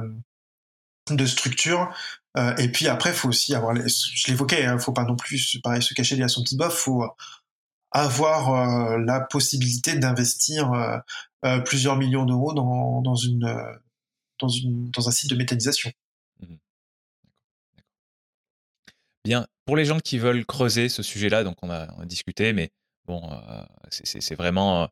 de 1.11 1.25
structure. 1.25 1.93
Euh, 2.37 2.55
et 2.57 2.69
puis 2.69 2.87
après, 2.87 3.13
faut 3.13 3.29
aussi 3.29 3.53
avoir, 3.53 3.75
je 3.75 4.27
l'évoquais, 4.27 4.65
hein, 4.65 4.79
faut 4.79 4.91
pas 4.91 5.03
non 5.03 5.15
plus, 5.15 5.59
pareil, 5.63 5.81
se 5.81 5.93
cacher 5.93 6.15
derrière 6.15 6.29
son 6.29 6.43
petit 6.43 6.57
bof. 6.57 6.73
Faut 6.73 7.05
avoir 7.91 8.53
euh, 8.53 8.97
la 8.97 9.21
possibilité 9.21 9.97
d'investir 9.97 10.71
euh, 11.45 11.59
plusieurs 11.61 11.95
millions 11.95 12.25
d'euros 12.25 12.53
dans, 12.53 13.01
dans 13.01 13.15
une 13.15 13.55
dans 14.39 14.47
une 14.47 14.89
dans 14.89 15.07
un 15.07 15.11
site 15.11 15.29
de 15.29 15.35
méthanisation. 15.35 15.91
Mmh 16.39 16.55
Bien. 19.25 19.47
Pour 19.65 19.77
les 19.77 19.85
gens 19.85 19.99
qui 19.99 20.17
veulent 20.17 20.45
creuser 20.45 20.89
ce 20.89 21.01
sujet-là, 21.01 21.45
donc 21.45 21.55
on 21.61 21.69
a, 21.69 21.87
discuté, 22.05 22.51
mais 22.51 22.71
bon, 23.05 23.21
c'est 23.89 24.35
vraiment, 24.35 24.89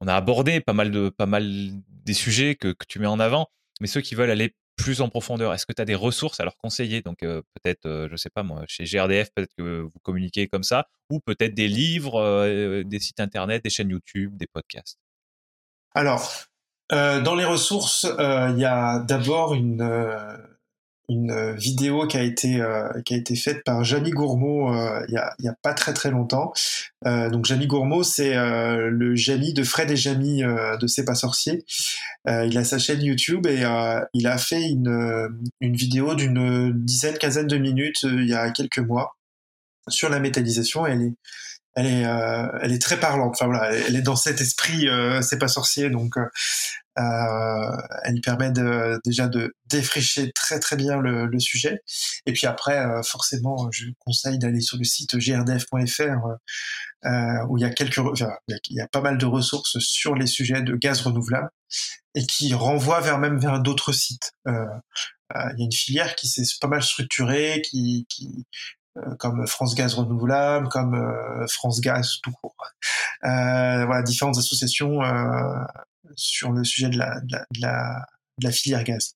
on 0.00 0.08
a 0.08 0.14
abordé 0.16 0.60
pas 0.60 0.72
mal 0.72 0.90
de 0.90 1.10
pas 1.10 1.26
mal 1.26 1.48
des 1.88 2.14
sujets 2.14 2.56
que, 2.56 2.72
que 2.72 2.84
tu 2.88 2.98
mets 2.98 3.06
en 3.06 3.20
avant, 3.20 3.46
mais 3.80 3.86
ceux 3.86 4.00
qui 4.00 4.16
veulent 4.16 4.32
aller 4.32 4.56
plus 4.82 5.00
en 5.00 5.08
profondeur? 5.08 5.54
Est-ce 5.54 5.66
que 5.66 5.72
tu 5.72 5.82
as 5.82 5.84
des 5.84 5.94
ressources 5.94 6.40
à 6.40 6.44
leur 6.44 6.56
conseiller? 6.56 7.02
Donc 7.02 7.18
peut-être, 7.20 8.08
je 8.10 8.16
sais 8.16 8.30
pas 8.30 8.42
moi, 8.42 8.64
chez 8.66 8.84
GRDF, 8.84 9.30
peut-être 9.34 9.54
que 9.56 9.80
vous 9.80 9.98
communiquez 10.02 10.48
comme 10.48 10.62
ça, 10.62 10.88
ou 11.10 11.20
peut-être 11.20 11.54
des 11.54 11.68
livres, 11.68 12.82
des 12.82 12.98
sites 12.98 13.20
internet, 13.20 13.62
des 13.62 13.70
chaînes 13.70 13.90
YouTube, 13.90 14.36
des 14.36 14.46
podcasts? 14.46 14.98
Alors, 15.94 16.32
dans 16.90 17.34
les 17.34 17.44
ressources, 17.44 18.06
il 18.18 18.58
y 18.58 18.64
a 18.64 19.00
d'abord 19.00 19.54
une 19.54 19.82
une 21.10 21.32
euh, 21.32 21.54
vidéo 21.54 22.06
qui 22.06 22.16
a 22.16 22.22
été 22.22 22.60
euh, 22.60 22.88
qui 23.04 23.14
a 23.14 23.16
été 23.16 23.34
faite 23.34 23.64
par 23.64 23.82
Jamie 23.82 24.12
Gourmaud 24.12 24.72
euh, 24.72 25.04
il 25.08 25.14
y, 25.14 25.18
a, 25.18 25.34
y 25.40 25.48
a 25.48 25.54
pas 25.60 25.74
très 25.74 25.92
très 25.92 26.10
longtemps. 26.10 26.52
donc 27.04 27.46
Jamie 27.46 27.66
Gourmaud, 27.66 28.04
c'est 28.04 28.34
le 28.34 29.16
Jamie 29.16 29.52
de 29.52 29.64
Fred 29.64 29.90
et 29.90 29.96
Jamie 29.96 30.42
de 30.42 30.86
C'est 30.86 31.04
pas 31.04 31.14
sorcier. 31.14 31.64
il 32.26 32.56
a 32.56 32.64
sa 32.64 32.78
chaîne 32.78 33.02
YouTube 33.02 33.46
et 33.46 33.64
il 34.14 34.26
a 34.26 34.38
fait 34.38 34.62
une 34.62 35.50
une 35.60 35.76
vidéo 35.76 36.14
d'une 36.14 36.72
dizaine 36.84 37.18
quinzaine 37.18 37.46
de 37.46 37.56
minutes 37.56 38.02
il 38.04 38.28
y 38.28 38.34
a 38.34 38.50
quelques 38.50 38.78
mois 38.78 39.16
sur 39.88 40.08
la 40.08 40.20
métallisation. 40.20 40.86
Elle 40.86 41.02
est 41.02 41.14
elle 41.76 41.86
est, 41.86 42.04
elle 42.62 42.72
est 42.72 42.82
très 42.82 42.98
parlante. 43.00 43.32
Enfin 43.34 43.46
voilà, 43.46 43.72
elle 43.72 43.96
est 43.96 44.02
dans 44.02 44.16
cet 44.16 44.40
esprit, 44.40 44.86
c'est 45.22 45.38
pas 45.38 45.48
sorcier, 45.48 45.88
donc 45.90 46.18
euh, 46.18 46.26
elle 46.96 48.20
permet 48.22 48.50
de, 48.50 49.00
déjà 49.04 49.28
de 49.28 49.54
défricher 49.66 50.32
très 50.32 50.58
très 50.60 50.76
bien 50.76 50.98
le, 50.98 51.38
sujet. 51.38 51.80
Et 52.26 52.32
puis 52.32 52.46
après, 52.46 52.78
euh, 52.78 53.02
forcément, 53.02 53.70
je 53.70 53.86
conseille 54.00 54.38
d'aller 54.38 54.60
sur 54.60 54.76
le 54.76 54.84
site 54.84 55.16
grdf.fr 55.16 56.26
euh, 57.06 57.46
où 57.48 57.56
il 57.56 57.62
y 57.62 57.64
a 57.64 57.70
quelques, 57.70 57.98
il 57.98 58.76
y 58.76 58.80
a 58.80 58.88
pas 58.88 59.00
mal 59.00 59.16
de 59.16 59.26
ressources 59.26 59.78
sur 59.78 60.14
les 60.14 60.26
sujets 60.26 60.62
de 60.62 60.76
gaz 60.76 61.00
renouvelable 61.00 61.48
et 62.14 62.26
qui 62.26 62.52
renvoient 62.52 63.00
vers 63.00 63.18
même 63.18 63.38
vers 63.38 63.60
d'autres 63.60 63.92
sites. 63.92 64.32
il 64.46 65.58
y 65.58 65.62
a 65.62 65.64
une 65.64 65.72
filière 65.72 66.14
qui 66.16 66.28
s'est 66.28 66.42
pas 66.60 66.68
mal 66.68 66.82
structurée, 66.82 67.62
qui, 67.64 68.06
qui 68.08 68.46
comme 69.18 69.46
France 69.46 69.76
Gaz 69.76 69.94
Renouvelable, 69.94 70.68
comme 70.68 71.00
France 71.48 71.80
Gaz 71.80 72.18
tout 72.22 72.32
court. 72.32 72.56
voilà, 73.22 74.02
différentes 74.02 74.36
associations 74.36 75.00
sur 76.16 76.52
le 76.52 76.64
sujet 76.64 76.88
de 76.88 76.98
la, 76.98 77.20
de 77.20 77.32
la, 77.60 78.06
de 78.38 78.44
la, 78.44 78.52
filière 78.52 78.84
gaz. 78.84 79.14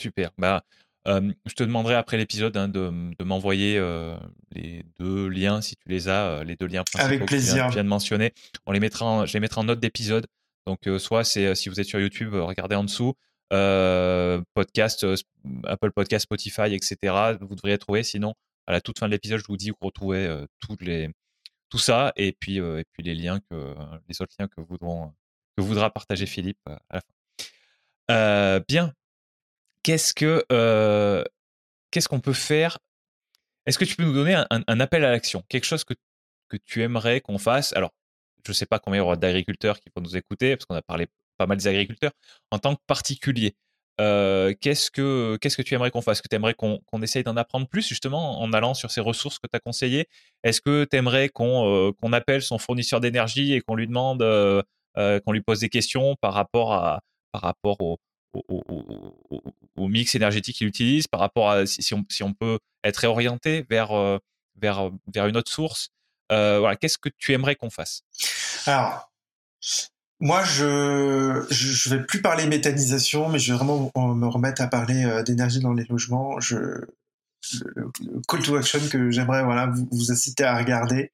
Super. 0.00 0.30
Bah, 0.38 0.64
je 1.06 1.54
te 1.54 1.62
demanderai 1.62 1.94
après 1.94 2.16
l'épisode 2.16 2.56
hein, 2.56 2.68
de, 2.68 3.14
de 3.18 3.24
m'envoyer 3.24 3.80
les 4.52 4.84
deux 4.98 5.28
liens, 5.28 5.60
si 5.60 5.76
tu 5.76 5.88
les 5.88 6.08
as, 6.08 6.44
les 6.44 6.56
deux 6.56 6.66
liens 6.66 6.84
principaux 6.84 7.14
Avec 7.14 7.26
plaisir. 7.26 7.64
que 7.64 7.68
tu 7.68 7.74
viens, 7.74 7.84
de 7.84 7.88
mentionner. 7.88 8.32
On 8.66 8.72
les 8.72 8.80
mettra 8.80 9.26
je 9.26 9.32
les 9.32 9.40
mettrai 9.40 9.60
en 9.60 9.64
note 9.64 9.80
d'épisode. 9.80 10.26
Donc, 10.66 10.80
soit 10.98 11.24
c'est 11.24 11.54
si 11.54 11.68
vous 11.68 11.80
êtes 11.80 11.86
sur 11.86 11.98
YouTube, 11.98 12.34
regardez 12.34 12.76
en 12.76 12.84
dessous. 12.84 13.14
podcast, 14.54 15.06
Apple 15.64 15.92
Podcast, 15.92 16.24
Spotify, 16.24 16.74
etc. 16.74 17.36
Vous 17.40 17.54
devriez 17.54 17.78
trouver. 17.78 18.02
Sinon, 18.02 18.34
à 18.66 18.72
la 18.72 18.80
toute 18.80 18.98
fin 18.98 19.06
de 19.06 19.12
l'épisode, 19.12 19.40
je 19.40 19.46
vous 19.48 19.56
dis 19.56 19.70
vous 19.70 19.76
retrouvez 19.80 20.44
toutes 20.60 20.82
les, 20.82 21.08
tout 21.68 21.78
ça 21.78 22.12
et 22.16 22.32
puis, 22.32 22.56
et 22.58 22.84
puis 22.92 23.02
les 23.02 23.14
liens 23.14 23.40
que 23.50 23.74
les 24.08 24.20
autres 24.22 24.34
liens 24.38 24.48
que 24.48 24.60
voudront 24.60 25.12
voudra 25.56 25.90
partager 25.90 26.26
Philippe 26.26 26.60
à 26.66 26.80
la 26.96 27.00
fin. 27.00 28.64
bien. 28.68 28.94
Qu'est-ce 29.82 30.14
que 30.14 30.44
qu'est-ce 31.90 32.08
qu'on 32.08 32.20
peut 32.20 32.32
faire? 32.32 32.78
Est-ce 33.66 33.78
que 33.78 33.84
tu 33.84 33.96
peux 33.96 34.04
nous 34.04 34.14
donner 34.14 34.34
un, 34.34 34.80
appel 34.80 35.04
à 35.04 35.10
l'action? 35.10 35.42
Quelque 35.48 35.64
chose 35.64 35.84
que, 35.84 35.94
que 36.48 36.56
tu 36.56 36.82
aimerais 36.82 37.20
qu'on 37.20 37.38
fasse? 37.38 37.74
Alors, 37.74 37.92
je 38.46 38.50
ne 38.50 38.54
sais 38.54 38.66
pas 38.66 38.78
combien 38.78 38.98
il 38.98 39.02
y 39.02 39.04
aura 39.04 39.16
d'agriculteurs 39.16 39.78
qui 39.78 39.90
vont 39.94 40.02
nous 40.02 40.16
écouter, 40.16 40.56
parce 40.56 40.64
qu'on 40.64 40.74
a 40.74 40.82
parlé 40.82 41.06
pas 41.36 41.46
mal 41.46 41.58
des 41.58 41.66
agriculteurs. 41.66 42.12
En 42.50 42.58
tant 42.58 42.74
que 42.76 42.80
particulier, 42.86 43.56
qu'est-ce 43.98 44.90
que 44.90 45.36
qu'est-ce 45.40 45.56
que 45.56 45.62
tu 45.62 45.74
aimerais 45.74 45.90
qu'on 45.90 46.02
fasse? 46.02 46.18
Est-ce 46.18 46.22
que 46.22 46.28
tu 46.28 46.36
aimerais 46.36 46.54
qu'on 46.54 47.02
essaye 47.02 47.24
d'en 47.24 47.36
apprendre 47.36 47.66
plus 47.68 47.86
justement 47.86 48.40
en 48.40 48.52
allant 48.52 48.74
sur 48.74 48.90
ces 48.90 49.00
ressources 49.00 49.38
que 49.38 49.46
tu 49.46 49.56
as 49.56 49.60
conseillées? 49.60 50.06
Est-ce 50.44 50.60
que 50.60 50.84
tu 50.84 50.96
aimerais 50.96 51.28
qu'on 51.28 51.92
qu'on 52.00 52.12
appelle 52.12 52.42
son 52.42 52.58
fournisseur 52.58 53.00
d'énergie 53.00 53.54
et 53.54 53.60
qu'on 53.60 53.74
lui 53.74 53.86
demande 53.86 54.22
qu'on 54.94 55.32
lui 55.32 55.40
pose 55.40 55.60
des 55.60 55.68
questions 55.68 56.16
par 56.20 56.34
rapport 56.34 56.72
à 56.72 57.00
par 57.32 57.42
rapport 57.42 57.80
au, 57.80 57.98
au, 58.34 59.88
mix 59.88 60.14
énergétique 60.14 60.56
qu'il 60.56 60.66
utilise, 60.66 61.06
par 61.06 61.20
rapport 61.20 61.50
à 61.50 61.66
si, 61.66 61.92
on, 61.94 62.04
si 62.08 62.22
on 62.22 62.32
peut 62.32 62.58
être 62.84 62.98
réorienté 62.98 63.66
vers 63.68 64.20
vers 64.56 64.90
vers 65.12 65.26
une 65.26 65.36
autre 65.36 65.50
source? 65.50 65.90
Voilà, 66.30 66.76
qu'est-ce 66.76 66.98
que 66.98 67.08
tu 67.18 67.32
aimerais 67.32 67.56
qu'on 67.56 67.70
fasse? 67.70 68.02
Alors 68.66 69.10
moi, 70.20 70.42
je 70.44 71.46
je 71.50 71.90
vais 71.90 72.02
plus 72.04 72.22
parler 72.22 72.46
méthanisation, 72.46 73.28
mais 73.28 73.38
je 73.38 73.52
vais 73.52 73.58
vraiment 73.58 73.90
me 73.96 74.26
remettre 74.26 74.62
à 74.62 74.66
parler 74.66 75.04
euh, 75.04 75.22
d'énergie 75.22 75.60
dans 75.60 75.72
les 75.72 75.84
logements. 75.84 76.40
Je 76.40 76.56
le, 77.60 77.90
call 78.28 78.42
to 78.42 78.56
action 78.56 78.80
que 78.90 79.10
j'aimerais 79.10 79.42
voilà 79.42 79.66
vous, 79.66 79.88
vous, 79.90 80.12
inciter 80.12 80.44
à 80.44 80.56
regarder, 80.56 81.12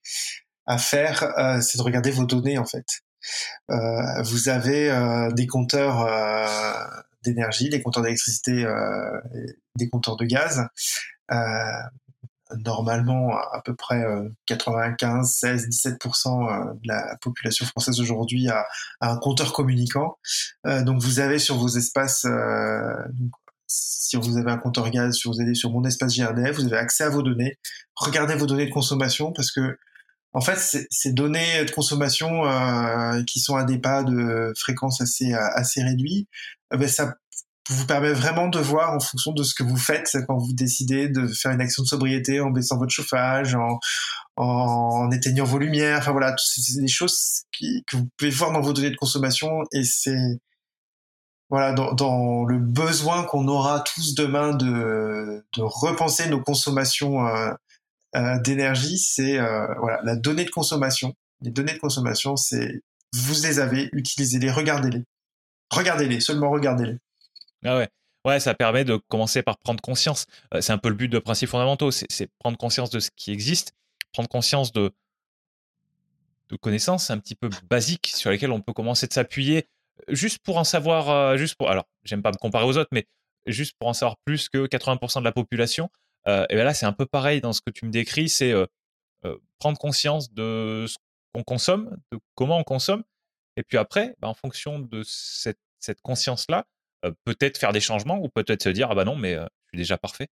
à 0.66 0.78
faire, 0.78 1.22
euh, 1.38 1.60
c'est 1.60 1.78
de 1.78 1.82
regarder 1.82 2.10
vos 2.10 2.24
données 2.24 2.58
en 2.58 2.64
fait. 2.64 3.02
Euh, 3.70 4.22
vous 4.22 4.48
avez 4.48 4.90
euh, 4.90 5.30
des 5.32 5.46
compteurs 5.46 6.06
d'énergie, 7.22 7.70
des 7.70 7.82
compteurs 7.82 8.02
d'électricité, 8.02 8.66
des 9.76 9.88
compteurs 9.88 10.16
de 10.16 10.24
gaz 10.24 10.68
normalement 12.64 13.36
à 13.36 13.60
peu 13.64 13.74
près 13.74 14.04
95, 14.46 15.32
16, 15.32 15.68
17% 15.68 16.74
de 16.74 16.88
la 16.88 17.16
population 17.20 17.66
française 17.66 18.00
aujourd'hui 18.00 18.48
a, 18.48 18.64
un 19.00 19.16
compteur 19.16 19.52
communicant. 19.52 20.18
Euh, 20.66 20.82
donc 20.82 21.00
vous 21.00 21.20
avez 21.20 21.38
sur 21.38 21.56
vos 21.56 21.68
espaces, 21.68 22.24
euh, 22.24 22.94
si 23.66 24.16
vous 24.16 24.36
avez 24.36 24.50
un 24.50 24.58
compteur 24.58 24.90
gaz, 24.90 25.16
si 25.16 25.28
vous 25.28 25.40
allez 25.40 25.54
sur 25.54 25.70
mon 25.70 25.84
espace 25.84 26.16
GRDF, 26.16 26.56
vous 26.56 26.66
avez 26.66 26.76
accès 26.76 27.04
à 27.04 27.08
vos 27.08 27.22
données. 27.22 27.58
Regardez 27.96 28.34
vos 28.34 28.46
données 28.46 28.66
de 28.66 28.72
consommation 28.72 29.32
parce 29.32 29.50
que 29.50 29.78
en 30.36 30.40
fait, 30.40 30.58
ces 30.90 31.12
données 31.12 31.64
de 31.64 31.70
consommation 31.70 32.44
euh, 32.44 33.22
qui 33.22 33.38
sont 33.38 33.54
à 33.54 33.62
des 33.62 33.78
pas 33.78 34.02
de 34.02 34.52
fréquence 34.56 35.00
assez 35.00 35.32
assez 35.32 35.80
réduits, 35.80 36.26
ben 36.72 36.88
ça 36.88 37.14
vous 37.70 37.86
permet 37.86 38.12
vraiment 38.12 38.48
de 38.48 38.58
voir 38.58 38.92
en 38.94 39.00
fonction 39.00 39.32
de 39.32 39.42
ce 39.42 39.54
que 39.54 39.62
vous 39.62 39.76
faites 39.76 40.16
quand 40.26 40.36
vous 40.36 40.52
décidez 40.52 41.08
de 41.08 41.26
faire 41.26 41.52
une 41.52 41.60
action 41.60 41.82
de 41.82 41.88
sobriété 41.88 42.40
en 42.40 42.50
baissant 42.50 42.78
votre 42.78 42.92
chauffage, 42.92 43.54
en, 43.54 43.78
en, 44.36 45.10
éteignant 45.10 45.44
vos 45.44 45.58
lumières. 45.58 45.98
Enfin 45.98 46.12
voilà, 46.12 46.34
c'est 46.38 46.80
des 46.80 46.88
choses 46.88 47.44
qui, 47.52 47.82
que 47.86 47.96
vous 47.96 48.08
pouvez 48.18 48.30
voir 48.30 48.52
dans 48.52 48.60
vos 48.60 48.72
données 48.72 48.90
de 48.90 48.96
consommation 48.96 49.62
et 49.72 49.84
c'est 49.84 50.40
voilà 51.50 51.72
dans, 51.72 51.92
dans, 51.92 52.44
le 52.44 52.58
besoin 52.58 53.24
qu'on 53.24 53.48
aura 53.48 53.80
tous 53.80 54.14
demain 54.14 54.54
de, 54.54 55.44
de 55.56 55.62
repenser 55.62 56.28
nos 56.28 56.40
consommations 56.40 57.26
euh, 57.26 57.52
euh, 58.16 58.38
d'énergie, 58.40 58.98
c'est 58.98 59.38
euh, 59.38 59.66
voilà 59.78 60.00
la 60.04 60.16
donnée 60.16 60.44
de 60.44 60.50
consommation. 60.50 61.14
Les 61.40 61.50
données 61.50 61.74
de 61.74 61.78
consommation, 61.78 62.36
c'est 62.36 62.80
vous 63.12 63.34
les 63.42 63.58
avez, 63.58 63.88
utilisez-les, 63.92 64.50
regardez-les, 64.50 65.02
regardez-les, 65.70 66.20
seulement 66.20 66.50
regardez-les. 66.50 66.98
Ah 67.64 67.78
ouais. 67.78 67.88
Ouais, 68.24 68.40
ça 68.40 68.54
permet 68.54 68.84
de 68.84 68.96
commencer 69.08 69.42
par 69.42 69.58
prendre 69.58 69.82
conscience. 69.82 70.26
Euh, 70.54 70.60
c'est 70.60 70.72
un 70.72 70.78
peu 70.78 70.88
le 70.88 70.94
but 70.94 71.08
de 71.08 71.18
principes 71.18 71.50
fondamentaux, 71.50 71.90
c'est 71.90 72.28
prendre 72.38 72.56
conscience 72.56 72.90
de 72.90 72.98
ce 73.00 73.10
qui 73.14 73.32
existe, 73.32 73.74
prendre 74.12 74.28
conscience 74.30 74.72
de, 74.72 74.92
de 76.48 76.56
connaissances 76.56 77.10
un 77.10 77.18
petit 77.18 77.34
peu 77.34 77.50
basiques 77.68 78.06
sur 78.06 78.30
lesquelles 78.30 78.52
on 78.52 78.62
peut 78.62 78.72
commencer 78.72 79.06
de 79.06 79.12
s'appuyer, 79.12 79.68
euh, 80.08 80.14
juste 80.14 80.38
pour 80.38 80.56
en 80.56 80.64
savoir, 80.64 81.10
euh, 81.10 81.36
juste 81.36 81.56
pour. 81.56 81.70
Alors, 81.70 81.86
j'aime 82.04 82.22
pas 82.22 82.30
me 82.30 82.38
comparer 82.38 82.64
aux 82.64 82.78
autres, 82.78 82.90
mais 82.92 83.06
juste 83.46 83.76
pour 83.78 83.88
en 83.88 83.92
savoir 83.92 84.16
plus 84.24 84.48
que 84.48 84.66
80% 84.66 85.20
de 85.20 85.24
la 85.24 85.32
population. 85.32 85.90
et 86.26 86.54
bien 86.54 86.64
là, 86.64 86.72
c'est 86.72 86.86
un 86.86 86.94
peu 86.94 87.04
pareil 87.04 87.42
dans 87.42 87.52
ce 87.52 87.60
que 87.60 87.70
tu 87.70 87.84
me 87.84 87.90
décris, 87.90 88.30
c'est 88.30 88.54
prendre 89.58 89.78
conscience 89.78 90.32
de 90.32 90.86
ce 90.88 90.96
qu'on 91.34 91.42
consomme, 91.42 91.94
de 92.10 92.18
comment 92.34 92.56
on 92.56 92.64
consomme, 92.64 93.04
et 93.56 93.62
puis 93.62 93.76
après, 93.76 94.16
bah, 94.20 94.28
en 94.28 94.34
fonction 94.34 94.78
de 94.78 95.02
cette, 95.04 95.58
cette 95.78 96.00
conscience-là, 96.00 96.66
peut-être 97.24 97.58
faire 97.58 97.72
des 97.72 97.80
changements 97.80 98.18
ou 98.18 98.28
peut-être 98.28 98.62
se 98.62 98.68
dire 98.68 98.88
ah 98.90 98.94
bah 98.94 99.04
non 99.04 99.16
mais 99.16 99.34
euh, 99.34 99.46
je 99.66 99.70
suis 99.70 99.78
déjà 99.78 99.98
parfait? 99.98 100.28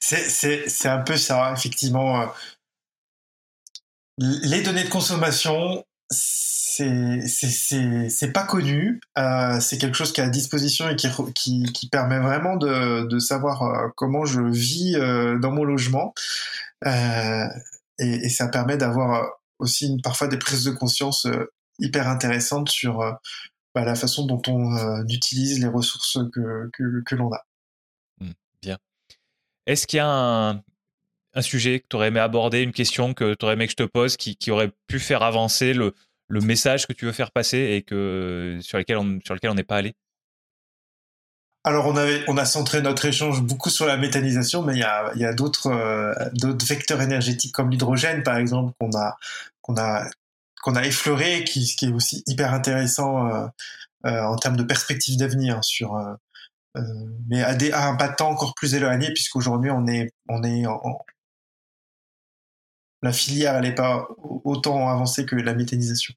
C'est 0.00 0.88
un 0.88 0.98
peu 0.98 1.16
ça 1.16 1.52
effectivement 1.56 2.32
Les 4.18 4.62
données 4.62 4.84
de 4.84 4.88
consommation, 4.88 5.84
c'est 6.12 8.32
pas 8.32 8.44
connu. 8.44 9.00
Euh, 9.18 9.60
c'est 9.60 9.78
quelque 9.78 9.96
chose 9.96 10.12
qui 10.12 10.20
est 10.20 10.24
à 10.24 10.28
disposition 10.28 10.88
et 10.88 10.96
qui, 10.96 11.08
qui, 11.34 11.64
qui 11.72 11.88
permet 11.88 12.20
vraiment 12.20 12.56
de, 12.56 13.06
de 13.06 13.18
savoir 13.18 13.62
euh, 13.62 13.88
comment 13.96 14.24
je 14.24 14.40
vis 14.40 14.96
euh, 14.96 15.38
dans 15.38 15.50
mon 15.50 15.64
logement. 15.64 16.14
Euh, 16.86 17.46
et, 17.98 18.28
ça 18.28 18.48
permet 18.48 18.76
d'avoir 18.76 19.30
aussi 19.58 19.98
parfois 20.02 20.28
des 20.28 20.38
prises 20.38 20.64
de 20.64 20.72
conscience 20.72 21.26
hyper 21.78 22.08
intéressantes 22.08 22.68
sur 22.68 23.16
bah, 23.74 23.84
la 23.84 23.94
façon 23.94 24.26
dont 24.26 24.42
on 24.48 25.06
utilise 25.08 25.60
les 25.60 25.68
ressources 25.68 26.18
que, 26.32 26.70
que, 26.72 27.02
que 27.04 27.14
l'on 27.14 27.32
a. 27.32 27.44
Mmh, 28.20 28.30
bien. 28.62 28.78
Est-ce 29.66 29.86
qu'il 29.86 29.98
y 29.98 30.00
a 30.00 30.08
un, 30.08 30.62
un 31.34 31.42
sujet 31.42 31.80
que 31.80 31.86
tu 31.88 31.96
aurais 31.96 32.08
aimé 32.08 32.20
aborder, 32.20 32.62
une 32.62 32.72
question 32.72 33.14
que 33.14 33.34
tu 33.34 33.44
aurais 33.44 33.54
aimé 33.54 33.66
que 33.66 33.72
je 33.72 33.76
te 33.76 33.82
pose 33.82 34.16
qui, 34.16 34.36
qui 34.36 34.50
aurait 34.50 34.72
pu 34.86 34.98
faire 34.98 35.22
avancer 35.22 35.72
le, 35.72 35.94
le 36.28 36.40
message 36.40 36.86
que 36.86 36.92
tu 36.92 37.04
veux 37.04 37.12
faire 37.12 37.30
passer 37.30 37.58
et 37.58 37.82
que 37.82 38.58
sur 38.60 38.78
lequel 38.78 38.98
on 38.98 39.20
sur 39.24 39.34
lequel 39.34 39.50
on 39.50 39.54
n'est 39.54 39.64
pas 39.64 39.76
allé? 39.76 39.94
Alors 41.64 41.86
on 41.86 41.96
avait 41.96 42.24
on 42.26 42.36
a 42.38 42.44
centré 42.44 42.82
notre 42.82 43.04
échange 43.04 43.40
beaucoup 43.42 43.70
sur 43.70 43.86
la 43.86 43.96
méthanisation, 43.96 44.62
mais 44.62 44.74
il 44.74 44.80
y 44.80 44.82
a, 44.82 45.12
y 45.14 45.24
a 45.24 45.32
d'autres 45.32 45.68
euh, 45.68 46.12
d'autres 46.32 46.66
vecteurs 46.66 47.00
énergétiques 47.00 47.54
comme 47.54 47.70
l'hydrogène 47.70 48.22
par 48.22 48.36
exemple 48.36 48.72
qu'on 48.80 48.90
a 48.96 49.16
qu'on 49.60 49.76
a 49.76 50.06
qu'on 50.62 50.74
a 50.74 50.84
effleuré, 50.86 51.44
qui, 51.44 51.66
qui 51.76 51.86
est 51.86 51.92
aussi 51.92 52.22
hyper 52.26 52.54
intéressant 52.54 53.28
euh, 53.28 53.46
euh, 54.06 54.22
en 54.22 54.36
termes 54.36 54.56
de 54.56 54.62
perspective 54.62 55.18
d'avenir 55.18 55.62
sur 55.62 56.00
mais 57.28 57.42
à, 57.42 57.54
des, 57.54 57.70
à 57.70 57.86
un 57.88 57.96
pas 57.96 58.08
de 58.08 58.14
temps 58.14 58.30
encore 58.30 58.54
plus 58.54 58.74
éloigné 58.74 59.12
puisqu'aujourd'hui 59.12 59.70
on 59.70 59.86
est 59.86 60.10
on 60.30 60.42
est 60.42 60.64
en, 60.66 60.80
la 63.02 63.12
filière 63.12 63.56
elle 63.56 63.64
n'est 63.64 63.74
pas 63.74 64.08
autant 64.18 64.88
avancée 64.88 65.26
que 65.26 65.36
la 65.36 65.54
méthanisation. 65.54 66.14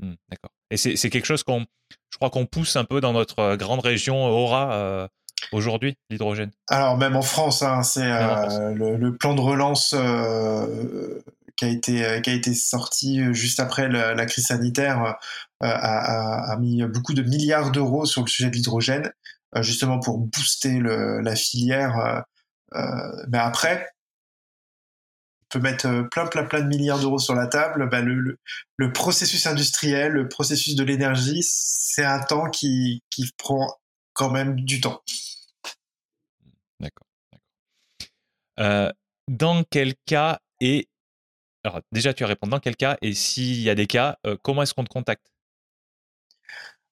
Mmh, 0.00 0.14
d'accord. 0.28 0.50
Et 0.70 0.76
c'est 0.76 1.10
quelque 1.10 1.26
chose 1.26 1.42
qu'on, 1.42 1.66
je 2.10 2.16
crois 2.16 2.30
qu'on 2.30 2.46
pousse 2.46 2.76
un 2.76 2.84
peu 2.84 3.00
dans 3.00 3.12
notre 3.12 3.40
euh, 3.40 3.56
grande 3.56 3.80
région 3.80 4.24
Aura 4.26 4.72
euh, 4.74 5.08
aujourd'hui, 5.52 5.96
l'hydrogène? 6.10 6.52
Alors 6.68 6.96
même 6.96 7.16
en 7.16 7.22
France, 7.22 7.62
hein, 7.62 7.82
c'est 7.82 8.04
euh, 8.04 8.72
le, 8.74 9.16
plan 9.16 9.34
de 9.34 9.40
relance 9.40 9.94
qui 11.60 11.66
a 11.66 11.68
été 11.68 12.22
qui 12.22 12.30
a 12.30 12.32
été 12.32 12.54
sorti 12.54 13.22
juste 13.32 13.60
après 13.60 13.88
la, 13.88 14.26
crise 14.26 14.46
sanitaire 14.46 15.16
a, 15.60 16.52
a, 16.52 16.56
mis 16.56 16.82
beaucoup 16.84 17.14
de 17.14 17.22
milliards 17.22 17.70
d'euros 17.70 18.06
sur 18.06 18.22
le 18.22 18.28
sujet 18.28 18.50
de 18.50 18.56
l'hydrogène, 18.56 19.12
justement 19.60 20.00
pour 20.00 20.18
booster 20.18 20.80
la 20.80 21.36
filière. 21.36 22.24
mais 22.72 23.38
après, 23.38 23.86
peut 25.50 25.58
mettre 25.58 25.86
euh, 25.86 26.04
plein, 26.04 26.26
plein, 26.26 26.44
plein 26.44 26.62
de 26.62 26.68
milliards 26.68 27.00
d'euros 27.00 27.18
sur 27.18 27.34
la 27.34 27.46
table, 27.46 27.88
bah, 27.90 28.00
le, 28.00 28.38
processus 28.92 29.46
industriel, 29.46 30.12
le 30.12 30.28
processus 30.28 30.76
de 30.76 30.84
l'énergie, 30.84 31.42
c'est 31.42 32.04
un 32.04 32.20
temps 32.20 32.48
qui, 32.48 33.02
qui 33.10 33.30
prend 33.36 33.76
quand 34.14 34.30
même 34.30 34.60
du 34.60 34.80
temps. 34.80 35.02
D'accord. 36.78 37.06
Euh, 38.58 38.90
dans 39.28 39.64
quel 39.64 39.94
cas 40.06 40.40
et 40.60 40.88
alors 41.64 41.80
déjà 41.92 42.14
tu 42.14 42.24
as 42.24 42.26
répondu 42.26 42.50
dans 42.50 42.60
quel 42.60 42.76
cas 42.76 42.96
et 43.02 43.12
s'il 43.12 43.60
y 43.60 43.70
a 43.70 43.74
des 43.74 43.86
cas, 43.86 44.18
euh, 44.26 44.36
comment 44.42 44.62
est-ce 44.62 44.74
qu'on 44.74 44.84
te 44.84 44.88
contacte? 44.88 45.26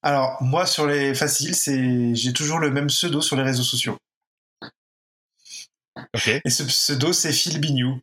Alors 0.03 0.43
moi 0.43 0.66
sur 0.66 0.86
les 0.86 1.15
faciles, 1.15 1.55
c'est 1.55 2.15
j'ai 2.15 2.32
toujours 2.32 2.59
le 2.59 2.70
même 2.70 2.86
pseudo 2.86 3.20
sur 3.20 3.36
les 3.36 3.43
réseaux 3.43 3.62
sociaux. 3.62 3.99
Et 6.24 6.51
ce 6.51 6.62
pseudo 6.62 7.12
c'est 7.12 7.32
Phil 7.32 7.61
Bignou. 7.61 8.01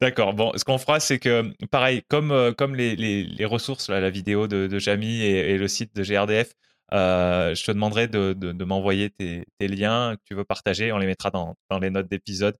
D'accord. 0.00 0.34
Bon, 0.34 0.52
ce 0.56 0.64
qu'on 0.64 0.78
fera, 0.78 0.98
c'est 0.98 1.18
que, 1.20 1.52
pareil, 1.70 2.02
comme, 2.08 2.32
euh, 2.32 2.52
comme 2.52 2.74
les, 2.74 2.96
les, 2.96 3.44
ressources, 3.44 3.88
la 3.88 4.10
vidéo 4.10 4.48
de, 4.48 4.66
de 4.66 4.78
Jamie 4.80 5.22
et, 5.22 5.56
le 5.56 5.68
site 5.68 5.94
de 5.94 6.02
GRDF, 6.02 6.54
euh, 6.92 7.54
je 7.54 7.64
te 7.64 7.70
demanderai 7.70 8.08
de, 8.08 8.32
de, 8.32 8.64
m'envoyer 8.64 9.10
tes, 9.10 9.44
tes, 9.58 9.68
liens 9.68 10.16
que 10.16 10.22
tu 10.24 10.34
veux 10.34 10.44
partager. 10.44 10.90
On 10.90 10.98
les 10.98 11.06
mettra 11.06 11.30
dans, 11.30 11.54
dans 11.70 11.78
les 11.78 11.90
notes 11.90 12.08
d'épisode. 12.08 12.56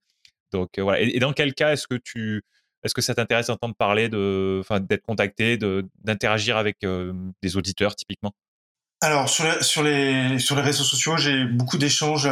Donc 0.52 0.78
euh, 0.78 0.82
voilà. 0.82 1.01
Et, 1.01 1.18
dans 1.18 1.32
quel 1.32 1.55
cas 1.55 1.73
est-ce 1.73 1.86
que 1.86 1.97
tu 1.97 2.43
est-ce 2.82 2.94
que 2.94 3.02
ça 3.02 3.14
t'intéresse 3.14 3.48
d'entendre 3.48 3.74
parler 3.74 4.09
de, 4.09 4.62
d'être 4.81 5.02
contacté, 5.02 5.59
d'interagir 6.05 6.56
avec 6.56 6.78
des 7.43 7.56
auditeurs 7.56 7.97
typiquement? 7.97 8.32
Alors 9.01 9.28
sur 9.28 9.44
sur 9.64 9.82
les 9.82 10.39
sur 10.39 10.55
les 10.55 10.62
réseaux 10.62 10.85
sociaux, 10.85 11.16
j'ai 11.16 11.44
beaucoup 11.44 11.78
d'échanges. 11.78 12.28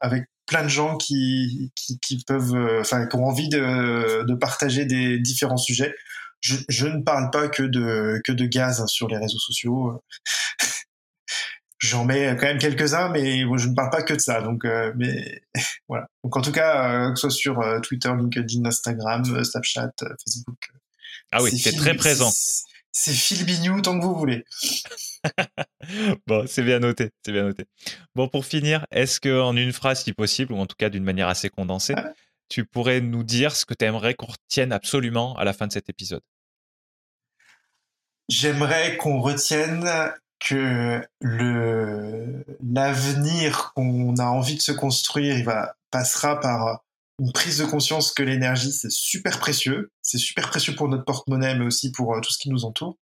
avec 0.00 0.24
plein 0.46 0.62
de 0.62 0.68
gens 0.68 0.96
qui, 0.96 1.72
qui, 1.74 2.22
peuvent, 2.26 2.54
euh, 2.54 2.80
enfin, 2.80 3.06
qui 3.06 3.16
ont 3.16 3.24
envie 3.24 3.48
de, 3.48 4.24
de 4.24 4.34
partager 4.34 4.84
des 4.84 5.18
différents 5.18 5.56
sujets. 5.56 5.94
Je, 6.40 6.56
je, 6.68 6.86
ne 6.86 7.02
parle 7.02 7.30
pas 7.30 7.48
que 7.48 7.62
de, 7.62 8.20
que 8.24 8.32
de 8.32 8.44
gaz 8.44 8.84
sur 8.86 9.08
les 9.08 9.16
réseaux 9.16 9.38
sociaux. 9.38 10.02
J'en 11.86 12.04
mets 12.04 12.36
quand 12.36 12.46
même 12.46 12.58
quelques-uns, 12.58 13.10
mais 13.10 13.40
je 13.40 13.68
ne 13.68 13.74
parle 13.74 13.90
pas 13.90 14.02
que 14.02 14.14
de 14.14 14.20
ça. 14.20 14.40
Donc, 14.40 14.64
euh, 14.64 14.92
mais 14.96 15.42
voilà. 15.88 16.06
Donc, 16.22 16.36
en 16.36 16.40
tout 16.40 16.52
cas, 16.52 17.08
euh, 17.08 17.12
que 17.12 17.18
ce 17.18 17.28
soit 17.28 17.30
sur 17.30 17.80
Twitter, 17.82 18.10
LinkedIn, 18.16 18.64
Instagram, 18.64 19.24
Snapchat, 19.44 19.92
Facebook. 20.24 20.58
Ah 21.32 21.42
oui, 21.42 21.58
c'est 21.58 21.76
très 21.76 21.94
présent 21.94 22.32
c'est 22.94 23.12
Phil 23.12 23.44
Bignou 23.44 23.82
tant 23.82 23.98
que 23.98 24.04
vous 24.04 24.14
voulez. 24.14 24.44
bon, 26.26 26.46
c'est 26.46 26.62
bien 26.62 26.78
noté, 26.78 27.10
c'est 27.24 27.32
bien 27.32 27.42
noté. 27.42 27.64
Bon, 28.14 28.28
pour 28.28 28.46
finir, 28.46 28.86
est-ce 28.92 29.20
que 29.20 29.40
en 29.40 29.56
une 29.56 29.72
phrase, 29.72 30.04
si 30.04 30.12
possible, 30.12 30.52
ou 30.52 30.58
en 30.58 30.66
tout 30.66 30.76
cas 30.78 30.90
d'une 30.90 31.02
manière 31.02 31.28
assez 31.28 31.50
condensée, 31.50 31.96
tu 32.48 32.64
pourrais 32.64 33.00
nous 33.00 33.24
dire 33.24 33.56
ce 33.56 33.66
que 33.66 33.74
tu 33.74 33.84
aimerais 33.84 34.14
qu'on 34.14 34.26
retienne 34.26 34.72
absolument 34.72 35.36
à 35.36 35.44
la 35.44 35.52
fin 35.52 35.66
de 35.66 35.72
cet 35.72 35.88
épisode? 35.88 36.22
J'aimerais 38.28 38.96
qu'on 38.96 39.20
retienne 39.20 39.90
que 40.44 41.00
le 41.20 42.44
l'avenir 42.62 43.72
qu'on 43.74 44.14
a 44.16 44.26
envie 44.26 44.56
de 44.56 44.62
se 44.62 44.72
construire, 44.72 45.38
il 45.38 45.44
va 45.44 45.74
passera 45.90 46.40
par 46.40 46.84
une 47.20 47.32
prise 47.32 47.58
de 47.58 47.64
conscience 47.64 48.12
que 48.12 48.22
l'énergie 48.22 48.72
c'est 48.72 48.90
super 48.90 49.38
précieux, 49.38 49.90
c'est 50.02 50.18
super 50.18 50.50
précieux 50.50 50.74
pour 50.74 50.88
notre 50.88 51.04
porte-monnaie, 51.04 51.56
mais 51.56 51.64
aussi 51.64 51.92
pour 51.92 52.14
euh, 52.14 52.20
tout 52.20 52.32
ce 52.32 52.38
qui 52.38 52.50
nous 52.50 52.64
entoure, 52.64 52.96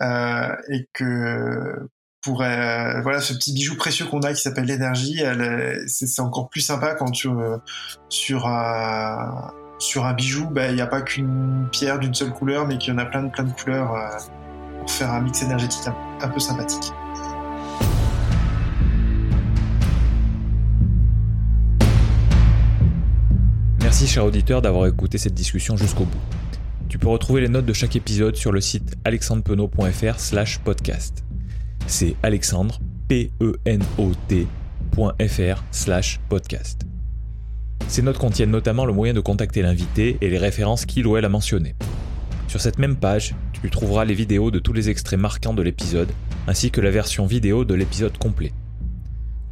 euh, 0.00 0.56
et 0.70 0.88
que 0.92 1.88
pour 2.22 2.42
euh, 2.42 3.00
voilà 3.02 3.20
ce 3.20 3.34
petit 3.34 3.52
bijou 3.52 3.76
précieux 3.76 4.06
qu'on 4.06 4.20
a 4.20 4.32
qui 4.32 4.40
s'appelle 4.40 4.64
l'énergie, 4.64 5.22
c'est 5.86 6.20
encore 6.20 6.48
plus 6.48 6.60
sympa 6.60 6.94
quand 6.94 7.10
tu 7.10 7.28
euh, 7.28 7.58
sur 8.08 8.46
un 8.46 9.52
sur 9.78 10.06
un 10.06 10.14
bijou, 10.14 10.48
bah, 10.48 10.68
il 10.68 10.76
n'y 10.76 10.80
a 10.80 10.86
pas 10.86 11.02
qu'une 11.02 11.68
pierre 11.72 11.98
d'une 11.98 12.14
seule 12.14 12.32
couleur, 12.32 12.66
mais 12.66 12.78
qu'il 12.78 12.92
y 12.92 12.96
en 12.96 12.98
a 12.98 13.04
plein 13.04 13.24
de 13.24 13.30
plein 13.30 13.44
de 13.44 13.52
couleurs 13.52 13.92
pour 14.82 14.90
faire 14.90 15.12
un 15.12 15.20
mix 15.20 15.42
énergétique 15.42 15.88
un 16.20 16.28
peu 16.28 16.40
sympathique. 16.40 16.92
Merci 23.80 24.08
cher 24.08 24.24
auditeur 24.24 24.60
d'avoir 24.60 24.88
écouté 24.88 25.18
cette 25.18 25.34
discussion 25.34 25.76
jusqu'au 25.76 26.04
bout. 26.04 26.18
Tu 26.88 26.98
peux 26.98 27.08
retrouver 27.08 27.42
les 27.42 27.48
notes 27.48 27.64
de 27.64 27.72
chaque 27.72 27.94
épisode 27.94 28.34
sur 28.34 28.50
le 28.50 28.60
site 28.60 28.96
alexandrepenot.fr 29.04 30.18
slash 30.18 30.58
podcast. 30.58 31.24
C'est 31.86 32.16
alexandre, 32.24 32.80
p 33.06 33.30
n 33.64 33.82
o 33.98 34.12
slash 35.70 36.20
podcast. 36.28 36.82
Ces 37.86 38.02
notes 38.02 38.18
contiennent 38.18 38.50
notamment 38.50 38.84
le 38.84 38.92
moyen 38.92 39.14
de 39.14 39.20
contacter 39.20 39.62
l'invité 39.62 40.18
et 40.20 40.28
les 40.28 40.38
références 40.38 40.86
qu'il 40.86 41.06
ou 41.06 41.16
elle 41.16 41.24
a 41.24 41.28
mentionnées. 41.28 41.76
Sur 42.48 42.60
cette 42.60 42.78
même 42.78 42.96
page, 42.96 43.34
tu 43.52 43.70
trouveras 43.70 44.04
les 44.04 44.14
vidéos 44.14 44.50
de 44.50 44.58
tous 44.58 44.72
les 44.72 44.90
extraits 44.90 45.18
marquants 45.18 45.54
de 45.54 45.62
l'épisode, 45.62 46.10
ainsi 46.46 46.70
que 46.70 46.80
la 46.80 46.90
version 46.90 47.26
vidéo 47.26 47.64
de 47.64 47.74
l'épisode 47.74 48.16
complet. 48.18 48.52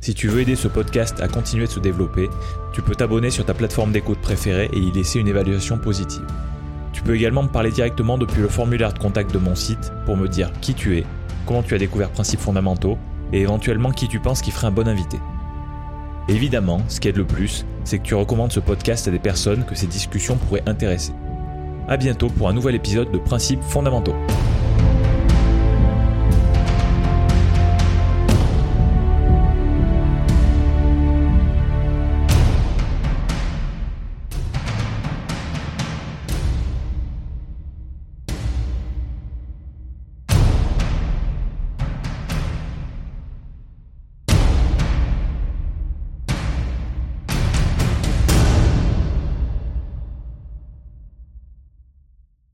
Si 0.00 0.14
tu 0.14 0.28
veux 0.28 0.40
aider 0.40 0.56
ce 0.56 0.68
podcast 0.68 1.20
à 1.20 1.28
continuer 1.28 1.66
de 1.66 1.70
se 1.70 1.80
développer, 1.80 2.28
tu 2.72 2.82
peux 2.82 2.94
t'abonner 2.94 3.30
sur 3.30 3.44
ta 3.44 3.54
plateforme 3.54 3.92
d'écoute 3.92 4.20
préférée 4.20 4.70
et 4.72 4.78
y 4.78 4.92
laisser 4.92 5.20
une 5.20 5.28
évaluation 5.28 5.78
positive. 5.78 6.26
Tu 6.92 7.02
peux 7.02 7.14
également 7.14 7.42
me 7.42 7.48
parler 7.48 7.70
directement 7.70 8.18
depuis 8.18 8.40
le 8.40 8.48
formulaire 8.48 8.92
de 8.92 8.98
contact 8.98 9.32
de 9.32 9.38
mon 9.38 9.54
site 9.54 9.92
pour 10.06 10.16
me 10.16 10.26
dire 10.26 10.52
qui 10.60 10.74
tu 10.74 10.98
es, 10.98 11.04
comment 11.46 11.62
tu 11.62 11.74
as 11.74 11.78
découvert 11.78 12.10
Principes 12.10 12.40
fondamentaux 12.40 12.98
et 13.32 13.40
éventuellement 13.40 13.92
qui 13.92 14.08
tu 14.08 14.20
penses 14.20 14.42
qui 14.42 14.50
ferait 14.50 14.66
un 14.66 14.72
bon 14.72 14.88
invité. 14.88 15.18
Évidemment, 16.28 16.80
ce 16.88 17.00
qui 17.00 17.08
aide 17.08 17.16
le 17.16 17.26
plus, 17.26 17.64
c'est 17.84 17.98
que 17.98 18.04
tu 18.04 18.14
recommandes 18.14 18.52
ce 18.52 18.60
podcast 18.60 19.06
à 19.06 19.10
des 19.10 19.18
personnes 19.18 19.64
que 19.64 19.74
ces 19.74 19.86
discussions 19.86 20.36
pourraient 20.36 20.62
intéresser. 20.66 21.12
A 21.90 21.96
bientôt 21.96 22.28
pour 22.28 22.48
un 22.48 22.52
nouvel 22.52 22.76
épisode 22.76 23.10
de 23.10 23.18
Principes 23.18 23.64
fondamentaux. 23.64 24.14